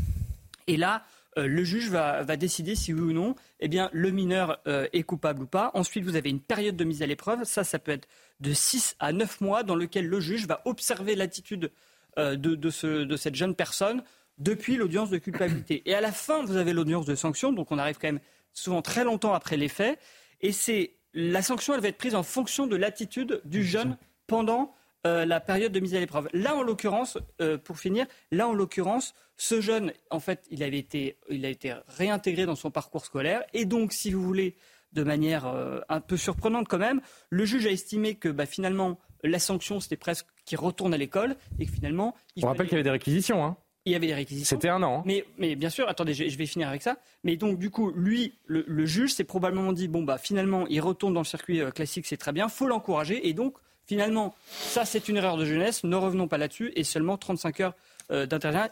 Et 0.68 0.78
là, 0.78 1.06
euh, 1.38 1.48
le 1.48 1.64
juge 1.64 1.90
va, 1.90 2.24
décider 2.36 2.76
si 2.76 2.94
oui 2.94 3.02
ou 3.02 3.14
non 3.14 3.36
eh 3.60 3.68
bien, 3.68 3.90
le 3.94 4.12
mineur 4.12 4.60
euh, 4.68 4.88
est 4.94 5.04
coupable 5.04 5.44
ou 5.44 5.48
pas. 5.48 5.72
Ensuite, 5.74 6.04
vous 6.04 6.16
avez 6.16 6.30
une 6.30 6.40
période 6.40 6.76
de 6.76 6.84
mise 6.84 7.02
à 7.02 7.06
l'épreuve. 7.06 7.44
Ça, 7.44 7.64
ça 7.64 7.80
peut 7.80 7.92
être 7.92 8.08
de 8.40 8.54
6 8.54 8.96
à 9.00 9.12
9 9.14 9.42
mois 9.42 9.64
dans 9.64 9.76
lequel 9.76 10.08
le 10.08 10.20
juge 10.20 10.48
va 10.48 10.62
observer 10.66 11.16
l'attitude 11.16 11.72
euh, 12.18 12.36
de, 12.36 12.56
de, 12.56 13.16
cette 13.18 13.36
jeune 13.36 13.56
personne 13.56 14.04
depuis 14.38 14.76
l'audience 14.76 15.10
de 15.10 15.18
culpabilité. 15.18 15.82
Et 15.86 15.96
à 15.96 16.02
la 16.02 16.12
fin, 16.12 16.44
vous 16.44 16.58
avez 16.58 16.74
l'audience 16.74 17.06
de 17.06 17.16
sanction. 17.16 17.52
Donc 17.52 17.72
on 17.72 17.78
arrive 17.78 17.98
quand 18.00 18.08
même 18.08 18.22
souvent 18.54 18.82
très 18.82 19.04
longtemps 19.04 19.34
après 19.34 19.58
les 19.58 19.70
faits. 19.70 20.00
Et 20.42 20.52
c'est 20.52 20.94
la 21.14 21.42
sanction, 21.42 21.74
elle 21.74 21.82
va 21.82 21.88
être 21.88 21.98
prise 21.98 22.16
en 22.16 22.24
fonction 22.24 22.68
de 22.68 22.76
l'attitude 22.76 23.42
du 23.46 23.64
jeune 23.64 23.98
pendant 24.28 24.74
euh, 25.06 25.26
la 25.26 25.42
période 25.42 25.74
de 25.74 25.80
mise 25.82 25.96
à 25.96 26.00
l'épreuve. 26.00 26.30
Là, 26.32 26.56
en 26.56 26.64
l'occurrence, 26.64 27.18
euh, 27.42 27.58
pour 27.58 27.78
finir, 27.78 28.06
là, 28.32 28.48
en 28.48 28.54
l'occurrence, 28.54 29.14
ce 29.36 29.60
jeune, 29.60 29.92
en 30.12 30.22
fait, 30.22 30.46
il, 30.50 30.64
avait 30.64 30.80
été, 30.80 31.18
il 31.30 31.46
a 31.46 31.50
été 31.50 31.76
réintégré 31.90 32.46
dans 32.46 32.56
son 32.56 32.72
parcours 32.72 33.06
scolaire. 33.06 33.44
Et 33.54 33.66
donc, 33.66 33.92
si 33.92 34.12
vous 34.12 34.24
voulez, 34.24 34.56
de 34.94 35.04
manière 35.04 35.46
euh, 35.46 35.82
un 35.90 36.00
peu 36.00 36.16
surprenante 36.16 36.70
quand 36.70 36.78
même, 36.78 37.02
le 37.30 37.44
juge 37.44 37.66
a 37.66 37.72
estimé 37.72 38.16
que 38.16 38.30
bah, 38.30 38.46
finalement, 38.46 38.98
la 39.24 39.40
sanction, 39.40 39.82
c'était 39.82 39.98
presque 39.98 40.28
qu'il 40.46 40.58
retourne 40.58 40.94
à 40.94 40.98
l'école 40.98 41.36
et 41.60 41.66
que 41.66 41.72
finalement... 41.74 42.16
Il 42.38 42.46
On 42.46 42.48
rappelle 42.48 42.68
qu'il 42.68 42.74
y 42.74 42.76
avait 42.76 42.84
des 42.84 42.90
réquisitions. 42.90 43.44
Hein. 43.44 43.58
Il 43.84 43.92
y 43.92 43.96
avait 43.96 44.08
des 44.08 44.14
réquisitions. 44.14 44.56
C'était 44.56 44.70
un 44.70 44.82
an. 44.84 45.00
Hein. 45.00 45.04
Mais, 45.06 45.26
mais, 45.38 45.58
bien 45.58 45.70
sûr, 45.70 45.90
attendez, 45.90 46.14
je, 46.14 46.38
vais 46.38 46.46
finir 46.46 46.70
avec 46.70 46.82
ça. 46.82 46.96
Mais 47.26 47.36
donc, 47.36 47.60
du 47.60 47.70
coup, 47.70 47.92
lui, 47.92 48.36
le, 48.46 48.86
juge 48.86 49.14
s'est 49.14 49.26
probablement 49.26 49.74
dit 49.74 49.90
bon, 49.90 50.04
bah, 50.04 50.18
finalement, 50.18 50.66
il 50.68 50.80
retourne 50.80 51.14
dans 51.14 51.20
le 51.22 51.26
circuit 51.26 51.60
classique, 51.76 52.06
c'est 52.06 52.16
très 52.16 52.32
bien, 52.32 52.48
faut 52.48 52.68
l'encourager. 52.68 53.28
Et 53.28 53.34
donc, 53.34 53.58
Finalement, 53.86 54.36
ça 54.50 54.86
c'est 54.86 55.10
une 55.10 55.18
erreur 55.18 55.38
de 55.38 55.46
jeunesse, 55.46 55.84
ne 55.84 55.96
revenons 55.96 56.28
pas 56.28 56.38
là-dessus, 56.38 56.72
et 56.76 56.84
seulement 56.84 57.18
35 57.18 57.60
heures 57.60 57.74
euh, 58.12 58.28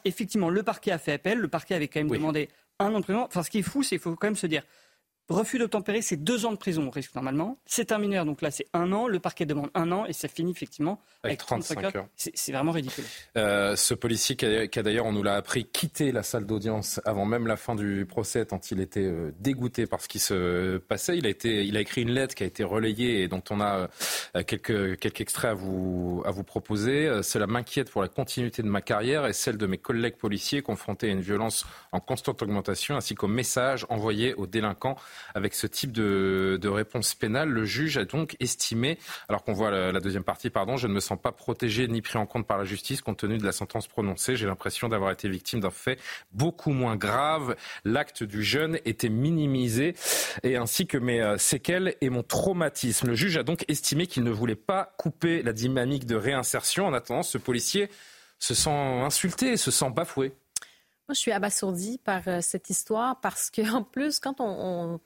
Effectivement, 0.06 0.50
le 0.50 0.64
parquet 0.64 0.92
a 0.92 0.98
fait 0.98 1.14
appel, 1.14 1.38
le 1.38 1.48
parquet 1.48 1.76
avait 1.76 1.88
quand 1.88 2.00
même 2.00 2.10
demandé 2.10 2.50
un 2.80 2.94
an 2.94 3.00
de 3.00 3.04
prison. 3.04 3.24
Enfin, 3.24 3.44
ce 3.44 3.50
qui 3.50 3.60
est 3.60 3.64
fou, 3.64 3.84
c'est 3.84 3.96
qu'il 3.96 4.00
faut 4.00 4.16
quand 4.16 4.28
même 4.28 4.36
se 4.36 4.48
dire, 4.48 4.64
Refus 5.32 5.60
d'obtempérer, 5.60 6.02
c'est 6.02 6.18
deux 6.18 6.46
ans 6.46 6.52
de 6.52 6.58
prison, 6.58 6.84
on 6.88 6.90
risque 6.90 7.16
normalement. 7.16 7.58
C'est 7.66 7.94
un 7.94 7.98
mineur, 7.98 8.26
donc 8.26 8.42
là, 8.42 8.52
c'est 8.52 8.68
un 8.74 8.92
an. 8.92 9.08
Le 9.08 9.20
parquet 9.20 9.46
demande 9.46 9.70
un 9.74 9.90
an 9.94 10.06
et 10.06 10.12
ça 10.12 10.28
finit 10.28 10.52
effectivement 10.52 11.02
avec, 11.24 11.40
35, 11.40 11.96
heures. 11.96 12.08
C'est 12.18 12.52
vraiment 12.52 12.74
ridicule. 12.74 13.06
Euh, 13.38 13.78
ce 13.78 13.94
policier 13.94 14.36
qui 14.36 14.46
a, 14.46 14.84
d'ailleurs, 14.84 15.06
on 15.06 15.14
nous 15.14 15.24
l'a 15.24 15.36
appris, 15.36 15.66
quitté 15.66 16.12
la 16.12 16.24
salle 16.24 16.46
d'audience 16.46 17.00
avant 17.06 17.26
même 17.26 17.48
la 17.48 17.56
fin 17.56 17.76
du 17.76 18.06
procès, 18.06 18.46
tant 18.46 18.60
il 18.72 18.82
était 18.82 19.06
euh, 19.06 19.32
dégoûté 19.40 19.86
par 19.86 20.02
ce 20.02 20.10
qui 20.10 20.20
se 20.20 20.78
passait. 20.80 21.18
Il 21.18 21.26
a, 21.26 21.30
été, 21.30 21.64
il 21.64 21.78
a 21.78 21.80
écrit 21.80 22.02
une 22.02 22.12
lettre 22.12 22.36
qui 22.36 22.44
a 22.44 22.46
été 22.46 22.66
relayée 22.66 23.22
et 23.22 23.28
dont 23.30 23.44
on 23.52 23.62
a 23.62 23.88
euh, 24.36 24.44
quelques, 24.44 25.00
quelques 25.00 25.22
extraits 25.22 25.52
à 25.52 25.54
vous, 25.54 26.24
à 26.26 26.32
vous 26.32 26.44
proposer. 26.44 27.22
Cela 27.24 27.48
m'inquiète 27.48 27.90
pour 27.90 28.02
la 28.02 28.10
continuité 28.10 28.64
de 28.64 28.68
ma 28.68 28.82
carrière 28.82 29.26
et 29.28 29.34
celle 29.34 29.58
de 29.58 29.66
mes 29.66 29.78
collègues 29.78 30.18
policiers 30.18 30.62
confrontés 30.62 31.08
à 31.08 31.12
une 31.12 31.22
violence 31.22 31.66
en 31.94 32.02
constante 32.02 32.42
augmentation, 32.42 32.98
ainsi 32.98 33.16
qu'aux 33.16 33.28
messages 33.28 33.86
envoyés 33.88 34.34
aux 34.34 34.48
délinquants 34.48 34.98
avec 35.36 35.54
ce 35.54 35.68
type 35.68 35.92
de, 35.92 36.60
réponse 36.68 37.14
pénale. 37.16 37.50
Le 37.50 37.66
juge 37.66 37.98
a 37.98 38.06
donc 38.06 38.36
estimé, 38.40 38.98
alors 39.28 39.44
qu'on 39.44 39.54
voit 39.54 39.72
la, 39.72 40.00
deuxième 40.00 40.24
partie, 40.24 40.50
pardon, 40.50 40.78
je 40.78 40.88
ne 40.88 40.94
me 40.94 41.00
sens 41.00 41.20
pas 41.22 41.32
protégé 41.32 41.88
ni 41.88 42.02
pris 42.02 42.18
en 42.18 42.26
compte 42.26 42.48
par 42.48 42.58
la 42.58 42.64
justice 42.64 43.02
compte 43.02 43.18
tenu 43.18 43.38
de 43.38 43.46
la 43.46 43.52
sentence 43.52 43.88
prononcée. 43.88 44.36
J'ai 44.36 44.48
l'impression 44.48 44.88
d'avoir 44.90 45.12
été 45.12 45.28
victime 45.28 45.60
d'un 45.60 45.70
fait 45.70 46.00
beaucoup 46.32 46.72
moins 46.72 46.96
grave. 46.96 47.56
L'acte 47.84 48.24
du 48.24 48.44
jeune 48.44 48.80
était 48.86 49.10
minimisé 49.10 49.96
et 50.44 50.56
ainsi 50.56 50.88
que 50.88 50.98
mes 50.98 51.22
euh, 51.22 51.38
séquelles 51.38 51.96
et 52.02 52.10
mon 52.10 52.24
traumatisme. 52.24 53.08
Le 53.08 53.16
juge 53.16 53.38
a 53.38 53.44
donc 53.44 53.66
estimé 53.68 54.08
qu'il 54.08 54.24
ne 54.24 54.32
voulait 54.32 54.56
pas 54.56 54.94
couper 54.98 55.42
la 55.44 55.54
dynamique 55.54 56.06
de 56.06 56.16
réinsertion. 56.16 56.88
En 56.88 56.94
attendant, 56.94 57.24
ce 57.24 57.38
policier 57.38 57.90
se 58.40 58.54
sent 58.54 58.70
insulté, 58.70 59.58
se 59.58 59.72
sent 59.72 59.90
bafoué. 59.92 60.34
Moi, 61.08 61.14
je 61.14 61.20
suis 61.20 61.32
abasourdie 61.32 62.00
par 62.04 62.28
euh, 62.28 62.40
cette 62.42 62.70
histoire 62.70 63.20
parce 63.20 63.52
qu'en 63.52 63.84
plus, 63.84 64.20
quand 64.20 64.36
on 64.40 65.00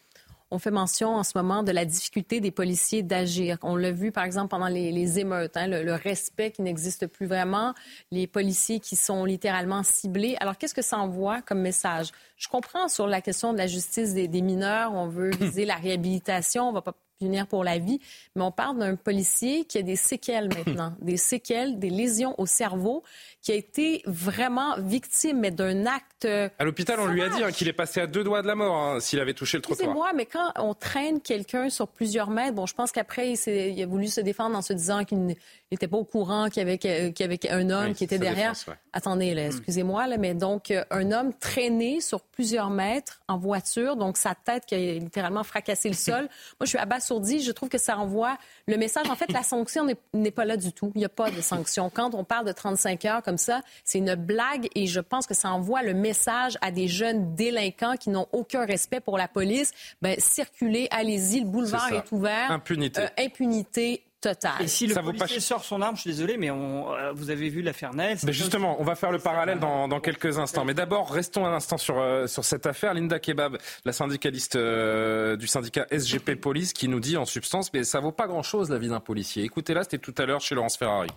fait 0.59 0.71
mention 0.71 1.15
en 1.15 1.23
ce 1.23 1.31
moment 1.35 1.63
de 1.63 1.71
la 1.71 1.85
difficulté 1.85 2.39
des 2.39 2.51
policiers 2.51 3.03
d'agir. 3.03 3.57
On 3.61 3.75
l'a 3.75 3.91
vu, 3.91 4.11
par 4.11 4.23
exemple, 4.23 4.49
pendant 4.49 4.67
les, 4.67 5.19
émeutes, 5.19 5.57
hein, 5.57 5.67
le, 5.67 5.93
respect 5.93 6.51
qui 6.51 6.61
n'existe 6.61 7.07
plus 7.07 7.25
vraiment, 7.25 7.73
les 8.11 8.27
policiers 8.27 8.79
qui 8.79 8.95
sont 8.95 9.25
littéralement 9.25 9.83
ciblés. 9.83 10.35
Alors, 10.39 10.57
qu'est-ce 10.57 10.73
que 10.73 10.81
ça 10.81 10.97
envoie 10.97 11.41
comme 11.41 11.61
message? 11.61 12.11
Je 12.37 12.47
comprends 12.47 12.87
sur 12.87 13.07
la 13.07 13.21
question 13.21 13.53
de 13.53 13.57
la 13.57 13.67
justice 13.67 14.13
des, 14.13 14.27
des 14.27 14.41
mineurs, 14.41 14.93
on 14.93 15.07
veut 15.07 15.29
viser 15.39 15.65
la 15.65 15.75
réhabilitation, 15.75 16.69
on 16.69 16.73
va 16.73 16.81
pas 16.81 16.95
punir 17.19 17.47
pour 17.47 17.63
la 17.63 17.77
vie, 17.77 17.99
mais 18.35 18.43
on 18.43 18.51
parle 18.51 18.77
d'un 18.77 18.95
policier 18.95 19.65
qui 19.65 19.77
a 19.77 19.81
des 19.81 19.95
séquelles 19.95 20.49
maintenant, 20.49 20.95
des 21.01 21.17
séquelles, 21.17 21.79
des 21.79 21.89
lésions 21.89 22.35
au 22.37 22.45
cerveau, 22.45 23.03
qui 23.45 23.51
a 23.51 23.55
été 23.55 24.01
vraiment 24.07 24.75
victime 24.79 25.51
d'un 25.51 25.85
acte. 25.85 26.25
À 26.25 26.63
l'hôpital, 26.63 26.99
on 26.99 27.05
lui 27.05 27.21
a 27.21 27.29
dit 27.29 27.43
hein, 27.43 27.51
qu'il 27.51 27.67
est 27.67 27.73
passé 27.73 28.01
à 28.01 28.07
deux 28.07 28.23
doigts 28.23 28.41
de 28.41 28.47
la 28.47 28.55
mort 28.55 28.75
hein, 28.75 28.99
s'il 28.99 29.19
avait 29.19 29.35
touché 29.35 29.59
le 29.59 29.61
trottoir. 29.61 29.93
moi, 29.93 30.13
mais 30.15 30.25
quand 30.25 30.51
on 30.57 30.73
traîne 30.73 31.21
quelqu'un 31.21 31.69
sur 31.69 31.87
plusieurs 31.87 32.31
mètres, 32.31 32.55
bon, 32.55 32.65
je 32.65 32.73
pense 32.73 32.91
qu'après, 32.91 33.33
il, 33.33 33.83
a 33.83 33.85
voulu 33.85 34.07
se 34.07 34.19
défendre 34.19 34.57
en 34.57 34.63
se 34.63 34.73
disant 34.73 35.05
qu'il 35.05 35.35
n'était 35.71 35.87
pas 35.87 35.97
au 35.97 36.03
courant 36.03 36.49
qu'il 36.49 36.67
y, 36.67 37.23
avait, 37.23 37.39
un 37.51 37.69
homme 37.69 37.93
qui 37.93 38.05
était 38.05 38.17
derrière. 38.17 38.53
Attendez, 38.93 39.35
hmm. 39.35 39.37
excusez-moi, 39.37 40.07
mais 40.17 40.33
donc 40.33 40.71
euh, 40.71 40.83
un 40.89 41.11
homme 41.11 41.31
traîné 41.33 42.01
sur 42.01 42.21
plusieurs 42.21 42.71
mètres 42.71 43.21
en 43.27 43.37
voiture, 43.37 43.95
donc 43.95 44.17
sa 44.17 44.33
tête 44.33 44.65
qui 44.65 44.73
a 44.73 44.77
littéralement 44.77 45.43
fracassé 45.43 45.89
le 45.89 45.95
sol. 45.95 46.21
moi, 46.59 46.63
je 46.63 46.67
suis 46.67 46.77
abasourdie. 46.79 47.41
Je 47.41 47.51
trouve 47.51 47.69
que 47.69 47.77
ça 47.77 47.97
envoie 47.97 48.39
le 48.67 48.77
message. 48.77 49.07
En 49.07 49.15
fait, 49.15 49.31
la 49.31 49.43
sanction 49.43 49.85
n'est 50.13 50.31
pas 50.31 50.45
là 50.45 50.57
du 50.57 50.73
tout. 50.73 50.91
Il 50.95 50.99
n'y 50.99 51.05
a 51.05 51.09
pas 51.09 51.29
de 51.29 51.41
sanction. 51.41 51.91
Quand 51.93 52.15
on 52.15 52.23
parle 52.23 52.47
de 52.47 52.51
35 52.51 53.05
heures 53.05 53.21
comme 53.21 53.34
ça, 53.38 53.61
c'est 53.83 53.99
une 53.99 54.15
blague 54.15 54.67
et 54.75 54.88
je 54.88 54.99
pense 54.99 55.27
que 55.27 55.33
ça 55.33 55.51
envoie 55.51 55.83
le 55.83 55.93
message 55.93 56.57
à 56.61 56.71
des 56.71 56.88
jeunes 56.88 57.36
délinquants 57.36 57.95
qui 57.97 58.09
n'ont 58.09 58.27
aucun 58.31 58.65
respect 58.65 58.99
pour 58.99 59.17
la 59.17 59.27
police. 59.27 59.71
Ben, 60.01 60.15
circulez, 60.19 60.88
allez-y, 60.91 61.39
le 61.41 61.47
boulevard 61.47 61.91
est, 61.93 62.11
ouvert. 62.11 62.51
Impunité. 62.51 63.01
Euh, 63.01 63.07
impunité 63.17 64.03
totale. 64.21 64.61
Et 64.61 64.67
si 64.67 64.88
le 64.88 64.95
policier 64.95 65.39
sort 65.39 65.63
son 65.63 65.81
arme, 65.81 65.95
je 65.95 66.01
suis 66.01 66.09
désolé, 66.09 66.38
mais 66.38 66.49
on, 66.49 66.93
euh, 66.93 67.11
vous 67.13 67.29
avez 67.29 67.49
vu 67.49 67.61
l'affaire 67.61 67.93
Naël. 67.93 68.17
Mais 68.23 68.33
justement, 68.33 68.77
on 68.79 68.83
va 68.83 68.95
faire 68.95 69.11
le 69.11 69.19
parallèle 69.19 69.59
dans, 69.59 69.99
quelques 69.99 70.38
instants. 70.38 70.65
Mais 70.65 70.73
d'abord, 70.73 71.11
restons 71.11 71.45
un 71.45 71.53
instant 71.53 71.77
sur, 71.77 71.99
euh, 71.99 72.27
sur 72.27 72.43
cette 72.43 72.65
affaire. 72.65 72.93
Linda 72.93 73.19
Kebab, 73.19 73.57
la 73.86 73.93
syndicaliste 73.93 74.57
du 74.57 75.47
syndicat 75.47 75.86
SGP 75.91 76.36
Police, 76.36 76.73
qui 76.73 76.88
nous 76.88 76.99
dit 76.99 77.17
en 77.17 77.25
substance, 77.25 77.71
mais 77.73 77.83
ça 77.83 77.99
vaut 77.99 78.11
pas 78.11 78.27
grand-chose 78.27 78.69
la 78.69 78.77
vie 78.77 78.89
d'un 78.89 78.99
policier. 78.99 79.43
Écoutez-la, 79.43 79.83
c'était 79.83 79.97
tout 79.99 80.15
à 80.17 80.25
l'heure 80.25 80.41
chez 80.41 80.55
Laurence 80.55 80.77
Ferrari 80.77 81.09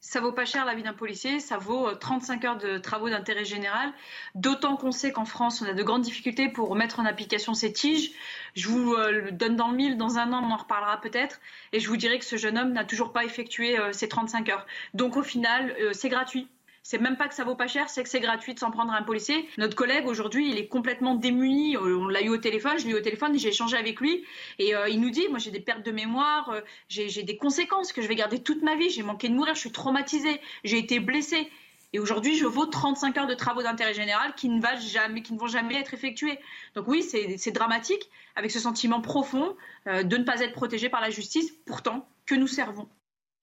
ça 0.00 0.20
vaut 0.20 0.32
pas 0.32 0.46
cher 0.46 0.64
la 0.64 0.74
vie 0.74 0.82
d'un 0.82 0.94
policier, 0.94 1.40
ça 1.40 1.58
vaut 1.58 1.94
35 1.94 2.42
euh, 2.44 2.48
heures 2.48 2.56
de 2.56 2.78
travaux 2.78 3.10
d'intérêt 3.10 3.44
général, 3.44 3.92
d'autant 4.34 4.76
qu'on 4.76 4.92
sait 4.92 5.12
qu'en 5.12 5.26
France, 5.26 5.60
on 5.60 5.66
a 5.66 5.74
de 5.74 5.82
grandes 5.82 6.02
difficultés 6.02 6.48
pour 6.48 6.74
mettre 6.74 7.00
en 7.00 7.04
application 7.04 7.52
ces 7.52 7.72
tiges. 7.72 8.10
Je 8.54 8.68
vous 8.68 8.94
euh, 8.94 9.12
le 9.12 9.32
donne 9.32 9.56
dans 9.56 9.68
le 9.68 9.76
mille, 9.76 9.98
dans 9.98 10.16
un 10.16 10.32
an, 10.32 10.42
on 10.42 10.50
en 10.50 10.56
reparlera 10.56 11.00
peut-être, 11.00 11.38
et 11.72 11.80
je 11.80 11.88
vous 11.88 11.98
dirai 11.98 12.18
que 12.18 12.24
ce 12.24 12.36
jeune 12.36 12.56
homme 12.56 12.72
n'a 12.72 12.84
toujours 12.84 13.12
pas 13.12 13.24
effectué 13.24 13.78
euh, 13.78 13.92
ces 13.92 14.08
35 14.08 14.48
heures. 14.48 14.66
Donc 14.94 15.16
au 15.16 15.22
final, 15.22 15.76
c'est 15.92 16.08
gratuit. 16.08 16.48
C'est 16.82 16.98
même 16.98 17.16
pas 17.16 17.28
que 17.28 17.34
ça 17.34 17.44
vaut 17.44 17.54
pas 17.54 17.66
cher, 17.66 17.90
c'est 17.90 18.02
que 18.02 18.08
c'est 18.08 18.20
gratuit 18.20 18.54
de 18.54 18.58
s'en 18.58 18.70
prendre 18.70 18.92
à 18.92 18.96
un 18.96 19.02
policier. 19.02 19.48
Notre 19.58 19.76
collègue 19.76 20.06
aujourd'hui, 20.06 20.50
il 20.50 20.58
est 20.58 20.66
complètement 20.66 21.14
démuni. 21.14 21.76
Euh, 21.76 21.98
on 21.98 22.08
l'a 22.08 22.22
eu 22.22 22.30
au 22.30 22.38
téléphone, 22.38 22.78
je 22.78 22.86
l'ai 22.86 22.92
eu 22.92 22.96
au 22.96 23.00
téléphone, 23.00 23.38
j'ai 23.38 23.48
échangé 23.48 23.76
avec 23.76 24.00
lui 24.00 24.24
et 24.58 24.74
euh, 24.74 24.88
il 24.88 25.00
nous 25.00 25.10
dit, 25.10 25.28
moi 25.28 25.38
j'ai 25.38 25.50
des 25.50 25.60
pertes 25.60 25.84
de 25.84 25.90
mémoire, 25.90 26.48
euh, 26.50 26.60
j'ai 26.88 27.22
des 27.22 27.36
conséquences 27.36 27.92
que 27.92 28.00
je 28.00 28.08
vais 28.08 28.14
garder 28.14 28.42
toute 28.42 28.62
ma 28.62 28.76
vie. 28.76 28.88
J'ai 28.88 29.02
manqué 29.02 29.28
de 29.28 29.34
mourir, 29.34 29.54
je 29.54 29.60
suis 29.60 29.72
traumatisé, 29.72 30.40
j'ai 30.64 30.78
été 30.78 31.00
blessé. 31.00 31.50
Et 31.92 31.98
aujourd'hui, 31.98 32.36
je 32.36 32.46
vaux 32.46 32.66
35 32.66 33.18
heures 33.18 33.26
de 33.26 33.34
travaux 33.34 33.62
d'intérêt 33.62 33.94
général 33.94 34.34
qui 34.34 34.48
ne, 34.48 34.62
jamais, 34.78 35.22
qui 35.22 35.34
ne 35.34 35.38
vont 35.38 35.48
jamais 35.48 35.74
être 35.74 35.92
effectués. 35.92 36.38
Donc 36.76 36.86
oui, 36.86 37.02
c'est 37.02 37.50
dramatique, 37.50 38.08
avec 38.36 38.52
ce 38.52 38.60
sentiment 38.60 39.00
profond 39.00 39.56
de 39.86 40.16
ne 40.16 40.22
pas 40.22 40.40
être 40.40 40.52
protégé 40.52 40.88
par 40.88 41.00
la 41.00 41.10
justice, 41.10 41.50
pourtant 41.66 42.08
que 42.26 42.36
nous 42.36 42.46
servons. 42.46 42.88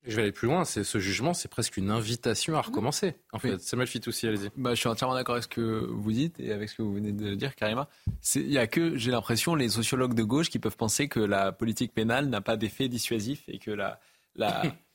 Je 0.08 0.16
vais 0.16 0.22
aller 0.24 0.32
plus 0.32 0.48
loin, 0.48 0.64
c'est 0.64 0.84
ce 0.84 1.00
jugement, 1.00 1.34
c'est 1.34 1.50
presque 1.50 1.78
une 1.78 1.92
invitation 1.92 2.56
à 2.56 2.62
recommencer. 2.62 3.16
En 3.34 3.40
fait, 3.40 3.60
Samuel 3.60 3.88
aussi, 4.08 4.28
allez-y. 4.28 4.50
Bah, 4.56 4.74
je 4.74 4.80
suis 4.80 4.88
entièrement 4.88 5.16
d'accord 5.16 5.36
avec 5.36 5.44
ce 5.44 5.50
que 5.50 5.86
vous 5.86 6.12
dites 6.12 6.40
et 6.40 6.54
avec 6.54 6.70
ce 6.70 6.76
que 6.76 6.82
vous 6.82 6.94
venez 6.94 7.12
de 7.12 7.36
dire, 7.36 7.56
Karima. 7.56 7.90
Il 8.36 8.48
n'y 8.48 8.58
a 8.58 8.68
que, 8.68 8.96
j'ai 8.96 9.12
l'impression, 9.12 9.54
les 9.54 9.70
sociologues 9.70 10.14
de 10.14 10.24
gauche 10.24 10.50
qui 10.50 10.60
peuvent 10.60 10.78
penser 10.78 11.10
que 11.10 11.20
la 11.20 11.52
politique 11.52 11.94
pénale 11.94 12.28
n'a 12.28 12.42
pas 12.42 12.56
d'effet 12.56 12.88
dissuasif 12.88 13.44
et 13.48 13.60
que 13.60 13.72
la, 13.72 14.00
la 14.36 14.64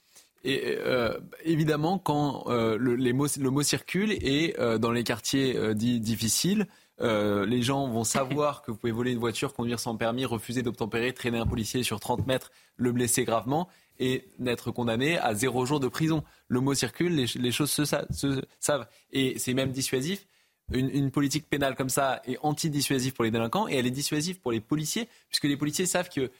Et 0.45 0.77
euh, 0.79 1.19
évidemment, 1.45 1.99
quand 1.99 2.45
euh, 2.49 2.77
le, 2.77 2.97
les 2.97 3.13
mots, 3.13 3.29
le 3.39 3.51
mot 3.51 3.63
circule 3.63 4.13
et 4.13 4.57
euh, 4.59 4.77
dans 4.79 4.91
les 4.91 5.05
quartiers 5.05 5.75
dits 5.75 6.01
difficiles, 6.01 6.67
les 7.01 7.63
gens 7.63 7.89
vont 7.89 8.05
savoir 8.05 8.63
que 8.63 8.71
vous 8.71 8.77
pouvez 8.77 8.93
voler 8.93 9.11
une 9.11 9.19
voiture, 9.19 9.55
conduire 9.55 9.81
sans 9.81 9.97
permis, 9.97 10.25
refuser 10.25 10.63
d'obtempérer, 10.63 11.13
traîner 11.13 11.39
un 11.39 11.47
policier 11.47 11.83
sur 11.83 11.99
30 11.99 12.29
mètres, 12.29 12.53
le 12.77 12.93
blesser 12.93 13.25
gravement 13.25 13.69
et 14.03 14.27
n'être 14.41 14.73
condamné 14.73 15.17
à 15.19 15.33
zéro 15.33 15.65
jour 15.65 15.79
de 15.79 15.87
prison. 15.87 16.25
Le 16.49 16.59
mot 16.59 16.75
circule, 16.75 17.15
les, 17.15 17.53
choses 17.53 17.71
se, 17.71 17.85
savent. 17.85 18.89
Et 19.13 19.39
c'est 19.39 19.55
même 19.55 19.71
dissuasif. 19.71 20.27
Une, 20.73 21.11
politique 21.13 21.49
pénale 21.49 21.77
comme 21.77 21.89
ça 21.89 22.21
est 22.27 22.37
anti-dissuasive 22.43 23.13
pour 23.13 23.25
les 23.25 23.31
délinquants 23.31 23.69
et 23.69 23.77
elle 23.77 23.87
est 23.87 23.91
dissuasive 23.91 24.41
pour 24.41 24.51
les 24.51 24.61
policiers, 24.61 25.09
puisque 25.29 25.45
les 25.45 25.57
policiers 25.57 25.87
savent 25.87 26.09
que 26.09 26.33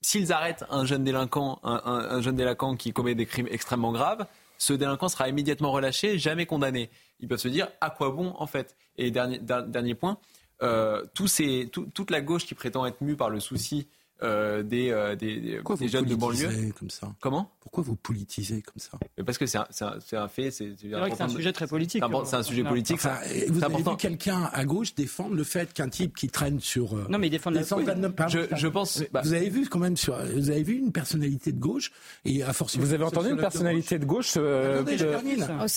s'ils 0.00 0.32
arrêtent 0.32 0.64
un 0.70 0.86
jeune 0.86 1.04
délinquant, 1.04 1.60
un, 1.64 2.22
jeune 2.22 2.36
délinquant 2.36 2.76
qui 2.76 2.94
commet 2.94 3.14
des 3.14 3.26
crimes 3.26 3.48
extrêmement 3.50 3.92
graves, 3.92 4.26
ce 4.56 4.72
délinquant 4.72 5.08
sera 5.08 5.28
immédiatement 5.28 5.70
relâché, 5.70 6.18
jamais 6.18 6.46
condamné. 6.46 6.88
Ils 7.20 7.28
peuvent 7.28 7.38
se 7.38 7.48
dire 7.48 7.68
à 7.82 7.90
quoi 7.90 8.10
bon 8.10 8.34
en 8.38 8.46
fait? 8.46 8.74
Et 8.96 9.10
dernier, 9.10 9.38
dernier 9.38 9.94
point, 9.94 10.18
euh, 10.62 11.04
toute 11.12 12.10
la 12.10 12.22
gauche 12.22 12.46
qui 12.46 12.54
prétend 12.54 12.86
être 12.86 13.02
mue 13.02 13.16
par 13.16 13.28
le 13.28 13.40
souci 13.40 13.86
euh, 14.22 14.62
des, 14.62 14.90
euh, 14.90 15.16
des, 15.16 15.60
des 15.78 15.88
jeunes 15.88 16.04
de 16.04 16.14
banlieue. 16.14 16.72
comme 16.78 16.90
ça 16.90 17.12
Comment? 17.20 17.50
Pourquoi 17.60 17.82
vous 17.84 17.96
politisez 17.96 18.62
comme 18.62 18.78
ça? 18.78 18.98
Parce 19.24 19.38
que 19.38 19.46
c'est 19.46 19.58
un, 19.58 19.66
un, 20.12 20.28
fait. 20.28 20.50
C'est 20.50 20.74
un 21.20 21.28
sujet 21.28 21.52
très 21.52 21.66
politique. 21.66 22.02
C'est 22.24 22.36
un, 22.36 22.42
sujet 22.42 22.64
politique. 22.64 22.96
Enfin, 22.96 23.18
vous 23.48 23.64
avez 23.64 23.82
vu 23.82 23.96
quelqu'un 23.98 24.50
à 24.52 24.64
gauche 24.64 24.94
défendre 24.94 25.34
le 25.34 25.44
fait 25.44 25.72
qu'un 25.72 25.88
type 25.88 26.16
qui 26.16 26.28
traîne 26.28 26.60
sur. 26.60 26.94
non, 27.08 27.18
mais 27.18 27.28
il 27.28 27.30
défend 27.30 27.50
la 27.50 27.62
je, 27.62 28.46
je, 28.56 28.68
pense. 28.68 29.02
Bah, 29.12 29.22
vous 29.24 29.32
avez 29.32 29.48
vu 29.48 29.68
quand 29.68 29.78
même 29.78 29.96
sur. 29.96 30.16
Vous 30.34 30.50
avez 30.50 30.62
vu 30.62 30.74
une 30.78 30.92
personnalité 30.92 31.52
de 31.52 31.60
gauche 31.60 31.92
et 32.24 32.42
à 32.42 32.52
force. 32.52 32.76
Vous 32.76 32.92
avez 32.92 33.04
entendu 33.04 33.30
une 33.30 33.36
personnalité 33.36 33.98
de 33.98 34.04
gauche, 34.04 34.34
euh, 34.36 34.84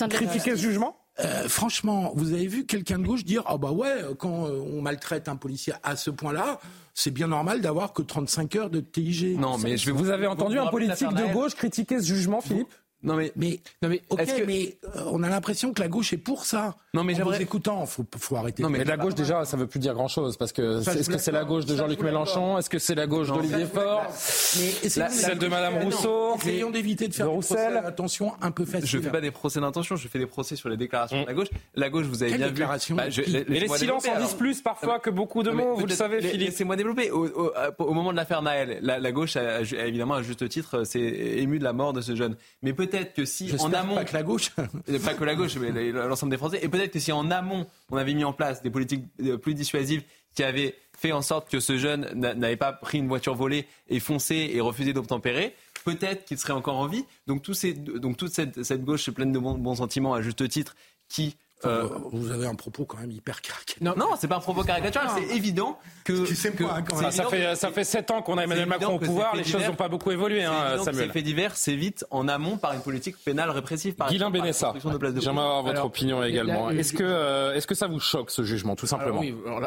critiquer 0.10 0.56
ce 0.56 0.62
jugement? 0.62 1.05
Euh, 1.20 1.48
franchement, 1.48 2.12
vous 2.16 2.34
avez 2.34 2.48
vu 2.48 2.66
quelqu'un 2.66 3.00
de 3.00 3.06
gauche 3.06 3.24
dire 3.24 3.44
ah 3.46 3.58
bah 3.58 3.72
ouais, 3.72 3.94
quand 4.20 4.48
euh, 4.48 4.60
on 4.74 4.82
maltraite 4.82 5.30
un 5.30 5.38
policier 5.38 5.74
à 5.84 5.96
ce 5.96 6.10
point-là, 6.10 6.60
c'est 6.94 7.12
bien 7.12 7.28
normal 7.28 7.62
d'avoir 7.62 7.94
que 7.94 8.02
35 8.02 8.56
heures 8.56 8.70
de 8.70 8.82
TIG. 8.82 9.40
Non, 9.40 9.58
mais 9.58 9.78
je 9.78 9.86
vais 9.86 9.92
vous 9.92 10.10
avez 10.10 10.28
entendu 10.28 10.60
un 10.60 10.68
politique 10.68 11.14
de 11.14 11.34
gauche 11.34 11.56
critiquer 11.56 12.00
ce 12.00 12.08
jugement, 12.08 12.42
Philippe? 12.42 12.74
Non 13.06 13.16
mais, 13.16 13.32
mais, 13.36 13.60
non 13.82 13.90
mais, 13.90 14.02
ok, 14.10 14.44
mais 14.48 14.78
euh, 14.84 15.04
on 15.12 15.24
a 15.24 15.30
l'impression 15.30 15.74
que 15.74 15.82
la 15.82 15.88
gauche 15.88 16.12
est 16.14 16.18
pour 16.18 16.46
ça. 16.46 16.76
Non 16.94 17.04
mais 17.04 17.16
j'aimerais. 17.16 17.42
écoutant, 17.42 17.86
faut, 17.86 18.06
faut 18.18 18.36
arrêter. 18.36 18.64
Non 18.64 18.70
mais 18.70 18.84
la 18.84 18.98
gauche 18.98 19.16
déjà, 19.16 19.46
ça 19.46 19.58
veut 19.58 19.68
plus 19.68 19.80
dire 19.80 19.94
grand 19.94 20.08
chose 20.08 20.38
parce 20.38 20.52
que 20.52 20.82
est-ce 20.82 21.10
que 21.10 21.18
c'est 21.18 21.32
la 21.32 21.44
gauche 21.44 21.66
de 21.66 21.76
Jean-Luc 21.76 22.02
Mélenchon, 22.02 22.58
est-ce 22.58 22.70
que 22.70 22.80
c'est 22.80 22.96
la 22.96 23.08
gauche 23.08 23.28
d'Olivier 23.28 23.66
Faure, 23.66 24.06
celle 24.12 25.38
de 25.38 25.48
Madame 25.48 25.76
Rousseau. 25.84 26.36
Essayons 26.36 26.72
d'éviter 26.72 27.08
de 27.08 27.14
faire 27.14 27.28
des 27.28 27.32
procès 27.32 27.76
attention 27.86 28.34
un 28.42 28.52
peu 28.52 28.66
facile. 28.66 28.88
Je 28.88 29.00
fais 29.00 29.10
pas 29.10 29.22
des 29.22 29.32
procès 29.32 29.60
d'intention, 29.60 29.96
je 29.96 30.08
fais 30.08 30.20
des 30.20 30.26
procès 30.26 30.56
sur 30.56 30.70
les 30.70 30.78
déclarations 30.78 31.22
de 31.22 31.28
la 31.28 31.34
gauche. 31.34 31.48
La 31.76 31.90
gauche, 31.90 32.06
vous 32.06 32.24
avez 32.24 32.38
bien 32.38 32.48
vu. 32.48 32.64
Bah, 32.96 33.06
mais 33.50 33.60
les 33.60 33.68
silences 33.68 34.08
en 34.08 34.20
disent 34.20 34.34
plus 34.34 34.62
parfois 34.62 35.00
que 35.00 35.10
beaucoup 35.10 35.44
de 35.44 35.52
mots, 35.52 35.76
vous 35.76 35.86
le 35.86 35.94
savez, 35.94 36.22
Philippe. 36.22 36.50
Laissez-moi 36.50 36.76
développer. 36.76 37.12
Au 37.12 37.94
moment 37.94 38.12
de 38.12 38.18
l'affaire 38.18 38.42
Naël, 38.42 38.80
la 38.82 39.12
gauche, 39.12 39.36
évidemment, 39.36 40.16
à 40.16 40.22
juste 40.22 40.48
titre, 40.50 40.84
s'est 40.84 41.00
émue 41.00 41.60
de 41.60 41.64
la 41.64 41.74
mort 41.74 41.94
de 41.94 42.02
ce 42.02 42.16
jeune. 42.16 42.36
Mais 42.62 42.74
peut-être 42.74 42.95
que 43.04 43.26
si 43.26 43.52
en 43.60 43.74
amont. 43.74 43.96
Pas 43.96 44.06
que 44.06 44.14
la 44.14 44.24
gauche. 44.24 44.50
pas 45.06 45.14
que 45.14 45.24
la 45.24 45.36
gauche, 45.36 45.58
mais 45.58 45.92
l'ensemble 45.92 46.32
des 46.32 46.38
Français. 46.38 46.60
Et 46.62 46.70
peut-être 46.70 46.92
que 46.92 47.00
si 47.00 47.12
en 47.12 47.30
amont, 47.32 47.68
on 47.90 47.98
avait 47.98 48.14
mis 48.14 48.24
en 48.24 48.34
place 48.34 48.62
des 48.62 48.70
politiques 48.70 49.06
euh, 49.22 49.38
plus 49.38 49.54
dissuasives 49.54 50.04
qui 50.36 50.44
avaient 50.44 50.76
fait 50.98 51.12
en 51.12 51.22
sorte 51.22 51.50
que 51.50 51.60
ce 51.60 51.78
jeune 51.78 52.10
n'avait 52.14 52.58
pas 52.58 52.74
pris 52.74 52.98
une 52.98 53.08
voiture 53.08 53.36
volée 53.36 53.68
et 53.88 54.00
foncé 54.00 54.52
et 54.54 54.62
refusé 54.62 54.94
d'obtempérer, 54.94 55.56
peut-être 55.86 56.26
qu'il 56.26 56.38
serait 56.38 56.54
encore 56.54 56.78
en 56.78 56.88
vie. 56.88 57.06
Donc, 57.28 57.42
tout 57.42 57.54
ces, 57.54 57.74
donc 57.74 58.18
toute 58.18 58.34
cette, 58.34 58.64
cette 58.64 58.84
gauche 58.84 59.10
pleine 59.12 59.32
de 59.32 59.40
bons 59.40 59.76
sentiments, 59.76 60.14
à 60.14 60.22
juste 60.22 60.48
titre, 60.50 60.76
qui 61.08 61.38
euh, 61.64 61.88
vous 62.12 62.32
avez 62.32 62.48
un 62.48 62.56
propos 62.56 62.86
quand 62.86 62.98
même 62.98 63.12
hyper 63.12 63.42
caricatural. 63.42 63.96
Non, 63.96 63.96
non 63.98 64.16
c'est 64.20 64.28
pas 64.28 64.36
un 64.36 64.42
propos 64.42 64.64
caricatural, 64.64 65.08
c'est 65.16 65.36
évident 65.36 65.80
que. 66.04 66.26
ça, 66.26 67.24
fait, 67.26 67.56
ça 67.56 67.72
fait 67.72 67.84
7 67.84 68.12
ans 68.12 68.22
qu'on 68.22 68.38
a 68.38 68.44
Emmanuel 68.44 68.68
Macron 68.68 68.96
au 68.96 69.00
pouvoir, 69.00 69.36
les 69.36 69.44
choses 69.44 69.66
n'ont 69.66 69.76
pas 69.76 69.88
beaucoup 69.88 70.12
évolué, 70.12 70.44
hein, 70.44 70.78
Samuel. 70.84 71.08
Ces 71.08 71.14
faits 71.14 71.24
divers 71.24 71.56
s'évitent 71.56 72.06
en 72.12 72.28
amont 72.28 72.58
par 72.58 72.74
une 72.74 72.82
politique 72.82 73.16
pénale 73.24 73.50
répressive. 73.50 73.96
Par 73.96 74.10
Guilain 74.10 74.30
Bénessa, 74.30 74.74
j'aimerais 75.18 75.46
avoir 75.46 75.64
votre 75.64 75.86
opinion 75.86 76.24
également. 76.24 76.70
Est-ce 76.70 76.94
que, 76.94 77.04
euh, 77.04 77.54
est-ce 77.56 77.68
que 77.68 77.76
ça 77.76 77.88
vous 77.88 78.00
choque 78.00 78.32
ce 78.32 78.44
jugement, 78.44 78.76
tout 78.76 78.88
simplement 78.88 79.22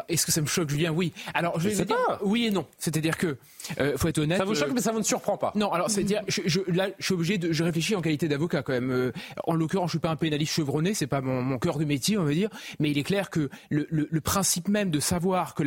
Est-ce 0.07 0.25
que 0.25 0.31
ça 0.31 0.41
me 0.41 0.47
choque, 0.47 0.69
Julien? 0.69 0.91
Oui. 0.91 1.13
Alors, 1.33 1.59
je 1.59 1.69
vais 1.69 1.85
dire 1.85 1.97
oui 2.21 2.45
et 2.45 2.51
non. 2.51 2.65
C'est-à-dire 2.77 3.17
que, 3.17 3.37
euh, 3.79 3.97
faut 3.97 4.07
être 4.07 4.19
honnête. 4.19 4.37
Ça 4.37 4.45
vous 4.45 4.55
choque, 4.55 4.71
mais 4.73 4.81
ça 4.81 4.91
vous 4.91 4.99
ne 4.99 5.03
surprend 5.03 5.37
pas? 5.37 5.51
Non, 5.55 5.71
alors, 5.71 5.89
c'est-à-dire, 5.89 6.21
je, 6.27 6.59
là, 6.67 6.89
je 6.97 7.05
suis 7.05 7.13
obligé 7.13 7.37
de. 7.37 7.51
Je 7.51 7.63
réfléchis 7.63 7.95
en 7.95 8.01
qualité 8.01 8.27
d'avocat 8.27 8.63
quand 8.63 8.73
même. 8.73 9.11
en 9.45 9.53
l'occurrence, 9.53 9.89
je 9.89 9.93
suis 9.93 9.99
pas 9.99 10.09
un 10.09 10.15
pénaliste 10.15 10.53
chevronné, 10.53 10.93
c'est 10.93 11.07
pas 11.07 11.21
mon, 11.21 11.41
mon 11.41 11.57
cœur 11.57 11.77
de 11.77 11.85
métier, 11.85 12.17
on 12.17 12.23
va 12.23 12.33
dire 12.33 12.49
mais 12.79 12.91
il 12.91 12.97
est 12.97 13.03
clair 13.03 13.29
que 13.29 13.49
le, 13.69 14.21
principe 14.21 14.67
même 14.67 14.91
de 14.91 14.99
savoir 14.99 15.55
que 15.55 15.63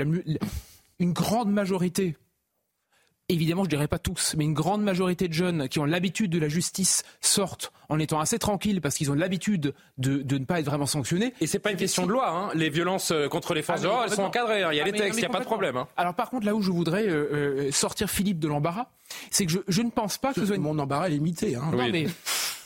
une 0.98 1.12
grande 1.12 1.50
majorité 1.50 2.16
évidemment, 3.32 3.64
je 3.64 3.68
dirais 3.68 3.88
pas 3.88 3.98
tous, 3.98 4.34
mais 4.36 4.44
une 4.44 4.54
grande 4.54 4.82
majorité 4.82 5.28
de 5.28 5.32
jeunes 5.32 5.68
qui 5.68 5.78
ont 5.78 5.84
l'habitude 5.84 6.30
de 6.30 6.38
la 6.38 6.48
justice 6.48 7.02
sortent 7.20 7.72
en 7.88 7.98
étant 7.98 8.20
assez 8.20 8.38
tranquilles 8.38 8.80
parce 8.80 8.96
qu'ils 8.96 9.10
ont 9.10 9.14
l'habitude 9.14 9.74
de, 9.98 10.22
ne 10.38 10.44
pas 10.44 10.60
être 10.60 10.66
vraiment 10.66 10.86
sanctionnés. 10.86 11.34
Et 11.40 11.46
c'est 11.46 11.58
pas 11.58 11.70
une 11.70 11.76
question 11.76 12.06
de 12.06 12.12
loi. 12.12 12.30
Hein. 12.30 12.50
Les 12.54 12.70
violences 12.70 13.10
euh, 13.10 13.28
contre 13.28 13.54
les 13.54 13.62
forces 13.62 13.80
ah, 13.80 13.82
de 13.82 13.88
l'ordre, 13.88 14.04
elles 14.04 14.14
sont 14.14 14.22
encadrées. 14.22 14.62
Hein. 14.62 14.70
Il 14.72 14.76
y 14.76 14.80
a 14.80 14.84
ah, 14.84 14.86
les 14.86 14.92
textes, 14.92 15.18
il 15.18 15.22
n'y 15.22 15.26
a 15.26 15.30
pas 15.30 15.40
de 15.40 15.44
problème. 15.44 15.76
Hein. 15.76 15.88
Alors 15.96 16.14
par 16.14 16.30
contre, 16.30 16.46
là 16.46 16.54
où 16.54 16.62
je 16.62 16.70
voudrais 16.70 17.06
euh, 17.06 17.66
euh, 17.66 17.70
sortir 17.70 18.08
Philippe 18.08 18.38
de 18.38 18.48
l'embarras, 18.48 18.88
c'est 19.30 19.46
que 19.46 19.52
je, 19.66 19.82
ne 19.82 19.90
pense 19.90 20.18
pas 20.18 20.32
que 20.32 20.40
ce 20.40 20.46
soit 20.46 20.58
mon 20.58 20.78
embarras 20.78 21.08
est 21.08 21.10
limité. 21.10 21.56
Non 21.56 21.76
mais 21.76 22.06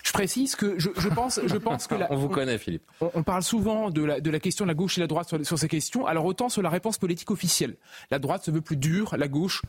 je 0.06 0.12
précise 0.12 0.54
que 0.54 0.78
je, 0.78 1.08
pense, 1.08 1.40
je 1.44 1.56
pense 1.56 1.88
que 1.88 1.96
on 2.10 2.16
vous 2.16 2.28
connaît, 2.28 2.58
Philippe. 2.58 2.84
On, 3.00 3.24
parle 3.24 3.42
souvent 3.42 3.90
de 3.90 4.04
la, 4.04 4.20
de 4.20 4.30
la 4.30 4.38
question 4.38 4.64
de 4.64 4.68
la 4.68 4.74
gauche 4.74 4.96
et 4.98 5.00
la 5.00 5.08
droite 5.08 5.42
sur, 5.42 5.58
ces 5.58 5.68
questions. 5.68 6.06
Alors 6.06 6.24
autant 6.24 6.48
sur 6.48 6.62
la 6.62 6.70
réponse 6.70 6.98
politique 6.98 7.32
officielle, 7.32 7.76
la 8.12 8.20
droite 8.20 8.44
se 8.44 8.52
veut 8.52 8.60
plus 8.60 8.76
dure, 8.76 9.16
la 9.16 9.26
gauche 9.26 9.62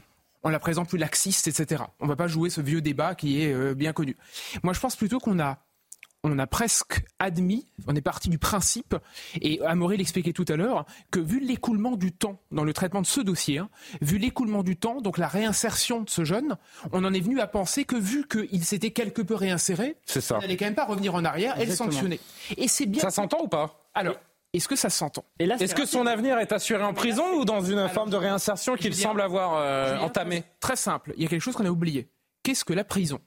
on 0.48 0.50
la 0.50 0.60
présente 0.60 0.88
plus 0.88 0.98
laxiste, 0.98 1.48
etc. 1.48 1.84
On 2.00 2.06
ne 2.06 2.10
va 2.10 2.16
pas 2.16 2.28
jouer 2.28 2.50
ce 2.50 2.62
vieux 2.62 2.82
débat 2.82 3.16
qui 3.16 3.44
est 3.44 3.54
euh, 3.54 3.76
bien 3.76 3.92
connu. 3.92 4.16
Moi, 4.64 4.74
je 4.74 4.80
pense 4.80 4.96
plutôt 4.96 5.20
qu'on 5.20 5.40
a 5.40 5.60
on 6.24 6.40
a 6.40 6.48
presque 6.48 7.06
admis, 7.20 7.68
on 7.86 7.96
est 7.96 8.02
parti 8.02 8.28
du 8.28 8.40
principe, 8.40 8.96
et 9.40 9.62
Amaury 9.62 9.98
l'expliquait 9.98 10.34
tout 10.34 10.46
à 10.50 10.56
l'heure, 10.56 10.86
que 11.12 11.20
vu 11.20 11.40
l'écoulement 11.40 11.96
du 11.96 12.12
temps 12.12 12.42
dans 12.52 12.64
le 12.64 12.74
traitement 12.74 13.02
de 13.02 13.08
ce 13.08 13.22
dossier, 13.22 13.60
hein, 13.60 13.70
vu 14.02 14.18
l'écoulement 14.18 14.64
du 14.64 14.76
temps, 14.76 15.00
donc 15.00 15.20
la 15.20 15.28
réinsertion 15.28 16.02
de 16.02 16.10
ce 16.10 16.26
jeune, 16.26 16.58
on 16.92 17.06
en 17.06 17.14
est 17.14 17.20
venu 17.20 17.40
à 17.40 17.48
penser 17.48 17.86
que 17.86 17.96
vu 17.96 18.28
qu'il 18.28 18.66
s'était 18.66 18.92
quelque 18.92 19.22
peu 19.22 19.36
réinséré, 19.36 19.96
ça. 20.06 20.38
il 20.40 20.42
n'allait 20.42 20.58
quand 20.58 20.66
même 20.66 20.76
pas 20.76 20.86
revenir 20.86 21.14
en 21.16 21.24
arrière 21.24 21.62
et 21.62 21.66
le 21.66 21.74
sanctionner. 21.74 22.20
Et 22.58 22.68
c'est 22.68 22.88
bien. 22.88 23.02
Ça 23.02 23.12
s'entend 23.12 23.44
ou 23.44 23.48
pas? 23.48 23.88
Alors. 23.94 24.16
Est-ce 24.58 24.68
que 24.68 24.76
ça 24.76 24.90
s'entend? 24.90 25.24
Est-ce 25.40 25.76
que 25.76 25.86
son 25.86 26.08
avenir 26.08 26.40
est 26.40 26.52
assuré 26.52 26.84
en 26.84 26.94
prison 26.94 27.24
ou 27.36 27.46
dans 27.46 27.62
une 27.62 27.88
forme 27.90 28.10
de 28.10 28.18
réinsertion 28.18 28.76
qu'il 28.76 28.96
semble 28.96 29.22
avoir 29.22 29.56
euh, 29.56 29.98
entamée 30.00 30.44
Très 30.60 30.76
simple. 30.76 31.14
Il 31.16 31.24
y 31.24 31.26
a 31.26 31.30
quelque 31.30 31.42
chose 31.42 31.56
qu'on 31.56 31.66
a 31.66 31.70
oublié. 31.70 32.10
Qu'est-ce 32.44 32.66
que 32.66 32.74
la 32.74 32.84
prison? 32.84 33.20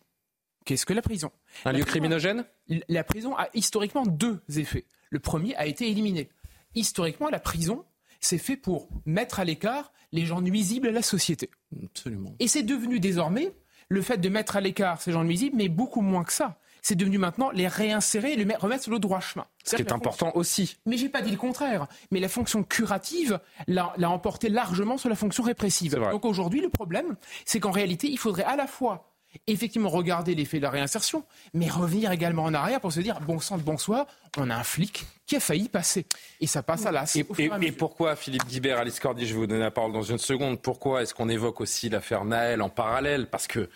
Qu'est-ce 0.65 0.85
que 0.85 0.93
la 0.93 1.03
prison? 1.03 1.31
Un 1.65 1.73
lieu 1.73 1.85
criminogène? 1.85 2.45
La 2.89 3.05
prison 3.05 3.37
a 3.37 3.49
historiquement 3.55 4.05
deux 4.05 4.41
effets. 4.57 4.87
Le 5.09 5.21
premier 5.21 5.55
a 5.57 5.67
été 5.67 5.89
éliminé. 5.89 6.31
Historiquement, 6.75 7.31
la 7.31 7.41
prison, 7.41 7.85
c'est 8.21 8.39
fait 8.39 8.57
pour 8.57 8.89
mettre 9.07 9.41
à 9.41 9.45
l'écart 9.45 9.93
les 10.13 10.27
gens 10.27 10.41
nuisibles 10.41 10.89
à 10.89 10.93
la 10.93 11.03
société. 11.03 11.51
Absolument. 11.85 12.35
Et 12.41 12.49
c'est 12.49 12.63
devenu 12.63 13.01
désormais 13.01 13.53
le 13.89 14.03
fait 14.03 14.19
de 14.19 14.29
mettre 14.29 14.57
à 14.57 14.61
l'écart 14.61 15.01
ces 15.01 15.13
gens 15.13 15.25
nuisibles, 15.25 15.57
mais 15.57 15.69
beaucoup 15.69 16.01
moins 16.01 16.25
que 16.25 16.33
ça. 16.33 16.59
C'est 16.83 16.95
devenu 16.95 17.19
maintenant 17.19 17.51
les 17.51 17.69
réinsérer 17.69 18.33
et 18.33 18.37
les 18.37 18.55
remettre 18.55 18.83
sur 18.83 18.93
le 18.93 18.99
droit 18.99 19.21
chemin. 19.21 19.47
Ce 19.65 19.77
qui 19.77 19.83
est 19.83 19.93
important 19.93 20.33
aussi. 20.35 20.77
Mais 20.87 20.97
j'ai 20.97 21.09
pas 21.09 21.23
dit 21.23 21.31
le 21.31 21.37
contraire. 21.37 21.87
Mais 22.11 22.21
la 22.21 22.29
fonction 22.29 22.63
curative 22.63 23.41
l'a 23.67 24.11
emporté 24.11 24.49
largement 24.49 24.99
sur 24.99 25.09
la 25.09 25.17
fonction 25.17 25.43
répressive. 25.43 25.95
Donc 25.95 26.25
aujourd'hui, 26.25 26.61
le 26.61 26.71
problème, 26.71 27.17
c'est 27.45 27.61
qu'en 27.61 27.71
réalité, 27.71 28.09
il 28.09 28.19
faudrait 28.19 28.45
à 28.45 28.57
la 28.57 28.67
fois 28.67 29.07
effectivement 29.47 29.89
regarder 29.89 30.35
l'effet 30.35 30.59
de 30.59 30.63
la 30.63 30.71
réinsertion, 30.71 31.25
mais 31.55 31.69
revenir 31.69 32.11
également 32.11 32.45
en 32.45 32.55
arrière 32.55 32.81
pour 32.81 32.93
se 32.93 33.01
dire 33.01 33.21
bon 33.21 33.39
sang 33.39 33.59
de 33.59 33.63
bonsoir, 33.63 34.07
on 34.37 34.51
a 34.51 34.57
un 34.57 34.65
flic 34.65 35.07
qui 35.27 35.37
a 35.37 35.41
failli 35.41 35.69
passer. 35.69 36.07
Et 36.41 36.47
ça 36.47 36.63
passe 36.63 36.87
à 36.87 36.93
l'as. 36.93 37.15
Et, 37.17 37.27
et, 37.61 37.73
pourquoi, 37.73 38.17
Philippe 38.17 38.47
Guibert, 38.47 38.79
Alice 38.79 38.99
Cordy, 38.99 39.27
je 39.27 39.35
vais 39.35 39.41
vous 39.41 39.47
donner 39.47 39.61
la 39.61 39.71
parole 39.71 39.93
dans 39.93 40.03
une 40.03 40.19
seconde, 40.19 40.61
pourquoi 40.61 41.03
est-ce 41.03 41.15
qu'on 41.15 41.29
évoque 41.29 41.61
aussi 41.61 41.89
l'affaire 41.89 42.25
Naël 42.25 42.63
en 42.63 42.69
parallèle? 42.69 43.29
Parce 43.29 43.47
que 43.47 43.69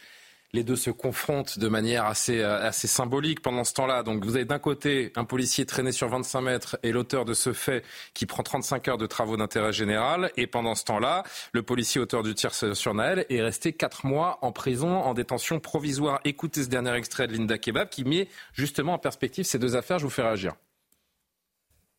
les 0.55 0.63
deux 0.63 0.77
se 0.77 0.91
confrontent 0.91 1.59
de 1.59 1.69
manière 1.69 2.05
assez, 2.05 2.39
euh, 2.41 2.67
assez 2.67 2.87
symbolique 2.87 3.43
pendant 3.43 3.65
ce 3.65 3.75
temps-là. 3.75 4.05
Donc 4.05 4.25
vous 4.25 4.37
avez 4.37 4.45
d'un 4.45 4.61
côté 4.61 5.13
un 5.17 5.25
policier 5.25 5.67
traîné 5.67 5.91
sur 5.91 6.09
25 6.09 6.41
mètres 6.41 6.79
et 6.85 6.93
l'auteur 6.93 7.25
de 7.25 7.35
ce 7.35 7.53
fait 7.53 7.85
qui 8.15 8.25
prend 8.25 8.45
35 8.45 8.87
heures 8.89 8.99
de 8.99 9.07
travaux 9.07 9.37
d'intérêt 9.37 9.73
général. 9.73 10.31
Et 10.37 10.47
pendant 10.47 10.77
ce 10.77 10.85
temps-là, 10.85 11.25
le 11.53 11.65
policier 11.65 12.01
auteur 12.01 12.23
du 12.23 12.35
tir 12.35 12.55
sur 12.55 12.95
Naël 12.95 13.27
est 13.29 13.43
resté 13.43 13.73
4 13.73 14.07
mois 14.07 14.39
en 14.43 14.53
prison, 14.53 15.03
en 15.03 15.13
détention 15.13 15.59
provisoire. 15.59 16.21
Écoutez 16.25 16.63
ce 16.63 16.69
dernier 16.69 16.95
extrait 16.95 17.27
de 17.27 17.33
Linda 17.33 17.59
Kebab 17.59 17.89
qui 17.89 18.05
met 18.05 18.29
justement 18.53 18.95
en 18.95 18.99
perspective 18.99 19.45
ces 19.45 19.59
deux 19.59 19.75
affaires. 19.75 19.99
Je 19.99 20.05
vous 20.05 20.11
fais 20.11 20.23
réagir. 20.23 20.55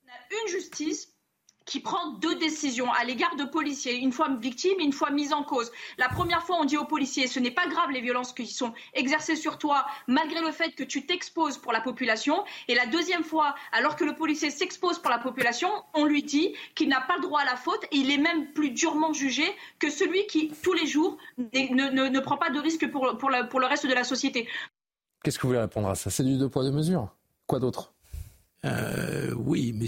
On 0.05 0.07
a 0.07 0.41
une 0.43 0.47
justice 0.47 1.14
qui 1.65 1.79
prend 1.79 2.11
deux 2.13 2.35
décisions 2.35 2.91
à 2.91 3.03
l'égard 3.03 3.35
de 3.35 3.43
policiers, 3.43 3.95
une 3.95 4.11
fois 4.11 4.29
victime 4.39 4.79
et 4.79 4.83
une 4.83 4.93
fois 4.93 5.09
mise 5.09 5.33
en 5.33 5.43
cause. 5.43 5.71
La 5.97 6.09
première 6.09 6.43
fois, 6.43 6.57
on 6.59 6.65
dit 6.65 6.77
aux 6.77 6.85
policiers, 6.85 7.27
ce 7.27 7.39
n'est 7.39 7.51
pas 7.51 7.67
grave 7.67 7.89
les 7.91 8.01
violences 8.01 8.33
qui 8.33 8.45
sont 8.45 8.73
exercées 8.93 9.35
sur 9.35 9.57
toi, 9.57 9.85
malgré 10.07 10.41
le 10.41 10.51
fait 10.51 10.71
que 10.71 10.83
tu 10.83 11.05
t'exposes 11.05 11.57
pour 11.57 11.73
la 11.73 11.81
population. 11.81 12.43
Et 12.67 12.75
la 12.75 12.85
deuxième 12.85 13.23
fois, 13.23 13.55
alors 13.71 13.95
que 13.95 14.03
le 14.03 14.15
policier 14.15 14.51
s'expose 14.51 14.99
pour 14.99 15.09
la 15.09 15.19
population, 15.19 15.69
on 15.93 16.05
lui 16.05 16.23
dit 16.23 16.53
qu'il 16.75 16.89
n'a 16.89 17.01
pas 17.01 17.15
le 17.17 17.23
droit 17.23 17.41
à 17.41 17.45
la 17.45 17.55
faute 17.55 17.83
et 17.91 17.97
il 17.97 18.11
est 18.11 18.17
même 18.17 18.53
plus 18.53 18.69
durement 18.69 19.13
jugé 19.13 19.45
que 19.79 19.89
celui 19.89 20.27
qui, 20.27 20.51
tous 20.61 20.73
les 20.73 20.85
jours, 20.85 21.17
ne, 21.37 22.09
ne, 22.09 22.19
prend 22.19 22.37
pas 22.37 22.51
de 22.51 22.59
risque 22.59 22.89
pour, 22.91 23.17
pour, 23.17 23.31
pour 23.49 23.59
le 23.59 23.65
reste 23.65 23.87
de 23.87 23.93
la 23.93 24.03
société. 24.03 24.47
Qu'est-ce 25.23 25.37
que 25.39 25.43
vous 25.43 25.49
voulez 25.49 25.61
répondre 25.61 25.89
à 25.89 25.95
ça? 25.95 26.11
C'est 26.11 26.23
du 26.23 26.37
deux 26.37 26.49
poids, 26.49 26.63
deux 26.63 26.71
mesures. 26.71 27.15
Quoi 27.47 27.59
d'autre? 27.59 27.93
Euh, 28.65 29.33
Oui, 29.35 29.73
mais 29.73 29.87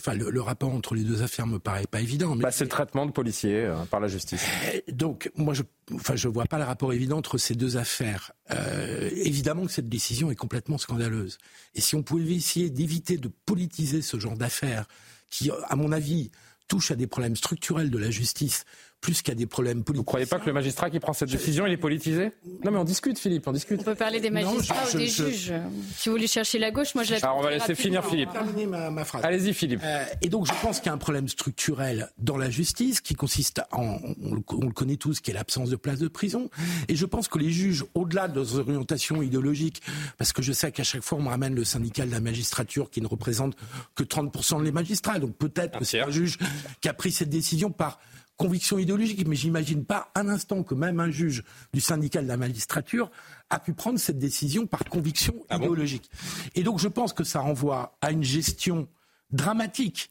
enfin, 0.00 0.14
le, 0.14 0.40
rapport 0.40 0.72
entre 0.72 0.94
les 0.94 1.04
deux 1.04 1.22
affaires 1.22 1.46
me 1.46 1.58
paraît 1.58 1.86
pas 1.86 2.00
évident. 2.00 2.34
Mais... 2.34 2.42
Bah, 2.42 2.50
c'est 2.50 2.64
le 2.64 2.70
traitement 2.70 3.06
de 3.06 3.12
policiers 3.12 3.64
euh, 3.64 3.84
par 3.84 4.00
la 4.00 4.08
justice. 4.08 4.44
Donc, 4.88 5.30
moi, 5.36 5.54
je, 5.54 5.62
enfin, 5.94 6.16
je 6.16 6.28
vois 6.28 6.46
pas 6.46 6.58
le 6.58 6.64
rapport 6.64 6.92
évident 6.92 7.18
entre 7.18 7.38
ces 7.38 7.54
deux 7.54 7.76
affaires. 7.76 8.32
Euh, 8.50 9.10
évidemment 9.12 9.66
que 9.66 9.72
cette 9.72 9.88
décision 9.88 10.30
est 10.30 10.36
complètement 10.36 10.78
scandaleuse. 10.78 11.38
Et 11.74 11.80
si 11.80 11.94
on 11.94 12.02
pouvait 12.02 12.34
essayer 12.34 12.70
d'éviter 12.70 13.18
de 13.18 13.28
politiser 13.28 14.02
ce 14.02 14.18
genre 14.18 14.36
d'affaires, 14.36 14.86
qui, 15.30 15.50
à 15.68 15.76
mon 15.76 15.92
avis, 15.92 16.30
touche 16.68 16.90
à 16.90 16.96
des 16.96 17.06
problèmes 17.06 17.36
structurels 17.36 17.90
de 17.90 17.98
la 17.98 18.10
justice 18.10 18.64
plus 19.00 19.22
qu'à 19.22 19.34
des 19.34 19.46
problèmes 19.46 19.82
politiques. 19.82 19.96
Vous 20.00 20.04
croyez 20.04 20.26
pas 20.26 20.38
que 20.38 20.46
le 20.46 20.52
magistrat 20.52 20.90
qui 20.90 21.00
prend 21.00 21.12
cette 21.12 21.30
décision, 21.30 21.66
il 21.66 21.72
est 21.72 21.78
politisé 21.78 22.32
Non, 22.64 22.70
mais 22.70 22.78
on 22.78 22.84
discute, 22.84 23.18
Philippe, 23.18 23.46
on 23.46 23.52
discute. 23.52 23.80
On 23.80 23.84
peut 23.84 23.94
parler 23.94 24.20
des 24.20 24.30
magistrats 24.30 24.88
ou 24.92 24.96
des 24.96 25.08
juges. 25.08 25.52
Si 25.96 26.08
vous 26.08 26.14
voulez 26.14 26.26
chercher 26.26 26.58
la 26.58 26.70
gauche, 26.70 26.94
moi 26.94 27.04
je 27.04 27.12
la. 27.12 27.18
Alors 27.22 27.38
on 27.38 27.42
va 27.42 27.50
laisser 27.50 27.74
finir 27.74 28.04
Philippe. 28.04 28.30
Terminer 28.32 28.66
ma, 28.66 28.90
ma 28.90 29.04
phrase. 29.04 29.24
Allez-y, 29.24 29.54
Philippe. 29.54 29.80
Euh, 29.82 30.04
et 30.20 30.28
donc 30.28 30.46
je 30.46 30.52
pense 30.62 30.78
qu'il 30.78 30.86
y 30.86 30.90
a 30.90 30.92
un 30.92 30.98
problème 30.98 31.28
structurel 31.28 32.10
dans 32.18 32.36
la 32.36 32.50
justice 32.50 33.00
qui 33.00 33.14
consiste 33.14 33.62
en, 33.72 33.98
on 34.22 34.34
le, 34.34 34.42
on 34.48 34.66
le 34.66 34.72
connaît 34.72 34.96
tous, 34.96 35.20
qui 35.20 35.30
est 35.30 35.34
l'absence 35.34 35.70
de 35.70 35.76
place 35.76 35.98
de 35.98 36.08
prison. 36.08 36.50
Et 36.88 36.96
je 36.96 37.06
pense 37.06 37.28
que 37.28 37.38
les 37.38 37.50
juges, 37.50 37.84
au-delà 37.94 38.28
de 38.28 38.36
leurs 38.36 38.58
orientations 38.58 39.22
idéologiques, 39.22 39.82
parce 40.18 40.32
que 40.32 40.42
je 40.42 40.52
sais 40.52 40.72
qu'à 40.72 40.84
chaque 40.84 41.02
fois 41.02 41.18
on 41.18 41.22
me 41.22 41.28
ramène 41.28 41.54
le 41.54 41.64
syndicat 41.64 42.04
de 42.04 42.10
la 42.10 42.20
magistrature 42.20 42.90
qui 42.90 43.00
ne 43.00 43.06
représente 43.06 43.56
que 43.94 44.04
30% 44.04 44.62
des 44.62 44.72
magistrats, 44.72 45.18
donc 45.18 45.36
peut-être 45.36 45.78
que 45.78 45.84
c'est 45.84 46.00
un 46.00 46.10
juge 46.10 46.38
qui 46.80 46.88
a 46.88 46.94
pris 46.94 47.12
cette 47.12 47.30
décision 47.30 47.70
par 47.70 47.98
conviction 48.40 48.78
idéologique, 48.78 49.28
mais 49.28 49.36
j'imagine 49.36 49.84
pas 49.84 50.10
un 50.14 50.26
instant 50.30 50.62
que 50.62 50.74
même 50.74 50.98
un 50.98 51.10
juge 51.10 51.44
du 51.74 51.80
syndicat 51.82 52.22
de 52.22 52.26
la 52.26 52.38
magistrature 52.38 53.10
a 53.50 53.60
pu 53.60 53.74
prendre 53.74 53.98
cette 53.98 54.18
décision 54.18 54.66
par 54.66 54.82
conviction 54.86 55.34
ah 55.50 55.56
idéologique. 55.56 56.10
et 56.54 56.62
donc 56.62 56.78
je 56.78 56.88
pense 56.88 57.12
que 57.12 57.22
ça 57.22 57.40
renvoie 57.40 57.98
à 58.00 58.12
une 58.12 58.24
gestion 58.24 58.88
dramatique 59.30 60.10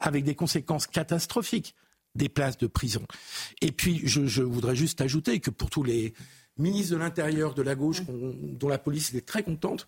avec 0.00 0.24
des 0.24 0.34
conséquences 0.34 0.88
catastrophiques 0.88 1.76
des 2.16 2.28
places 2.28 2.58
de 2.58 2.66
prison. 2.66 3.06
Et 3.62 3.70
puis 3.70 4.00
je, 4.02 4.26
je 4.26 4.42
voudrais 4.42 4.74
juste 4.74 5.00
ajouter 5.00 5.38
que 5.38 5.50
pour 5.50 5.70
tous 5.70 5.84
les 5.84 6.14
ministre 6.58 6.94
de 6.94 6.98
l'Intérieur 6.98 7.54
de 7.54 7.62
la 7.62 7.74
gauche, 7.74 8.02
dont 8.08 8.68
la 8.68 8.78
police 8.78 9.10
était 9.10 9.20
très 9.20 9.42
contente, 9.42 9.86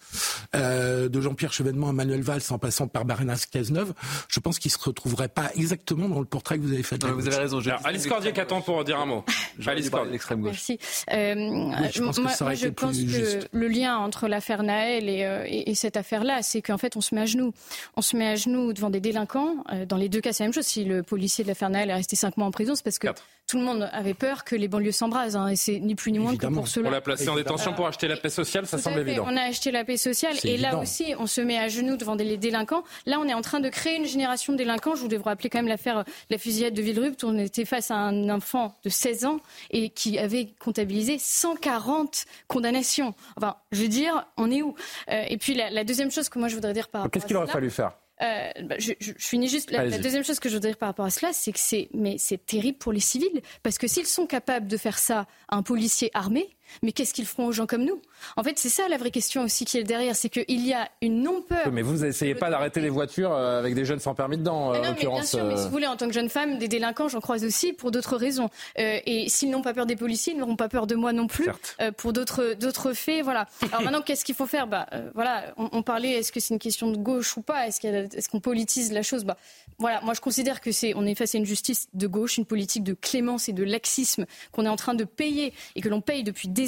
euh, 0.54 1.08
de 1.08 1.20
Jean-Pierre 1.20 1.52
Chevènement 1.52 1.88
à 1.88 1.92
Manuel 1.92 2.22
Valls 2.22 2.42
en 2.50 2.58
passant 2.58 2.88
par 2.88 3.04
Barenas 3.04 3.46
Cazeneuve, 3.50 3.92
je 4.28 4.40
pense 4.40 4.58
qu'il 4.58 4.70
ne 4.70 4.78
se 4.78 4.84
retrouverait 4.84 5.28
pas 5.28 5.50
exactement 5.54 6.08
dans 6.08 6.20
le 6.20 6.26
portrait 6.26 6.58
que 6.58 6.62
vous 6.62 6.72
avez 6.72 6.82
fait. 6.82 7.02
vous 7.04 7.26
avez 7.26 7.36
raison. 7.36 7.60
Alice 7.84 8.06
Cordier 8.06 8.32
qui 8.32 8.40
attend 8.40 8.60
pour 8.60 8.84
dire 8.84 8.98
un 8.98 9.06
mot. 9.06 9.24
Alice 9.66 9.90
Cordier, 9.90 10.12
l'extrême 10.12 10.40
gauche. 10.40 10.50
Merci. 10.68 10.78
Euh, 11.12 11.70
je 11.92 12.02
pense 12.02 12.18
moi, 12.18 12.32
que, 12.32 12.54
je 12.54 12.68
pense 12.68 12.96
que 12.96 13.40
le 13.52 13.68
lien 13.68 13.96
entre 13.98 14.28
l'affaire 14.28 14.62
Naël 14.62 15.08
et, 15.08 15.24
euh, 15.24 15.44
et, 15.46 15.74
cette 15.74 15.96
affaire-là, 15.96 16.42
c'est 16.42 16.62
qu'en 16.62 16.78
fait, 16.78 16.96
on 16.96 17.00
se 17.00 17.14
met 17.14 17.22
à 17.22 17.26
genoux. 17.26 17.52
On 17.96 18.02
se 18.02 18.16
met 18.16 18.28
à 18.28 18.34
genoux 18.36 18.72
devant 18.72 18.90
des 18.90 19.00
délinquants. 19.00 19.64
Euh, 19.72 19.86
dans 19.86 19.96
les 19.96 20.08
deux 20.08 20.20
cas, 20.20 20.32
c'est 20.32 20.42
la 20.42 20.48
même 20.48 20.54
chose. 20.54 20.66
Si 20.66 20.84
le 20.84 21.02
policier 21.02 21.44
de 21.44 21.48
l'affaire 21.48 21.70
Naël 21.70 21.90
est 21.90 21.94
resté 21.94 22.16
cinq 22.16 22.36
mois 22.36 22.46
en 22.46 22.50
prison, 22.50 22.74
c'est 22.74 22.84
parce 22.84 22.98
que 22.98 23.08
tout 23.50 23.58
le 23.58 23.64
monde 23.64 23.90
avait 23.92 24.14
peur 24.14 24.44
que 24.44 24.54
les 24.54 24.68
banlieues 24.68 24.92
s'embrasent. 24.92 25.34
Hein, 25.34 25.48
et 25.48 25.56
c'est 25.56 25.80
ni 25.80 25.96
plus 25.96 26.12
ni 26.12 26.20
moins 26.20 26.36
que 26.36 26.46
pour 26.46 26.68
cela. 26.68 26.88
On 26.88 26.92
l'a 26.92 27.00
placé 27.00 27.28
en 27.28 27.34
détention 27.34 27.74
pour 27.74 27.84
acheter 27.88 28.06
la 28.06 28.16
paix 28.16 28.30
sociale, 28.30 28.64
ça 28.64 28.78
semble 28.78 29.00
évident. 29.00 29.24
On 29.26 29.36
a 29.36 29.42
acheté 29.42 29.72
la 29.72 29.84
paix 29.84 29.96
sociale 29.96 30.36
et 30.44 30.56
là 30.56 30.78
aussi, 30.78 31.14
on 31.18 31.26
se 31.26 31.40
met 31.40 31.58
à 31.58 31.66
genoux 31.66 31.96
devant 31.96 32.14
des 32.14 32.36
délinquants. 32.36 32.84
Là, 33.06 33.18
on 33.18 33.26
est 33.26 33.34
en 33.34 33.40
train 33.42 33.58
de 33.58 33.68
créer 33.68 33.96
une 33.96 34.06
génération 34.06 34.52
de 34.52 34.58
délinquants. 34.58 34.94
Je 34.94 35.00
vous 35.00 35.08
devrais 35.08 35.30
rappeler 35.30 35.50
quand 35.50 35.58
même 35.58 35.66
l'affaire 35.66 36.04
de 36.04 36.10
la 36.30 36.38
fusillade 36.38 36.74
de 36.74 36.80
Villerupt. 36.80 37.24
On 37.24 37.36
était 37.38 37.64
face 37.64 37.90
à 37.90 37.96
un 37.96 38.28
enfant 38.28 38.78
de 38.84 38.88
16 38.88 39.24
ans 39.24 39.40
et 39.72 39.88
qui 39.90 40.16
avait 40.20 40.54
comptabilisé 40.60 41.16
140 41.18 42.26
condamnations. 42.46 43.14
Enfin, 43.36 43.56
je 43.72 43.82
veux 43.82 43.88
dire, 43.88 44.28
on 44.36 44.48
est 44.52 44.62
où? 44.62 44.76
Euh, 45.10 45.24
Et 45.28 45.38
puis 45.38 45.54
la, 45.54 45.82
deuxième 45.82 46.12
chose 46.12 46.28
que 46.28 46.38
moi 46.38 46.46
je 46.46 46.54
voudrais 46.54 46.72
dire 46.72 46.88
par 46.88 47.02
rapport 47.02 47.10
Qu'est-ce 47.10 47.26
qu'il 47.26 47.36
aurait 47.36 47.48
fallu 47.48 47.70
faire? 47.70 47.94
Euh, 48.22 48.50
bah, 48.64 48.76
je, 48.78 48.92
je, 49.00 49.12
finis 49.16 49.48
juste. 49.48 49.70
La, 49.70 49.84
la, 49.84 49.98
deuxième 49.98 50.24
chose 50.24 50.40
que 50.40 50.48
je 50.48 50.54
voudrais 50.54 50.70
dire 50.70 50.78
par 50.78 50.88
rapport 50.88 51.06
à 51.06 51.10
cela, 51.10 51.32
c'est 51.32 51.52
que 51.52 51.58
c'est, 51.58 51.88
mais 51.94 52.16
c'est 52.18 52.44
terrible 52.44 52.78
pour 52.78 52.92
les 52.92 53.00
civils, 53.00 53.40
parce 53.62 53.78
que 53.78 53.86
s'ils 53.86 54.06
sont 54.06 54.26
capables 54.26 54.66
de 54.66 54.76
faire 54.76 54.98
ça 54.98 55.26
à 55.48 55.56
un 55.56 55.62
policier 55.62 56.10
armé, 56.12 56.48
mais 56.82 56.92
qu'est-ce 56.92 57.14
qu'ils 57.14 57.26
feront 57.26 57.46
aux 57.46 57.52
gens 57.52 57.66
comme 57.66 57.84
nous? 57.84 58.00
En 58.36 58.42
fait, 58.42 58.58
c'est 58.58 58.68
ça 58.68 58.88
la 58.88 58.96
vraie 58.96 59.10
question 59.10 59.42
aussi 59.42 59.64
qui 59.64 59.78
est 59.78 59.84
derrière, 59.84 60.14
c'est 60.16 60.28
qu'il 60.28 60.66
y 60.66 60.72
a 60.72 60.88
une 61.02 61.22
non-peur. 61.22 61.70
mais 61.72 61.82
vous 61.82 61.98
n'essayez 61.98 62.34
pas 62.34 62.50
d'arrêter 62.50 62.80
les 62.80 62.88
voitures 62.88 63.32
euh, 63.32 63.58
avec 63.58 63.74
des 63.74 63.84
jeunes 63.84 64.00
sans 64.00 64.14
permis 64.14 64.36
dedans, 64.36 64.68
en 64.68 64.72
l'occurrence. 64.72 65.20
Bien 65.20 65.22
sûr, 65.24 65.44
mais 65.44 65.56
si 65.56 65.64
vous 65.64 65.70
voulez, 65.70 65.86
en 65.86 65.96
tant 65.96 66.06
que 66.06 66.12
jeune 66.12 66.28
femme, 66.28 66.58
des 66.58 66.68
délinquants, 66.68 67.08
j'en 67.08 67.20
croise 67.20 67.44
aussi 67.44 67.72
pour 67.72 67.90
d'autres 67.90 68.16
raisons. 68.16 68.48
Euh, 68.78 68.98
et 69.06 69.28
s'ils 69.28 69.50
n'ont 69.50 69.62
pas 69.62 69.74
peur 69.74 69.86
des 69.86 69.96
policiers, 69.96 70.34
ils 70.34 70.38
n'auront 70.38 70.56
pas 70.56 70.68
peur 70.68 70.86
de 70.86 70.94
moi 70.94 71.12
non 71.12 71.26
plus 71.26 71.48
euh, 71.80 71.92
pour 71.92 72.12
d'autres 72.12 72.54
d'autres 72.54 72.92
faits. 72.92 73.22
Voilà. 73.22 73.46
Alors 73.72 73.82
maintenant, 73.82 74.02
qu'est-ce 74.02 74.24
qu'il 74.24 74.34
faut 74.34 74.46
faire? 74.46 74.66
Bah 74.66 74.86
voilà, 75.14 75.54
on, 75.56 75.82
parlait. 75.82 76.12
Est-ce 76.12 76.32
que 76.32 76.40
c'est 76.40 76.54
une 76.54 76.60
question 76.60 76.90
de 76.90 76.96
gauche 76.96 77.36
ou 77.36 77.42
pas? 77.42 77.66
Est-ce 77.66 77.86
est-ce 77.86 78.28
qu'on 78.28 78.40
politise 78.40 78.92
la 78.92 79.02
chose? 79.02 79.24
Bah 79.24 79.36
voilà, 79.78 80.00
moi 80.02 80.14
je 80.14 80.20
considère 80.20 80.60
que 80.60 80.72
c'est 80.72 80.92
on 80.94 81.06
est 81.06 81.14
face 81.14 81.34
à 81.34 81.38
une 81.38 81.46
justice 81.46 81.88
de 81.94 82.06
gauche, 82.06 82.36
une 82.36 82.46
politique 82.46 82.84
de 82.84 82.94
clémence 82.94 83.48
et 83.48 83.52
de 83.52 83.64
laxisme 83.64 84.26
qu'on 84.52 84.66
est 84.66 84.68
en 84.68 84.76
train 84.76 84.94
de 84.94 85.04
payer 85.04 85.52
et 85.74 85.80
que 85.80 85.88
l'on 85.88 86.00
paye 86.00 86.22
depuis 86.22 86.48
des 86.48 86.59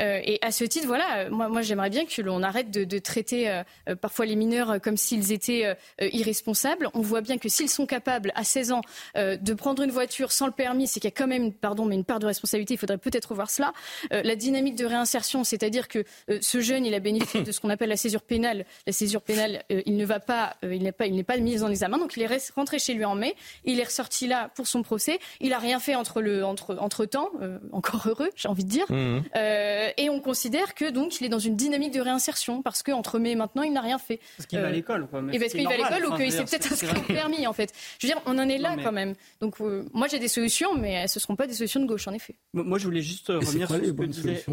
Euh, 0.00 0.20
et 0.24 0.38
à 0.42 0.50
ce 0.50 0.64
titre, 0.64 0.86
voilà, 0.86 1.18
euh, 1.18 1.30
moi, 1.30 1.48
moi 1.48 1.62
j'aimerais 1.62 1.90
bien 1.90 2.04
que 2.04 2.22
l'on 2.22 2.42
arrête 2.42 2.70
de, 2.70 2.98
traiter 2.98 3.50
euh, 3.50 3.94
parfois 4.00 4.24
les 4.24 4.36
mineurs 4.36 4.80
comme 4.80 4.96
s'ils 4.96 5.32
étaient 5.32 5.76
irresponsables. 6.00 6.88
On 6.94 7.00
voit 7.00 7.20
bien 7.20 7.38
que 7.38 7.48
s'ils 7.48 7.68
sont 7.68 7.86
capables 7.86 8.32
à 8.34 8.44
16 8.44 8.72
ans 8.72 8.80
de 9.16 9.54
prendre 9.54 9.82
une 9.82 9.90
voiture 9.90 10.32
sans 10.32 10.46
le 10.46 10.52
permis, 10.52 10.86
c'est 10.86 11.00
qu'il 11.00 11.08
y 11.08 11.12
a 11.12 11.16
quand 11.16 11.26
même, 11.26 11.52
pardon, 11.52 11.84
mais 11.84 11.94
une 11.94 12.04
part 12.04 12.18
de 12.18 12.26
responsabilité. 12.26 12.74
Il 12.74 12.76
faudrait 12.78 12.98
peut-être 12.98 13.26
revoir 13.26 13.50
cela. 13.50 13.72
la 14.10 14.36
dynamique 14.36 14.76
de 14.76 14.86
réinsertion, 14.86 15.44
c'est-à-dire 15.44 15.88
que 15.88 16.04
ce 16.40 16.60
jeune, 16.60 16.86
il 16.86 16.94
a 16.94 17.00
bénéficié 17.00 17.42
de 17.42 17.52
ce 17.52 17.60
qu'on 17.60 17.70
appelle 17.70 17.88
la 17.88 17.96
césure 17.96 18.22
pénale. 18.22 18.64
La 18.86 18.92
césure 18.92 19.22
pénale, 19.22 19.64
il 19.70 19.96
ne 19.96 20.06
va 20.06 20.20
pas, 20.20 20.56
il 20.62 20.82
n'est 20.82 20.92
pas, 20.92 21.06
il 21.06 21.14
n'est 21.14 21.24
pas 21.24 21.36
mis 21.36 21.62
en 21.62 21.70
examen, 21.70 21.98
donc 21.98 22.16
il 22.16 22.22
est 22.22 22.52
rentré 22.54 22.78
chez 22.78 22.94
lui 22.94 23.04
en 23.04 23.14
mai. 23.14 23.34
Il 23.64 23.80
est 23.80 23.84
ressorti 23.84 24.26
là 24.26 24.50
pour 24.54 24.66
son 24.66 24.82
procès. 24.82 25.18
Il 25.40 25.52
a 25.52 25.58
rien 25.58 25.80
fait 25.80 25.94
entre 25.94 26.22
le 26.22 26.44
entre 26.44 26.76
entre 26.78 27.04
temps, 27.04 27.30
encore 27.72 28.06
heureux, 28.06 28.30
j'ai 28.36 28.48
envie 28.48 28.64
de 28.64 28.70
dire. 28.70 28.86
Mmh. 28.90 29.03
Euh, 29.36 29.88
et 29.96 30.10
on 30.10 30.20
considère 30.20 30.74
que 30.74 30.90
donc 30.90 31.20
il 31.20 31.26
est 31.26 31.28
dans 31.28 31.38
une 31.38 31.56
dynamique 31.56 31.92
de 31.92 32.00
réinsertion 32.00 32.62
parce 32.62 32.82
qu'entre 32.82 33.18
mai 33.18 33.32
et 33.32 33.36
maintenant 33.36 33.62
il 33.62 33.72
n'a 33.72 33.80
rien 33.80 33.98
fait. 33.98 34.20
Parce 34.36 34.46
qu'il 34.46 34.58
va 34.58 34.66
à 34.66 34.68
euh, 34.68 34.72
l'école, 34.72 35.06
quoi. 35.06 35.22
Et 35.32 35.38
parce 35.38 35.52
qu'il 35.52 35.64
va 35.64 35.74
à 35.74 35.76
l'école 35.76 36.06
ou 36.06 36.16
qu'il 36.16 36.32
s'est 36.32 36.44
peut-être 36.44 36.72
inscrit 36.72 36.96
au 36.96 37.12
permis, 37.12 37.46
en 37.46 37.52
fait. 37.52 37.72
Je 37.98 38.06
veux 38.06 38.12
dire, 38.12 38.22
on 38.26 38.38
en 38.38 38.48
est 38.48 38.58
là 38.58 38.76
quand 38.82 38.92
même. 38.92 39.14
Donc 39.40 39.60
euh, 39.60 39.84
moi 39.92 40.06
j'ai 40.08 40.18
des 40.18 40.28
solutions, 40.28 40.74
mais 40.74 41.06
ce 41.08 41.18
ne 41.18 41.20
seront 41.20 41.36
pas 41.36 41.46
des 41.46 41.54
solutions 41.54 41.80
de 41.80 41.86
gauche, 41.86 42.08
en 42.08 42.12
effet. 42.12 42.34
Moi 42.52 42.78
je 42.78 42.84
voulais 42.84 43.02
juste 43.02 43.28
revenir 43.28 43.68
sur 43.68 43.76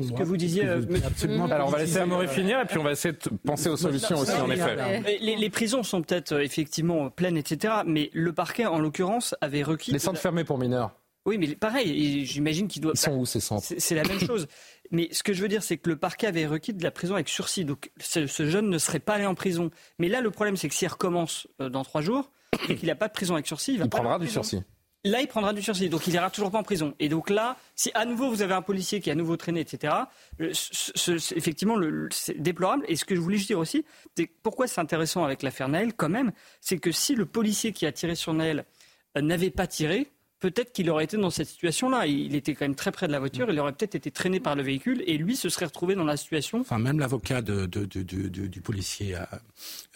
ce 0.03 0.11
que, 0.11 0.23
vous 0.23 0.37
disiez. 0.37 0.67
Absolument. 1.05 1.45
Alors 1.45 1.67
on 1.67 1.71
va 1.71 1.79
laisser 1.79 1.99
Amaury 1.99 2.27
finir 2.27 2.59
et 2.59 2.65
puis 2.65 2.77
on 2.77 2.83
va 2.83 2.91
essayer 2.91 3.13
de 3.13 3.37
penser 3.45 3.69
aux 3.69 3.77
solutions 3.77 4.17
aussi, 4.17 4.33
en 4.33 4.49
effet. 4.49 5.01
Les, 5.21 5.49
prisons 5.49 5.83
sont 5.83 6.01
peut-être 6.01 6.39
effectivement 6.41 7.09
pleines, 7.09 7.37
etc. 7.37 7.73
Mais 7.85 8.09
le 8.13 8.31
parquet, 8.31 8.65
en 8.65 8.79
l'occurrence, 8.79 9.35
avait 9.41 9.63
requis. 9.63 9.91
Les 9.91 9.99
centres 9.99 10.19
fermés 10.19 10.43
pour 10.43 10.57
mineurs. 10.57 10.91
Oui, 11.25 11.37
mais 11.37 11.55
pareil, 11.55 12.25
j'imagine 12.25 12.67
qu'il 12.67 12.81
doit. 12.81 12.93
Ils 12.95 12.99
sont 12.99 13.15
où 13.17 13.25
ces 13.25 13.39
centres 13.39 13.67
C'est 13.77 13.95
la 13.95 14.03
même 14.03 14.19
chose. 14.19 14.47
Mais 14.91 15.07
ce 15.13 15.23
que 15.23 15.31
je 15.31 15.41
veux 15.41 15.47
dire, 15.47 15.63
c'est 15.63 15.77
que 15.77 15.89
le 15.89 15.95
parquet 15.95 16.27
avait 16.27 16.45
requis 16.45 16.73
de 16.73 16.83
la 16.83 16.91
prison 16.91 17.13
avec 17.13 17.29
sursis. 17.29 17.63
Donc 17.63 17.91
ce, 17.97 18.25
jeune 18.27 18.69
ne 18.69 18.77
serait 18.77 18.99
pas 18.99 19.13
allé 19.13 19.25
en 19.25 19.35
prison. 19.35 19.71
Mais 19.99 20.09
là, 20.09 20.19
le 20.19 20.31
problème, 20.31 20.57
c'est 20.57 20.67
que 20.67 20.75
s'il 20.75 20.89
recommence 20.89 21.47
euh, 21.61 21.69
dans 21.69 21.85
trois 21.85 22.01
jours 22.01 22.29
et 22.67 22.75
qu'il 22.75 22.87
n'a 22.87 22.95
pas 22.95 23.07
de 23.07 23.13
prison 23.13 23.35
avec 23.35 23.47
sursis, 23.47 23.73
il 23.73 23.79
va 23.79 23.85
il 23.85 23.89
prendra 23.89 24.19
du 24.19 24.27
sursis. 24.27 24.61
Là, 25.03 25.19
il 25.21 25.27
prendra 25.27 25.51
du 25.53 25.63
sursis, 25.63 25.89
donc 25.89 26.05
il 26.05 26.13
ira 26.13 26.29
toujours 26.29 26.51
pas 26.51 26.59
en 26.59 26.63
prison. 26.63 26.93
Et 26.99 27.09
donc 27.09 27.31
là, 27.31 27.57
si 27.75 27.89
à 27.95 28.05
nouveau 28.05 28.29
vous 28.29 28.43
avez 28.43 28.53
un 28.53 28.61
policier 28.61 28.99
qui 28.99 29.09
est 29.09 29.13
à 29.13 29.15
nouveau 29.15 29.35
traîné, 29.35 29.61
etc., 29.61 29.95
effectivement, 30.39 31.77
c'est 32.11 32.39
déplorable. 32.39 32.83
Et 32.87 32.95
ce 32.95 33.03
que 33.03 33.15
je 33.15 33.21
voulais 33.21 33.39
dire 33.39 33.57
aussi, 33.57 33.83
c'est 34.15 34.27
pourquoi 34.27 34.67
c'est 34.67 34.79
intéressant 34.79 35.23
avec 35.23 35.41
l'affaire 35.41 35.69
Naël, 35.69 35.93
quand 35.95 36.09
même, 36.09 36.31
c'est 36.59 36.77
que 36.77 36.91
si 36.91 37.15
le 37.15 37.25
policier 37.25 37.71
qui 37.71 37.87
a 37.87 37.91
tiré 37.91 38.13
sur 38.13 38.33
Naël 38.33 38.65
euh, 39.17 39.21
n'avait 39.21 39.49
pas 39.49 39.65
tiré, 39.65 40.07
peut-être 40.41 40.73
qu'il 40.73 40.89
aurait 40.89 41.05
été 41.05 41.15
dans 41.15 41.29
cette 41.29 41.47
situation-là. 41.47 42.07
Il 42.07 42.35
était 42.35 42.53
quand 42.53 42.65
même 42.65 42.75
très 42.75 42.91
près 42.91 43.07
de 43.07 43.13
la 43.13 43.19
voiture, 43.19 43.49
il 43.49 43.57
aurait 43.59 43.71
peut-être 43.71 43.95
été 43.95 44.11
traîné 44.11 44.41
par 44.41 44.55
le 44.55 44.63
véhicule 44.63 45.01
et 45.07 45.17
lui 45.17 45.37
se 45.37 45.47
serait 45.47 45.65
retrouvé 45.65 45.95
dans 45.95 46.03
la 46.03 46.17
situation. 46.17 46.59
Enfin, 46.59 46.79
même 46.79 46.99
l'avocat 46.99 47.41
de, 47.41 47.65
du 47.65 48.61
policier 48.61 49.15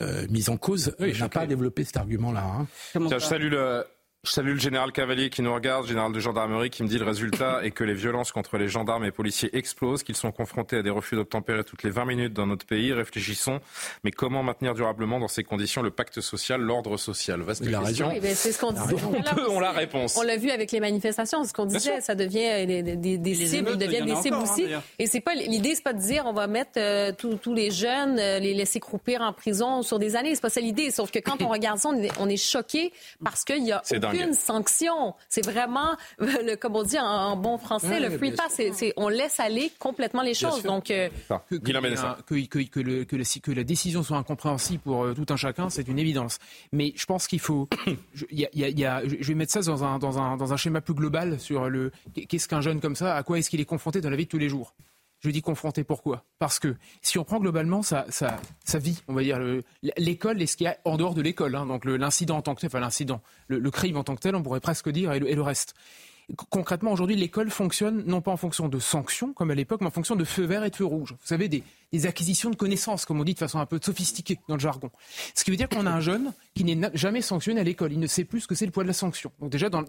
euh, 0.02 0.26
mis 0.30 0.50
en 0.50 0.56
cause 0.56 0.96
n'a 1.00 1.30
pas 1.30 1.46
développé 1.46 1.84
cet 1.84 1.98
argument-là. 1.98 2.44
Hein. 2.46 2.68
Je 2.96 3.20
salue 3.20 3.50
le, 3.50 3.84
je 4.26 4.32
salue 4.32 4.54
le 4.54 4.60
général 4.60 4.92
Cavalier 4.92 5.30
qui 5.30 5.42
nous 5.42 5.54
regarde, 5.54 5.88
général 5.88 6.12
de 6.12 6.20
gendarmerie, 6.20 6.70
qui 6.70 6.84
me 6.84 6.88
dit 6.88 6.98
le 6.98 7.06
résultat 7.06 7.64
est 7.64 7.72
que 7.72 7.84
les 7.84 7.94
violences 7.94 8.32
contre 8.32 8.58
les 8.58 8.68
gendarmes 8.68 9.06
et 9.06 9.12
policiers 9.12 9.56
explosent, 9.56 10.04
qu'ils 10.04 10.16
sont 10.16 10.32
confrontés 10.32 10.78
à 10.78 10.82
des 10.82 10.90
refus 10.90 11.16
d'obtempérer 11.16 11.64
toutes 11.64 11.84
les 11.84 11.92
20 11.92 12.06
minutes 12.06 12.34
dans 12.34 12.48
notre 12.48 12.66
pays. 12.66 12.92
Réfléchissons, 12.92 13.60
mais 14.04 14.12
comment 14.12 14.42
maintenir 14.42 14.74
durablement 14.74 15.20
dans 15.20 15.28
ces 15.28 15.44
conditions 15.44 15.82
le 15.82 15.92
pacte 15.92 16.22
social, 16.22 16.62
l'ordre 16.62 16.98
social? 16.98 17.42
Vaste 17.42 17.64
Il 17.66 17.78
question. 17.78 18.10
Oui, 18.10 18.20
c'est 18.34 18.52
ce 18.52 18.60
qu'on 18.60 18.72
disait. 18.72 18.96
On, 19.50 19.60
la 19.60 19.72
réponse. 19.72 20.18
On 20.18 20.24
l'a 20.24 20.38
vu 20.38 20.50
avec 20.50 20.72
les 20.72 20.80
manifestations, 20.80 21.44
ce 21.44 21.54
qu'on 21.54 21.66
disait, 21.66 22.02
ça 22.02 22.16
devient 22.16 22.66
des, 22.66 22.82
des, 22.82 23.18
des 23.18 23.36
cibles, 23.36 23.78
deviennent 23.78 24.06
des 24.06 24.16
cibles 24.16 24.38
aussi. 24.38 24.66
et 24.98 25.06
c'est 25.06 25.22
pas 25.22 25.36
l'idée, 25.36 25.76
c'est 25.76 25.84
pas 25.84 25.94
de 25.94 26.02
dire 26.02 26.24
on 26.26 26.34
va 26.34 26.48
mettre 26.48 26.78
euh, 26.78 27.12
tous 27.18 27.54
les 27.54 27.70
jeunes, 27.70 28.18
euh, 28.18 28.40
les 28.40 28.54
laisser 28.54 28.80
croupir 28.80 29.22
en 29.22 29.34
prison 29.34 29.84
sur 29.84 30.00
des 30.00 30.16
années. 30.16 30.34
C'est 30.34 30.42
pas 30.42 30.50
ça 30.50 30.62
l'idée. 30.62 30.90
Sauf 30.90 31.12
que 31.12 31.20
quand 31.20 31.42
on 31.42 31.48
regarde 31.48 31.78
ça, 31.78 31.90
on 31.90 32.02
est, 32.02 32.12
on 32.20 32.28
est 32.28 32.38
choqué 32.38 32.92
parce 33.24 33.44
qu'il 33.44 33.64
y 33.64 33.72
a 33.72 33.82
aucune 34.16 34.34
sanction. 34.34 35.16
C'est 35.30 35.46
vraiment, 35.46 35.96
le, 36.20 36.56
comme 36.56 36.76
on 36.76 36.84
dit 36.84 37.00
en, 37.00 37.36
bon 37.38 37.58
français, 37.58 38.00
le 38.00 38.18
free 38.18 38.32
pass. 38.32 38.62
C'est, 38.74 38.94
on 38.98 39.10
laisse 39.10 39.40
aller 39.40 39.72
complètement 39.80 40.22
les 40.22 40.34
choses. 40.34 40.64
Donc, 40.64 40.86
que, 40.86 41.10
que, 43.40 43.52
la 43.52 43.64
décision 43.64 44.04
soit 44.04 44.18
incompréhensible 44.18 44.82
pour 44.84 45.14
tout 45.14 45.26
un 45.30 45.38
chacun, 45.38 45.70
c'est 45.70 45.88
une 45.88 46.00
évidence. 46.00 46.40
Mais 46.72 46.94
je 46.96 47.06
pense 47.06 47.28
qu'il 47.28 47.40
faut. 47.40 47.68
je, 48.14 48.26
je 48.30 49.28
vais 49.28 49.34
mettre 49.34 49.52
ça 49.52 49.62
dans 49.62 49.84
un, 49.84 50.00
dans, 50.00 50.20
un, 50.20 50.38
dans 50.38 50.54
un 50.54 50.58
schéma 50.58 50.82
plus 50.82 50.94
global 50.94 51.40
sur 51.40 51.70
le 51.70 51.92
qu'est-ce 52.28 52.48
qu'un 52.48 52.62
jeune 52.62 52.80
comme 52.80 52.96
ça, 52.96 53.16
à 53.16 53.24
quoi 53.24 53.40
est-ce 53.40 53.50
qu'il 53.50 53.62
est 53.62 53.66
confronté 53.66 54.02
dans 54.02 54.10
la 54.10 54.16
vie 54.16 54.26
de 54.26 54.30
tous 54.30 54.38
les 54.38 54.50
jours? 54.50 54.74
Je 55.26 55.32
dis 55.32 55.42
confronté, 55.42 55.84
pourquoi? 55.84 56.24
Parce 56.38 56.60
que 56.60 56.76
si 57.02 57.18
on 57.18 57.24
prend 57.24 57.40
globalement 57.40 57.82
sa, 57.82 58.06
vie, 58.76 59.02
on 59.08 59.14
va 59.16 59.24
dire, 59.24 59.40
l'école 59.98 60.40
et 60.40 60.46
ce 60.46 60.56
qu'il 60.56 60.66
y 60.66 60.68
a 60.68 60.78
en 60.86 60.98
dehors 60.98 61.16
de 61.16 61.22
l'école, 61.24 61.56
hein, 61.56 61.66
donc 61.66 61.84
l'incident 61.84 62.38
en 62.38 62.42
tant 62.44 62.54
que 62.54 62.62
tel, 62.62 62.68
enfin 62.68 62.80
l'incident, 62.80 63.22
le, 63.48 63.72
crime 63.72 63.98
en 63.98 64.04
tant 64.04 64.14
que 64.14 64.22
tel, 64.22 64.36
on 64.36 64.44
pourrait 64.44 64.60
presque 64.60 64.88
dire, 64.90 65.14
et 65.14 65.20
le, 65.20 65.42
reste. 65.42 65.74
Concrètement, 66.52 66.92
aujourd'hui, 66.92 67.16
l'école 67.16 67.50
fonctionne 67.50 68.04
non 68.06 68.22
pas 68.22 68.30
en 68.30 68.38
fonction 68.38 68.70
de 68.70 68.78
sanctions, 68.78 69.34
comme 69.34 69.50
à 69.50 69.56
l'époque, 69.56 69.82
mais 69.82 69.88
en 69.88 69.92
fonction 69.92 70.16
de 70.16 70.24
feux 70.24 70.46
verts 70.46 70.64
et 70.64 70.70
de 70.70 70.76
feux 70.76 70.86
rouges. 70.86 71.14
Vous 71.14 71.28
savez, 71.28 71.50
des, 71.50 71.64
acquisitions 72.06 72.52
de 72.52 72.56
connaissances, 72.56 73.04
comme 73.06 73.20
on 73.20 73.24
dit 73.24 73.34
de 73.34 73.40
façon 73.40 73.58
un 73.58 73.66
peu 73.66 73.80
sophistiquée 73.82 74.38
dans 74.48 74.56
le 74.56 74.62
jargon. 74.62 74.92
Ce 75.34 75.44
qui 75.44 75.50
veut 75.50 75.58
dire 75.58 75.70
qu'on 75.70 75.88
a 75.88 75.92
un 75.92 76.02
jeune 76.02 76.34
qui 76.54 76.66
n'est 76.66 76.92
jamais 76.94 77.22
sanctionné 77.24 77.62
à 77.62 77.64
l'école. 77.64 77.94
Il 77.94 78.00
ne 78.00 78.06
sait 78.06 78.26
plus 78.26 78.42
ce 78.42 78.48
que 78.48 78.54
c'est 78.54 78.68
le 78.68 78.72
poids 78.72 78.84
de 78.84 78.90
la 78.90 78.94
sanction. 78.94 79.32
Donc 79.40 79.50
déjà, 79.50 79.70
dans, 79.70 79.86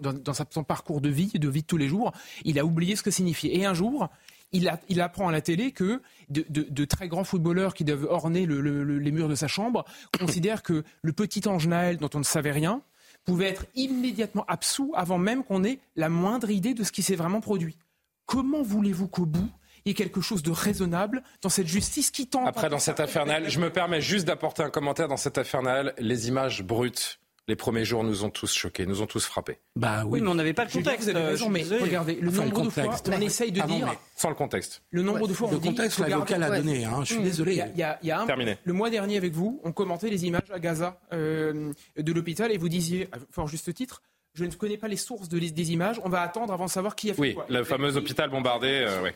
son 0.49 0.63
parcours 0.63 0.99
de 0.99 1.09
vie, 1.09 1.29
de 1.35 1.47
vie 1.47 1.61
de 1.61 1.67
tous 1.67 1.77
les 1.77 1.89
jours, 1.89 2.11
il 2.43 2.57
a 2.57 2.65
oublié 2.65 2.95
ce 2.95 3.03
que 3.03 3.11
signifiait. 3.11 3.55
Et 3.55 3.65
un 3.65 3.75
jour, 3.75 4.09
il, 4.51 5.01
apprend 5.01 5.27
à 5.27 5.31
la 5.31 5.41
télé 5.41 5.71
que 5.71 6.01
de, 6.29 6.85
très 6.85 7.07
grands 7.07 7.23
footballeurs 7.23 7.73
qui 7.73 7.83
doivent 7.83 8.07
orner 8.09 8.45
les 8.45 9.11
murs 9.11 9.29
de 9.29 9.35
sa 9.35 9.47
chambre 9.47 9.85
considèrent 10.19 10.63
que 10.63 10.83
le 11.01 11.13
petit 11.13 11.47
ange 11.47 11.67
Naël, 11.67 11.97
dont 11.97 12.09
on 12.13 12.19
ne 12.19 12.23
savait 12.23 12.51
rien, 12.51 12.81
pouvait 13.25 13.49
être 13.49 13.65
immédiatement 13.75 14.45
absous 14.47 14.93
avant 14.95 15.17
même 15.17 15.43
qu'on 15.43 15.63
ait 15.63 15.79
la 15.95 16.09
moindre 16.09 16.49
idée 16.49 16.73
de 16.73 16.83
ce 16.83 16.91
qui 16.91 17.03
s'est 17.03 17.15
vraiment 17.15 17.41
produit. 17.41 17.77
Comment 18.25 18.61
voulez-vous 18.61 19.07
qu'au 19.07 19.25
bout, 19.25 19.49
il 19.85 19.89
y 19.89 19.91
ait 19.91 19.95
quelque 19.95 20.21
chose 20.21 20.43
de 20.43 20.51
raisonnable 20.51 21.23
dans 21.41 21.49
cette 21.49 21.67
justice 21.67 22.11
qui 22.11 22.27
tente... 22.27 22.47
Après, 22.47 22.69
dans 22.69 22.79
cette 22.79 22.99
affaire, 22.99 23.25
je 23.49 23.59
me 23.59 23.69
permets 23.69 24.01
juste 24.01 24.25
d'apporter 24.25 24.63
un 24.63 24.69
commentaire 24.69 25.07
dans 25.07 25.17
cette 25.17 25.37
affaire, 25.37 25.61
les 25.97 26.27
images 26.27 26.63
brutes 26.63 27.19
les 27.47 27.55
premiers 27.55 27.85
jours 27.85 28.03
nous 28.03 28.23
ont 28.23 28.29
tous 28.29 28.53
choqués, 28.53 28.85
nous 28.85 29.01
ont 29.01 29.05
tous 29.05 29.25
frappés. 29.25 29.59
Bah 29.75 30.03
oui, 30.05 30.21
mais 30.21 30.27
on 30.27 30.35
n'avait 30.35 30.53
pas 30.53 30.65
le 30.65 30.71
contexte. 30.71 31.09
Vous 31.09 31.15
avez 31.15 31.25
raison, 31.25 31.49
mais 31.49 31.63
regardez, 31.63 32.15
le 32.15 32.29
nombre 32.29 32.63
de 32.63 32.69
fois, 32.69 32.95
on 33.07 33.21
essaye 33.21 33.51
de 33.51 33.61
dire. 33.61 33.95
Sans 34.15 34.29
le 34.29 34.35
contexte. 34.35 34.83
Le 34.89 35.03
nombre 35.03 35.27
de 35.27 35.33
fois, 35.33 35.47
on 35.49 35.53
le 35.53 35.59
contexte, 35.59 35.99
l'avocat 35.99 36.37
l'a 36.37 36.57
donné. 36.57 36.85
Hein, 36.85 37.01
je 37.03 37.13
suis 37.13 37.23
désolé. 37.23 37.63
Il 37.73 37.79
y 37.79 37.83
a, 37.83 37.99
y 38.03 38.11
a 38.11 38.21
un, 38.21 38.25
Terminé. 38.25 38.57
Le 38.63 38.73
mois 38.73 38.89
dernier, 38.89 39.17
avec 39.17 39.33
vous, 39.33 39.61
on 39.63 39.71
commentait 39.71 40.09
les 40.09 40.25
images 40.25 40.49
à 40.51 40.59
Gaza 40.59 40.99
euh, 41.13 41.71
de 41.97 42.11
l'hôpital 42.11 42.51
et 42.51 42.57
vous 42.57 42.69
disiez, 42.69 43.07
à 43.11 43.17
fort 43.31 43.47
juste 43.47 43.73
titre, 43.73 44.01
je 44.33 44.45
ne 44.45 44.51
connais 44.51 44.77
pas 44.77 44.87
les 44.87 44.97
sources 44.97 45.29
de, 45.29 45.39
des 45.39 45.71
images. 45.71 45.99
On 46.03 46.09
va 46.09 46.21
attendre 46.21 46.53
avant 46.53 46.65
de 46.65 46.69
savoir 46.69 46.95
qui 46.95 47.09
a 47.09 47.13
fait 47.13 47.21
oui, 47.21 47.33
quoi. 47.33 47.45
Oui, 47.49 47.55
le 47.55 47.63
fameux 47.63 47.95
hôpital 47.95 48.29
bombardé. 48.29 48.85
Euh, 48.87 49.01
oui. 49.03 49.09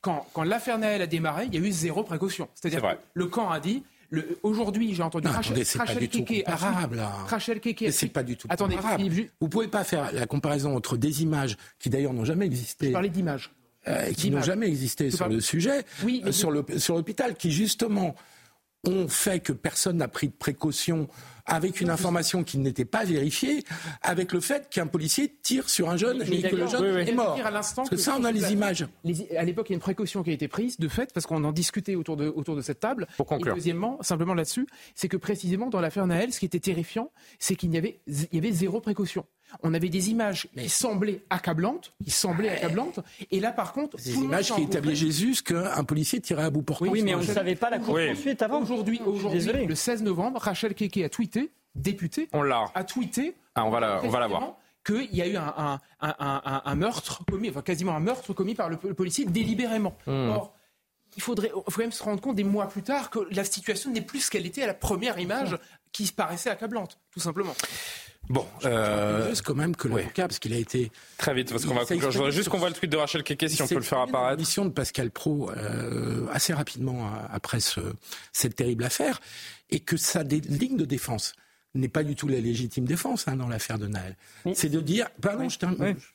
Quand, 0.00 0.26
quand 0.32 0.44
l'affaire 0.44 0.78
Naël 0.78 1.02
a 1.02 1.06
démarré, 1.06 1.46
il 1.46 1.54
y 1.54 1.56
a 1.62 1.66
eu 1.66 1.72
zéro 1.72 2.04
précaution. 2.04 2.48
C'est-à-dire 2.54 2.82
que 2.82 2.96
le 3.14 3.26
camp 3.26 3.50
a 3.50 3.58
dit 3.58 3.82
Aujourd'hui, 4.42 4.94
j'ai 4.94 5.02
entendu 5.02 5.28
Rachel, 5.28 5.64
Keke. 6.08 6.44
Rachel 6.46 7.60
Keke. 7.60 7.92
C'est 7.92 8.08
pas 8.08 8.22
du 8.22 8.36
tout 8.36 8.48
Attendez, 8.50 8.76
Vous 9.40 9.48
pouvez 9.48 9.68
pas 9.68 9.84
faire 9.84 10.12
la 10.12 10.26
comparaison 10.26 10.74
entre 10.76 10.96
des 10.96 11.22
images 11.22 11.56
qui 11.78 11.90
d'ailleurs 11.90 12.14
n'ont 12.14 12.24
jamais 12.24 12.46
existé. 12.46 12.88
Je 12.88 12.92
parlais 12.92 13.10
d'images. 13.10 13.50
Euh, 13.86 14.12
qui 14.12 14.30
n'ont 14.30 14.42
jamais 14.42 14.66
existé 14.66 15.10
sur 15.10 15.28
le 15.28 15.40
sujet, 15.40 15.84
oui, 16.04 16.22
euh, 16.26 16.32
sur 16.32 16.50
l'hôpital, 16.50 17.36
qui 17.36 17.50
justement 17.50 18.14
ont 18.86 19.08
fait 19.08 19.40
que 19.40 19.52
personne 19.52 19.96
n'a 19.96 20.08
pris 20.08 20.28
de 20.28 20.32
précaution 20.32 21.08
avec 21.48 21.80
une 21.80 21.90
information 21.90 22.44
qui 22.44 22.58
n'était 22.58 22.84
pas 22.84 23.04
vérifiée, 23.04 23.64
avec 24.02 24.32
le 24.32 24.40
fait 24.40 24.68
qu'un 24.68 24.86
policier 24.86 25.34
tire 25.42 25.68
sur 25.68 25.88
un 25.88 25.96
jeune 25.96 26.22
et 26.22 26.42
que 26.42 26.54
le 26.54 26.66
jeune 26.66 27.08
est 27.08 27.12
mort. 27.12 27.38
parce 27.42 27.74
que, 27.88 27.96
ça, 27.96 28.16
on 28.18 28.24
a 28.24 28.30
les 28.30 28.52
images. 28.52 28.86
à 29.36 29.44
l'époque, 29.44 29.70
il 29.70 29.72
y 29.72 29.74
a 29.74 29.76
une 29.76 29.80
précaution 29.80 30.22
qui 30.22 30.30
a 30.30 30.34
été 30.34 30.46
prise, 30.46 30.78
de 30.78 30.88
fait, 30.88 31.12
parce 31.12 31.26
qu'on 31.26 31.42
en 31.44 31.52
discutait 31.52 31.94
autour 31.94 32.16
de, 32.16 32.28
autour 32.28 32.54
de 32.54 32.60
cette 32.60 32.80
table. 32.80 33.06
Pour 33.16 33.26
conclure. 33.26 33.52
Et 33.52 33.56
deuxièmement, 33.56 33.98
simplement 34.02 34.34
là-dessus, 34.34 34.66
c'est 34.94 35.08
que 35.08 35.16
précisément 35.16 35.68
dans 35.68 35.80
l'affaire 35.80 36.06
Naël, 36.06 36.32
ce 36.32 36.38
qui 36.38 36.46
était 36.46 36.60
terrifiant, 36.60 37.10
c'est 37.38 37.56
qu'il 37.56 37.72
y 37.72 37.78
avait, 37.78 38.00
il 38.06 38.28
y 38.32 38.38
avait 38.38 38.52
zéro 38.52 38.80
précaution 38.80 39.24
on 39.62 39.74
avait 39.74 39.88
des 39.88 40.10
images 40.10 40.48
qui 40.56 40.68
semblaient 40.68 41.22
accablantes, 41.30 41.92
qui 42.04 42.10
semblaient 42.10 42.48
accablantes, 42.48 43.00
et 43.30 43.40
là 43.40 43.52
par 43.52 43.72
contre, 43.72 43.96
des 43.96 44.14
images 44.14 44.52
qui 44.52 44.62
établissaient 44.62 45.06
Jésus 45.06 45.42
qu'un 45.42 45.84
policier 45.84 46.20
tirait 46.20 46.44
à 46.44 46.50
bout 46.50 46.62
portant. 46.62 46.86
Oui, 46.86 47.02
mais 47.02 47.14
on 47.14 47.18
ne 47.18 47.24
savait 47.24 47.54
pas 47.54 47.70
la 47.70 47.78
poursuite 47.78 48.42
avant. 48.42 48.62
Aujourd'hui, 48.62 49.00
aujourd'hui, 49.04 49.66
le 49.66 49.74
16 49.74 50.02
novembre, 50.02 50.40
Rachel 50.40 50.74
Keke 50.74 50.98
a 50.98 51.08
tweeté, 51.08 51.50
député, 51.74 52.28
on 52.32 52.42
l'a, 52.42 52.64
a 52.74 52.84
tweeté, 52.84 53.34
ah, 53.54 53.64
on 53.64 53.70
va 53.70 53.80
la, 53.80 54.00
on 54.04 54.08
va 54.08 54.20
la 54.20 54.28
voir 54.28 54.56
qu'il 54.84 55.14
y 55.14 55.22
a 55.22 55.26
eu 55.26 55.36
un, 55.36 55.80
un, 56.00 56.74
meurtre 56.74 57.24
commis, 57.26 57.50
enfin 57.50 57.62
quasiment 57.62 57.94
un 57.94 58.00
meurtre 58.00 58.32
commis 58.32 58.54
par 58.54 58.70
le, 58.70 58.76
policier 58.76 59.26
délibérément. 59.26 59.94
Hmm. 60.06 60.30
Or, 60.30 60.54
il 61.16 61.22
faudrait, 61.22 61.50
il 61.66 61.72
faut 61.72 61.80
même 61.80 61.92
se 61.92 62.02
rendre 62.02 62.20
compte 62.20 62.36
des 62.36 62.44
mois 62.44 62.68
plus 62.68 62.82
tard 62.82 63.10
que 63.10 63.18
la 63.30 63.44
situation 63.44 63.90
n'est 63.90 64.02
plus 64.02 64.20
ce 64.20 64.30
qu'elle 64.30 64.46
était 64.46 64.62
à 64.62 64.66
la 64.66 64.74
première 64.74 65.18
image 65.18 65.58
qui 65.92 66.06
paraissait 66.12 66.50
accablante, 66.50 66.98
tout 67.10 67.20
simplement. 67.20 67.54
Bon, 68.28 68.46
euh... 68.64 69.34
quand 69.44 69.54
même 69.54 69.74
que 69.74 69.88
l'avocat, 69.88 70.28
parce 70.28 70.38
qu'il 70.38 70.52
a 70.52 70.58
été 70.58 70.90
très 71.16 71.34
vite, 71.34 71.50
parce 71.50 71.64
qu'on 71.64 71.74
va 71.74 71.84
conclure. 71.84 72.10
Je 72.10 72.18
voudrais 72.18 72.32
juste 72.32 72.48
qu'on 72.48 72.58
voit 72.58 72.68
le 72.68 72.74
tweet 72.74 72.90
de 72.90 72.96
Rachel 72.96 73.22
Keke, 73.22 73.48
si 73.48 73.62
on 73.62 73.66
peut 73.66 73.76
le 73.76 73.80
faire 73.80 74.00
apparaître. 74.00 74.38
Mission 74.38 74.64
de 74.64 74.70
Pascal 74.70 75.10
Pro 75.10 75.50
euh, 75.50 76.26
assez 76.32 76.52
rapidement 76.52 77.06
euh, 77.06 77.10
après 77.30 77.60
ce, 77.60 77.80
cette 78.32 78.56
terrible 78.56 78.84
affaire, 78.84 79.20
et 79.70 79.80
que 79.80 79.96
sa 79.96 80.22
ligne 80.22 80.76
de 80.76 80.84
défense 80.84 81.34
n'est 81.74 81.88
pas 81.88 82.02
du 82.02 82.14
tout 82.14 82.28
la 82.28 82.40
légitime 82.40 82.84
défense 82.84 83.28
hein, 83.28 83.36
dans 83.36 83.48
l'affaire 83.48 83.78
de 83.78 83.86
Naël. 83.86 84.16
C'est 84.54 84.68
de 84.68 84.80
dire, 84.80 85.08
pardon, 85.20 85.48
je 85.48 85.58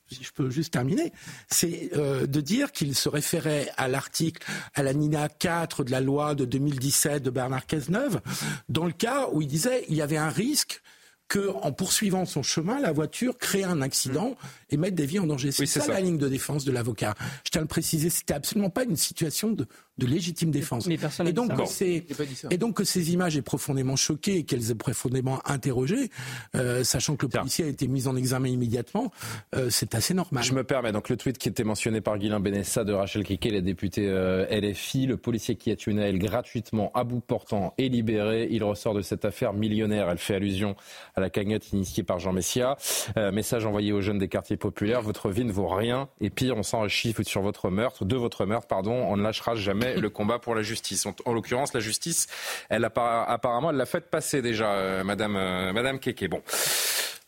si 0.07 0.23
je 0.23 0.31
peux 0.31 0.49
juste 0.49 0.73
terminer, 0.73 1.13
c'est 1.47 1.91
euh, 1.95 2.25
de 2.25 2.41
dire 2.41 2.71
qu'il 2.71 2.95
se 2.95 3.07
référait 3.07 3.69
à 3.77 3.87
l'article, 3.87 4.45
à 4.73 4.83
la 4.83 4.93
NINA 4.93 5.29
4 5.29 5.83
de 5.83 5.91
la 5.91 6.01
loi 6.01 6.35
de 6.35 6.45
2017 6.45 7.23
de 7.23 7.29
Bernard 7.29 7.65
Cazeneuve, 7.65 8.19
dans 8.67 8.85
le 8.85 8.91
cas 8.91 9.27
où 9.31 9.41
il 9.41 9.47
disait 9.47 9.85
il 9.89 9.95
y 9.95 10.01
avait 10.01 10.17
un 10.17 10.29
risque 10.29 10.81
qu'en 11.27 11.71
poursuivant 11.71 12.25
son 12.25 12.43
chemin, 12.43 12.79
la 12.79 12.91
voiture 12.91 13.37
crée 13.37 13.63
un 13.63 13.81
accident 13.81 14.35
et 14.69 14.77
mette 14.77 14.95
des 14.95 15.05
vies 15.05 15.19
en 15.19 15.27
danger. 15.27 15.51
C'est 15.51 15.65
ça, 15.65 15.85
la 15.87 16.01
ligne 16.01 16.17
de 16.17 16.29
défense 16.29 16.65
de 16.65 16.71
l'avocat. 16.71 17.15
Je 17.43 17.51
tiens 17.51 17.61
à 17.61 17.63
le 17.63 17.67
préciser, 17.67 18.09
c'était 18.09 18.33
absolument 18.33 18.69
pas 18.69 18.83
une 18.83 18.95
situation 18.95 19.51
de, 19.51 19.65
légitime 19.99 20.51
défense. 20.51 20.87
Mais 20.87 20.97
personne 20.97 21.27
et 21.27 21.33
donc, 21.33 21.51
ça. 21.67 21.85
et 21.85 22.57
donc 22.57 22.77
que 22.77 22.83
ces 22.83 23.13
images 23.13 23.37
aient 23.37 23.41
profondément 23.41 23.95
choqué 23.95 24.37
et 24.37 24.43
qu'elles 24.43 24.71
aient 24.71 24.75
profondément 24.75 25.39
interrogé, 25.45 26.09
euh, 26.55 26.83
sachant 26.83 27.15
que 27.15 27.25
le 27.25 27.29
policier 27.29 27.65
a 27.65 27.67
été 27.67 27.87
mis 27.87 28.07
en 28.07 28.15
examen 28.15 28.47
immédiatement, 28.47 29.11
euh, 29.55 29.69
c'est 29.69 29.95
assez 29.95 30.13
normal. 30.13 30.43
Je 30.43 30.53
me 30.53 30.63
permets, 30.63 30.91
donc 30.91 31.09
le 31.09 31.17
tweet 31.17 31.37
qui 31.37 31.49
était 31.49 31.63
mentionné 31.63 32.01
par 32.01 32.17
Guylain 32.17 32.39
Benessa 32.39 32.83
de 32.83 32.93
Rachel 32.93 33.23
Kike, 33.23 33.45
la 33.51 33.61
députée 33.61 34.07
euh, 34.07 34.45
LFI, 34.49 35.05
le 35.05 35.17
policier 35.17 35.55
qui 35.55 35.71
a 35.71 35.75
tué 35.75 35.93
Naël 35.93 36.17
gratuitement 36.17 36.91
à 36.93 37.03
bout 37.03 37.19
portant 37.19 37.73
est 37.77 37.87
libéré. 37.87 38.47
Il 38.49 38.63
ressort 38.63 38.93
de 38.93 39.01
cette 39.01 39.25
affaire 39.25 39.53
millionnaire. 39.53 40.09
Elle 40.09 40.17
fait 40.17 40.35
allusion 40.35 40.75
à 41.15 41.21
la 41.21 41.29
cagnotte 41.29 41.71
initiée 41.71 42.03
par 42.03 42.19
Jean 42.19 42.33
Messia. 42.33 42.77
message 43.15 43.65
envoyé 43.65 43.91
aux 43.91 44.01
jeunes 44.01 44.17
des 44.17 44.27
quartiers 44.27 44.57
populaire, 44.57 45.01
votre 45.01 45.29
vie 45.29 45.45
ne 45.45 45.51
vaut 45.51 45.67
rien. 45.67 46.09
Et 46.19 46.29
pire, 46.29 46.57
on 46.57 46.63
s'enrichit 46.63 47.13
sur 47.23 47.41
votre 47.41 47.69
meurtre, 47.69 48.05
de 48.05 48.15
votre 48.15 48.45
meurtre, 48.45 48.67
pardon. 48.67 48.93
On 48.93 49.17
ne 49.17 49.23
lâchera 49.23 49.55
jamais 49.55 49.82
le 49.83 50.09
combat 50.09 50.39
pour 50.39 50.55
la 50.55 50.61
justice. 50.61 51.05
En, 51.05 51.33
l'occurrence, 51.33 51.73
la 51.73 51.79
justice, 51.79 52.27
elle 52.69 52.85
apparemment, 52.85 53.69
elle 53.69 53.77
l'a 53.77 53.85
fait 53.85 54.09
passer 54.09 54.41
déjà, 54.41 54.71
euh, 54.73 55.03
Madame, 55.03 55.35
euh, 55.35 55.73
Madame 55.73 55.99
Keke. 55.99 56.29
Bon. 56.29 56.41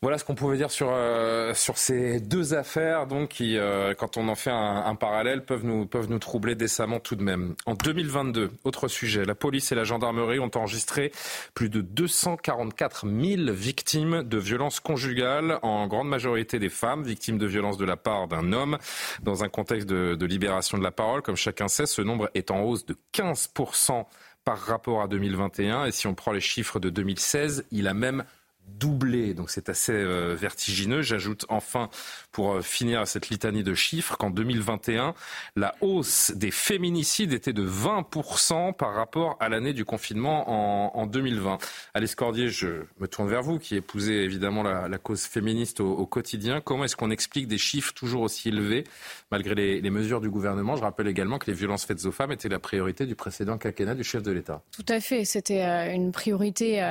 Voilà 0.05 0.19
ce 0.19 0.23
qu'on 0.23 0.35
pouvait 0.35 0.57
dire 0.57 0.69
sur, 0.69 0.89
euh, 0.91 1.55
sur 1.55 1.79
ces 1.79 2.19
deux 2.19 2.53
affaires, 2.53 3.07
donc, 3.07 3.29
qui, 3.29 3.57
euh, 3.57 3.95
quand 3.95 4.17
on 4.17 4.27
en 4.27 4.35
fait 4.35 4.51
un, 4.51 4.93
parallèle, 4.93 5.43
peuvent 5.43 5.65
nous, 5.65 5.87
peuvent 5.87 6.11
nous 6.11 6.19
troubler 6.19 6.53
décemment 6.53 6.99
tout 6.99 7.15
de 7.15 7.23
même. 7.23 7.55
En 7.65 7.73
2022, 7.73 8.51
autre 8.65 8.87
sujet, 8.87 9.25
la 9.25 9.33
police 9.33 9.71
et 9.71 9.75
la 9.75 9.83
gendarmerie 9.83 10.37
ont 10.37 10.51
enregistré 10.53 11.11
plus 11.55 11.69
de 11.69 11.81
244 11.81 13.07
000 13.07 13.51
victimes 13.51 14.21
de 14.21 14.37
violences 14.37 14.79
conjugales, 14.79 15.57
en 15.63 15.87
grande 15.87 16.07
majorité 16.09 16.59
des 16.59 16.69
femmes, 16.69 17.01
victimes 17.01 17.39
de 17.39 17.47
violences 17.47 17.77
de 17.77 17.85
la 17.85 17.97
part 17.97 18.27
d'un 18.27 18.53
homme. 18.53 18.77
Dans 19.23 19.43
un 19.43 19.49
contexte 19.49 19.89
de, 19.89 20.13
de 20.13 20.25
libération 20.27 20.77
de 20.77 20.83
la 20.83 20.91
parole, 20.91 21.23
comme 21.23 21.35
chacun 21.35 21.67
sait, 21.67 21.87
ce 21.87 22.03
nombre 22.03 22.29
est 22.35 22.51
en 22.51 22.61
hausse 22.61 22.85
de 22.85 22.95
15% 23.11 24.05
par 24.43 24.59
rapport 24.59 25.01
à 25.01 25.07
2021. 25.07 25.85
Et 25.85 25.91
si 25.91 26.05
on 26.05 26.13
prend 26.13 26.31
les 26.31 26.41
chiffres 26.41 26.79
de 26.79 26.91
2016, 26.91 27.65
il 27.71 27.87
a 27.87 27.95
même 27.95 28.23
doublé, 28.67 29.33
donc 29.33 29.49
c'est 29.49 29.69
assez 29.69 29.93
euh, 29.93 30.35
vertigineux. 30.35 31.01
J'ajoute 31.01 31.45
enfin, 31.49 31.89
pour 32.35 32.55
euh, 32.55 32.61
finir 32.61 33.07
cette 33.07 33.29
litanie 33.29 33.63
de 33.63 33.73
chiffres, 33.73 34.17
qu'en 34.17 34.29
2021, 34.29 35.13
la 35.55 35.73
hausse 35.79 36.33
des 36.35 36.51
féminicides 36.51 37.31
était 37.31 37.53
de 37.53 37.65
20% 37.65 38.73
par 38.73 38.93
rapport 38.93 39.37
à 39.39 39.47
l'année 39.47 39.71
du 39.71 39.85
confinement 39.85 40.97
en, 40.97 41.05
2020. 41.05 41.59
Alice 41.93 42.13
Cordier, 42.13 42.49
je 42.49 42.83
me 42.99 43.07
tourne 43.07 43.29
vers 43.29 43.41
vous, 43.41 43.57
qui 43.57 43.77
épousez 43.77 44.15
évidemment 44.15 44.63
la, 44.63 44.97
cause 44.97 45.23
féministe 45.23 45.79
au, 45.79 46.05
quotidien. 46.05 46.59
Comment 46.59 46.83
est-ce 46.83 46.97
qu'on 46.97 47.11
explique 47.11 47.47
des 47.47 47.57
chiffres 47.57 47.93
toujours 47.93 48.23
aussi 48.23 48.49
élevés, 48.49 48.83
malgré 49.31 49.55
les, 49.55 49.89
mesures 49.89 50.19
du 50.19 50.29
gouvernement? 50.29 50.75
Je 50.75 50.81
rappelle 50.81 51.07
également 51.07 51.37
que 51.37 51.49
les 51.49 51.55
violences 51.55 51.85
faites 51.85 52.03
aux 52.05 52.11
femmes 52.11 52.33
étaient 52.33 52.49
la 52.49 52.59
priorité 52.59 53.05
du 53.05 53.15
précédent 53.15 53.57
quinquennat 53.57 53.95
du 53.95 54.03
chef 54.03 54.23
de 54.23 54.31
l'État. 54.31 54.61
Tout 54.75 54.85
à 54.89 54.99
fait, 54.99 55.23
c'était 55.23 55.63
euh, 55.63 55.93
une 55.93 56.11
priorité 56.11 56.81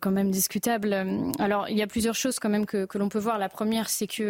quand 0.00 0.12
même 0.12 0.30
discutable 0.30 0.94
alors, 1.38 1.68
il 1.68 1.76
y 1.76 1.82
a 1.82 1.86
plusieurs 1.86 2.14
choses 2.14 2.38
quand 2.38 2.48
même 2.48 2.66
que, 2.66 2.86
l'on 2.96 3.08
peut 3.08 3.18
voir. 3.18 3.38
La 3.38 3.48
première, 3.48 3.88
c'est 3.88 4.06
que 4.06 4.22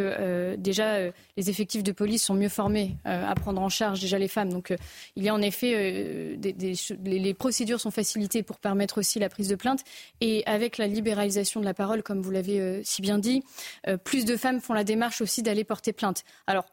déjà, 0.59 0.99
les 1.37 1.51
effectifs 1.51 1.83
de 1.83 1.93
police 1.93 2.25
sont 2.25 2.35
mieux 2.35 2.49
formés 2.49 2.97
à 3.05 3.35
prendre 3.35 3.61
en 3.61 3.69
charge 3.69 4.01
déjà 4.01 4.19
les 4.19 4.29
femmes. 4.29 4.53
Donc, 4.53 4.75
il 5.17 5.23
y 5.25 5.29
a 5.29 5.35
en 5.35 5.43
effet 5.43 6.37
des, 6.37 6.75
les, 7.05 7.35
procédures 7.35 7.81
sont 7.81 7.91
facilitées 7.91 8.43
pour 8.43 8.59
permettre 8.59 8.99
aussi 8.99 9.19
la 9.19 9.29
prise 9.29 9.49
de 9.49 9.55
plainte. 9.55 9.81
Et 10.21 10.43
avec 10.47 10.79
la 10.79 10.87
libéralisation 10.87 11.61
de 11.61 11.65
la 11.65 11.75
parole, 11.75 12.03
comme 12.03 12.23
vous 12.23 12.31
l'avez 12.31 12.81
si 12.85 13.03
bien 13.03 13.19
dit, 13.19 13.43
plus 14.05 14.25
de 14.25 14.37
femmes 14.37 14.61
font 14.61 14.75
la 14.75 14.85
démarche 14.85 15.21
aussi 15.21 15.43
d'aller 15.43 15.65
porter 15.65 15.93
plainte. 15.93 16.25
Alors, 16.47 16.67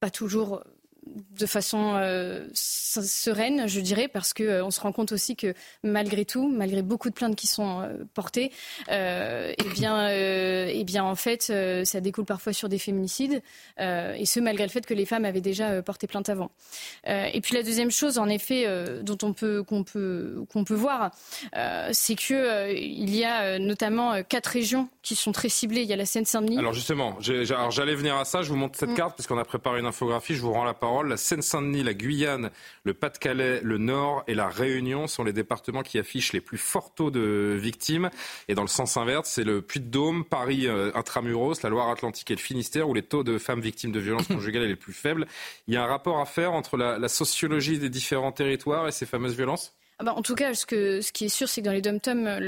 pas 0.00 0.10
toujours 0.10 0.62
de 1.06 1.46
façon 1.46 1.92
euh, 1.94 2.46
sereine, 2.52 3.68
je 3.68 3.80
dirais, 3.80 4.08
parce 4.08 4.32
qu'on 4.32 4.44
euh, 4.44 4.70
se 4.70 4.80
rend 4.80 4.92
compte 4.92 5.12
aussi 5.12 5.36
que 5.36 5.54
malgré 5.82 6.24
tout, 6.24 6.48
malgré 6.48 6.82
beaucoup 6.82 7.10
de 7.10 7.14
plaintes 7.14 7.36
qui 7.36 7.46
sont 7.46 7.80
euh, 7.80 8.04
portées, 8.14 8.50
eh 8.88 9.54
bien, 9.74 10.08
eh 10.08 10.84
bien, 10.84 11.04
en 11.04 11.14
fait, 11.14 11.52
ça 11.84 12.00
découle 12.00 12.24
parfois 12.24 12.52
sur 12.52 12.68
des 12.68 12.78
féminicides, 12.78 13.42
et 13.78 14.26
ce 14.26 14.40
malgré 14.40 14.64
le 14.64 14.70
fait 14.70 14.86
que 14.86 14.94
les 14.94 15.06
femmes 15.06 15.24
avaient 15.24 15.40
déjà 15.40 15.82
porté 15.82 16.06
plainte 16.06 16.28
avant. 16.28 16.50
et 17.06 17.40
puis 17.40 17.54
la 17.54 17.62
deuxième 17.62 17.90
chose, 17.90 18.18
en 18.18 18.28
effet, 18.28 18.66
dont 19.02 19.18
on 19.22 19.32
peut 19.32 19.62
qu'on 19.62 19.84
peut 19.84 20.44
qu'on 20.50 20.64
peut 20.64 20.74
voir, 20.74 21.10
c'est 21.92 22.14
que 22.14 22.72
il 22.74 23.14
y 23.14 23.24
a 23.24 23.58
notamment 23.58 24.22
quatre 24.22 24.46
régions 24.46 24.88
qui 25.06 25.14
sont 25.14 25.30
très 25.30 25.48
ciblées. 25.48 25.82
Il 25.82 25.88
y 25.88 25.92
a 25.92 25.96
la 25.96 26.04
Seine-Saint-Denis. 26.04 26.58
Alors 26.58 26.72
justement, 26.72 27.16
j'allais 27.20 27.94
venir 27.94 28.16
à 28.16 28.24
ça. 28.24 28.42
Je 28.42 28.48
vous 28.48 28.56
montre 28.56 28.76
cette 28.76 28.90
mm. 28.90 28.94
carte 28.94 29.16
parce 29.16 29.28
qu'on 29.28 29.38
a 29.38 29.44
préparé 29.44 29.78
une 29.78 29.86
infographie. 29.86 30.34
Je 30.34 30.40
vous 30.40 30.52
rends 30.52 30.64
la 30.64 30.74
parole 30.74 31.08
la 31.08 31.16
Seine-Saint-Denis, 31.16 31.84
la 31.84 31.94
Guyane, 31.94 32.50
le 32.82 32.92
Pas-de-Calais, 32.92 33.60
le 33.62 33.78
Nord 33.78 34.24
et 34.26 34.34
la 34.34 34.48
Réunion 34.48 35.06
sont 35.06 35.22
les 35.22 35.32
départements 35.32 35.84
qui 35.84 36.00
affichent 36.00 36.32
les 36.32 36.40
plus 36.40 36.58
forts 36.58 36.92
taux 36.92 37.12
de 37.12 37.56
victimes. 37.56 38.10
Et 38.48 38.56
dans 38.56 38.62
le 38.62 38.68
sens 38.68 38.96
inverse, 38.96 39.30
c'est 39.30 39.44
le 39.44 39.62
Puy-de-Dôme, 39.62 40.24
Paris 40.24 40.66
euh, 40.66 40.90
intramuros, 40.96 41.62
la 41.62 41.70
Loire-Atlantique 41.70 42.28
et 42.32 42.34
le 42.34 42.40
Finistère 42.40 42.88
où 42.88 42.94
les 42.94 43.04
taux 43.04 43.22
de 43.22 43.38
femmes 43.38 43.60
victimes 43.60 43.92
de 43.92 44.00
violences 44.00 44.26
conjugales 44.26 44.64
sont 44.64 44.68
les 44.68 44.74
plus 44.74 44.92
faibles. 44.92 45.28
Il 45.68 45.74
y 45.74 45.76
a 45.76 45.84
un 45.84 45.86
rapport 45.86 46.18
à 46.18 46.26
faire 46.26 46.52
entre 46.52 46.76
la, 46.76 47.08
sociologie 47.08 47.78
des 47.78 47.90
différents 47.90 48.32
territoires 48.32 48.88
et 48.88 48.92
ces 48.92 49.06
fameuses 49.06 49.36
violences? 49.36 49.72
Ah 49.98 50.04
bah, 50.04 50.12
en 50.14 50.20
tout 50.20 50.34
cas, 50.34 50.52
ce, 50.52 50.66
que, 50.66 51.00
ce 51.00 51.10
qui 51.10 51.24
est 51.24 51.30
sûr, 51.30 51.48
c'est 51.48 51.62
que 51.62 51.66
dans 51.66 51.72
les 51.72 51.80
dom-toms, 51.80 52.38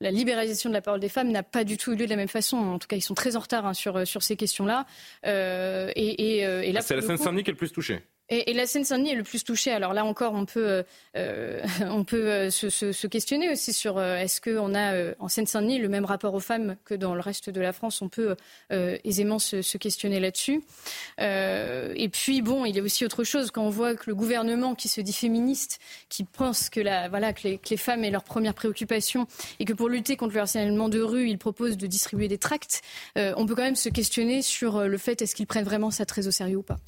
la 0.00 0.10
libéralisation 0.10 0.68
de 0.68 0.74
la 0.74 0.82
parole 0.82 1.00
des 1.00 1.08
femmes 1.08 1.30
n'a 1.30 1.42
pas 1.42 1.64
du 1.64 1.78
tout 1.78 1.92
eu 1.92 1.96
lieu 1.96 2.04
de 2.04 2.10
la 2.10 2.16
même 2.16 2.28
façon. 2.28 2.58
En 2.58 2.78
tout 2.78 2.86
cas, 2.86 2.96
ils 2.96 3.02
sont 3.02 3.14
très 3.14 3.36
en 3.36 3.40
retard 3.40 3.64
hein, 3.64 3.72
sur, 3.72 4.06
sur 4.06 4.22
ces 4.22 4.36
questions-là. 4.36 4.84
Euh, 5.26 5.90
et, 5.96 6.44
euh, 6.44 6.60
et, 6.62 6.72
là, 6.72 6.82
c'est 6.82 6.96
la 6.96 7.02
Seine-Saint-Denis 7.02 7.44
qui 7.44 7.50
est 7.50 7.52
le 7.52 7.58
plus 7.58 7.72
touchée. 7.72 8.02
Et, 8.30 8.52
la 8.52 8.66
Seine-Saint-Denis 8.66 9.10
est 9.10 9.16
le 9.16 9.24
plus 9.24 9.42
touchée. 9.42 9.72
Alors 9.72 9.92
là 9.92 10.04
encore, 10.04 10.34
on 10.34 10.46
peut, 10.46 10.84
euh, 11.16 11.62
euh 12.14 12.50
se, 12.50 13.06
questionner 13.08 13.50
aussi 13.50 13.72
sur 13.72 13.98
euh, 13.98 14.16
est-ce 14.16 14.40
qu'on 14.40 14.74
a 14.74 15.14
en 15.18 15.28
Seine-Saint-Denis 15.28 15.78
le 15.78 15.88
même 15.88 16.04
rapport 16.04 16.34
aux 16.34 16.40
femmes 16.40 16.76
que 16.84 16.94
dans 16.94 17.14
le 17.14 17.20
reste 17.20 17.50
de 17.50 17.60
la 17.60 17.72
France? 17.72 18.02
On 18.02 18.08
peut 18.08 18.36
aisément 18.70 19.38
se, 19.38 19.76
questionner 19.76 20.20
là-dessus. 20.20 20.62
et 21.18 22.08
puis 22.12 22.42
bon, 22.42 22.64
il 22.64 22.76
y 22.76 22.78
a 22.78 22.82
aussi 22.82 23.04
autre 23.04 23.24
chose 23.24 23.50
quand 23.50 23.62
on 23.62 23.70
voit 23.70 23.94
que 23.96 24.04
le 24.06 24.14
gouvernement 24.14 24.74
qui 24.74 24.88
se 24.88 25.00
dit 25.00 25.12
féministe, 25.12 25.80
qui 26.08 26.24
pense 26.24 26.70
que, 26.70 26.80
voilà, 27.08 27.32
que 27.32 27.48
les, 27.48 27.58
que 27.58 27.70
les 27.70 27.76
femmes 27.76 28.04
est 28.04 28.10
leur 28.10 28.24
première 28.24 28.54
préoccupation 28.54 29.26
et 29.58 29.64
que 29.64 29.72
pour 29.72 29.88
lutter 29.88 30.16
contre 30.16 30.34
le 30.34 30.40
harcèlement 30.40 30.88
de 30.88 31.00
rue, 31.00 31.28
il 31.28 31.38
propose 31.38 31.76
de 31.76 31.86
distribuer 31.86 32.28
des 32.28 32.38
tracts, 32.38 32.82
on 33.16 33.46
peut 33.46 33.54
quand 33.54 33.62
même 33.62 33.76
se 33.76 33.88
questionner 33.88 34.42
sur 34.42 34.84
le 34.84 34.98
fait 34.98 35.20
est-ce 35.22 35.34
qu'ils 35.34 35.46
prennent 35.46 35.64
vraiment 35.64 35.90
ça 35.90 36.06
très 36.06 36.26
au 36.26 36.30
sérieux 36.30 36.58
ou 36.58 36.62
pas. 36.62 36.78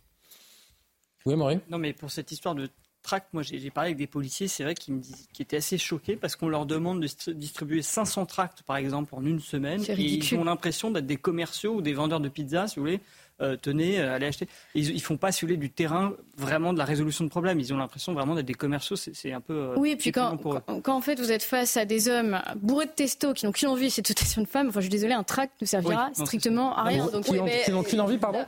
Oui, 1.27 1.37
Maureen 1.37 1.61
Non, 1.71 1.79
mais 1.79 1.93
pour 1.93 2.11
cette 2.11 2.33
histoire 2.33 2.55
de 2.55 2.69
tracts, 3.03 3.33
moi 3.33 3.43
j'ai 3.43 3.71
parlé 3.71 3.89
avec 3.89 3.99
des 3.99 4.07
policiers, 4.07 4.49
c'est 4.49 4.63
vrai 4.63 4.75
qu'ils 4.75 5.01
qui 5.33 5.43
étaient 5.43 5.57
assez 5.57 5.77
choqués 5.77 6.17
parce 6.17 6.37
qu'on 6.37 6.49
leur 6.49 6.67
demande 6.67 7.01
de 7.01 7.33
distribuer 7.33 7.83
500 7.83 8.27
tracts 8.27 8.63
par 8.63 8.77
exemple 8.77 9.15
en 9.15 9.25
une 9.27 9.41
semaine. 9.41 9.83
Et 9.89 9.95
ils 9.95 10.35
ont 10.37 10.45
l'impression 10.45 10.91
d'être 10.91 11.07
des 11.07 11.17
commerciaux 11.17 11.75
ou 11.75 11.83
des 11.83 11.93
vendeurs 11.93 12.21
de 12.21 12.29
pizza, 12.29 12.69
si 12.69 12.77
vous 12.77 12.83
voulez. 12.83 13.01
Euh, 13.41 13.57
tenez, 13.61 13.99
euh, 13.99 14.15
allez 14.15 14.27
acheter. 14.27 14.47
Ils, 14.75 14.95
ne 14.95 15.01
font 15.01 15.17
pas, 15.17 15.33
si 15.33 15.41
vous 15.41 15.49
voulez, 15.49 15.57
du 15.57 15.71
terrain 15.71 16.13
vraiment 16.37 16.73
de 16.73 16.79
la 16.79 16.85
résolution 16.85 17.25
de 17.25 17.31
problèmes. 17.31 17.59
Ils 17.59 17.75
ont 17.75 17.77
l'impression 17.77 18.13
vraiment 18.13 18.37
d'être 18.37 18.47
des 18.47 18.55
commerciaux. 18.55 18.95
C'est 18.95 19.33
un 19.33 19.41
peu. 19.41 19.55
Euh, 19.55 19.75
oui, 19.77 19.93
et 19.93 19.97
puis 19.97 20.13
quand, 20.13 20.37
quand, 20.37 20.95
en 20.95 21.01
fait 21.01 21.19
vous 21.19 21.33
êtes 21.33 21.43
face 21.43 21.77
à 21.77 21.85
des 21.85 22.09
hommes 22.09 22.41
bourrés 22.57 22.87
de 22.87 22.93
testo 22.93 23.33
qui 23.33 23.47
n'ont 23.47 23.53
qu'une 23.53 23.69
envie, 23.69 23.91
c'est 23.91 24.03
de 24.03 24.07
toute 24.07 24.39
de 24.39 24.45
femme. 24.47 24.69
Enfin, 24.69 24.79
je 24.79 24.85
suis 24.85 24.91
désolée, 24.91 25.15
un 25.15 25.25
tract 25.25 25.61
ne 25.61 25.67
servira 25.67 26.11
strictement 26.15 26.77
à 26.77 26.85
rien. 26.85 27.07
Donc, 27.07 27.25
qui 27.25 27.71
n'ont 27.73 27.83
qu'une 27.83 28.01
envie, 28.01 28.19
pardon 28.19 28.45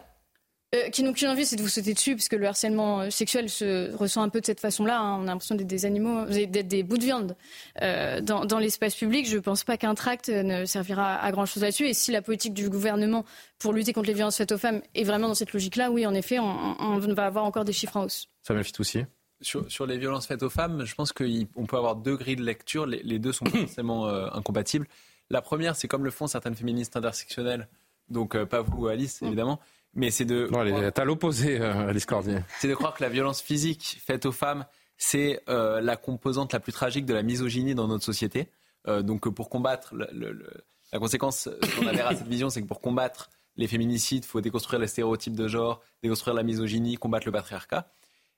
euh, 0.75 0.89
qui 0.89 1.03
n'ont 1.03 1.13
qu'une 1.13 1.29
envie, 1.29 1.47
c'est 1.47 1.57
de 1.57 1.63
vous 1.63 1.69
sauter 1.69 1.95
dessus, 1.95 2.17
parce 2.17 2.29
que 2.29 2.37
le 2.37 2.47
harcèlement 2.47 3.03
euh, 3.03 3.11
sexuel 3.11 3.49
se 3.49 3.95
ressent 3.95 4.23
un 4.23 4.29
peu 4.29 4.41
de 4.41 4.47
cette 4.47 4.61
façon-là. 4.61 4.99
Hein. 4.99 5.19
On 5.21 5.23
a 5.23 5.27
l'impression 5.27 5.55
d'être 5.55 5.69
des 5.69 5.85
animaux, 5.85 6.25
d'être 6.25 6.67
des 6.67 6.83
bouts 6.83 6.99
de 6.99 7.05
viande 7.05 7.37
euh, 7.83 8.21
dans, 8.21 8.45
dans 8.45 8.59
l'espace 8.59 8.95
public. 8.95 9.29
Je 9.29 9.37
ne 9.37 9.41
pense 9.41 9.63
pas 9.63 9.77
qu'un 9.77 9.95
tract 9.95 10.31
ne 10.31 10.65
servira 10.65 11.17
à 11.17 11.31
grand-chose 11.31 11.63
là-dessus. 11.63 11.87
Et 11.87 11.95
si 11.95 12.11
la 12.11 12.23
politique 12.23 12.55
du 12.55 12.69
gouvernement 12.71 13.25
pour 13.59 13.73
lutter 13.73 13.93
contre 13.93 14.09
les 14.09 14.15
violences 14.15 14.37
faites 14.37 14.53
aux 14.53 14.59
femmes 14.59 14.83
est 14.95 15.05
vraiment 15.05 15.29
dans 15.29 15.35
cette 15.35 15.53
logique-là, 15.53 15.91
oui, 15.91 16.07
en 16.07 16.15
effet, 16.15 16.39
on, 16.39 16.77
on, 16.81 16.99
va 16.99 17.27
avoir 17.27 17.45
encore 17.45 17.65
des 17.65 17.73
chiffres 17.73 17.97
en 17.97 18.05
hausse. 18.05 18.29
Ça 18.43 18.55
m'invite 18.55 18.81
aussi. 18.81 19.05
Sur, 19.41 19.71
sur, 19.71 19.87
les 19.87 19.99
violences 19.99 20.27
faites 20.27 20.43
aux 20.43 20.51
femmes, 20.51 20.85
je 20.85 20.95
pense 20.95 21.13
qu'on 21.13 21.67
peut 21.67 21.77
avoir 21.77 21.97
deux 21.97 22.17
grilles 22.17 22.37
de 22.37 22.45
lecture. 22.45 22.87
Les, 22.87 23.03
les 23.03 23.19
deux 23.19 23.33
sont 23.33 23.45
forcément 23.47 24.07
incompatibles. 24.09 24.89
La 25.31 25.43
première, 25.43 25.77
c'est 25.77 25.87
comme 25.87 26.05
le 26.05 26.11
font 26.11 26.27
certaines 26.27 26.55
féministes 26.55 26.97
intersectionnelles, 26.97 27.69
donc 28.09 28.43
pas 28.45 28.63
vous, 28.63 28.89
Alice, 28.89 29.23
mm. 29.23 29.27
évidemment. 29.27 29.61
Mais 29.95 30.11
c'est 30.11 30.25
de. 30.25 30.49
Non, 30.51 30.63
elle 30.63 30.85
est 30.85 30.99
à 30.99 31.05
l'opposé, 31.05 31.61
euh, 31.61 31.89
Alice 31.89 32.07
Cordier. 32.07 32.39
C'est 32.59 32.69
de 32.69 32.75
croire 32.75 32.95
que 32.95 33.03
la 33.03 33.09
violence 33.09 33.41
physique 33.41 34.01
faite 34.05 34.27
aux 34.27 34.33
femmes, 34.33 34.67
c'est 34.97 35.41
euh, 35.49 35.81
la 35.81 35.97
composante 35.97 36.53
la 36.53 36.61
plus 36.61 36.73
tragique 36.73 37.07
de 37.07 37.15
la 37.15 37.23
misogynie 37.23 37.75
dans 37.75 37.87
notre 37.87 38.05
société. 38.05 38.49
Euh, 38.89 39.03
donc, 39.03 39.29
pour 39.29 39.49
combattre 39.49 39.95
la 39.95 40.99
conséquence 40.99 41.49
qu'on 41.77 41.87
adhère 41.87 42.09
à 42.09 42.15
cette 42.15 42.29
vision, 42.29 42.51
c'est 42.51 42.61
que 42.61 42.67
pour 42.67 42.81
combattre 42.81 43.31
les 43.57 43.69
féminicides, 43.69 44.25
il 44.25 44.27
faut 44.27 44.41
déconstruire 44.41 44.81
les 44.81 44.89
stéréotypes 44.89 45.37
de 45.37 45.47
genre, 45.47 45.81
déconstruire 46.03 46.35
la 46.35 46.43
misogynie, 46.43 46.97
combattre 46.97 47.27
le 47.27 47.33
patriarcat. 47.33 47.89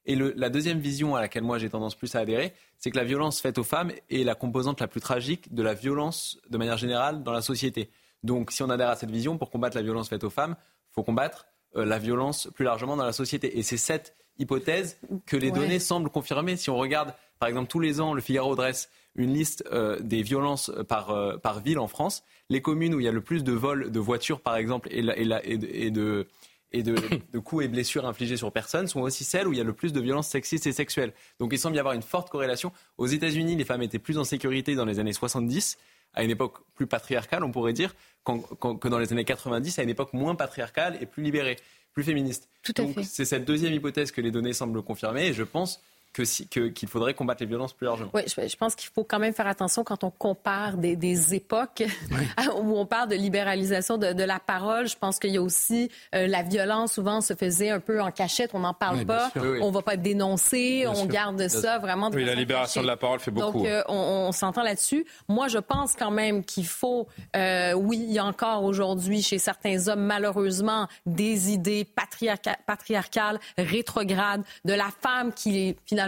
Et 0.04 0.14
la 0.14 0.50
deuxième 0.50 0.78
vision 0.78 1.16
à 1.16 1.20
laquelle 1.20 1.42
moi 1.42 1.58
j'ai 1.58 1.68
tendance 1.68 1.96
plus 1.96 2.14
à 2.14 2.20
adhérer, 2.20 2.54
c'est 2.78 2.92
que 2.92 2.96
la 2.96 3.02
violence 3.02 3.40
faite 3.40 3.58
aux 3.58 3.64
femmes 3.64 3.90
est 4.08 4.22
la 4.22 4.36
composante 4.36 4.80
la 4.80 4.86
plus 4.86 5.00
tragique 5.00 5.52
de 5.52 5.62
la 5.64 5.74
violence 5.74 6.38
de 6.48 6.58
manière 6.58 6.76
générale 6.76 7.24
dans 7.24 7.32
la 7.32 7.42
société. 7.42 7.90
Donc 8.22 8.52
si 8.52 8.62
on 8.62 8.70
adhère 8.70 8.90
à 8.90 8.94
cette 8.94 9.10
vision, 9.10 9.36
pour 9.36 9.50
combattre 9.50 9.76
la 9.76 9.82
violence 9.82 10.08
faite 10.08 10.22
aux 10.22 10.30
femmes, 10.30 10.54
faut 10.96 11.04
combattre 11.04 11.46
euh, 11.76 11.84
la 11.84 11.98
violence 11.98 12.48
plus 12.54 12.64
largement 12.64 12.96
dans 12.96 13.04
la 13.04 13.12
société. 13.12 13.58
Et 13.58 13.62
c'est 13.62 13.76
cette 13.76 14.16
hypothèse 14.38 14.98
que 15.26 15.36
les 15.36 15.50
données 15.50 15.78
semblent 15.78 16.10
confirmer. 16.10 16.56
Si 16.56 16.70
on 16.70 16.76
regarde, 16.76 17.14
par 17.38 17.48
exemple, 17.48 17.68
tous 17.68 17.80
les 17.80 18.00
ans, 18.00 18.14
le 18.14 18.20
Figaro 18.20 18.56
dresse 18.56 18.90
une 19.14 19.32
liste 19.32 19.64
euh, 19.72 19.98
des 20.00 20.22
violences 20.22 20.70
par, 20.88 21.10
euh, 21.10 21.36
par 21.36 21.60
ville 21.60 21.78
en 21.78 21.86
France. 21.86 22.22
Les 22.50 22.60
communes 22.60 22.94
où 22.94 23.00
il 23.00 23.04
y 23.04 23.08
a 23.08 23.12
le 23.12 23.20
plus 23.20 23.44
de 23.44 23.52
vols 23.52 23.90
de 23.90 24.00
voitures, 24.00 24.40
par 24.40 24.56
exemple, 24.56 24.88
et, 24.90 25.00
et, 25.00 25.90
de, 25.90 26.26
et 26.72 26.82
de, 26.82 26.96
de, 27.32 27.38
coups 27.38 27.64
et 27.64 27.68
blessures 27.68 28.06
infligés 28.06 28.36
sur 28.36 28.52
personnes 28.52 28.88
sont 28.88 29.00
aussi 29.00 29.24
celles 29.24 29.48
où 29.48 29.52
il 29.52 29.58
y 29.58 29.60
a 29.60 29.64
le 29.64 29.72
plus 29.72 29.92
de 29.92 30.00
violences 30.00 30.28
sexistes 30.28 30.66
et 30.66 30.72
sexuelles. 30.72 31.12
Donc 31.40 31.52
il 31.52 31.58
semble 31.58 31.76
y 31.76 31.78
avoir 31.78 31.94
une 31.94 32.02
forte 32.02 32.30
corrélation. 32.30 32.72
Aux 32.98 33.06
États-Unis, 33.06 33.56
les 33.56 33.64
femmes 33.64 33.82
étaient 33.82 33.98
plus 33.98 34.18
en 34.18 34.24
sécurité 34.24 34.74
dans 34.74 34.84
les 34.84 34.98
années 34.98 35.14
70 35.14 35.78
à 36.16 36.24
une 36.24 36.30
époque 36.30 36.58
plus 36.74 36.86
patriarcale, 36.86 37.44
on 37.44 37.52
pourrait 37.52 37.72
dire, 37.74 37.94
que 38.24 38.88
dans 38.88 38.98
les 38.98 39.12
années 39.12 39.24
90, 39.24 39.78
à 39.78 39.82
une 39.82 39.90
époque 39.90 40.12
moins 40.12 40.34
patriarcale 40.34 40.98
et 41.00 41.06
plus 41.06 41.22
libérée, 41.22 41.56
plus 41.92 42.02
féministe. 42.02 42.48
Tout 42.62 42.72
à 42.78 42.82
Donc 42.82 42.96
c'est 43.04 43.24
cette 43.24 43.44
deuxième 43.44 43.72
hypothèse 43.72 44.10
que 44.10 44.20
les 44.20 44.30
données 44.30 44.52
semblent 44.52 44.82
confirmer, 44.82 45.26
et 45.26 45.32
je 45.32 45.44
pense 45.44 45.80
qu'il 46.22 46.88
faudrait 46.88 47.14
combattre 47.14 47.42
les 47.42 47.46
violences 47.46 47.72
plus 47.72 47.86
largement. 47.86 48.10
Oui, 48.14 48.22
je, 48.26 48.56
pense 48.56 48.74
qu'il 48.74 48.90
faut 48.94 49.04
quand 49.04 49.18
même 49.18 49.34
faire 49.34 49.46
attention 49.46 49.84
quand 49.84 50.04
on 50.04 50.10
compare 50.10 50.76
des, 50.76 51.34
époques 51.34 51.82
où 52.62 52.78
on 52.78 52.86
parle 52.86 53.08
de 53.08 53.14
libéralisation 53.14 53.98
de, 53.98 54.26
la 54.26 54.40
parole. 54.40 54.88
Je 54.88 54.96
pense 54.96 55.18
qu'il 55.18 55.30
y 55.30 55.36
a 55.36 55.42
aussi 55.42 55.90
euh, 56.14 56.26
la 56.26 56.42
violence 56.42 56.94
souvent 56.94 57.20
se 57.20 57.34
faisait 57.34 57.70
un 57.70 57.80
peu 57.80 58.00
en 58.00 58.10
cachette, 58.10 58.50
on 58.54 58.60
n'en 58.60 58.74
parle 58.74 59.04
pas, 59.04 59.30
on 59.60 59.70
va 59.70 59.82
pas 59.82 59.96
dénoncer, 59.96 60.86
on 60.88 61.06
garde 61.06 61.46
ça 61.48 61.78
vraiment. 61.78 62.10
oui, 62.12 62.24
la 62.24 62.34
libération 62.34 62.82
de 62.82 62.86
la 62.86 62.96
parole 62.96 63.20
fait 63.20 63.30
beaucoup. 63.30 63.58
Donc 63.58 63.66
euh, 63.66 63.82
on, 63.88 64.32
s'entend 64.32 64.62
là-dessus. 64.62 65.06
Moi, 65.28 65.48
je 65.48 65.58
pense 65.58 65.94
quand 65.94 66.10
même 66.10 66.44
qu'il 66.44 66.66
faut, 66.66 67.06
euh, 67.36 67.72
oui, 67.74 67.98
il 68.02 68.12
y 68.12 68.18
a 68.18 68.24
encore 68.24 68.64
aujourd'hui 68.64 69.22
chez 69.22 69.38
certains 69.38 69.88
hommes 69.88 70.04
malheureusement 70.04 70.88
des 71.04 71.52
idées 71.52 71.84
patriarcales, 71.84 73.38
rétrogrades 73.58 74.42
de 74.64 74.72
la 74.72 74.88
femme 75.00 75.32
qui 75.32 75.76
finalement 75.86 76.05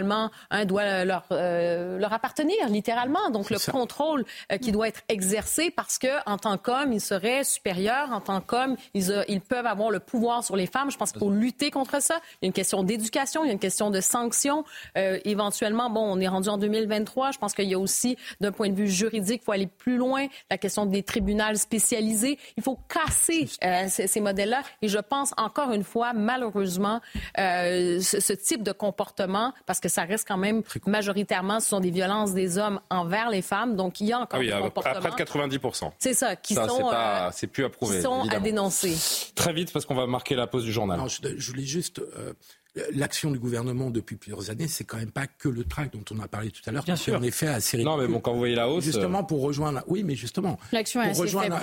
un 0.49 0.65
doit 0.65 1.05
leur, 1.05 1.25
euh, 1.31 1.97
leur 1.97 2.13
appartenir, 2.13 2.69
littéralement. 2.69 3.29
Donc, 3.29 3.49
le 3.49 3.71
contrôle 3.71 4.25
euh, 4.51 4.57
qui 4.57 4.71
doit 4.71 4.87
être 4.87 5.01
exercé 5.09 5.71
parce 5.71 5.97
que, 5.97 6.07
en 6.25 6.37
tant 6.37 6.57
qu'homme, 6.57 6.93
ils 6.93 7.01
seraient 7.01 7.43
supérieurs. 7.43 8.11
En 8.11 8.21
tant 8.21 8.41
qu'homme, 8.41 8.75
ils, 8.93 9.11
euh, 9.11 9.23
ils, 9.27 9.41
peuvent 9.41 9.65
avoir 9.65 9.89
le 9.89 9.99
pouvoir 9.99 10.43
sur 10.43 10.55
les 10.55 10.67
femmes. 10.67 10.91
Je 10.91 10.97
pense 10.97 11.11
qu'il 11.11 11.19
faut 11.19 11.31
lutter 11.31 11.71
contre 11.71 12.01
ça. 12.01 12.19
Il 12.41 12.45
y 12.45 12.45
a 12.45 12.47
une 12.47 12.53
question 12.53 12.83
d'éducation, 12.83 13.43
il 13.43 13.47
y 13.47 13.49
a 13.49 13.53
une 13.53 13.59
question 13.59 13.89
de 13.89 14.01
sanction. 14.01 14.63
éventuellement, 14.95 15.89
bon, 15.89 16.01
on 16.01 16.19
est 16.19 16.27
rendu 16.27 16.49
en 16.49 16.57
2023. 16.57 17.31
Je 17.31 17.37
pense 17.37 17.53
qu'il 17.53 17.69
y 17.69 17.73
a 17.73 17.79
aussi, 17.79 18.17
d'un 18.41 18.51
point 18.51 18.69
de 18.69 18.75
vue 18.75 18.89
juridique, 18.89 19.41
il 19.41 19.45
faut 19.45 19.51
aller 19.51 19.67
plus 19.67 19.97
loin. 19.97 20.27
La 20.49 20.57
question 20.57 20.85
des 20.85 21.03
tribunaux 21.03 21.55
spécialisés. 21.55 22.37
Il 22.57 22.63
faut 22.63 22.77
casser 22.89 23.49
ces, 23.87 24.07
ces 24.07 24.19
modèles-là. 24.19 24.61
Et 24.81 24.87
je 24.87 24.99
pense, 24.99 25.33
encore 25.37 25.71
une 25.71 25.83
fois, 25.83 26.13
malheureusement, 26.13 27.01
ce, 27.37 27.99
ce, 28.19 28.33
type 28.33 28.63
de 28.63 28.71
comportement, 28.71 29.53
parce 29.65 29.79
que 29.79 29.88
que 29.89 29.93
ça 29.95 30.03
reste 30.03 30.27
quand 30.27 30.37
même 30.37 30.63
majoritairement, 30.85 31.59
ce 31.59 31.69
sont 31.69 31.79
des 31.79 31.91
violences 31.91 32.33
des 32.33 32.57
hommes 32.57 32.79
envers 32.89 33.29
les 33.29 33.41
femmes. 33.41 33.75
Donc, 33.75 33.99
il 34.01 34.07
y 34.07 34.13
a 34.13 34.19
encore 34.19 34.39
ah 34.41 34.45
des 34.45 34.51
comportements. 34.51 35.09
Près 35.09 35.23
de 35.23 35.29
90% 35.29 35.91
C'est 35.97 36.13
ça, 36.13 36.35
qui 36.35 36.55
sont, 36.55 36.91
euh, 36.93 37.29
c'est 37.31 37.47
plus 37.47 37.65
approuvé, 37.65 37.97
qui 37.97 38.03
sont 38.03 38.27
à 38.29 38.39
dénoncer. 38.39 38.95
Très 39.35 39.53
vite, 39.53 39.73
parce 39.73 39.85
qu'on 39.85 39.95
va 39.95 40.07
marquer 40.07 40.35
la 40.35 40.47
pause 40.47 40.63
du 40.63 40.71
journal. 40.71 40.99
je, 41.07 41.51
voulais 41.51 41.63
juste 41.63 41.99
euh, 41.99 42.33
L'action 42.93 43.31
du 43.31 43.39
gouvernement 43.39 43.89
depuis 43.89 44.15
plusieurs 44.15 44.49
années, 44.49 44.67
c'est 44.67 44.83
quand 44.83 44.97
même 44.97 45.11
pas 45.11 45.27
que 45.27 45.49
le 45.49 45.63
tract 45.63 45.93
dont 45.93 46.03
on 46.15 46.19
a 46.19 46.27
parlé 46.27 46.51
tout 46.51 46.61
à 46.65 46.71
l'heure, 46.71 46.83
qui 46.83 47.11
en 47.11 47.21
effet 47.21 47.47
assez 47.47 47.83
Non, 47.83 47.97
mais 47.97 48.07
bon, 48.07 48.19
quand 48.19 48.33
vous 48.33 48.39
voyez 48.39 48.55
la 48.55 48.69
hausse. 48.69 48.83
Justement, 48.83 49.23
pour 49.23 49.41
rejoindre. 49.41 49.83
Oui, 49.87 50.03
mais 50.03 50.15
justement. 50.15 50.59
L'action 50.71 51.01
est 51.01 51.09
assez 51.09 51.21
rejoindre 51.21 51.59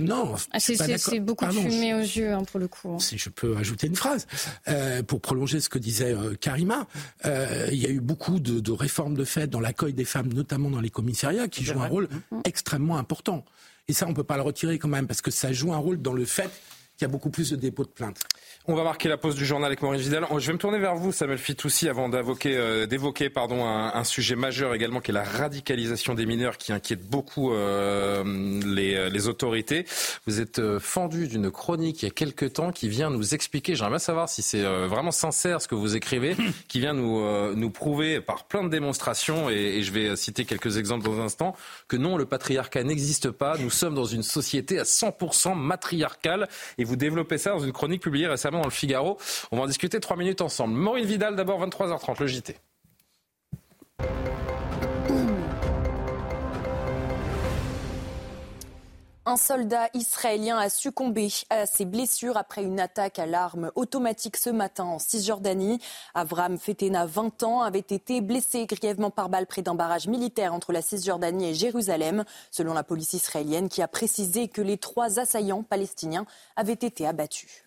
Non, 0.00 0.34
ah, 0.52 0.60
c'est 0.60 1.20
beaucoup 1.20 1.46
fumé 1.50 1.94
aux 1.94 1.98
yeux, 1.98 2.32
hein, 2.32 2.42
pour 2.44 2.60
le 2.60 2.68
coup. 2.68 2.90
Hein. 2.90 2.98
Si 2.98 3.18
je 3.18 3.30
peux 3.30 3.56
ajouter 3.56 3.86
une 3.86 3.96
phrase, 3.96 4.26
euh, 4.68 5.02
pour 5.02 5.20
prolonger 5.20 5.60
ce 5.60 5.68
que 5.68 5.78
disait 5.78 6.14
euh, 6.14 6.34
Karima, 6.34 6.86
euh, 7.24 7.68
il 7.70 7.78
y 7.78 7.86
a 7.86 7.90
eu 7.90 8.00
beaucoup 8.00 8.40
de, 8.40 8.60
de 8.60 8.72
réformes 8.72 9.14
de 9.14 9.24
fait 9.24 9.46
dans 9.46 9.60
l'accueil 9.60 9.92
des 9.92 10.04
femmes, 10.04 10.32
notamment 10.32 10.70
dans 10.70 10.80
les 10.80 10.90
commissariats, 10.90 11.48
qui 11.48 11.64
jouent 11.64 11.80
un 11.80 11.88
rôle 11.88 12.08
mm-hmm. 12.08 12.40
extrêmement 12.44 12.98
important. 12.98 13.44
Et 13.88 13.92
ça, 13.92 14.06
on 14.06 14.10
ne 14.10 14.14
peut 14.14 14.24
pas 14.24 14.36
le 14.36 14.42
retirer 14.42 14.78
quand 14.78 14.88
même, 14.88 15.06
parce 15.06 15.20
que 15.20 15.30
ça 15.30 15.52
joue 15.52 15.72
un 15.72 15.78
rôle 15.78 16.00
dans 16.00 16.12
le 16.12 16.24
fait 16.24 16.50
qu'il 16.96 17.02
y 17.02 17.04
a 17.04 17.08
beaucoup 17.08 17.30
plus 17.30 17.50
de 17.50 17.56
dépôts 17.56 17.84
de 17.84 17.90
plaintes. 17.90 18.20
On 18.66 18.74
va 18.74 18.82
marquer 18.82 19.10
la 19.10 19.18
pause 19.18 19.34
du 19.34 19.44
journal 19.44 19.66
avec 19.66 19.82
Maurice 19.82 20.00
Vidal. 20.00 20.24
Je 20.38 20.46
vais 20.46 20.54
me 20.54 20.58
tourner 20.58 20.78
vers 20.78 20.96
vous, 20.96 21.12
Samuel 21.12 21.36
Fitoussi, 21.36 21.86
avant 21.86 22.10
euh, 22.10 22.86
d'évoquer 22.86 23.28
pardon, 23.28 23.66
un, 23.66 24.04
sujet 24.04 24.36
majeur 24.36 24.72
également, 24.72 25.00
qui 25.00 25.10
est 25.10 25.14
la 25.14 25.22
radicalisation 25.22 26.14
des 26.14 26.24
mineurs, 26.24 26.56
qui 26.56 26.72
inquiète 26.72 27.06
beaucoup 27.06 27.52
euh, 27.52 28.24
les, 28.64 29.10
les, 29.10 29.28
autorités. 29.28 29.84
Vous 30.26 30.40
êtes 30.40 30.60
euh, 30.60 30.80
fendu 30.80 31.28
d'une 31.28 31.50
chronique 31.50 32.00
il 32.00 32.06
y 32.06 32.08
a 32.08 32.10
quelques 32.10 32.54
temps 32.54 32.72
qui 32.72 32.88
vient 32.88 33.10
nous 33.10 33.34
expliquer, 33.34 33.74
j'aimerais 33.74 33.90
bien 33.90 33.98
savoir 33.98 34.30
si 34.30 34.40
c'est 34.40 34.64
euh, 34.64 34.86
vraiment 34.86 35.10
sincère 35.10 35.60
ce 35.60 35.68
que 35.68 35.74
vous 35.74 35.94
écrivez, 35.94 36.34
qui 36.66 36.80
vient 36.80 36.94
nous, 36.94 37.54
nous 37.54 37.70
prouver 37.70 38.22
par 38.22 38.44
plein 38.44 38.64
de 38.64 38.70
démonstrations, 38.70 39.50
et, 39.50 39.76
et, 39.76 39.82
je 39.82 39.92
vais 39.92 40.16
citer 40.16 40.46
quelques 40.46 40.78
exemples 40.78 41.04
dans 41.04 41.20
un 41.20 41.24
instant, 41.24 41.54
que 41.86 41.98
non, 41.98 42.16
le 42.16 42.24
patriarcat 42.24 42.82
n'existe 42.82 43.30
pas. 43.30 43.58
Nous 43.58 43.68
sommes 43.68 43.94
dans 43.94 44.06
une 44.06 44.22
société 44.22 44.78
à 44.78 44.84
100% 44.84 45.54
matriarcale, 45.54 46.48
et 46.78 46.84
vous 46.84 46.96
développez 46.96 47.36
ça 47.36 47.50
dans 47.50 47.60
une 47.60 47.72
chronique 47.72 48.00
publiée 48.00 48.26
récemment 48.26 48.53
dans 48.58 48.64
le 48.64 48.70
Figaro. 48.70 49.18
On 49.52 49.56
va 49.56 49.62
en 49.62 49.66
discuter 49.66 50.00
trois 50.00 50.16
minutes 50.16 50.40
ensemble. 50.40 50.74
Maureen 50.74 51.04
Vidal, 51.04 51.36
d'abord 51.36 51.64
23h30, 51.64 52.20
le 52.20 52.26
JT. 52.26 52.56
Un 59.26 59.38
soldat 59.38 59.88
israélien 59.94 60.58
a 60.58 60.68
succombé 60.68 61.28
à 61.48 61.64
ses 61.64 61.86
blessures 61.86 62.36
après 62.36 62.62
une 62.62 62.78
attaque 62.78 63.18
à 63.18 63.24
l'arme 63.24 63.72
automatique 63.74 64.36
ce 64.36 64.50
matin 64.50 64.84
en 64.84 64.98
Cisjordanie. 64.98 65.80
Avram 66.12 66.58
Fetena, 66.58 67.06
20 67.06 67.42
ans, 67.42 67.62
avait 67.62 67.78
été 67.78 68.20
blessé 68.20 68.66
grièvement 68.66 69.10
par 69.10 69.30
balle 69.30 69.46
près 69.46 69.62
d'un 69.62 69.74
barrage 69.74 70.08
militaire 70.08 70.52
entre 70.52 70.72
la 70.72 70.82
Cisjordanie 70.82 71.48
et 71.48 71.54
Jérusalem, 71.54 72.24
selon 72.50 72.74
la 72.74 72.84
police 72.84 73.14
israélienne 73.14 73.70
qui 73.70 73.80
a 73.80 73.88
précisé 73.88 74.48
que 74.48 74.60
les 74.60 74.76
trois 74.76 75.18
assaillants 75.18 75.62
palestiniens 75.62 76.26
avaient 76.54 76.74
été 76.74 77.06
abattus. 77.06 77.63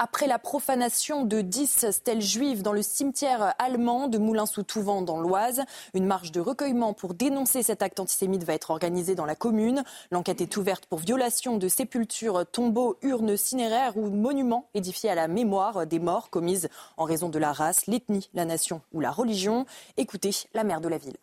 Après 0.00 0.28
la 0.28 0.38
profanation 0.38 1.24
de 1.24 1.40
10 1.40 1.90
stèles 1.90 2.22
juives 2.22 2.62
dans 2.62 2.72
le 2.72 2.82
cimetière 2.82 3.56
allemand 3.58 4.06
de 4.06 4.16
Moulins-sous-Touvent 4.16 5.04
dans 5.04 5.18
l'Oise, 5.18 5.62
une 5.92 6.06
marche 6.06 6.30
de 6.30 6.38
recueillement 6.38 6.94
pour 6.94 7.14
dénoncer 7.14 7.64
cet 7.64 7.82
acte 7.82 7.98
antisémite 7.98 8.44
va 8.44 8.54
être 8.54 8.70
organisée 8.70 9.16
dans 9.16 9.26
la 9.26 9.34
commune. 9.34 9.82
L'enquête 10.12 10.40
est 10.40 10.56
ouverte 10.56 10.86
pour 10.86 11.00
violation 11.00 11.56
de 11.56 11.66
sépultures, 11.66 12.46
tombeaux, 12.46 12.96
urnes 13.02 13.36
cinéraires 13.36 13.96
ou 13.96 14.08
monuments 14.08 14.68
édifiés 14.72 15.10
à 15.10 15.16
la 15.16 15.26
mémoire 15.26 15.84
des 15.84 15.98
morts 15.98 16.30
commises 16.30 16.68
en 16.96 17.02
raison 17.02 17.28
de 17.28 17.40
la 17.40 17.52
race, 17.52 17.88
l'ethnie, 17.88 18.30
la 18.34 18.44
nation 18.44 18.82
ou 18.92 19.00
la 19.00 19.10
religion. 19.10 19.66
Écoutez 19.96 20.30
la 20.54 20.62
maire 20.62 20.80
de 20.80 20.88
la 20.88 20.98
ville. 20.98 21.16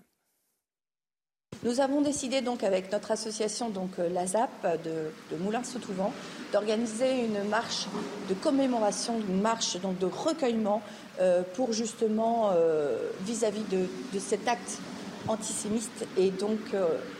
Nous 1.63 1.79
avons 1.79 2.01
décidé 2.01 2.41
donc 2.41 2.63
avec 2.65 2.91
notre 2.91 3.11
association 3.11 3.69
donc 3.69 3.99
euh, 3.99 4.09
la 4.09 4.27
ZAP 4.27 4.83
de, 4.83 5.11
de 5.31 5.41
Moulins-sous-Touvent 5.41 6.11
d'organiser 6.51 7.25
une 7.25 7.47
marche 7.49 7.87
de 8.29 8.33
commémoration, 8.33 9.19
une 9.27 9.41
marche 9.41 9.77
donc 9.77 9.97
de 9.99 10.05
recueillement 10.05 10.81
euh, 11.19 11.43
pour 11.55 11.73
justement 11.73 12.51
euh, 12.53 12.97
vis-à-vis 13.21 13.63
de, 13.63 14.19
cet 14.19 14.47
acte 14.47 14.79
antisémite 15.27 16.07
et 16.17 16.29
donc 16.29 16.59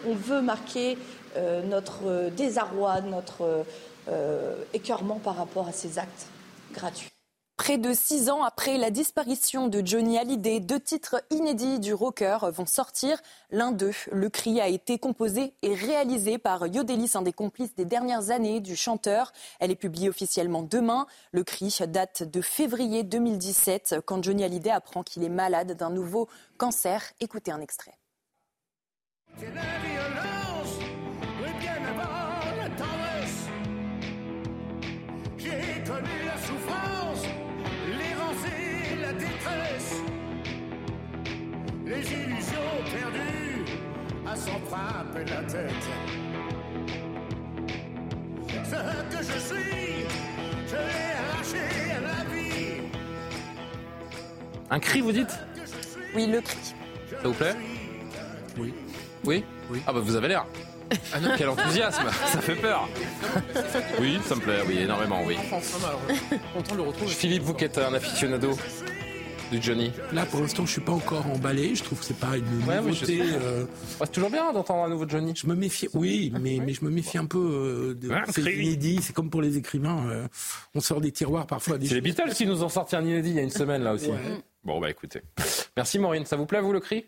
on 0.08 0.14
veut 0.14 0.42
marquer 0.42 0.98
notre 1.68 2.30
désarroi, 2.30 3.02
notre 3.02 3.66
écœurement 4.74 5.20
par 5.24 5.38
rapport 5.38 5.68
à 5.68 5.72
ces 5.72 5.98
actes 5.98 6.28
gratuits. 6.72 7.15
Près 7.58 7.78
de 7.78 7.94
six 7.94 8.30
ans 8.30 8.44
après 8.44 8.78
la 8.78 8.92
disparition 8.92 9.68
de 9.68 9.82
Johnny 9.86 10.18
Hallyday, 10.18 10.60
deux 10.60 10.80
titres 10.80 11.24
inédits 11.30 11.80
du 11.80 11.94
rocker 11.94 12.38
vont 12.52 12.66
sortir. 12.66 13.22
L'un 13.50 13.72
d'eux, 13.72 13.94
Le 14.12 14.30
Cri, 14.30 14.60
a 14.60 14.68
été 14.68 15.00
composé 15.00 15.54
et 15.62 15.74
réalisé 15.74 16.38
par 16.38 16.68
Yodelis, 16.68 17.12
un 17.16 17.22
des 17.22 17.32
complices 17.32 17.74
des 17.74 17.86
dernières 17.86 18.30
années 18.30 18.60
du 18.60 18.76
chanteur. 18.76 19.32
Elle 19.62 19.72
est 19.72 19.76
publiée 19.76 20.10
officiellement 20.10 20.64
demain. 20.64 21.08
Le 21.32 21.46
Cri 21.46 21.74
date 21.88 22.24
de 22.24 22.42
février 22.42 23.04
2017, 23.04 24.02
quand 24.06 24.22
Johnny 24.22 24.44
Hallyday 24.44 24.72
apprend 24.72 25.04
qu'il 25.04 25.24
est 25.24 25.30
malade 25.30 25.78
d'un 25.78 25.90
nouveau 25.90 26.28
cancer. 26.58 27.14
Écoutez 27.22 27.52
un 27.52 27.62
extrait. 27.62 27.98
S'en 44.36 44.60
frapper 44.70 45.26
la 45.26 45.44
tête. 45.44 45.72
Ce 48.64 49.18
que 49.18 49.24
je 49.24 49.40
suis, 49.40 50.06
je 50.68 50.76
l'ai 50.76 51.14
arraché 51.20 51.92
à 51.92 52.02
la 52.02 52.34
vie. 52.34 52.82
Un 54.70 54.80
cri, 54.80 55.02
vous 55.02 55.12
dites 55.12 55.38
Oui, 56.16 56.28
le 56.28 56.42
cri. 56.42 56.58
Ça 57.10 57.28
vous 57.28 57.34
plaît 57.34 57.56
Oui. 58.58 58.74
Oui 59.24 59.44
Oui. 59.70 59.82
Ah 59.88 59.94
bah 59.94 60.00
vous 60.02 60.16
avez 60.16 60.28
l'air. 60.30 60.46
Ah 61.14 61.20
non, 61.20 61.30
quel 61.38 61.50
enthousiasme 61.50 62.10
Ça 62.28 62.42
fait 62.42 62.56
peur 62.56 62.88
Oui, 64.00 64.20
ça 64.26 64.36
me 64.36 64.42
plaît, 64.42 64.60
oui, 64.68 64.80
énormément, 64.80 65.22
oui. 65.26 65.36
Philippe, 67.08 67.44
vous 67.44 67.54
qui 67.54 67.66
êtes 67.66 67.78
un 67.78 67.94
aficionado 67.94 68.52
du 69.52 69.62
Johnny 69.62 69.92
Là, 70.14 70.26
pour 70.26 70.42
l'instant, 70.42 70.66
je 70.66 70.72
suis 70.72 70.82
pas 70.82 70.92
encore 70.92 71.26
emballé. 71.28 71.76
Je 71.76 71.84
trouve 71.84 72.00
que 72.00 72.06
c'est 72.06 72.18
pas 72.18 72.38
une 72.38 72.46
nouveauté. 72.60 73.22
Euh... 73.22 73.66
c'est 74.00 74.12
toujours 74.12 74.30
bien 74.30 74.52
d'entendre 74.54 74.84
un 74.84 74.90
nouveau 74.90 75.08
Johnny. 75.08 75.34
Je 75.36 75.48
me 75.48 75.56
méfie. 75.56 75.88
Oui, 75.94 76.32
mais, 76.40 76.60
mais 76.64 76.74
je 76.74 76.84
me 76.84 76.90
méfie 76.90 77.18
un 77.18 77.26
peu 77.26 77.38
euh, 77.40 77.94
de 77.94 78.10
c'est 78.32 78.42
inédit. 78.42 79.00
C'est 79.02 79.14
comme 79.14 79.30
pour 79.30 79.42
les 79.42 79.58
écrivains. 79.58 80.08
Euh, 80.08 80.28
on 80.74 80.80
sort 80.80 81.02
des 81.02 81.12
tiroirs 81.12 81.48
parfois. 81.48 81.78
C'est 81.82 81.94
les 81.96 82.02
Beatles 82.02 82.34
qui 82.34 82.46
nous 82.46 82.64
ont 82.64 82.70
sorti 82.70 82.96
un 82.96 83.04
inédit 83.04 83.30
il 83.30 83.36
y 83.36 83.40
a 83.40 83.44
une 83.44 83.50
semaine 83.50 83.84
là 83.84 83.94
aussi. 83.94 84.10
Bon 84.64 84.80
bah 84.80 84.90
écoutez. 84.90 85.22
Merci 85.78 86.00
Maureen. 86.00 86.26
Ça 86.26 86.36
vous 86.36 86.46
plaît 86.46 86.62
vous 86.62 86.74
le 86.74 86.80
cri? 86.80 87.06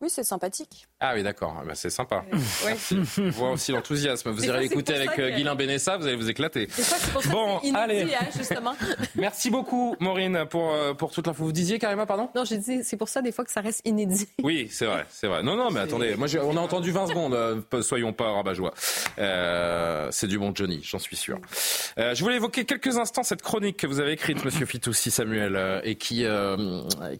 Oui, 0.00 0.10
c'est 0.10 0.24
sympathique. 0.24 0.88
Ah 1.04 1.14
oui, 1.16 1.24
d'accord. 1.24 1.60
Bah, 1.66 1.74
c'est 1.74 1.90
sympa. 1.90 2.24
Je 2.32 3.22
vois 3.30 3.50
aussi 3.50 3.72
l'enthousiasme. 3.72 4.30
Vous 4.30 4.44
irez 4.44 4.60
l'écouter 4.60 4.94
avec 4.94 5.18
euh, 5.18 5.30
Guilain 5.30 5.56
Bénessa, 5.56 5.96
vous 5.96 6.06
allez 6.06 6.14
vous 6.14 6.30
éclater. 6.30 6.68
bon, 7.28 7.60
allez. 7.74 8.02
Hein, 8.02 8.26
justement. 8.36 8.74
Merci 9.16 9.50
beaucoup, 9.50 9.96
Maureen, 9.98 10.46
pour, 10.48 10.72
euh, 10.72 10.94
pour 10.94 11.10
toute 11.10 11.26
l'info. 11.26 11.42
Vous 11.42 11.50
disiez, 11.50 11.80
Karima, 11.80 12.06
pardon? 12.06 12.28
Non, 12.36 12.44
j'ai 12.44 12.58
dit, 12.58 12.84
c'est 12.84 12.96
pour 12.96 13.08
ça, 13.08 13.20
des 13.20 13.32
fois, 13.32 13.44
que 13.44 13.50
ça 13.50 13.60
reste 13.60 13.82
inédit. 13.84 14.28
Oui, 14.42 14.68
c'est 14.70 14.86
vrai, 14.86 15.06
c'est 15.08 15.28
vrai. 15.28 15.42
Non, 15.42 15.56
non, 15.56 15.70
mais 15.70 15.80
attendez, 15.80 16.16
moi, 16.16 16.26
on 16.42 16.56
a 16.56 16.60
entendu 16.60 16.90
20 16.90 17.08
secondes, 17.08 17.34
euh, 17.34 17.82
soyons 17.82 18.12
pas 18.12 18.32
rabat-joie. 18.32 18.72
c'est 20.10 20.26
du 20.26 20.38
bon 20.38 20.52
Johnny, 20.54 20.80
j'en 20.82 20.98
suis 20.98 21.16
sûr. 21.16 21.38
je 21.96 22.20
voulais 22.22 22.36
évoquer 22.36 22.64
quelques 22.64 22.96
instants 22.96 23.22
cette 23.22 23.42
chronique 23.42 23.76
que 23.76 23.86
vous 23.86 24.00
avez 24.00 24.12
écrite, 24.12 24.44
monsieur 24.44 24.66
Fitoussi 24.66 25.10
Samuel, 25.10 25.80
et 25.84 25.94
qui, 25.94 26.26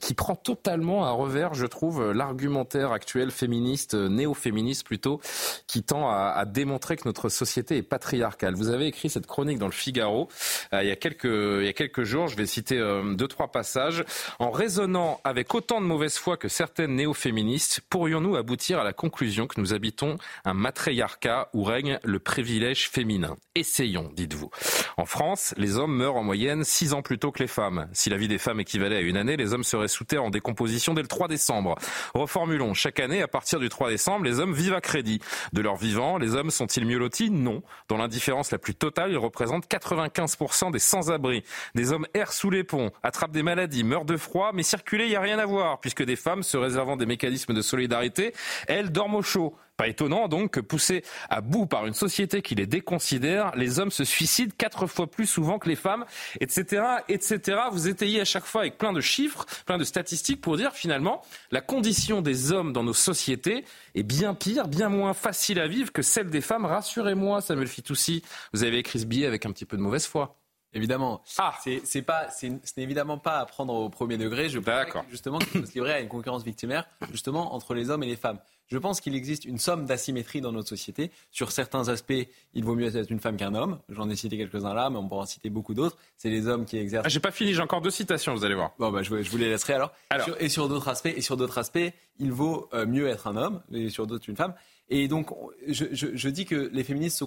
qui 0.00 0.14
prend 0.14 0.34
totalement 0.34 1.04
à 1.04 1.10
revers, 1.10 1.54
je 1.54 1.66
trouve, 1.66 2.12
l'argument 2.12 2.64
actuelle 2.92 3.30
féministe, 3.30 3.71
euh, 3.94 4.08
néo-féministe 4.08 4.84
plutôt, 4.84 5.20
qui 5.66 5.82
tend 5.82 6.08
à, 6.10 6.44
démontrer 6.44 6.96
que 6.96 7.02
notre 7.06 7.28
société 7.28 7.76
est 7.76 7.82
patriarcale. 7.82 8.54
Vous 8.54 8.68
avez 8.68 8.86
écrit 8.86 9.08
cette 9.08 9.26
chronique 9.26 9.58
dans 9.58 9.66
le 9.66 9.72
Figaro 9.72 10.28
euh, 10.72 10.82
il, 10.82 10.88
y 10.88 10.90
a 10.90 10.96
quelques, 10.96 12.02
jours. 12.02 12.28
Je 12.28 12.36
vais 12.36 12.46
citer 12.46 12.78
euh, 12.78 13.14
deux, 13.14 13.28
trois 13.28 13.48
passages. 13.48 14.04
En 14.38 14.50
raisonnant 14.50 15.20
avec 15.24 15.54
autant 15.54 15.80
de 15.80 15.86
mauvaise 15.86 16.16
foi 16.16 16.36
que 16.36 16.48
certaines 16.48 16.96
néo-féministes, 16.96 17.80
pourrions-nous 17.88 18.36
aboutir 18.36 18.80
à 18.80 18.84
la 18.84 18.92
conclusion 18.92 19.46
que 19.46 19.60
nous 19.60 19.74
habitons 19.74 20.18
un 20.44 20.54
matriarcat 20.54 21.48
où 21.52 21.62
règne 21.62 21.98
le 22.04 22.18
privilège 22.18 22.88
féminin? 22.88 23.36
Essayons, 23.54 24.10
dites-vous. 24.14 24.50
En 24.96 25.06
France, 25.06 25.54
les 25.56 25.76
hommes 25.76 25.96
meurent 25.96 26.16
en 26.16 26.22
moyenne 26.22 26.64
six 26.64 26.92
ans 26.92 27.02
plus 27.02 27.18
tôt 27.18 27.32
que 27.32 27.42
les 27.42 27.48
femmes. 27.48 27.88
Si 27.92 28.10
la 28.10 28.16
vie 28.16 28.28
des 28.28 28.38
femmes 28.38 28.60
équivalait 28.60 28.96
à 28.96 29.00
une 29.00 29.16
année, 29.16 29.36
les 29.36 29.54
hommes 29.54 29.64
seraient 29.64 29.88
sous 29.88 30.04
terre 30.04 30.24
en 30.24 30.30
décomposition 30.30 30.94
dès 30.94 31.02
le 31.02 31.08
3 31.08 31.28
décembre. 31.28 31.76
Reformulons 32.14 32.74
chaque 32.74 33.00
année, 33.00 33.22
à 33.22 33.28
partir 33.28 33.60
3 33.68 33.90
décembre, 33.90 34.24
les 34.24 34.40
hommes 34.40 34.54
vivent 34.54 34.74
à 34.74 34.80
crédit. 34.80 35.20
De 35.52 35.60
leur 35.60 35.76
vivant, 35.76 36.18
les 36.18 36.34
hommes 36.34 36.50
sont-ils 36.50 36.86
mieux 36.86 36.98
lotis? 36.98 37.30
Non. 37.30 37.62
Dans 37.88 37.96
l'indifférence 37.96 38.50
la 38.50 38.58
plus 38.58 38.74
totale, 38.74 39.10
ils 39.10 39.18
représentent 39.18 39.66
95% 39.68 40.72
des 40.72 40.78
sans-abri. 40.78 41.44
Des 41.74 41.92
hommes 41.92 42.06
errent 42.14 42.32
sous 42.32 42.50
les 42.50 42.64
ponts, 42.64 42.90
attrapent 43.02 43.32
des 43.32 43.42
maladies, 43.42 43.84
meurent 43.84 44.04
de 44.04 44.16
froid, 44.16 44.50
mais 44.54 44.62
circuler, 44.62 45.04
il 45.04 45.10
n'y 45.10 45.16
a 45.16 45.20
rien 45.20 45.38
à 45.38 45.46
voir, 45.46 45.80
puisque 45.80 46.04
des 46.04 46.16
femmes, 46.16 46.42
se 46.42 46.56
réservant 46.56 46.96
des 46.96 47.06
mécanismes 47.06 47.54
de 47.54 47.62
solidarité, 47.62 48.32
elles 48.66 48.90
dorment 48.90 49.16
au 49.16 49.22
chaud. 49.22 49.56
Pas 49.76 49.88
étonnant 49.88 50.28
donc 50.28 50.52
que 50.52 50.60
poussés 50.60 51.02
à 51.30 51.40
bout 51.40 51.66
par 51.66 51.86
une 51.86 51.94
société 51.94 52.42
qui 52.42 52.54
les 52.54 52.66
déconsidère, 52.66 53.52
les 53.56 53.78
hommes 53.80 53.90
se 53.90 54.04
suicident 54.04 54.52
quatre 54.56 54.86
fois 54.86 55.10
plus 55.10 55.26
souvent 55.26 55.58
que 55.58 55.68
les 55.68 55.76
femmes, 55.76 56.04
etc., 56.40 56.82
etc. 57.08 57.58
Vous 57.72 57.88
étayez 57.88 58.20
à 58.20 58.24
chaque 58.24 58.44
fois 58.44 58.62
avec 58.62 58.76
plein 58.76 58.92
de 58.92 59.00
chiffres, 59.00 59.46
plein 59.64 59.78
de 59.78 59.84
statistiques 59.84 60.40
pour 60.40 60.56
dire 60.56 60.72
finalement 60.72 61.22
la 61.50 61.60
condition 61.60 62.20
des 62.20 62.52
hommes 62.52 62.72
dans 62.72 62.84
nos 62.84 62.92
sociétés 62.92 63.64
est 63.94 64.02
bien 64.02 64.34
pire, 64.34 64.68
bien 64.68 64.88
moins 64.88 65.14
facile 65.14 65.58
à 65.58 65.66
vivre 65.66 65.90
que 65.90 66.02
celle 66.02 66.30
des 66.30 66.42
femmes. 66.42 66.66
Rassurez-moi, 66.66 67.40
Samuel 67.40 67.68
Fitoussi, 67.68 68.22
vous 68.52 68.64
avez 68.64 68.78
écrit 68.78 69.00
ce 69.00 69.06
billet 69.06 69.26
avec 69.26 69.46
un 69.46 69.52
petit 69.52 69.64
peu 69.64 69.76
de 69.76 69.82
mauvaise 69.82 70.06
foi. 70.06 70.36
Évidemment. 70.74 71.22
Ah. 71.38 71.54
C'est 71.84 72.02
pas, 72.02 72.30
ce 72.30 72.46
n'est 72.46 72.60
évidemment 72.78 73.18
pas 73.18 73.40
à 73.40 73.46
prendre 73.46 73.74
au 73.74 73.90
premier 73.90 74.16
degré. 74.16 74.48
Je 74.48 74.58
pense 74.58 75.04
justement 75.10 75.38
qu'il 75.38 75.60
faut 75.60 75.66
se 75.66 75.74
livrer 75.74 75.92
à 75.92 76.00
une 76.00 76.08
concurrence 76.08 76.44
victimaire, 76.44 76.86
justement 77.10 77.54
entre 77.54 77.74
les 77.74 77.90
hommes 77.90 78.02
et 78.02 78.06
les 78.06 78.16
femmes. 78.16 78.38
Je 78.72 78.78
pense 78.78 79.02
qu'il 79.02 79.14
existe 79.14 79.44
une 79.44 79.58
somme 79.58 79.84
d'asymétrie 79.84 80.40
dans 80.40 80.50
notre 80.50 80.70
société. 80.70 81.10
Sur 81.30 81.52
certains 81.52 81.90
aspects, 81.90 82.26
il 82.54 82.64
vaut 82.64 82.74
mieux 82.74 82.96
être 82.96 83.10
une 83.10 83.20
femme 83.20 83.36
qu'un 83.36 83.54
homme. 83.54 83.78
J'en 83.90 84.08
ai 84.08 84.16
cité 84.16 84.38
quelques-uns 84.38 84.72
là, 84.72 84.88
mais 84.88 84.96
on 84.96 85.06
pourra 85.06 85.24
en 85.24 85.26
citer 85.26 85.50
beaucoup 85.50 85.74
d'autres. 85.74 85.98
C'est 86.16 86.30
les 86.30 86.48
hommes 86.48 86.64
qui 86.64 86.78
exercent. 86.78 87.04
Ah, 87.04 87.10
j'ai 87.10 87.20
pas 87.20 87.32
fini, 87.32 87.52
j'ai 87.52 87.60
encore 87.60 87.82
deux 87.82 87.90
citations, 87.90 88.34
vous 88.34 88.46
allez 88.46 88.54
voir. 88.54 88.72
Bon, 88.78 88.90
bah, 88.90 89.02
je, 89.02 89.10
vous 89.10 89.36
les 89.36 89.50
laisserai 89.50 89.74
alors. 89.74 89.92
et 90.40 90.48
sur 90.48 90.70
d'autres 90.70 90.88
aspects, 90.88 91.12
et 91.14 91.20
sur 91.20 91.36
d'autres 91.36 91.58
aspects, 91.58 91.92
il 92.18 92.32
vaut 92.32 92.70
euh, 92.72 92.86
mieux 92.86 93.08
être 93.08 93.26
un 93.26 93.36
homme, 93.36 93.60
et 93.74 93.90
sur 93.90 94.06
d'autres 94.06 94.30
une 94.30 94.36
femme. 94.36 94.54
Et 94.88 95.06
donc, 95.06 95.28
je, 95.68 96.28
dis 96.28 96.46
que 96.46 96.70
les 96.72 96.82
féministes, 96.82 97.22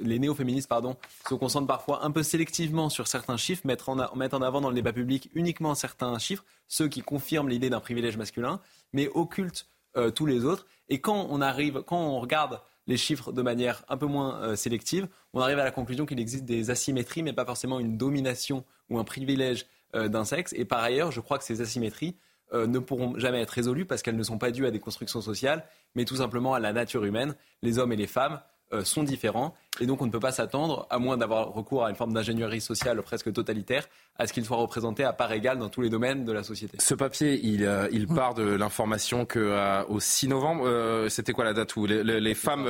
les 0.00 0.18
néo-féministes, 0.18 0.68
pardon, 0.68 0.96
se 1.28 1.34
concentrent 1.34 1.66
parfois 1.66 2.06
un 2.06 2.10
peu 2.10 2.22
sélectivement 2.22 2.88
sur 2.88 3.06
certains 3.06 3.36
chiffres, 3.36 3.66
mettent 3.66 3.86
en, 3.86 4.16
mettent 4.16 4.34
en 4.34 4.42
avant 4.42 4.62
dans 4.62 4.70
le 4.70 4.74
débat 4.74 4.94
public 4.94 5.30
uniquement 5.34 5.74
certains 5.74 6.18
chiffres, 6.18 6.44
ceux 6.68 6.88
qui 6.88 7.02
confirment 7.02 7.50
l'idée 7.50 7.68
d'un 7.68 7.80
privilège 7.80 8.16
masculin, 8.16 8.60
mais 8.94 9.08
occultent 9.08 9.66
euh, 9.96 10.10
tous 10.10 10.26
les 10.26 10.44
autres. 10.44 10.66
Et 10.88 11.00
quand 11.00 11.26
on 11.30 11.40
arrive, 11.40 11.82
quand 11.86 11.98
on 11.98 12.20
regarde 12.20 12.60
les 12.86 12.96
chiffres 12.96 13.32
de 13.32 13.42
manière 13.42 13.84
un 13.88 13.96
peu 13.96 14.06
moins 14.06 14.40
euh, 14.42 14.56
sélective, 14.56 15.08
on 15.32 15.40
arrive 15.40 15.58
à 15.58 15.64
la 15.64 15.70
conclusion 15.70 16.06
qu'il 16.06 16.20
existe 16.20 16.44
des 16.44 16.70
asymétries, 16.70 17.22
mais 17.22 17.32
pas 17.32 17.44
forcément 17.44 17.80
une 17.80 17.96
domination 17.96 18.64
ou 18.90 18.98
un 18.98 19.04
privilège 19.04 19.66
euh, 19.94 20.08
d'un 20.08 20.24
sexe. 20.24 20.52
Et 20.56 20.64
par 20.64 20.82
ailleurs, 20.82 21.12
je 21.12 21.20
crois 21.20 21.38
que 21.38 21.44
ces 21.44 21.60
asymétries 21.60 22.16
ne 22.52 22.78
pourront 22.78 23.18
jamais 23.18 23.40
être 23.40 23.50
résolues 23.50 23.86
parce 23.86 24.02
qu'elles 24.02 24.16
ne 24.16 24.22
sont 24.22 24.38
pas 24.38 24.52
dues 24.52 24.66
à 24.66 24.70
des 24.70 24.78
constructions 24.78 25.20
sociales, 25.20 25.64
mais 25.96 26.04
tout 26.04 26.14
simplement 26.14 26.54
à 26.54 26.60
la 26.60 26.72
nature 26.72 27.04
humaine. 27.04 27.34
Les 27.62 27.80
hommes 27.80 27.92
et 27.92 27.96
les 27.96 28.06
femmes 28.06 28.40
sont 28.84 29.02
différents 29.02 29.52
et 29.80 29.86
donc 29.86 30.02
on 30.02 30.06
ne 30.06 30.10
peut 30.10 30.20
pas 30.20 30.32
s'attendre, 30.32 30.86
à 30.90 30.98
moins 30.98 31.16
d'avoir 31.16 31.52
recours 31.52 31.84
à 31.84 31.90
une 31.90 31.96
forme 31.96 32.12
d'ingénierie 32.12 32.60
sociale 32.60 33.00
presque 33.02 33.32
totalitaire, 33.32 33.88
à 34.18 34.26
ce 34.26 34.32
qu'il 34.32 34.44
soit 34.44 34.56
représenté 34.56 35.04
à 35.04 35.12
part 35.12 35.32
égale 35.32 35.58
dans 35.58 35.68
tous 35.68 35.82
les 35.82 35.90
domaines 35.90 36.24
de 36.24 36.32
la 36.32 36.42
société. 36.42 36.78
Ce 36.80 36.94
papier, 36.94 37.38
il, 37.42 37.64
euh, 37.64 37.88
il 37.92 38.06
part 38.06 38.34
de 38.34 38.44
l'information 38.44 39.26
que 39.26 39.38
euh, 39.38 39.84
au 39.88 40.00
6 40.00 40.28
novembre, 40.28 40.66
euh, 40.66 41.08
c'était 41.08 41.32
quoi 41.32 41.44
la 41.44 41.52
date 41.52 41.76
où 41.76 41.86
les, 41.86 42.02
les, 42.02 42.34
femmes, 42.34 42.66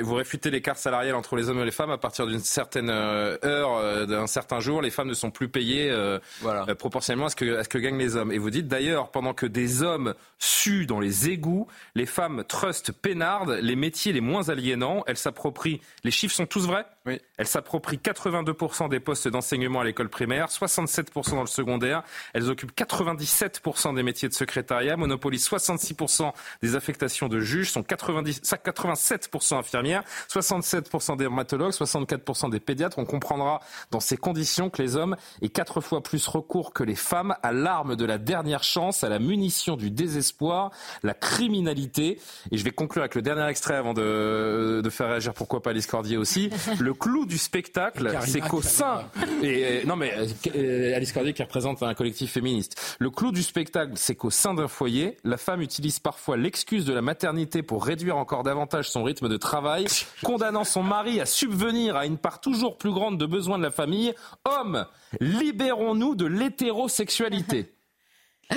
vous 0.00 0.14
réfutez 0.14 0.50
l'écart 0.50 0.76
salarial 0.76 1.14
entre 1.14 1.36
les 1.36 1.48
hommes 1.48 1.60
et 1.60 1.64
les 1.64 1.70
femmes 1.70 1.90
à 1.90 1.98
partir 1.98 2.26
d'une 2.26 2.40
certaine 2.40 2.90
heure, 2.90 4.06
d'un 4.06 4.26
certain 4.26 4.60
jour, 4.60 4.82
les 4.82 4.90
femmes 4.90 5.08
ne 5.08 5.14
sont 5.14 5.30
plus 5.30 5.48
payées 5.48 5.92
voilà. 6.40 6.74
proportionnellement 6.74 7.26
à 7.26 7.30
ce, 7.30 7.36
que, 7.36 7.58
à 7.58 7.64
ce 7.64 7.68
que 7.68 7.78
gagnent 7.78 7.98
les 7.98 8.16
hommes. 8.16 8.32
Et 8.32 8.38
vous 8.38 8.50
dites 8.50 8.68
d'ailleurs, 8.68 9.10
pendant 9.10 9.34
que 9.34 9.46
des 9.46 9.82
hommes 9.82 10.14
suent 10.38 10.86
dans 10.86 11.00
les 11.00 11.28
égouts, 11.28 11.66
les 11.94 12.06
femmes 12.06 12.44
trustent 12.46 12.92
peinardent 12.92 13.58
les 13.60 13.76
métiers 13.76 14.12
les 14.12 14.20
moins 14.20 14.48
aliénants, 14.48 15.02
elles 15.06 15.16
s'approprient, 15.16 15.80
les 16.04 16.10
chiffres 16.10 16.34
sont 16.34 16.43
tous 16.46 16.66
vrais 16.66 16.86
oui. 17.06 17.20
Elles 17.36 17.46
s'approprient 17.46 17.98
82% 17.98 18.88
des 18.88 18.98
postes 18.98 19.28
d'enseignement 19.28 19.80
à 19.80 19.84
l'école 19.84 20.08
primaire, 20.08 20.48
67% 20.48 21.34
dans 21.34 21.42
le 21.42 21.46
secondaire. 21.46 22.02
Elles 22.32 22.48
occupent 22.48 22.74
97% 22.74 23.94
des 23.94 24.02
métiers 24.02 24.28
de 24.30 24.32
secrétariat, 24.32 24.96
monopolisent 24.96 25.46
66% 25.46 26.32
des 26.62 26.76
affectations 26.76 27.28
de 27.28 27.40
juges, 27.40 27.72
sont 27.72 27.82
90, 27.82 28.40
87% 28.40 29.58
infirmières, 29.58 30.02
67% 30.30 31.18
dermatologues, 31.18 31.72
64% 31.72 32.48
des 32.48 32.60
pédiatres. 32.60 32.98
On 32.98 33.04
comprendra 33.04 33.60
dans 33.90 34.00
ces 34.00 34.16
conditions 34.16 34.70
que 34.70 34.80
les 34.80 34.96
hommes 34.96 35.16
aient 35.42 35.50
quatre 35.50 35.82
fois 35.82 36.02
plus 36.02 36.26
recours 36.26 36.72
que 36.72 36.84
les 36.84 36.94
femmes 36.94 37.36
à 37.42 37.52
l'arme 37.52 37.96
de 37.96 38.04
la 38.06 38.16
dernière 38.16 38.62
chance, 38.62 39.04
à 39.04 39.10
la 39.10 39.18
munition 39.18 39.76
du 39.76 39.90
désespoir, 39.90 40.70
la 41.02 41.12
criminalité. 41.12 42.18
Et 42.50 42.56
je 42.56 42.64
vais 42.64 42.70
conclure 42.70 43.02
avec 43.02 43.14
le 43.14 43.20
dernier 43.20 43.46
extrait 43.46 43.74
avant 43.74 43.92
de, 43.92 44.80
de 44.82 44.90
faire 44.90 45.08
réagir 45.08 45.34
pourquoi 45.34 45.60
pas 45.60 45.70
Alice 45.70 45.86
Cordier 45.86 46.16
aussi. 46.16 46.33
Le 46.80 46.94
le 46.94 46.98
clou 46.98 47.26
du 47.26 47.38
spectacle, 47.38 48.16
c'est 48.24 48.40
qu'au 48.40 48.62
sein. 48.62 49.02
Et, 49.42 49.64
euh, 49.64 49.84
non, 49.84 49.96
mais 49.96 50.14
euh, 50.54 50.94
Alice 50.94 51.12
Cordier 51.12 51.32
qui 51.32 51.42
représente 51.42 51.82
un 51.82 51.92
collectif 51.94 52.30
féministe. 52.30 52.96
Le 53.00 53.10
clou 53.10 53.32
du 53.32 53.42
spectacle, 53.42 53.92
c'est 53.96 54.14
qu'au 54.14 54.30
sein 54.30 54.54
d'un 54.54 54.68
foyer, 54.68 55.16
la 55.24 55.36
femme 55.36 55.60
utilise 55.60 55.98
parfois 55.98 56.36
l'excuse 56.36 56.84
de 56.84 56.92
la 56.92 57.02
maternité 57.02 57.62
pour 57.62 57.84
réduire 57.84 58.16
encore 58.16 58.44
davantage 58.44 58.88
son 58.90 59.02
rythme 59.02 59.28
de 59.28 59.36
travail, 59.36 59.86
condamnant 60.22 60.64
son 60.64 60.84
mari 60.84 61.20
à 61.20 61.26
subvenir 61.26 61.96
à 61.96 62.06
une 62.06 62.16
part 62.16 62.40
toujours 62.40 62.78
plus 62.78 62.92
grande 62.92 63.18
de 63.18 63.26
besoins 63.26 63.58
de 63.58 63.64
la 63.64 63.72
famille. 63.72 64.14
Hommes, 64.44 64.86
libérons-nous 65.20 66.14
de 66.14 66.26
l'hétérosexualité. 66.26 67.73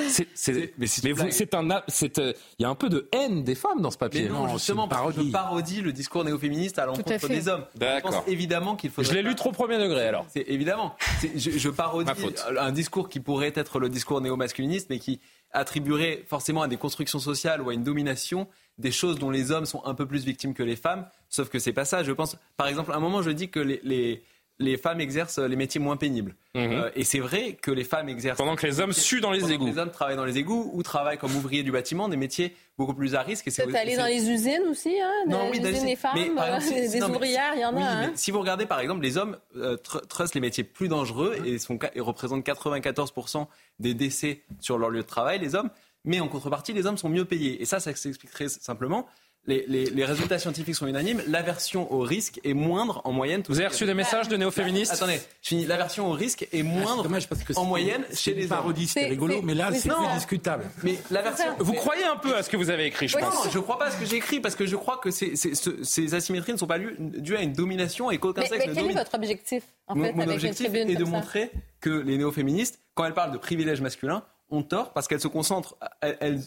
C'est, 0.09 0.73
mais 0.77 0.87
c'est 0.87 1.53
un, 1.53 1.83
c'est, 1.87 2.19
euh, 2.19 2.33
il 2.59 2.63
y 2.63 2.65
a 2.65 2.69
un 2.69 2.75
peu 2.75 2.89
de 2.89 3.07
haine 3.11 3.43
des 3.43 3.55
femmes 3.55 3.81
dans 3.81 3.91
ce 3.91 3.97
papier. 3.97 4.23
Mais 4.23 4.29
non, 4.29 4.47
justement, 4.47 4.87
parce 4.87 5.15
que 5.15 5.21
je 5.23 5.31
parodie 5.31 5.81
le 5.81 5.93
discours 5.93 6.23
néo-féministe 6.23 6.79
à 6.79 6.85
l'encontre 6.85 7.27
des 7.27 7.47
hommes. 7.47 7.65
D'accord. 7.75 8.11
Je 8.11 8.17
pense 8.17 8.27
évidemment 8.27 8.75
qu'il 8.75 8.91
faut. 8.91 9.03
Je 9.03 9.13
l'ai 9.13 9.21
lu 9.21 9.35
trop 9.35 9.51
premier 9.51 9.77
degré 9.77 10.07
alors. 10.07 10.25
C'est 10.29 10.45
évidemment. 10.47 10.95
je, 11.35 11.51
je 11.51 11.69
parodie 11.69 12.11
un 12.57 12.71
discours 12.71 13.09
qui 13.09 13.19
pourrait 13.19 13.53
être 13.55 13.79
le 13.79 13.89
discours 13.89 14.21
néo-masculiniste, 14.21 14.87
mais 14.89 14.99
qui 14.99 15.19
attribuerait 15.51 16.23
forcément 16.27 16.61
à 16.61 16.67
des 16.67 16.77
constructions 16.77 17.19
sociales 17.19 17.61
ou 17.61 17.69
à 17.69 17.73
une 17.73 17.83
domination 17.83 18.47
des 18.77 18.91
choses 18.91 19.17
dont 19.17 19.29
les 19.31 19.51
hommes 19.51 19.65
sont 19.65 19.83
un 19.85 19.95
peu 19.95 20.05
plus 20.05 20.23
victimes 20.25 20.53
que 20.53 20.63
les 20.63 20.75
femmes. 20.75 21.07
Sauf 21.29 21.49
que 21.49 21.59
c'est 21.59 21.73
pas 21.73 21.85
ça. 21.85 22.03
Je 22.03 22.11
pense, 22.11 22.37
par 22.57 22.67
exemple, 22.67 22.91
à 22.91 22.95
un 22.95 22.99
moment, 22.99 23.21
je 23.21 23.31
dis 23.31 23.49
que 23.49 23.59
les, 23.59 23.79
les 23.83 24.23
les 24.59 24.77
femmes 24.77 24.99
exercent 24.99 25.39
les 25.39 25.55
métiers 25.55 25.79
moins 25.79 25.97
pénibles. 25.97 26.35
Mhm. 26.55 26.71
Euh, 26.71 26.89
et 26.95 27.03
c'est 27.03 27.19
vrai 27.19 27.53
que 27.61 27.69
les 27.69 27.83
femmes 27.83 28.09
exercent... 28.09 28.37
Pendant 28.37 28.55
que 28.55 28.65
les 28.65 28.79
hommes 28.79 28.91
suent 28.91 29.21
dans 29.21 29.31
les 29.31 29.51
égouts. 29.51 29.67
Les 29.67 29.77
hommes 29.77 29.91
travaillent 29.91 30.15
dans 30.15 30.25
les 30.25 30.37
égouts 30.37 30.71
ou 30.73 30.81
travaillent 30.81 31.19
comme 31.19 31.35
ouvriers 31.35 31.63
du 31.63 31.71
bâtiment, 31.71 32.09
des 32.09 32.17
métiers 32.17 32.55
beaucoup 32.77 32.95
plus 32.95 33.13
à 33.13 33.21
risque. 33.21 33.51
C'est 33.51 33.75
aller 33.75 33.95
dans 33.95 34.05
les 34.05 34.29
usines 34.29 34.63
aussi, 34.69 34.99
hein, 34.99 35.11
non, 35.27 35.49
oui, 35.51 35.59
usines 35.59 35.85
des 35.85 35.95
femmes, 35.95 36.15
des 36.15 37.03
ouvrières, 37.03 37.53
il 37.55 37.61
y 37.61 37.65
en 37.65 37.77
a. 37.77 37.81
Hein. 37.81 38.11
si 38.15 38.31
vous 38.31 38.39
regardez 38.39 38.65
par 38.65 38.79
exemple, 38.79 39.03
les 39.03 39.17
hommes 39.17 39.37
euh, 39.55 39.77
trustent 39.77 40.35
les 40.35 40.41
métiers 40.41 40.63
plus 40.63 40.87
dangereux 40.87 41.35
et, 41.45 41.59
sont, 41.59 41.77
et 41.93 41.99
représentent 41.99 42.45
94% 42.45 43.47
des 43.79 43.93
décès 43.93 44.41
sur 44.59 44.77
leur 44.77 44.89
lieu 44.89 45.01
de 45.01 45.07
travail, 45.07 45.39
les 45.39 45.55
hommes. 45.55 45.69
Mais 46.05 46.19
en 46.21 46.29
contrepartie, 46.29 46.71
les 46.73 46.85
hommes 46.85 46.97
sont 46.97 47.09
mieux 47.09 47.25
payés. 47.25 47.61
Et 47.61 47.65
ça, 47.65 47.79
ça 47.79 47.93
s'expliquerait 47.93 48.47
simplement 48.47 49.07
les, 49.47 50.05
résultats 50.05 50.39
scientifiques 50.39 50.75
sont 50.75 50.87
unanimes. 50.87 51.21
L'aversion 51.27 51.91
au 51.91 51.99
risque 52.01 52.39
est 52.43 52.53
moindre 52.53 53.01
en 53.05 53.11
moyenne. 53.11 53.43
Vous 53.47 53.59
avez 53.59 53.67
reçu 53.67 53.85
des 53.85 53.93
messages 53.93 54.27
de 54.27 54.35
néo-féministes 54.35 54.93
Attendez, 54.93 55.19
je 55.41 55.49
finis. 55.49 55.65
L'aversion 55.65 56.09
au 56.09 56.11
risque 56.11 56.47
est 56.51 56.61
ah, 56.61 56.63
moindre 56.63 57.07
parce 57.29 57.43
que 57.43 57.53
en 57.57 57.65
moyenne 57.65 58.03
chez 58.13 58.33
les 58.33 58.47
parodie, 58.47 58.87
c'est 58.87 59.05
rigolo, 59.05 59.41
mais 59.41 59.53
là, 59.53 59.69
c'est 59.73 59.89
plus 59.89 60.13
discutable. 60.15 60.65
Mais 60.83 60.97
l'aversion. 61.11 61.55
Vous 61.59 61.73
croyez 61.73 62.03
un 62.03 62.17
peu 62.17 62.35
à 62.35 62.43
ce 62.43 62.49
que 62.49 62.57
vous 62.57 62.69
avez 62.69 62.85
écrit, 62.85 63.07
je 63.07 63.17
pense. 63.17 63.45
Non, 63.45 63.51
je 63.51 63.59
crois 63.59 63.79
pas 63.79 63.87
à 63.87 63.91
ce 63.91 63.97
que 63.97 64.05
j'ai 64.05 64.17
écrit 64.17 64.39
parce 64.39 64.55
que 64.55 64.65
je 64.65 64.75
crois 64.75 64.97
que 64.97 65.11
ces 65.11 66.13
asymétries 66.13 66.53
ne 66.53 66.57
sont 66.57 66.67
pas 66.67 66.79
dues 66.79 67.35
à 67.35 67.41
une 67.41 67.53
domination 67.53 68.11
et 68.11 68.17
qu'aucun 68.17 68.41
sexe 68.41 68.65
mais 68.67 68.73
quel 68.73 68.91
est 68.91 68.93
votre 68.93 69.15
objectif 69.15 69.63
en 69.87 69.95
fait, 69.95 70.13
Mon 70.13 70.27
objectif 70.27 70.73
est 70.73 70.95
de 70.95 71.03
montrer 71.03 71.51
que 71.79 71.89
les 71.89 72.17
néo-féministes, 72.17 72.79
quand 72.93 73.05
elles 73.05 73.13
parlent 73.13 73.31
de 73.31 73.37
privilèges 73.37 73.81
masculins, 73.81 74.23
ont 74.49 74.63
tort 74.63 74.93
parce 74.93 75.07
qu'elles 75.07 75.21
se 75.21 75.27
concentrent, 75.27 75.77
elles, 76.01 76.41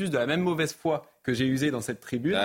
usent 0.00 0.10
de 0.10 0.18
la 0.18 0.26
même 0.26 0.40
mauvaise 0.40 0.72
foi 0.72 1.06
que 1.26 1.34
j'ai 1.34 1.44
usée 1.44 1.72
dans 1.72 1.80
cette 1.80 2.00
tribune 2.00 2.38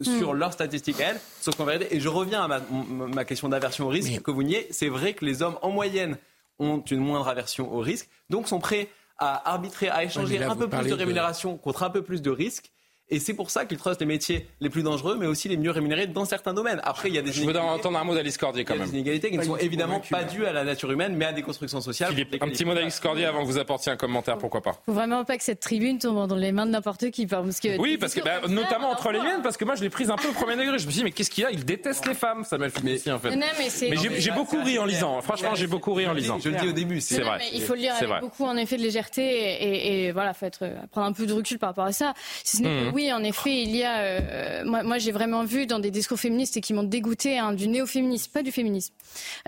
sur 0.00 0.34
leurs 0.34 0.52
statistiques, 0.52 0.98
elles, 0.98 1.20
sauf 1.40 1.54
qu'en 1.54 1.64
vérité, 1.64 1.94
et 1.94 2.00
je 2.00 2.08
reviens 2.08 2.42
à 2.42 2.60
ma, 2.68 3.24
question 3.24 3.48
d'aversion 3.48 3.86
au 3.86 3.90
risque 3.90 4.20
que 4.22 4.30
vous 4.32 4.42
niez, 4.42 4.66
c'est 4.72 4.88
vrai 4.88 5.14
que 5.14 5.24
les 5.24 5.40
hommes 5.42 5.56
en 5.62 5.70
moyenne 5.70 6.16
ont 6.58 6.80
une 6.80 6.98
moindre 6.98 7.28
aversion 7.28 7.72
au 7.72 7.78
risque, 7.78 8.08
donc 8.30 8.48
sont 8.48 8.58
prêts 8.58 8.88
à 9.18 9.52
arbitrer, 9.52 9.88
à 9.88 10.02
échanger 10.02 10.42
un 10.42 10.56
peu 10.56 10.68
plus 10.68 10.88
de 10.88 10.94
rémunération 10.94 11.56
contre 11.56 11.84
un 11.84 11.90
peu 11.90 12.02
plus 12.02 12.22
de 12.22 12.30
risque. 12.30 12.72
Et 13.10 13.20
c'est 13.20 13.34
pour 13.34 13.50
ça 13.50 13.66
qu'ils 13.66 13.76
trustent 13.76 14.00
les 14.00 14.06
métiers 14.06 14.46
les 14.60 14.70
plus 14.70 14.82
dangereux, 14.82 15.16
mais 15.18 15.26
aussi 15.26 15.48
les 15.48 15.58
mieux 15.58 15.70
rémunérés 15.70 16.06
dans 16.06 16.24
certains 16.24 16.54
domaines. 16.54 16.80
Après, 16.84 17.10
il 17.10 17.14
y 17.14 17.18
a 17.18 17.22
des 17.22 17.32
Je 17.32 17.44
veux 17.44 17.54
entendre 17.58 17.98
un 17.98 18.04
mot 18.04 18.14
d'Alice 18.14 18.38
Cordier 18.38 18.64
quand 18.64 18.76
même. 18.76 18.86
des 18.86 18.94
inégalités 18.94 19.30
qui 19.30 19.36
ne 19.36 19.42
sont 19.42 19.58
évidemment 19.58 20.00
pas 20.10 20.24
dues 20.24 20.46
à 20.46 20.52
la 20.52 20.64
nature 20.64 20.90
humaine, 20.90 21.14
mais 21.14 21.26
à 21.26 21.32
des 21.32 21.42
constructions 21.42 21.82
sociales. 21.82 22.14
un 22.40 22.48
petit 22.48 22.64
mot 22.64 22.74
d'Alice 22.74 23.00
Cordier 23.00 23.26
avant 23.26 23.42
que 23.42 23.46
vous 23.46 23.58
apportiez 23.58 23.92
un 23.92 23.96
commentaire, 23.96 24.38
pourquoi 24.38 24.62
pas 24.62 24.72
Faut 24.86 24.92
vraiment 24.92 25.24
pas 25.24 25.36
que 25.36 25.44
cette 25.44 25.60
tribune 25.60 25.98
tombe 25.98 26.26
dans 26.26 26.34
les 26.34 26.52
mains 26.52 26.64
de 26.64 26.70
n'importe 26.70 27.10
qui. 27.10 27.26
Parce 27.26 27.60
que 27.60 27.78
oui, 27.78 27.98
parce 27.98 28.14
que 28.14 28.20
bah, 28.20 28.40
notamment 28.48 28.90
entre 28.90 29.10
les 29.10 29.20
miennes, 29.20 29.42
parce 29.42 29.56
que 29.56 29.64
moi 29.64 29.74
je 29.74 29.82
l'ai 29.82 29.90
prise 29.90 30.10
un 30.10 30.16
peu 30.16 30.28
au 30.28 30.32
premier 30.32 30.56
degré. 30.56 30.78
Je 30.78 30.86
me 30.86 30.90
suis 30.90 30.98
dit, 31.00 31.04
mais 31.04 31.10
qu'est-ce 31.10 31.30
qu'il 31.30 31.44
y 31.44 31.46
a? 31.46 31.50
Il 31.50 31.64
déteste 31.64 32.06
les 32.06 32.14
femmes, 32.14 32.44
Samuel 32.44 32.70
Finessi 32.70 33.10
en 33.12 33.18
fait. 33.18 33.36
mais, 33.36 33.96
j'ai 34.18 34.30
beaucoup 34.30 34.62
ri 34.62 34.78
en 34.78 34.86
lisant. 34.86 35.20
Franchement, 35.20 35.54
j'ai 35.54 35.66
beaucoup 35.66 35.92
ri 35.92 36.06
en 36.06 36.14
lisant. 36.14 36.38
Je 36.38 36.48
le 36.48 36.56
dis 36.56 36.68
au 36.68 36.72
début, 36.72 37.00
c'est 37.00 37.20
vrai. 37.20 37.40
Il 37.52 37.62
faut 37.62 37.74
le 37.74 37.80
lire 37.80 37.94
avec 37.94 38.22
beaucoup 38.22 38.44
en 38.44 38.56
effet 38.56 38.76
de 38.78 38.82
légèreté 38.82 40.06
et 40.06 40.12
voilà, 40.12 40.32
faut 40.32 40.46
être 40.46 40.64
prendre 40.90 41.06
un 41.06 41.12
peu 41.12 41.26
de 41.26 41.32
recul 41.32 41.58
par 41.58 41.70
rapport 41.70 41.84
à 41.84 41.92
ça. 41.92 42.14
Si 42.42 42.56
ce 42.56 42.62
n'est 42.62 42.68
que 42.68 42.90
mmh. 42.90 42.93
Oui, 42.94 43.12
en 43.12 43.24
effet, 43.24 43.62
il 43.62 43.74
y 43.74 43.82
a. 43.82 43.98
Euh, 43.98 44.64
moi, 44.64 44.84
moi 44.84 44.98
j'ai 44.98 45.10
vraiment 45.10 45.42
vu 45.42 45.66
dans 45.66 45.80
des 45.80 45.90
discours 45.90 46.18
féministes 46.18 46.56
et 46.56 46.60
qui 46.60 46.72
m'ont 46.72 46.84
dégoûté 46.84 47.38
hein, 47.38 47.52
du 47.52 47.66
néo-féminisme, 47.66 48.30
pas 48.30 48.44
du 48.44 48.52
féminisme, 48.52 48.94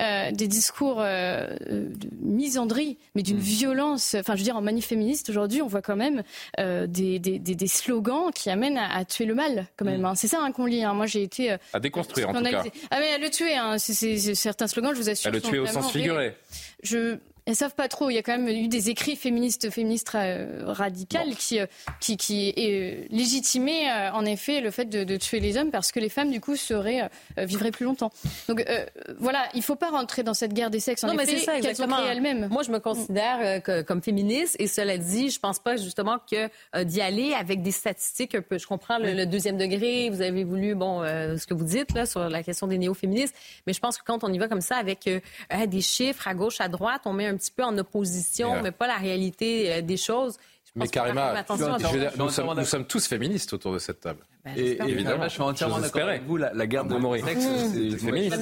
euh, 0.00 0.32
des 0.32 0.48
discours 0.48 0.96
euh, 0.98 1.56
de 1.70 2.08
misandrie, 2.20 2.98
mais 3.14 3.22
d'une 3.22 3.36
mm. 3.36 3.40
violence. 3.40 4.16
Enfin, 4.18 4.34
je 4.34 4.40
veux 4.40 4.44
dire, 4.44 4.56
en 4.56 4.62
manif 4.62 4.86
féministe 4.86 5.30
aujourd'hui, 5.30 5.62
on 5.62 5.68
voit 5.68 5.80
quand 5.80 5.94
même 5.94 6.24
des, 6.58 7.20
des, 7.20 7.38
des, 7.38 7.66
slogans 7.68 8.32
qui 8.34 8.50
amènent 8.50 8.78
à, 8.78 9.04
tuer 9.04 9.26
le 9.26 9.36
mal, 9.36 9.68
quand 9.76 9.84
même. 9.84 10.00
Mm. 10.00 10.06
Hein. 10.06 10.14
C'est 10.16 10.28
ça 10.28 10.40
hein, 10.42 10.50
qu'on 10.50 10.66
lit. 10.66 10.82
Hein. 10.82 10.94
Moi, 10.94 11.06
j'ai 11.06 11.22
été 11.22 11.56
à 11.72 11.78
déconstruire 11.78 12.30
en 12.30 12.34
tout 12.34 12.42
cas. 12.42 12.64
Ah 12.90 12.98
mais 12.98 13.12
à 13.12 13.18
le 13.18 13.30
tuer. 13.30 13.54
C'est 13.78 14.34
certains 14.34 14.66
slogans, 14.66 14.92
je 14.92 14.98
vous 14.98 15.08
assure. 15.08 15.28
À 15.28 15.30
le 15.30 15.40
tuer 15.40 15.60
au 15.60 15.66
sens 15.66 15.92
figuré. 15.92 16.34
Je 16.82 17.18
elles 17.46 17.54
savent 17.54 17.74
pas 17.74 17.86
trop. 17.86 18.10
Il 18.10 18.14
y 18.14 18.18
a 18.18 18.22
quand 18.22 18.36
même 18.36 18.48
eu 18.48 18.66
des 18.66 18.90
écrits 18.90 19.14
féministes, 19.14 19.70
féministes 19.70 20.12
euh, 20.16 20.64
radicales 20.66 21.36
qui, 21.36 21.60
euh, 21.60 21.66
qui, 22.00 22.16
qui 22.16 22.52
euh, 22.58 23.04
légitimaient 23.08 23.88
en 24.12 24.24
effet 24.24 24.60
le 24.60 24.72
fait 24.72 24.86
de, 24.86 25.16
tuer 25.16 25.38
les 25.38 25.56
hommes 25.56 25.70
parce 25.70 25.92
que 25.92 26.00
les 26.00 26.08
femmes 26.08 26.30
du 26.30 26.40
coup 26.40 26.56
seraient 26.56 27.08
vivraient 27.38 27.70
plus 27.70 27.84
longtemps. 27.84 28.12
Donc 28.48 28.64
voilà, 29.18 29.48
il 29.54 29.62
faut 29.62 29.76
pas 29.76 29.90
rentrer 29.90 30.22
dans 30.22 30.34
cette 30.34 30.52
guerre 30.52 30.70
des 30.70 30.80
sexes. 30.80 31.04
En 31.04 31.08
non, 31.08 31.14
effet, 31.14 31.32
mais 31.32 31.38
c'est 31.38 31.44
ça 31.44 31.56
exactement. 31.56 31.98
elles-mêmes. 32.04 32.48
Moi, 32.48 32.62
je 32.64 32.70
me 32.70 32.80
considère 32.80 33.62
comme 33.84 34.02
féministe 34.02 34.56
et 34.58 34.66
cela 34.66 34.98
dit, 34.98 35.30
je 35.30 35.38
pense 35.38 35.60
pas 35.60 35.76
justement 35.76 36.18
que 36.30 36.82
d'y 36.82 37.00
aller 37.00 37.32
avec 37.32 37.62
des 37.62 37.70
statistiques 37.70 38.34
un 38.34 38.42
peu. 38.42 38.58
Je 38.58 38.66
comprends 38.66 38.98
le, 38.98 39.24
deuxième 39.24 39.56
degré. 39.56 40.10
Vous 40.10 40.20
avez 40.20 40.44
voulu 40.44 40.74
bon 40.74 41.02
ce 41.02 41.46
que 41.46 41.54
vous 41.54 41.64
dites 41.64 41.92
là 41.94 42.04
sur 42.04 42.28
la 42.28 42.42
question 42.42 42.66
des 42.66 42.78
néo-féministes, 42.78 43.34
mais 43.66 43.72
je 43.72 43.80
pense 43.80 43.96
que 43.98 44.04
quand 44.04 44.24
on 44.24 44.32
y 44.32 44.38
va 44.38 44.48
comme 44.48 44.60
ça 44.60 44.76
avec 44.76 45.08
des 45.08 45.80
chiffres 45.80 46.26
à 46.26 46.34
gauche, 46.34 46.60
à 46.60 46.68
droite, 46.68 47.02
on 47.04 47.12
met 47.12 47.26
un 47.26 47.35
un 47.36 47.38
petit 47.38 47.52
peu 47.52 47.62
en 47.62 47.76
opposition, 47.76 48.62
mais 48.62 48.72
pas 48.72 48.86
la 48.86 48.96
réalité 48.96 49.72
euh, 49.72 49.82
des 49.82 49.96
choses. 49.96 50.36
mais 50.74 50.88
carrément, 50.88 51.32
nous, 52.18 52.64
sommes, 52.64 52.86
tous 52.86 53.06
féministes 53.06 53.52
autour 53.52 53.74
de 53.74 53.78
cette 53.78 54.00
table. 54.00 54.20
Ben, 54.44 54.54
et, 54.56 54.78
évidemment, 54.86 55.24
je 55.24 55.28
suis 55.34 55.42
entièrement 55.42 55.78
d'accord 55.78 56.08
avec 56.08 56.24
vous. 56.24 56.36
La, 56.36 56.66
garde 56.66 56.88
de 56.88 57.24
sexe, 57.24 57.46
c'est 57.72 57.98
féministe. 57.98 58.36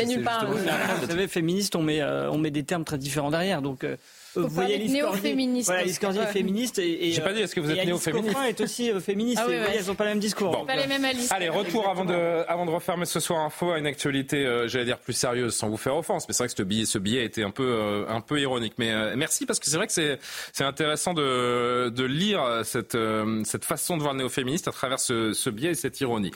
Vous 1.01 1.07
savez, 1.09 1.29
féministe, 1.29 1.77
on 1.77 1.83
met, 1.83 2.01
euh, 2.01 2.31
on 2.31 2.39
met 2.39 2.51
des 2.51 2.65
termes 2.65 2.85
très 2.85 2.99
différents 2.99 3.31
derrière. 3.31 3.63
Donc, 3.63 3.85
euh, 3.85 3.97
vous 4.35 4.49
voyez 4.49 4.89
néo-féministe. 4.89 5.69
Voilà, 5.69 5.85
Liscordi 5.85 6.19
est 6.19 6.27
féministe 6.27 6.79
et, 6.79 7.13
j'ai 7.13 7.21
pas 7.21 7.33
dit 7.33 7.41
est-ce 7.41 7.55
que 7.55 7.61
vous 7.61 7.71
êtes 7.71 7.85
néo-féministe 7.85 8.37
est 8.47 8.61
aussi 8.61 8.91
euh, 8.91 9.01
féministe. 9.01 9.41
Ah, 9.43 9.47
oui. 9.49 9.55
Elles 9.55 9.87
n'ont 9.87 9.95
pas 9.95 10.05
le 10.05 10.11
même 10.11 10.21
discours. 10.21 10.51
Bon. 10.51 10.67
Pas 10.67 10.77
les 10.77 10.87
mêmes 10.87 11.05
Allez, 11.31 11.49
retour 11.49 11.89
avant 11.89 12.05
de 12.05 12.45
avant 12.49 12.67
de 12.67 12.71
refermer 12.71 13.07
ce 13.07 13.21
soir 13.21 13.41
info 13.41 13.73
à 13.73 13.79
une 13.79 13.87
actualité, 13.87 14.45
euh, 14.47 14.69
j'allais 14.69 14.85
dire 14.85 14.99
plus 14.99 15.13
sérieuse, 15.13 15.55
sans 15.55 15.69
vous 15.69 15.77
faire 15.77 15.97
offense. 15.97 16.27
Mais 16.29 16.35
c'est 16.35 16.45
vrai 16.45 16.49
que 16.49 16.57
ce 16.57 16.63
billet, 16.63 16.85
ce 16.85 16.99
billet 16.99 17.25
était 17.25 17.43
un 17.43 17.51
peu 17.51 17.65
euh, 17.65 18.05
un 18.09 18.21
peu 18.21 18.41
ironique. 18.41 18.75
Mais 18.79 19.17
merci 19.17 19.47
parce 19.47 19.61
que 19.61 19.67
c'est 19.67 19.77
vrai 19.77 19.87
que 19.87 19.93
c'est 19.93 20.19
c'est 20.53 20.65
intéressant 20.65 21.15
de 21.15 21.91
de 21.91 22.05
lire 22.05 22.43
cette 22.65 22.97
cette 23.45 23.65
façon 23.65 23.97
de 23.97 24.03
voir 24.03 24.15
le 24.15 24.21
néo-féministe 24.21 24.69
à 24.69 24.73
travers 24.73 25.01
ce, 25.01 25.33
ce 25.33 25.51
biais 25.51 25.71
et 25.71 25.75
cette 25.75 26.01
ironie. 26.01 26.31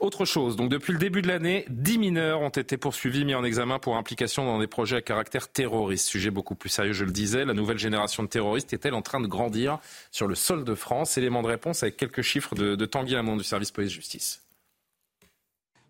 Autre 0.00 0.24
chose. 0.24 0.56
Donc 0.56 0.70
depuis 0.70 0.92
le 0.92 0.98
début 0.98 1.22
de 1.22 1.28
l'année, 1.28 1.64
10 1.70 1.98
mineurs 1.98 2.40
ont 2.40 2.48
été 2.48 2.76
poursuivis, 2.76 3.24
mis 3.24 3.34
en 3.34 3.44
examen 3.44 3.78
pour 3.78 3.96
implication 3.96 4.44
dans 4.44 4.58
des 4.58 4.66
projets 4.66 4.96
à 4.96 5.02
caractère 5.02 5.48
terroriste. 5.48 6.08
Sujet 6.08 6.30
beaucoup 6.30 6.54
plus 6.54 6.68
sérieux, 6.68 6.92
je 6.92 7.04
le 7.04 7.12
disais. 7.12 7.43
La 7.44 7.54
nouvelle 7.54 7.78
génération 7.78 8.22
de 8.22 8.28
terroristes 8.28 8.72
est-elle 8.72 8.94
en 8.94 9.02
train 9.02 9.20
de 9.20 9.26
grandir 9.26 9.78
sur 10.10 10.26
le 10.26 10.34
sol 10.34 10.64
de 10.64 10.74
France 10.74 11.18
Élément 11.18 11.42
de 11.42 11.48
réponse 11.48 11.82
avec 11.82 11.96
quelques 11.96 12.22
chiffres 12.22 12.54
de, 12.54 12.84
Tanguy 12.86 13.16
Hamon 13.16 13.36
du 13.36 13.44
service 13.44 13.70
police-justice. 13.70 14.40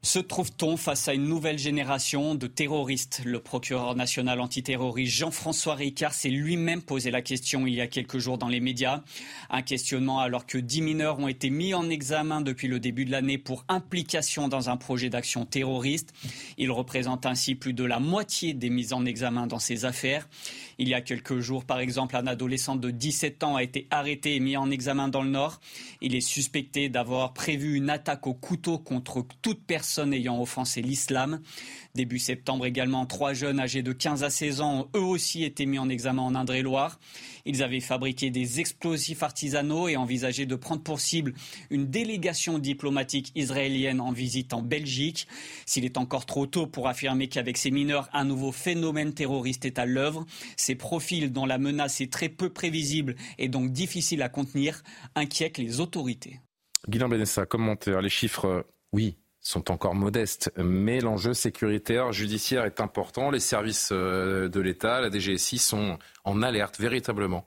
Se 0.04 0.18
trouve-t-on 0.18 0.76
face 0.76 1.08
à 1.08 1.14
une 1.14 1.24
nouvelle 1.24 1.58
génération 1.58 2.34
de 2.34 2.46
terroristes? 2.46 3.22
Le 3.24 3.40
procureur 3.40 3.96
national 3.96 4.38
antiterroriste 4.38 5.14
Jean-François 5.14 5.76
Ricard 5.76 6.12
s'est 6.12 6.28
lui-même 6.28 6.82
posé 6.82 7.10
la 7.10 7.22
question 7.22 7.66
il 7.66 7.72
y 7.72 7.80
a 7.80 7.86
quelques 7.86 8.18
jours 8.18 8.36
dans 8.36 8.48
les 8.48 8.60
médias. 8.60 9.02
Un 9.48 9.62
questionnement 9.62 10.20
alors 10.20 10.44
que 10.44 10.58
dix 10.58 10.82
mineurs 10.82 11.20
ont 11.20 11.28
été 11.28 11.48
mis 11.48 11.72
en 11.72 11.88
examen 11.88 12.42
depuis 12.42 12.68
le 12.68 12.80
début 12.80 13.06
de 13.06 13.12
l'année 13.12 13.38
pour 13.38 13.64
implication 13.68 14.46
dans 14.46 14.68
un 14.68 14.76
projet 14.76 15.08
d'action 15.08 15.46
terroriste. 15.46 16.12
Ils 16.58 16.70
représentent 16.70 17.24
ainsi 17.24 17.54
plus 17.54 17.72
de 17.72 17.84
la 17.84 17.98
moitié 17.98 18.52
des 18.52 18.68
mises 18.68 18.92
en 18.92 19.06
examen 19.06 19.46
dans 19.46 19.58
ces 19.58 19.86
affaires. 19.86 20.28
Il 20.78 20.88
y 20.88 20.94
a 20.94 21.00
quelques 21.00 21.40
jours, 21.40 21.64
par 21.64 21.80
exemple, 21.80 22.16
un 22.16 22.26
adolescent 22.26 22.76
de 22.76 22.90
17 22.90 23.44
ans 23.44 23.56
a 23.56 23.62
été 23.62 23.86
arrêté 23.90 24.36
et 24.36 24.40
mis 24.40 24.56
en 24.56 24.70
examen 24.70 25.08
dans 25.08 25.22
le 25.22 25.30
Nord. 25.30 25.60
Il 26.00 26.14
est 26.14 26.20
suspecté 26.20 26.88
d'avoir 26.88 27.32
prévu 27.32 27.74
une 27.76 27.90
attaque 27.90 28.26
au 28.26 28.34
couteau 28.34 28.78
contre 28.78 29.24
toute 29.42 29.62
personne 29.64 30.12
ayant 30.12 30.40
offensé 30.40 30.82
l'islam. 30.82 31.40
Début 31.94 32.18
septembre 32.18 32.66
également, 32.66 33.06
trois 33.06 33.34
jeunes 33.34 33.60
âgés 33.60 33.82
de 33.82 33.92
15 33.92 34.24
à 34.24 34.30
16 34.30 34.60
ans 34.60 34.80
ont 34.80 34.98
eux 34.98 35.04
aussi 35.04 35.44
été 35.44 35.66
mis 35.66 35.78
en 35.78 35.88
examen 35.88 36.22
en 36.22 36.34
Indre-et-Loire. 36.34 36.98
Ils 37.46 37.62
avaient 37.62 37.80
fabriqué 37.80 38.30
des 38.30 38.60
explosifs 38.60 39.22
artisanaux 39.22 39.88
et 39.88 39.96
envisagé 39.96 40.46
de 40.46 40.56
prendre 40.56 40.82
pour 40.82 41.00
cible 41.00 41.34
une 41.70 41.86
délégation 41.86 42.58
diplomatique 42.58 43.32
israélienne 43.34 44.00
en 44.00 44.12
visite 44.12 44.52
en 44.52 44.62
Belgique. 44.62 45.28
S'il 45.66 45.84
est 45.84 45.98
encore 45.98 46.26
trop 46.26 46.46
tôt 46.46 46.66
pour 46.66 46.88
affirmer 46.88 47.28
qu'avec 47.28 47.56
ces 47.56 47.70
mineurs, 47.70 48.08
un 48.12 48.24
nouveau 48.24 48.52
phénomène 48.52 49.12
terroriste 49.12 49.64
est 49.64 49.78
à 49.78 49.86
l'œuvre, 49.86 50.24
ces 50.56 50.74
profils 50.74 51.32
dont 51.32 51.46
la 51.46 51.58
menace 51.58 52.00
est 52.00 52.12
très 52.12 52.28
peu 52.28 52.50
prévisible 52.50 53.14
et 53.38 53.48
donc 53.48 53.72
difficile 53.72 54.22
à 54.22 54.28
contenir 54.28 54.82
inquiètent 55.14 55.58
les 55.58 55.80
autorités. 55.80 56.40
Guillaume 56.88 57.10
Benessa, 57.10 57.46
commentaire, 57.46 58.02
les 58.02 58.10
chiffres, 58.10 58.66
oui, 58.92 59.16
sont 59.44 59.70
encore 59.70 59.94
modestes, 59.94 60.50
mais 60.56 61.00
l'enjeu 61.00 61.34
sécuritaire 61.34 62.12
judiciaire 62.12 62.64
est 62.64 62.80
important. 62.80 63.30
Les 63.30 63.40
services 63.40 63.90
euh, 63.92 64.48
de 64.48 64.60
l'État, 64.60 65.00
la 65.00 65.10
DGSI, 65.10 65.58
sont 65.58 65.98
en 66.24 66.42
alerte 66.42 66.80
véritablement. 66.80 67.46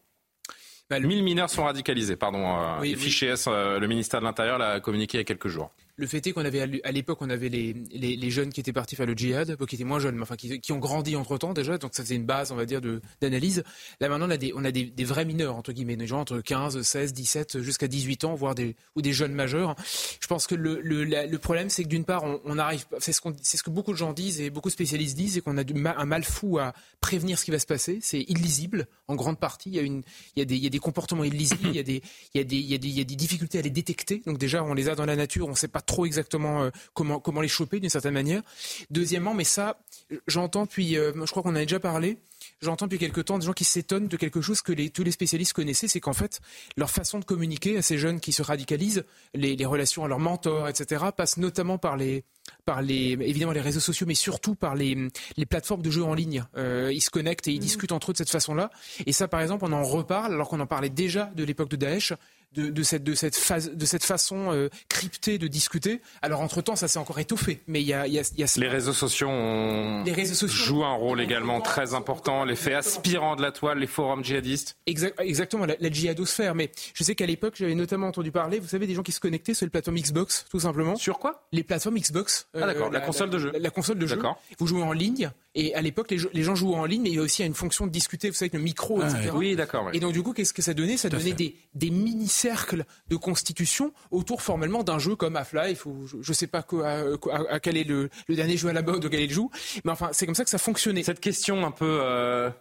1000 0.92 1.02
bah, 1.02 1.22
mineurs 1.22 1.50
sont 1.50 1.64
radicalisés, 1.64 2.16
pardon. 2.16 2.56
Euh, 2.60 2.82
les 2.82 2.96
fichiers 2.96 3.30
S, 3.30 3.48
euh, 3.48 3.80
le 3.80 3.88
ministère 3.88 4.22
de 4.22 4.26
l'Intérieur 4.26 4.60
l'a 4.60 4.80
communiqué 4.80 5.18
il 5.18 5.22
y 5.22 5.22
a 5.22 5.26
quelques 5.26 5.50
jours. 5.50 5.72
Le 6.00 6.06
fait 6.06 6.26
est 6.28 6.32
qu'on 6.32 6.46
avait 6.46 6.82
à 6.84 6.92
l'époque, 6.92 7.18
on 7.22 7.30
avait 7.32 7.50
les, 7.50 7.74
les, 7.74 8.30
jeunes 8.30 8.54
qui 8.54 8.60
étaient 8.60 8.72
partis 8.72 8.96
faire 8.96 9.08
le 9.08 9.16
djihad, 9.16 9.58
qui 9.66 9.76
étaient 9.76 9.84
moins 9.84 10.00
jeunes, 10.00 10.16
mais 10.16 10.22
enfin 10.22 10.36
qui, 10.36 10.72
ont 10.72 10.78
grandi 10.78 11.16
entre 11.16 11.40
temps 11.40 11.54
déjà, 11.54 11.80
donc 11.80 11.96
ça 11.96 12.04
faisait 12.04 12.16
une 12.16 12.26
base, 12.26 12.52
on 12.52 12.56
va 12.56 12.66
dire, 12.66 12.82
d'analyse. 13.20 13.64
Là 14.00 14.08
maintenant, 14.08 14.28
on 14.28 14.30
a 14.30 14.38
des, 14.38 14.54
on 14.56 14.64
a 14.64 14.72
des, 14.72 15.04
vrais 15.04 15.26
mineurs 15.26 15.56
entre 15.56 15.72
guillemets, 15.72 15.96
des 15.96 16.06
gens 16.06 16.20
entre 16.20 16.40
15, 16.40 16.84
16, 16.84 17.14
17 17.14 17.62
jusqu'à 17.62 17.88
18 17.88 18.26
ans, 18.26 18.36
voire 18.36 18.54
des 18.54 18.76
ou 18.96 19.02
des 19.02 19.12
jeunes 19.12 19.34
majeurs. 19.34 19.76
Je 20.22 20.28
pense 20.28 20.46
que 20.46 20.54
le, 20.54 20.80
le, 20.82 21.04
le 21.04 21.38
problème, 21.40 21.72
c'est 21.72 21.84
que 21.84 21.90
d'une 21.90 22.06
part, 22.06 22.24
on, 22.46 22.60
arrive, 22.60 22.86
c'est 23.00 23.12
ce, 23.12 23.22
ce 23.42 23.64
que 23.64 23.72
beaucoup 23.72 23.92
de 23.92 23.98
gens 23.98 24.14
disent 24.14 24.40
et 24.40 24.52
beaucoup 24.52 24.70
de 24.70 24.74
spécialistes 24.74 25.18
disent, 25.18 25.34
c'est 25.34 25.42
qu'on 25.42 25.58
a 25.58 25.64
un 25.98 26.06
mal 26.06 26.24
fou 26.24 26.60
à 26.60 26.74
prévenir 27.02 27.40
ce 27.40 27.46
qui 27.46 27.52
va 27.52 27.58
se 27.60 27.66
passer. 27.66 27.98
C'est 28.04 28.22
illisible 28.22 28.88
en 29.08 29.16
grande 29.16 29.40
partie. 29.40 29.70
Il 29.70 29.76
y 29.76 29.80
a 29.80 29.82
une, 29.82 30.04
il 30.36 30.40
y 30.40 30.42
a 30.44 30.46
des, 30.46 30.56
il 30.58 30.64
y 30.64 30.68
a 30.68 30.70
des 30.70 30.80
comportements 30.80 31.24
illisibles, 31.24 31.70
il 31.70 31.76
y 31.76 31.80
a 31.80 31.84
des, 31.84 32.04
il 32.36 32.42
y 32.52 32.74
a 32.76 32.78
des 32.78 33.16
difficultés 33.16 33.58
à 33.58 33.62
les 33.64 33.72
détecter. 33.72 34.22
Donc 34.28 34.38
déjà, 34.38 34.64
on 34.64 34.76
les 34.76 34.90
a 34.90 34.96
dans 34.96 35.06
la 35.06 35.16
nature, 35.16 35.48
on 35.48 35.52
ne 35.52 35.56
sait 35.56 35.68
pas 35.68 35.82
trop 35.88 36.06
exactement 36.06 36.62
euh, 36.62 36.70
comment, 36.94 37.20
comment 37.20 37.42
les 37.42 37.48
choper 37.48 37.80
d'une 37.80 37.90
certaine 37.90 38.14
manière. 38.14 38.44
Deuxièmement, 38.92 39.34
mais 39.34 39.44
ça, 39.44 39.80
j'entends 40.28 40.68
puis, 40.68 40.98
euh, 40.98 41.12
je 41.16 41.32
crois 41.32 41.42
qu'on 41.42 41.52
en 41.52 41.56
a 41.56 41.62
déjà 41.62 41.80
parlé, 41.80 42.20
j'entends 42.62 42.86
depuis 42.86 43.00
quelque 43.00 43.22
temps 43.22 43.40
des 43.40 43.46
gens 43.46 43.54
qui 43.54 43.64
s'étonnent 43.64 44.08
de 44.08 44.18
quelque 44.18 44.42
chose 44.42 44.62
que 44.62 44.72
les, 44.72 44.90
tous 44.90 45.04
les 45.04 45.12
spécialistes 45.12 45.54
connaissaient, 45.54 45.88
c'est 45.88 46.00
qu'en 46.00 46.14
fait, 46.14 46.40
leur 46.76 46.92
façon 46.92 47.20
de 47.20 47.26
communiquer 47.26 47.78
à 47.78 47.82
ces 47.82 47.98
jeunes 47.98 48.20
qui 48.20 48.32
se 48.32 48.42
radicalisent, 48.42 49.06
les, 49.34 49.56
les 49.56 49.66
relations 49.66 50.06
à 50.06 50.08
leurs 50.08 50.20
mentors, 50.20 50.68
etc., 50.68 51.06
passent 51.16 51.38
notamment 51.38 51.78
par 51.78 51.98
les, 51.98 52.24
par 52.66 52.82
les, 52.82 53.12
évidemment 53.22 53.52
les 53.52 53.62
réseaux 53.62 53.80
sociaux, 53.80 54.06
mais 54.08 54.16
surtout 54.16 54.56
par 54.56 54.76
les, 54.76 55.10
les 55.38 55.46
plateformes 55.46 55.82
de 55.82 55.92
jeux 55.92 56.04
en 56.04 56.14
ligne. 56.14 56.44
Euh, 56.58 56.92
ils 56.94 57.02
se 57.02 57.10
connectent 57.10 57.48
et 57.48 57.52
ils 57.52 57.58
mmh. 57.58 57.62
discutent 57.62 57.92
entre 57.92 58.12
eux 58.12 58.14
de 58.14 58.18
cette 58.18 58.30
façon-là. 58.30 58.72
Et 59.06 59.14
ça, 59.14 59.28
par 59.28 59.42
exemple, 59.42 59.66
on 59.66 59.74
en 59.74 59.84
reparle 59.84 60.34
alors 60.34 60.50
qu'on 60.50 60.60
en 60.60 60.68
parlait 60.68 60.90
déjà 60.90 61.32
de 61.36 61.44
l'époque 61.44 61.70
de 61.70 61.76
Daesh 61.76 62.14
de, 62.56 62.84
cette, 62.84 63.04
de, 63.04 63.14
cette, 63.14 63.36
phase, 63.36 63.72
de 63.72 63.86
cette 63.86 64.04
façon 64.04 64.52
euh, 64.52 64.70
cryptée 64.90 65.38
de 65.38 65.48
discuter. 65.48 66.02
Alors, 66.22 66.42
entre-temps, 66.42 66.76
ça 66.76 66.88
s'est 66.88 67.00
encore 67.00 67.20
étoffé. 67.20 67.62
Mais 67.68 67.82
il 67.82 67.88
y 67.88 67.94
a, 67.94 68.08
y, 68.08 68.20
a, 68.20 68.24
y 68.38 68.44
a... 68.44 68.48
Les 68.58 68.68
réseaux 68.68 68.94
sociaux, 68.94 69.30
les 69.30 70.14
réseaux 70.14 70.34
sociaux 70.34 70.66
jouent 70.66 70.86
un 70.86 70.94
rôle 70.94 71.22
également 71.22 71.62
très 71.62 71.94
important. 71.94 72.46
L'effet 72.46 72.74
aspirant 72.74 73.36
de 73.36 73.42
la 73.42 73.52
toile, 73.52 73.80
les 73.80 73.88
forums 73.88 74.24
djihadistes. 74.24 74.78
exactement, 74.86 75.66
la, 75.66 75.76
la, 75.80 75.90
djihadosphère. 75.92 76.56
Mais 76.56 76.72
je 76.94 77.04
sais 77.04 77.16
qu'à 77.16 77.26
l'époque, 77.26 77.56
j'avais 77.58 77.76
notamment 77.76 78.08
entendu 78.08 78.32
parler, 78.32 78.60
vous 78.60 78.68
savez, 78.68 78.88
des 78.88 78.96
gens 78.96 79.04
qui 79.04 79.12
se 79.12 79.20
connectaient 79.20 79.54
sur 79.54 79.66
les 79.66 79.70
plateformes 79.70 79.98
Xbox, 79.98 80.46
tout 80.50 80.60
simplement. 80.60 80.96
Sur 80.96 81.20
quoi? 81.20 81.48
Les 81.52 81.64
plateformes 81.64 81.98
Xbox. 81.98 82.48
ah 82.54 82.62
d'accord, 82.62 82.92
la, 82.92 83.02
console 83.02 83.30
de 83.30 83.40
jeu. 83.40 83.52
La, 83.60 83.70
console 83.70 84.00
de 84.00 84.08
jeu. 84.08 84.20
Vous 84.58 84.68
jouez 84.68 84.84
en 84.84 84.94
ligne. 84.94 85.32
Et 85.60 85.74
à 85.74 85.82
l'époque, 85.82 86.12
les, 86.12 86.44
gens 86.44 86.54
jouaient 86.54 86.76
en 86.76 86.86
ligne, 86.86 87.02
mais 87.02 87.10
il 87.10 87.16
y 87.16 87.18
a 87.18 87.22
aussi 87.24 87.44
une 87.44 87.56
fonction 87.56 87.88
de 87.88 87.92
discuter, 87.92 88.30
vous 88.30 88.36
savez, 88.36 88.52
avec 88.52 88.54
le 88.54 88.60
micro, 88.60 89.02
etc. 89.02 89.32
Oui, 89.34 89.56
d'accord. 89.56 89.90
Et 89.92 90.00
donc, 90.00 90.14
du 90.14 90.22
coup, 90.22 90.32
qu'est-ce 90.32 90.54
que 90.54 90.62
ça 90.62 90.76
donnait? 90.76 90.98
Ça 90.98 91.10
donnait 91.10 91.34
des, 91.34 91.56
des 91.74 91.90
mini-cercles 91.90 92.86
de 93.10 93.16
constitution 93.16 93.92
autour 94.12 94.44
formellement 94.44 94.84
d'un 94.84 95.00
jeu 95.00 95.16
comme 95.16 95.36
Half-Life, 95.36 95.88
ou 95.88 96.06
je 96.06 96.18
ne 96.30 96.34
sais 96.36 96.46
pas 96.46 96.62
quoi, 96.62 97.02
à, 97.50 97.60
quel 97.60 97.76
est 97.76 97.86
le, 97.86 98.12
dernier 98.30 98.56
jeu 98.56 98.70
à 98.70 98.74
la 98.74 98.84
mode 98.84 99.04
auquel 99.04 99.22
il 99.22 99.32
joue. 99.32 99.50
Mais 99.84 99.92
enfin, 99.92 100.10
c'est 100.12 100.28
comme 100.28 100.36
ça 100.36 100.44
que 100.44 100.52
ça 100.52 100.60
fonctionnait. 100.60 101.02
Cette 101.02 101.20
question 101.20 101.66
un 101.66 101.72
peu... 101.72 102.02
Euh, 102.04 102.52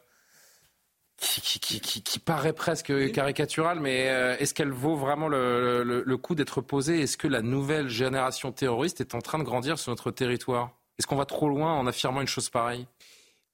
qui, 1.18 2.18
paraît 2.18 2.54
presque 2.54 3.12
caricaturale, 3.12 3.80
mais 3.80 4.08
euh, 4.08 4.36
est-ce 4.38 4.54
qu'elle 4.54 4.72
vaut 4.72 4.96
vraiment 4.96 5.28
le 5.28 6.16
coup 6.16 6.34
d'être 6.34 6.62
posée? 6.62 7.02
Est-ce 7.02 7.18
que 7.18 7.28
la 7.28 7.42
nouvelle 7.42 7.88
génération 7.90 8.52
terroriste 8.52 9.02
est 9.02 9.14
en 9.14 9.20
train 9.20 9.38
de 9.38 9.44
grandir 9.44 9.78
sur 9.78 9.92
notre 9.92 10.10
territoire? 10.10 10.70
Est-ce 10.98 11.06
qu'on 11.06 11.16
va 11.16 11.26
trop 11.26 11.48
loin 11.48 11.74
en 11.74 11.86
affirmant 11.86 12.20
une 12.20 12.26
chose 12.26 12.48
pareille? 12.48 12.86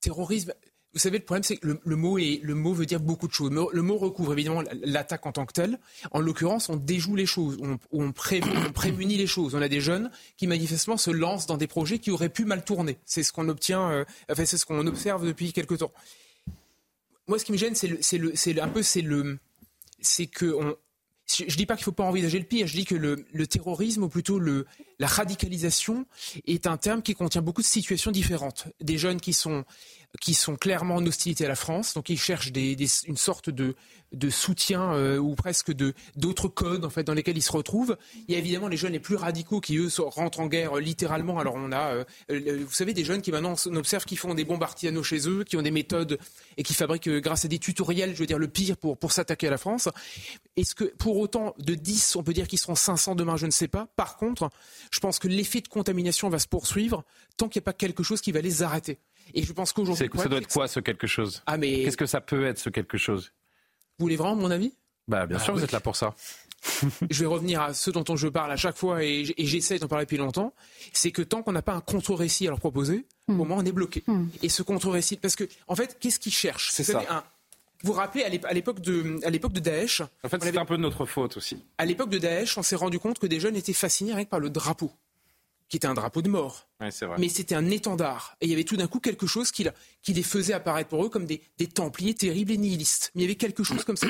Terrorisme, 0.00 0.52
vous 0.92 0.98
savez, 0.98 1.18
le 1.18 1.24
problème, 1.24 1.42
c'est 1.42 1.56
que 1.56 1.78
le, 1.82 1.96
mot 1.96 2.18
est, 2.18 2.40
le 2.42 2.54
mot 2.54 2.74
veut 2.74 2.84
dire 2.84 3.00
beaucoup 3.00 3.26
de 3.26 3.32
choses. 3.32 3.50
Le 3.50 3.82
mot 3.82 3.96
recouvre 3.96 4.34
évidemment 4.34 4.62
l'attaque 4.84 5.24
en 5.24 5.32
tant 5.32 5.46
que 5.46 5.52
telle. 5.54 5.78
En 6.10 6.20
l'occurrence, 6.20 6.68
on 6.68 6.76
déjoue 6.76 7.16
les 7.16 7.24
choses, 7.24 7.58
on, 7.92 8.12
prémunit 8.12 9.16
les 9.16 9.26
choses. 9.26 9.54
On 9.54 9.62
a 9.62 9.68
des 9.68 9.80
jeunes 9.80 10.10
qui 10.36 10.46
manifestement 10.46 10.98
se 10.98 11.10
lancent 11.10 11.46
dans 11.46 11.56
des 11.56 11.66
projets 11.66 11.98
qui 11.98 12.10
auraient 12.10 12.28
pu 12.28 12.44
mal 12.44 12.62
tourner. 12.62 12.98
C'est 13.06 13.22
ce 13.22 13.32
qu'on 13.32 13.48
obtient, 13.48 13.90
euh, 13.90 14.04
enfin, 14.30 14.44
c'est 14.44 14.58
ce 14.58 14.66
qu'on 14.66 14.86
observe 14.86 15.26
depuis 15.26 15.52
quelque 15.52 15.74
temps. 15.74 15.92
Moi, 17.26 17.38
ce 17.38 17.46
qui 17.46 17.52
me 17.52 17.56
gêne, 17.56 17.74
c'est 17.74 18.60
un 18.60 18.68
peu, 18.68 18.82
c'est 18.82 19.00
le, 19.00 19.38
c'est 20.00 20.26
que 20.26 20.52
on, 20.52 20.76
je 21.28 21.44
ne 21.44 21.50
dis 21.50 21.66
pas 21.66 21.74
qu'il 21.76 21.82
ne 21.82 21.84
faut 21.84 21.92
pas 21.92 22.04
envisager 22.04 22.38
le 22.38 22.44
pire, 22.44 22.66
je 22.66 22.74
dis 22.74 22.84
que 22.84 22.94
le, 22.94 23.46
terrorisme, 23.46 24.02
ou 24.04 24.08
plutôt 24.08 24.38
la 24.40 25.06
radicalisation, 25.06 26.06
est 26.46 26.66
un 26.66 26.76
terme 26.76 27.02
qui 27.02 27.14
contient 27.14 27.42
beaucoup 27.42 27.62
de 27.62 27.66
situations 27.66 28.10
différentes. 28.10 28.68
Des 28.80 28.98
jeunes 28.98 29.20
qui 29.20 29.32
sont 29.32 29.64
qui 30.20 30.34
sont 30.34 30.56
clairement 30.56 30.96
en 30.96 31.06
hostilité 31.06 31.46
à 31.46 31.48
la 31.48 31.56
France, 31.56 31.94
donc 31.94 32.10
ils 32.10 32.18
cherchent 32.18 32.52
une 32.54 33.16
sorte 33.16 33.48
de, 33.48 33.74
soutien 34.28 34.92
euh, 34.92 35.16
ou 35.16 35.34
presque 35.34 35.72
d'autres 36.16 36.48
codes 36.48 36.84
en 36.84 36.90
fait 36.90 37.02
dans 37.02 37.14
lesquels 37.14 37.36
ils 37.36 37.42
se 37.42 37.52
retrouvent. 37.52 37.96
Il 38.28 38.32
y 38.32 38.36
a 38.36 38.38
évidemment 38.38 38.68
les 38.68 38.76
jeunes 38.76 38.92
les 38.92 39.00
plus 39.00 39.16
radicaux 39.16 39.60
qui 39.60 39.78
eux 39.78 39.88
rentrent 39.98 40.40
en 40.40 40.48
guerre 40.48 40.76
euh, 40.76 40.80
littéralement. 40.80 41.38
Alors 41.38 41.54
on 41.56 41.72
a, 41.72 42.04
euh, 42.30 42.64
vous 42.64 42.72
savez, 42.72 42.92
des 42.92 43.04
jeunes 43.04 43.22
qui 43.22 43.32
maintenant 43.32 43.54
on 43.66 43.76
observe 43.76 44.04
qui 44.04 44.16
font 44.16 44.34
des 44.34 44.44
bombes 44.44 44.62
artisanaux 44.62 45.02
chez 45.02 45.28
eux, 45.28 45.44
qui 45.44 45.56
ont 45.56 45.62
des 45.62 45.70
méthodes 45.70 46.18
et 46.58 46.62
qui 46.62 46.74
fabriquent 46.74 47.08
grâce 47.08 47.46
à 47.46 47.48
des 47.48 47.58
tutoriels, 47.58 48.14
je 48.14 48.20
veux 48.20 48.26
dire 48.26 48.38
le 48.38 48.48
pire 48.48 48.76
pour 48.76 48.98
pour 48.98 49.12
s'attaquer 49.12 49.48
à 49.48 49.50
la 49.50 49.58
France. 49.58 49.88
Est-ce 50.56 50.74
que 50.74 50.84
pour 50.84 51.16
autant 51.16 51.54
de 51.58 51.74
10, 51.74 52.16
on 52.16 52.22
peut 52.22 52.34
dire 52.34 52.48
qu'ils 52.48 52.58
seront 52.58 52.74
500 52.74 53.14
demain, 53.14 53.36
je 53.36 53.46
ne 53.46 53.50
sais 53.50 53.68
pas. 53.68 53.88
Par 53.96 54.18
contre, 54.18 54.50
je 54.90 55.00
pense 55.00 55.18
que 55.18 55.28
l'effet 55.28 55.62
de 55.62 55.68
contamination 55.68 56.28
va 56.28 56.38
se 56.38 56.48
poursuivre 56.48 57.02
tant 57.38 57.48
qu'il 57.48 57.60
n'y 57.60 57.64
a 57.64 57.66
pas 57.66 57.72
quelque 57.72 58.02
chose 58.02 58.20
qui 58.20 58.30
va 58.30 58.42
les 58.42 58.62
arrêter. 58.62 58.98
Et 59.34 59.42
je 59.42 59.52
pense 59.52 59.72
qu'aujourd'hui. 59.72 60.08
Ça 60.16 60.28
doit 60.28 60.38
être 60.38 60.52
quoi 60.52 60.68
ce 60.68 60.80
quelque 60.80 61.06
chose? 61.06 61.42
Ah 61.46 61.56
mais. 61.58 61.84
Qu'est-ce 61.84 61.96
que 61.96 62.06
ça 62.06 62.20
peut 62.20 62.44
être 62.46 62.58
ce 62.58 62.70
quelque 62.70 62.98
chose? 62.98 63.32
Vous 63.98 64.04
voulez 64.04 64.16
vraiment 64.16 64.36
mon 64.36 64.50
avis? 64.50 64.72
Bah 65.08 65.26
bien 65.26 65.38
Ah 65.40 65.44
sûr, 65.44 65.54
oui. 65.54 65.60
vous 65.60 65.64
êtes 65.64 65.72
là 65.72 65.80
pour 65.80 65.96
ça. 65.96 66.14
je 67.10 67.20
vais 67.20 67.26
revenir 67.26 67.60
à 67.60 67.74
ce 67.74 67.90
dont 67.90 68.14
je 68.16 68.28
parle 68.28 68.52
à 68.52 68.56
chaque 68.56 68.76
fois 68.76 69.02
et 69.02 69.24
j'essaie 69.36 69.78
d'en 69.80 69.88
parler 69.88 70.04
depuis 70.04 70.16
longtemps, 70.16 70.54
c'est 70.92 71.10
que 71.10 71.22
tant 71.22 71.42
qu'on 71.42 71.50
n'a 71.52 71.62
pas 71.62 71.74
un 71.74 71.80
contre-récit 71.80 72.46
à 72.46 72.50
leur 72.50 72.60
proposer, 72.60 73.04
Hmm. 73.28 73.40
au 73.40 73.44
moins 73.44 73.58
on 73.58 73.64
est 73.64 73.70
bloqué. 73.72 74.02
Et 74.42 74.48
ce 74.48 74.62
contre-récit, 74.64 75.16
parce 75.16 75.36
que 75.36 75.44
en 75.68 75.76
fait, 75.76 75.96
qu'est-ce 76.00 76.18
qu'ils 76.18 76.32
cherchent? 76.32 76.70
C'est 76.72 76.82
ça. 76.82 77.02
un- 77.08 77.22
vous 77.84 77.92
vous 77.92 77.98
rappelez 77.98 78.22
à 78.24 78.28
l'ép- 78.28 78.44
à 78.46 78.52
l'époque 78.52 78.80
de, 78.80 79.18
à 79.24 79.30
l'époque 79.30 79.52
de 79.52 79.60
Daesh, 79.60 80.02
En 80.24 80.28
fait, 80.28 80.42
c'est 80.42 80.56
un 80.56 80.64
peu 80.64 80.76
de 80.76 80.82
notre 80.82 81.04
faute 81.06 81.36
aussi. 81.36 81.56
à 81.78 81.84
l'époque 81.84 82.10
de 82.10 82.18
Daesh, 82.18 82.58
on 82.58 82.62
s'est 82.62 82.74
rendu 82.76 82.98
compte 82.98 83.18
que 83.20 83.26
des 83.28 83.38
jeunes 83.40 83.54
étaient 83.56 83.72
fascinés 83.72 84.12
rien 84.14 84.24
que 84.24 84.30
par 84.30 84.40
le 84.40 84.50
drapeau, 84.50 84.90
qui 85.72 85.76
était 85.76 85.88
un 85.88 85.94
drapeau 85.94 86.20
de 86.20 86.28
mort. 86.28 86.68
Ouais, 86.82 86.90
c'est 86.90 87.06
vrai. 87.06 87.16
Mais 87.18 87.30
c'était 87.30 87.54
un 87.54 87.70
étendard. 87.70 88.36
Et 88.42 88.46
il 88.46 88.50
y 88.50 88.52
avait 88.52 88.64
tout 88.64 88.76
d'un 88.76 88.88
coup 88.88 89.00
quelque 89.00 89.26
chose 89.26 89.50
qui, 89.50 89.66
les 90.06 90.22
faisait 90.22 90.52
apparaître 90.52 90.90
pour 90.90 91.02
eux 91.02 91.08
comme 91.08 91.24
des, 91.24 91.40
des 91.56 91.66
templiers 91.66 92.12
terribles 92.12 92.52
et 92.52 92.58
nihilistes. 92.58 93.10
Mais 93.14 93.22
il 93.22 93.24
y 93.24 93.28
avait 93.28 93.36
quelque 93.36 93.64
chose 93.64 93.82
comme 93.82 93.96
ça 93.96 94.06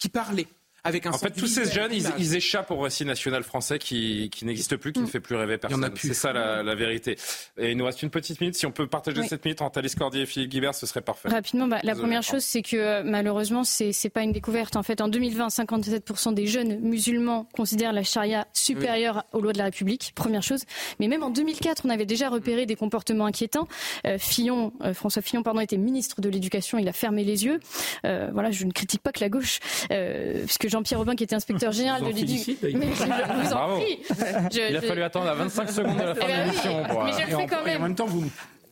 qui 0.00 0.08
parlait. 0.08 0.48
Avec 0.84 1.06
un 1.06 1.10
En 1.12 1.18
fait, 1.18 1.30
tous 1.30 1.46
ces 1.46 1.64
jeunes, 1.70 1.92
ils, 1.92 2.06
ils 2.18 2.36
échappent 2.36 2.70
au 2.70 2.78
récit 2.78 3.04
national 3.04 3.42
français 3.42 3.78
qui, 3.78 4.28
qui 4.30 4.44
n'existe 4.44 4.76
plus, 4.76 4.92
qui 4.92 5.00
Mm. 5.00 5.04
ne 5.04 5.08
fait 5.08 5.20
plus 5.20 5.34
rêver 5.36 5.56
personne. 5.58 5.90
C'est 5.96 6.14
ça 6.14 6.32
la, 6.32 6.62
la 6.62 6.74
vérité. 6.74 7.16
Et 7.58 7.70
il 7.72 7.76
nous 7.76 7.84
reste 7.86 8.02
une 8.02 8.10
petite 8.10 8.40
minute. 8.40 8.54
Si 8.54 8.66
on 8.66 8.70
peut 8.70 8.86
partager 8.86 9.20
Oui. 9.20 9.26
cette 9.28 9.44
minute 9.44 9.62
entre 9.62 9.78
Alice 9.78 9.94
Cordier 9.94 10.22
et 10.22 10.26
Philippe 10.26 10.50
Guibert, 10.50 10.74
ce 10.74 10.86
serait 10.86 11.00
parfait. 11.00 11.28
Rapidement, 11.30 11.66
bah, 11.66 11.76
la 11.82 11.92
Désolé, 11.92 12.00
première 12.00 12.22
chose, 12.22 12.44
c'est 12.44 12.62
que 12.62 12.76
euh, 12.76 13.02
malheureusement, 13.04 13.64
c'est 13.64 13.92
c'est 13.92 14.10
pas 14.10 14.22
une 14.22 14.32
découverte. 14.32 14.76
En 14.76 14.82
fait, 14.82 15.00
en 15.00 15.08
2020, 15.08 15.48
57% 15.48 16.34
des 16.34 16.46
jeunes 16.46 16.78
musulmans 16.80 17.48
considèrent 17.54 17.92
la 17.92 18.02
charia 18.02 18.46
supérieure 18.52 19.24
aux 19.32 19.40
lois 19.40 19.52
de 19.52 19.58
la 19.58 19.64
République. 19.64 20.12
Première 20.14 20.42
chose. 20.42 20.64
Mais 21.00 21.08
même 21.08 21.22
en 21.22 21.30
2004, 21.30 21.82
on 21.86 21.90
avait 21.90 22.06
déjà 22.06 22.28
repéré 22.28 22.66
des 22.66 22.76
comportements 22.76 23.26
inquiétants. 23.26 23.68
Euh, 24.06 24.18
Fillon, 24.18 24.72
euh, 24.82 24.92
François 24.94 25.22
Fillon, 25.22 25.42
pardon, 25.42 25.60
était 25.60 25.76
ministre 25.78 26.20
de 26.20 26.28
l'Éducation. 26.28 26.78
Il 26.78 26.88
a 26.88 26.92
fermé 26.92 27.24
les 27.24 27.44
yeux. 27.46 27.60
Euh, 28.04 28.28
voilà, 28.32 28.50
je 28.50 28.64
ne 28.64 28.72
critique 28.72 29.00
pas 29.02 29.12
que 29.12 29.20
la 29.20 29.28
gauche, 29.28 29.60
euh, 29.90 30.44
puisque 30.44 30.68
Jean-Pierre 30.74 30.98
Robin, 30.98 31.14
qui 31.14 31.22
était 31.24 31.36
inspecteur 31.36 31.70
général 31.72 32.02
vous 32.02 32.08
de 32.10 32.14
l'éducation, 32.14 32.54
je 32.62 33.46
vous 33.46 33.52
en 33.52 33.78
prie. 33.78 33.98
Je- 34.52 34.70
Il 34.70 34.76
a 34.76 34.80
je- 34.80 34.86
fallu 34.86 35.02
attendre 35.04 35.28
à 35.28 35.34
25 35.34 35.70
secondes 35.70 35.96
de 35.98 36.02
la 36.02 36.14
fin 36.16 36.20
Eh 36.22 36.26
de 36.26 36.32
ben 36.32 36.38
oui, 36.40 36.46
l'émission. 36.50 36.82
pour, 36.88 37.04
mais 37.04 37.12
je 37.12 37.18
le 37.30 37.36
fais 37.36 37.46
quand 37.46 37.64
même. 37.64 37.80
en 37.80 37.82
même 37.84 37.94
temps, 37.94 38.06
vous. 38.06 38.24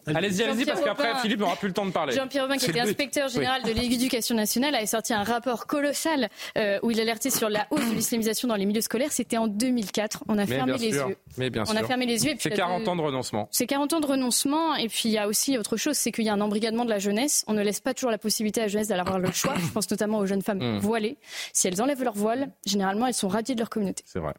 Allez-y, 0.07 0.43
allez-y, 0.43 0.65
parce 0.65 0.79
Jean-Pierre 0.79 0.97
qu'après, 0.97 1.21
Philippe 1.21 1.41
n'aura 1.41 1.57
plus 1.57 1.69
le 1.69 1.75
temps 1.75 1.87
de 1.87 1.91
parler. 1.93 2.15
Jean-Pierre 2.15 2.45
Robin, 2.45 2.57
qui 2.57 2.67
était 2.71 2.81
inspecteur 2.81 3.27
Oui. 3.29 3.35
général 3.35 3.63
de 3.63 3.71
l'éducation 3.71 4.35
nationale, 4.35 4.75
avait 4.75 4.87
sorti 4.87 5.13
un 5.15 5.23
rapport 5.23 5.67
colossal 5.67 6.29
euh, 6.59 6.79
où 6.83 6.91
il 6.91 7.01
alertait 7.01 7.31
sur 7.31 7.49
la 7.49 7.67
hausse 7.71 7.89
de 7.89 7.95
l'islamisation 7.95 8.49
dans 8.49 8.57
les 8.57 8.67
milieux 8.67 8.81
scolaires. 8.81 9.13
C'était 9.13 9.39
en 9.39 9.47
2004. 9.47 10.25
On 10.29 10.33
a 10.35 10.37
Mais 10.39 10.47
fermé 10.47 10.73
bien 10.75 10.83
les 10.89 10.93
sûr. 10.93 11.09
yeux. 11.09 11.17
Mais 11.39 11.51
bien 11.51 11.65
On 11.69 11.77
a 11.77 11.85
fermé 11.85 12.07
les 12.07 12.25
yeux. 12.27 12.35
C'est 12.39 12.49
il 12.49 12.53
y 12.53 12.55
a 12.55 12.57
40 12.59 12.83
deux- 12.85 12.89
ans 12.91 12.97
de 12.97 13.03
renoncement. 13.03 13.49
C'est 13.53 13.67
40 13.67 13.93
ans 13.93 14.01
de 14.01 14.07
renoncement. 14.07 14.75
Et 14.77 14.89
puis 14.89 15.03
il 15.07 15.13
y 15.13 15.19
a 15.19 15.29
aussi 15.29 15.57
autre 15.59 15.77
chose, 15.77 15.97
c'est 15.97 16.11
qu'il 16.13 16.25
y 16.25 16.29
a 16.29 16.33
un 16.35 16.41
embrigadement 16.41 16.85
de 16.85 16.91
la 16.91 16.99
jeunesse. 16.99 17.45
On 17.47 17.53
ne 17.53 17.63
laisse 17.63 17.81
pas 17.81 17.95
toujours 17.95 18.11
la 18.11 18.19
possibilité 18.19 18.61
à 18.61 18.65
la 18.65 18.69
jeunesse 18.69 18.89
d'avoir 18.89 19.19
le 19.19 19.31
choix. 19.33 19.55
Je 19.59 19.71
pense 19.73 19.91
notamment 19.91 20.19
aux 20.19 20.27
jeunes 20.27 20.43
femmes 20.43 20.59
Mm. 20.59 20.79
voilées. 20.79 21.17
Si 21.53 21.69
elles 21.69 21.81
enlèvent 21.83 22.03
leur 22.03 22.15
voile, 22.15 22.51
généralement, 22.67 23.07
elles 23.07 23.15
sont 23.15 23.29
radiées 23.29 23.55
de 23.55 23.61
leur 23.61 23.71
communauté. 23.71 24.03
C'est 24.07 24.19
vrai. 24.19 24.35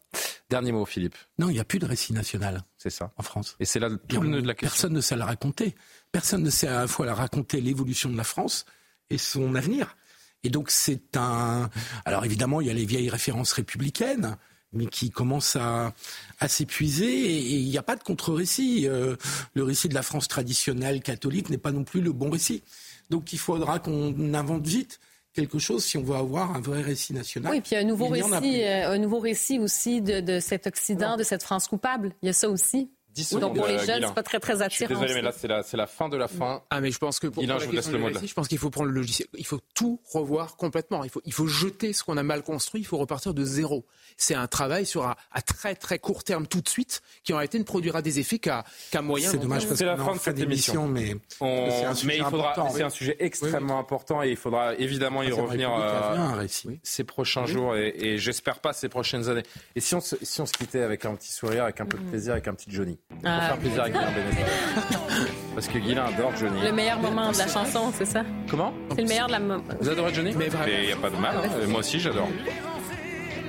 Dernier 0.49 0.71
mot, 0.71 0.85
Philippe. 0.85 1.15
Non, 1.39 1.49
il 1.49 1.53
n'y 1.53 1.59
a 1.59 1.63
plus 1.65 1.79
de 1.79 1.85
récit 1.85 2.13
national. 2.13 2.61
C'est 2.83 2.89
ça. 2.89 3.13
En 3.15 3.23
France. 3.23 3.55
Et 3.61 3.65
c'est 3.65 3.79
là 3.79 3.89
tout 4.09 4.19
le 4.19 4.27
nœud 4.27 4.41
de 4.41 4.47
la 4.47 4.55
question. 4.55 4.73
Personne 4.73 4.93
ne 4.93 4.99
sait 4.99 5.15
la 5.15 5.25
raconter. 5.25 5.73
Personne 6.11 6.43
ne 6.43 6.49
sait 6.49 6.67
à 6.67 6.81
la 6.81 6.87
fois 6.87 7.05
la 7.05 7.15
raconter 7.15 7.61
l'évolution 7.61 8.09
de 8.09 8.17
la 8.17 8.25
France 8.25 8.65
et 9.09 9.17
son 9.17 9.55
avenir. 9.55 9.95
Et 10.43 10.49
donc 10.49 10.69
c'est 10.69 11.15
un. 11.15 11.69
Alors 12.03 12.25
évidemment, 12.25 12.59
il 12.59 12.67
y 12.67 12.69
a 12.69 12.73
les 12.73 12.83
vieilles 12.83 13.09
références 13.09 13.53
républicaines, 13.53 14.35
mais 14.73 14.87
qui 14.87 15.11
commencent 15.11 15.55
à, 15.55 15.93
à 16.39 16.49
s'épuiser 16.49 17.05
et 17.05 17.53
et 17.53 17.57
il 17.59 17.69
n'y 17.69 17.77
a 17.77 17.83
pas 17.83 17.95
de 17.95 18.03
contre-récit. 18.03 18.85
Euh, 18.85 19.15
le 19.53 19.63
récit 19.63 19.87
de 19.87 19.93
la 19.93 20.03
France 20.03 20.27
traditionnelle 20.27 21.01
catholique 21.01 21.49
n'est 21.49 21.57
pas 21.57 21.71
non 21.71 21.85
plus 21.85 22.01
le 22.01 22.11
bon 22.11 22.31
récit. 22.31 22.63
Donc 23.09 23.31
il 23.31 23.39
faudra 23.39 23.79
qu'on 23.79 24.33
invente 24.33 24.67
vite 24.67 24.99
quelque 25.33 25.59
chose 25.59 25.83
si 25.83 25.97
on 25.97 26.03
veut 26.03 26.15
avoir 26.15 26.55
un 26.55 26.61
vrai 26.61 26.81
récit 26.81 27.13
national. 27.13 27.51
Oui, 27.51 27.61
puis 27.61 27.71
y 27.73 27.75
a 27.75 27.79
un 27.79 27.83
nouveau 27.83 28.07
récit, 28.07 28.63
euh, 28.63 28.91
un 28.91 28.97
nouveau 28.97 29.19
récit 29.19 29.59
aussi 29.59 30.01
de, 30.01 30.19
de 30.19 30.39
cet 30.39 30.67
Occident, 30.67 31.17
de 31.17 31.23
cette 31.23 31.43
France 31.43 31.67
coupable. 31.67 32.13
Il 32.21 32.27
y 32.27 32.29
a 32.29 32.33
ça 32.33 32.49
aussi. 32.49 32.91
10 33.13 33.33
Donc 33.35 33.55
pour 33.55 33.67
les 33.67 33.75
euh, 33.75 33.85
jeunes, 33.85 34.03
c'est 34.07 34.13
pas 34.13 34.23
très 34.23 34.39
très 34.39 34.53
Je 34.53 34.57
suis 34.57 34.83
attirant. 34.85 35.01
désolé, 35.01 35.13
mais 35.13 35.21
là, 35.21 35.31
c'est 35.31 35.47
la, 35.47 35.63
c'est 35.63 35.77
la 35.77 35.87
fin 35.87 36.09
de 36.09 36.17
la 36.17 36.27
fin. 36.27 36.61
Ah 36.69 36.81
mais 36.81 36.91
je 36.91 36.97
pense 36.97 37.19
que 37.19 37.27
pour 37.27 37.41
Guilain, 37.41 37.55
pour 37.55 37.61
je 37.63 37.67
vous 37.67 37.71
laisse 37.73 37.91
le 37.91 37.99
pense 38.33 38.47
qu'il 38.47 38.57
faut 38.57 38.69
prendre 38.69 38.89
le 38.89 38.95
logiciel, 38.95 39.27
il 39.37 39.45
faut 39.45 39.59
tout 39.75 39.99
revoir 40.11 40.55
complètement. 40.57 41.03
Il 41.03 41.09
faut, 41.09 41.21
il 41.25 41.33
faut 41.33 41.47
jeter 41.47 41.93
ce 41.93 42.03
qu'on 42.03 42.17
a 42.17 42.23
mal 42.23 42.43
construit, 42.43 42.81
il 42.81 42.85
faut 42.85 42.97
repartir 42.97 43.33
de 43.33 43.43
zéro. 43.43 43.85
C'est 44.17 44.35
un 44.35 44.47
travail 44.47 44.85
sur 44.85 45.07
un, 45.07 45.15
à 45.31 45.41
très 45.41 45.75
très 45.75 45.99
court 45.99 46.23
terme 46.23 46.47
tout 46.47 46.61
de 46.61 46.69
suite 46.69 47.01
qui 47.23 47.33
en 47.33 47.37
réalité 47.37 47.57
ne 47.59 47.63
produira 47.63 48.01
des 48.01 48.19
effets 48.19 48.39
qu'à 48.39 48.63
qu'à 48.91 49.01
moyen. 49.01 49.29
C'est 49.31 49.37
dommage 49.37 49.65
parce 49.67 49.77
C'est 49.79 49.85
la 49.85 49.97
fin 49.97 50.13
de 50.15 50.19
cette 50.19 50.35
d'émission, 50.35 50.87
émission. 50.87 50.87
mais 50.87 51.15
On- 51.39 51.69
c'est 51.71 51.85
un 51.85 51.93
sujet 51.95 52.07
mais 52.07 52.17
il 52.17 52.23
faudra, 52.25 52.53
oui. 52.73 52.81
un 52.81 52.89
sujet 52.89 53.15
extrêmement 53.19 53.79
important 53.79 54.21
et 54.23 54.29
il 54.29 54.37
faudra 54.37 54.75
évidemment 54.75 55.23
y 55.23 55.31
Ah, 55.31 55.35
revenir 55.35 55.71
euh, 55.73 56.11
avait 56.11 56.19
un 56.19 56.35
récit. 56.35 56.79
ces 56.83 57.03
prochains 57.03 57.45
jours 57.45 57.75
et, 57.75 57.93
et 57.97 58.17
j'espère 58.17 58.59
pas 58.59 58.73
ces 58.73 58.89
prochaines 58.89 59.29
années. 59.29 59.43
Et 59.75 59.79
si 59.79 59.95
on, 59.95 60.01
se, 60.01 60.15
si 60.21 60.41
on 60.41 60.45
se 60.45 60.53
quittait 60.53 60.81
avec 60.81 61.05
un 61.05 61.15
petit 61.15 61.31
sourire, 61.31 61.63
avec 61.63 61.81
un 61.81 61.85
peu 61.85 61.97
de 61.97 62.03
plaisir, 62.03 62.33
avec 62.33 62.47
un 62.47 62.53
petit 62.53 62.71
Johnny? 62.71 62.97
Pour 63.21 63.31
Ah, 63.31 63.41
faire 63.47 63.57
plaisir 63.57 63.83
à 63.83 63.87
Beneteau. 63.89 65.31
Parce 65.55 65.67
que 65.67 65.77
Guilain 65.77 66.05
adore 66.05 66.35
Johnny. 66.35 66.61
Le 66.61 66.71
meilleur 66.71 66.99
moment 66.99 67.31
de 67.31 67.37
la 67.37 67.47
chanson, 67.47 67.91
c'est 67.95 68.05
ça? 68.05 68.23
Comment? 68.49 68.73
C'est 68.95 69.01
le 69.03 69.07
meilleur 69.07 69.27
de 69.27 69.31
la... 69.33 69.39
Vous 69.79 69.89
adorez 69.89 70.13
Johnny? 70.13 70.33
Mais 70.35 70.47
il 70.47 70.85
n'y 70.87 70.91
a 70.91 70.95
pas 70.95 71.09
de 71.09 71.15
mal, 71.17 71.35
hein. 71.37 71.67
moi 71.67 71.79
aussi 71.79 71.99
j'adore. 71.99 72.27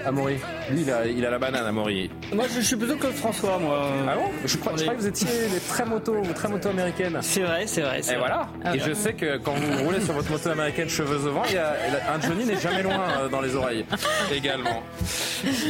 Amaury, 0.07 0.37
lui 0.71 0.83
il 0.83 0.91
a, 0.91 1.07
il 1.07 1.25
a 1.25 1.31
la 1.31 1.39
banane 1.39 1.67
Amaury. 1.67 2.11
Moi, 2.33 2.45
je 2.55 2.61
suis 2.61 2.77
plutôt 2.77 2.97
que 2.97 3.09
François, 3.09 3.59
moi. 3.59 3.91
Ah 4.09 4.15
bon? 4.17 4.31
Je 4.45 4.57
crois, 4.59 4.73
je 4.77 4.83
crois 4.83 4.95
que 4.95 5.01
vous 5.01 5.07
étiez 5.07 5.27
des 5.27 5.61
très 5.61 5.85
moto, 5.85 6.17
très 6.35 6.49
moto 6.49 6.69
américaine. 6.69 7.19
C'est 7.23 7.43
vrai, 7.43 7.67
c'est 7.67 7.81
vrai. 7.81 8.01
Et 8.01 8.03
vrai. 8.03 8.19
voilà. 8.19 8.49
Ah 8.65 8.75
et 8.75 8.79
ouais. 8.79 8.85
je 8.87 8.93
sais 8.93 9.15
que 9.15 9.39
quand 9.39 9.55
vous 9.55 9.85
roulez 9.85 10.01
sur 10.01 10.13
votre 10.13 10.31
moto 10.31 10.51
américaine 10.51 10.89
cheveux 10.89 11.27
au 11.27 11.33
vent, 11.33 11.43
il 11.49 11.55
y 11.55 11.59
a, 11.59 11.75
un 12.15 12.21
Johnny 12.21 12.45
n'est 12.45 12.61
jamais 12.61 12.83
loin 12.83 13.01
euh, 13.19 13.29
dans 13.29 13.41
les 13.41 13.55
oreilles 13.55 13.85
également. 14.33 14.83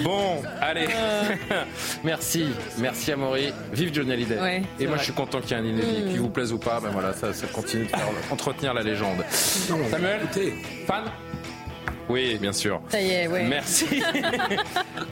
Bon, 0.02 0.43
allez. 0.61 0.89
merci, 2.05 2.47
merci 2.78 3.12
Amaury. 3.12 3.52
Vive 3.73 3.94
Johnny 3.94 4.12
Hallyday. 4.12 4.40
Ouais, 4.40 4.62
et 4.81 4.85
moi 4.85 4.94
vrai. 4.94 4.98
je 4.98 5.05
suis 5.05 5.12
content 5.12 5.40
qu'il 5.40 5.56
y 5.56 5.61
ait 5.61 5.62
un 5.62 5.66
inédit. 5.66 6.02
Mm. 6.02 6.09
Qu'il 6.11 6.20
vous 6.20 6.31
plaise 6.31 6.52
ou 6.52 6.59
pas, 6.59 6.81
ben 6.81 6.90
voilà, 6.90 7.12
ça, 7.12 7.32
ça 7.32 7.47
continue 7.47 7.85
de 7.85 7.89
faire 7.89 8.09
entretenir 8.31 8.74
la 8.74 8.82
légende. 8.82 9.24
Samuel, 9.31 10.20
fan? 10.86 11.05
Oui, 12.09 12.39
bien 12.39 12.52
sûr. 12.52 12.81
Ça 12.89 13.01
y 13.01 13.10
est, 13.10 13.28
ouais. 13.28 13.44
Merci. 13.44 13.86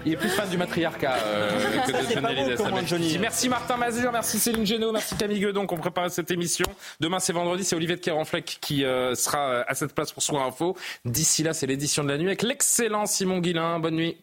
Il 0.07 0.13
est 0.13 0.17
plus 0.17 0.29
fan 0.29 0.49
du 0.49 0.59
matriarcat 0.59 1.17
euh, 1.25 1.79
que 1.87 1.93
de. 1.93 2.87
Johnny. 2.87 3.19
Merci 3.19 3.49
Martin 3.49 3.77
Mazur, 3.77 4.11
merci 4.13 4.39
Céline 4.39 4.67
Génaud, 4.67 4.93
merci 4.93 5.17
Camille 5.17 5.41
Guedon 5.41 5.67
qui 5.67 5.75
ont 5.75 5.79
préparé 5.79 6.11
cette 6.11 6.31
émission. 6.31 6.67
Demain 7.01 7.21
c'est 7.21 7.33
vendredi, 7.33 7.65
c'est 7.65 7.77
Olivier 7.77 7.97
de 7.97 8.01
Kerenfleck 8.01 8.59
qui 8.61 8.85
euh, 8.85 9.15
sera 9.15 9.63
à 9.63 9.75
cette 9.75 9.95
place 9.95 10.13
pour 10.13 10.23
Soir 10.23 10.47
Info. 10.47 10.77
D'ici 11.05 11.43
là, 11.43 11.55
c'est 11.55 11.67
l'édition 11.67 12.03
de 12.05 12.09
la 12.09 12.19
nuit 12.19 12.27
avec 12.27 12.43
l'excellent 12.43 13.07
Simon 13.07 13.39
Guillain. 13.39 13.79
Bonne 13.79 13.97
nuit. 13.97 14.17